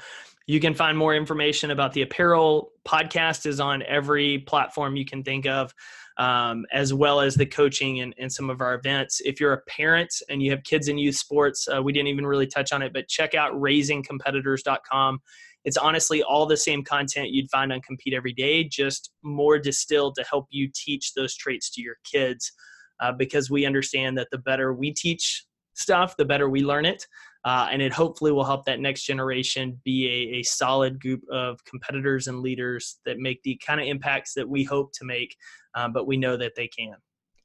You 0.47 0.59
can 0.59 0.73
find 0.73 0.97
more 0.97 1.15
information 1.15 1.71
about 1.71 1.93
the 1.93 2.01
apparel 2.01 2.71
podcast 2.85 3.45
is 3.45 3.59
on 3.59 3.83
every 3.83 4.39
platform 4.39 4.95
you 4.95 5.05
can 5.05 5.23
think 5.23 5.45
of, 5.45 5.73
um, 6.17 6.65
as 6.73 6.93
well 6.93 7.21
as 7.21 7.35
the 7.35 7.45
coaching 7.45 8.01
and, 8.01 8.13
and, 8.17 8.31
some 8.31 8.49
of 8.49 8.59
our 8.59 8.73
events. 8.73 9.21
If 9.23 9.39
you're 9.39 9.53
a 9.53 9.61
parent 9.61 10.13
and 10.29 10.41
you 10.41 10.51
have 10.51 10.63
kids 10.63 10.87
in 10.87 10.97
youth 10.97 11.15
sports, 11.15 11.67
uh, 11.73 11.81
we 11.81 11.93
didn't 11.93 12.07
even 12.07 12.25
really 12.25 12.47
touch 12.47 12.73
on 12.73 12.81
it, 12.81 12.91
but 12.91 13.07
check 13.07 13.35
out 13.35 13.53
raisingcompetitors.com. 13.53 15.19
It's 15.63 15.77
honestly 15.77 16.23
all 16.23 16.45
the 16.45 16.57
same 16.57 16.83
content 16.83 17.29
you'd 17.29 17.49
find 17.49 17.71
on 17.71 17.81
Compete 17.81 18.13
Every 18.13 18.33
Day, 18.33 18.63
just 18.63 19.11
more 19.23 19.59
distilled 19.59 20.15
to 20.15 20.23
help 20.23 20.47
you 20.49 20.69
teach 20.73 21.13
those 21.13 21.35
traits 21.35 21.69
to 21.71 21.81
your 21.81 21.95
kids. 22.03 22.51
Uh, 22.99 23.11
because 23.11 23.49
we 23.49 23.65
understand 23.65 24.15
that 24.15 24.27
the 24.29 24.37
better 24.37 24.73
we 24.73 24.91
teach 24.93 25.45
stuff, 25.73 26.15
the 26.17 26.25
better 26.25 26.49
we 26.49 26.63
learn 26.63 26.85
it. 26.85 27.07
Uh, 27.43 27.67
and 27.71 27.81
it 27.81 27.91
hopefully 27.91 28.31
will 28.31 28.43
help 28.43 28.65
that 28.65 28.79
next 28.79 29.03
generation 29.03 29.79
be 29.83 30.07
a, 30.07 30.39
a, 30.39 30.43
solid 30.43 30.99
group 31.01 31.21
of 31.31 31.63
competitors 31.65 32.27
and 32.27 32.39
leaders 32.39 32.99
that 33.03 33.17
make 33.17 33.41
the 33.41 33.59
kind 33.65 33.81
of 33.81 33.87
impacts 33.87 34.35
that 34.35 34.47
we 34.47 34.63
hope 34.63 34.91
to 34.93 35.05
make, 35.05 35.35
um, 35.73 35.91
but 35.91 36.05
we 36.05 36.17
know 36.17 36.37
that 36.37 36.51
they 36.55 36.67
can. 36.67 36.93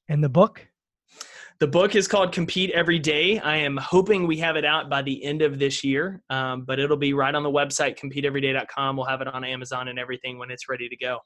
And 0.08 0.22
the 0.22 0.28
book? 0.28 0.66
The 1.58 1.66
book 1.66 1.96
is 1.96 2.06
called 2.06 2.32
Compete 2.32 2.70
Every 2.72 2.98
Day. 2.98 3.38
I 3.38 3.56
am 3.56 3.78
hoping 3.78 4.26
we 4.26 4.36
have 4.38 4.56
it 4.56 4.66
out 4.66 4.90
by 4.90 5.00
the 5.00 5.24
end 5.24 5.40
of 5.40 5.58
this 5.58 5.82
year, 5.82 6.20
um, 6.28 6.64
but 6.66 6.78
it'll 6.78 6.98
be 6.98 7.14
right 7.14 7.34
on 7.34 7.42
the 7.42 7.50
website, 7.50 7.98
competeeveryday.com. 7.98 8.96
We'll 8.98 9.06
have 9.06 9.22
it 9.22 9.28
on 9.28 9.42
Amazon 9.42 9.88
and 9.88 9.98
everything 9.98 10.38
when 10.38 10.50
it's 10.50 10.68
ready 10.68 10.86
to 10.90 10.96
go. 10.98 11.20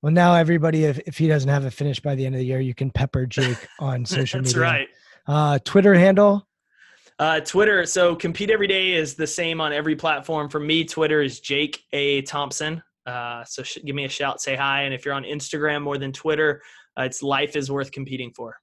Well, 0.00 0.12
now 0.12 0.34
everybody, 0.34 0.84
if, 0.84 0.98
if 1.00 1.18
he 1.18 1.28
doesn't 1.28 1.50
have 1.50 1.66
it 1.66 1.72
finished 1.72 2.02
by 2.02 2.14
the 2.14 2.24
end 2.24 2.34
of 2.34 2.38
the 2.38 2.46
year, 2.46 2.60
you 2.60 2.74
can 2.74 2.90
pepper 2.90 3.26
Jake 3.26 3.68
on 3.78 4.04
social 4.06 4.40
That's 4.40 4.54
media. 4.54 4.68
That's 4.68 4.78
right. 4.78 4.88
Uh, 5.26 5.58
Twitter 5.64 5.94
handle? 5.94 6.46
Uh, 7.18 7.40
Twitter. 7.40 7.86
So 7.86 8.16
compete 8.16 8.50
every 8.50 8.66
day 8.66 8.92
is 8.92 9.14
the 9.14 9.26
same 9.26 9.60
on 9.60 9.72
every 9.72 9.94
platform. 9.94 10.48
For 10.48 10.58
me, 10.58 10.84
Twitter 10.84 11.22
is 11.22 11.40
Jake 11.40 11.84
A 11.92 12.22
Thompson. 12.22 12.82
Uh, 13.06 13.44
so 13.44 13.62
sh- 13.62 13.78
give 13.84 13.94
me 13.94 14.04
a 14.04 14.08
shout, 14.08 14.40
say 14.40 14.56
hi, 14.56 14.82
and 14.82 14.94
if 14.94 15.04
you're 15.04 15.14
on 15.14 15.24
Instagram 15.24 15.82
more 15.82 15.98
than 15.98 16.12
Twitter, 16.12 16.62
uh, 16.98 17.02
it's 17.02 17.22
life 17.22 17.54
is 17.54 17.70
worth 17.70 17.92
competing 17.92 18.32
for. 18.32 18.56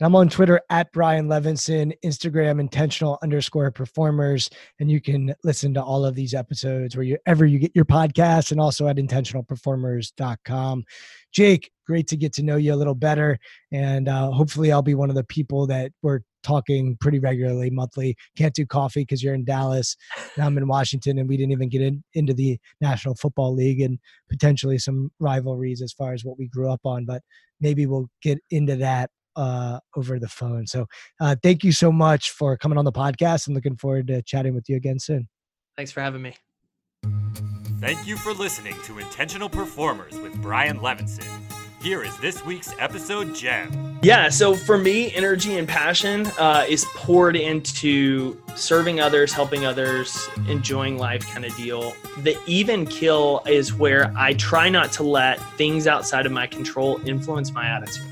And 0.00 0.06
I'm 0.06 0.16
on 0.16 0.28
Twitter 0.28 0.60
at 0.70 0.90
Brian 0.92 1.28
Levinson, 1.28 1.92
Instagram 2.04 2.58
intentional 2.60 3.18
underscore 3.22 3.70
performers. 3.70 4.50
And 4.80 4.90
you 4.90 5.00
can 5.00 5.34
listen 5.44 5.74
to 5.74 5.82
all 5.82 6.04
of 6.04 6.14
these 6.14 6.34
episodes 6.34 6.96
wherever 6.96 7.46
you 7.46 7.58
get 7.58 7.72
your 7.74 7.84
podcast 7.84 8.50
and 8.50 8.60
also 8.60 8.88
at 8.88 8.96
intentionalperformers.com. 8.96 10.84
Jake, 11.30 11.70
great 11.86 12.08
to 12.08 12.16
get 12.16 12.32
to 12.34 12.42
know 12.42 12.56
you 12.56 12.74
a 12.74 12.76
little 12.76 12.94
better. 12.94 13.38
And 13.70 14.08
uh, 14.08 14.30
hopefully, 14.30 14.72
I'll 14.72 14.82
be 14.82 14.94
one 14.94 15.10
of 15.10 15.14
the 15.14 15.24
people 15.24 15.66
that 15.68 15.92
we're 16.02 16.20
talking 16.42 16.96
pretty 17.00 17.18
regularly, 17.18 17.70
monthly. 17.70 18.16
Can't 18.36 18.54
do 18.54 18.66
coffee 18.66 19.02
because 19.02 19.22
you're 19.22 19.34
in 19.34 19.44
Dallas 19.44 19.96
and 20.36 20.44
I'm 20.44 20.58
in 20.58 20.68
Washington, 20.68 21.18
and 21.18 21.28
we 21.28 21.36
didn't 21.36 21.52
even 21.52 21.68
get 21.68 21.82
in, 21.82 22.02
into 22.14 22.34
the 22.34 22.58
National 22.80 23.14
Football 23.14 23.54
League 23.54 23.80
and 23.80 23.98
potentially 24.28 24.78
some 24.78 25.10
rivalries 25.20 25.82
as 25.82 25.92
far 25.92 26.12
as 26.12 26.24
what 26.24 26.38
we 26.38 26.48
grew 26.48 26.70
up 26.70 26.80
on. 26.84 27.04
But 27.04 27.22
maybe 27.60 27.86
we'll 27.86 28.08
get 28.22 28.38
into 28.50 28.76
that 28.76 29.10
uh, 29.36 29.78
over 29.96 30.18
the 30.18 30.28
phone. 30.28 30.66
So 30.66 30.86
uh, 31.20 31.36
thank 31.42 31.64
you 31.64 31.72
so 31.72 31.90
much 31.90 32.30
for 32.30 32.56
coming 32.56 32.78
on 32.78 32.84
the 32.84 32.92
podcast 32.92 33.46
and 33.46 33.54
looking 33.54 33.76
forward 33.76 34.08
to 34.08 34.22
chatting 34.22 34.54
with 34.54 34.68
you 34.68 34.76
again 34.76 34.98
soon. 34.98 35.28
Thanks 35.76 35.90
for 35.92 36.00
having 36.00 36.22
me. 36.22 36.34
Thank 37.80 38.06
you 38.06 38.16
for 38.16 38.32
listening 38.32 38.76
to 38.84 38.98
Intentional 38.98 39.48
Performers 39.48 40.16
with 40.18 40.40
Brian 40.40 40.78
Levinson. 40.78 41.51
Here 41.82 42.04
is 42.04 42.16
this 42.18 42.44
week's 42.44 42.72
episode 42.78 43.34
gem. 43.34 43.98
Yeah, 44.04 44.28
so 44.28 44.54
for 44.54 44.78
me, 44.78 45.12
energy 45.14 45.58
and 45.58 45.66
passion 45.66 46.28
uh, 46.38 46.64
is 46.68 46.84
poured 46.94 47.34
into 47.34 48.40
serving 48.54 49.00
others, 49.00 49.32
helping 49.32 49.66
others, 49.66 50.28
enjoying 50.46 50.96
life 50.96 51.26
kind 51.26 51.44
of 51.44 51.52
deal. 51.56 51.96
The 52.18 52.38
even 52.46 52.86
kill 52.86 53.42
is 53.48 53.74
where 53.74 54.14
I 54.16 54.34
try 54.34 54.68
not 54.68 54.92
to 54.92 55.02
let 55.02 55.40
things 55.56 55.88
outside 55.88 56.24
of 56.24 56.30
my 56.30 56.46
control 56.46 57.00
influence 57.04 57.50
my 57.50 57.66
attitude. 57.66 58.11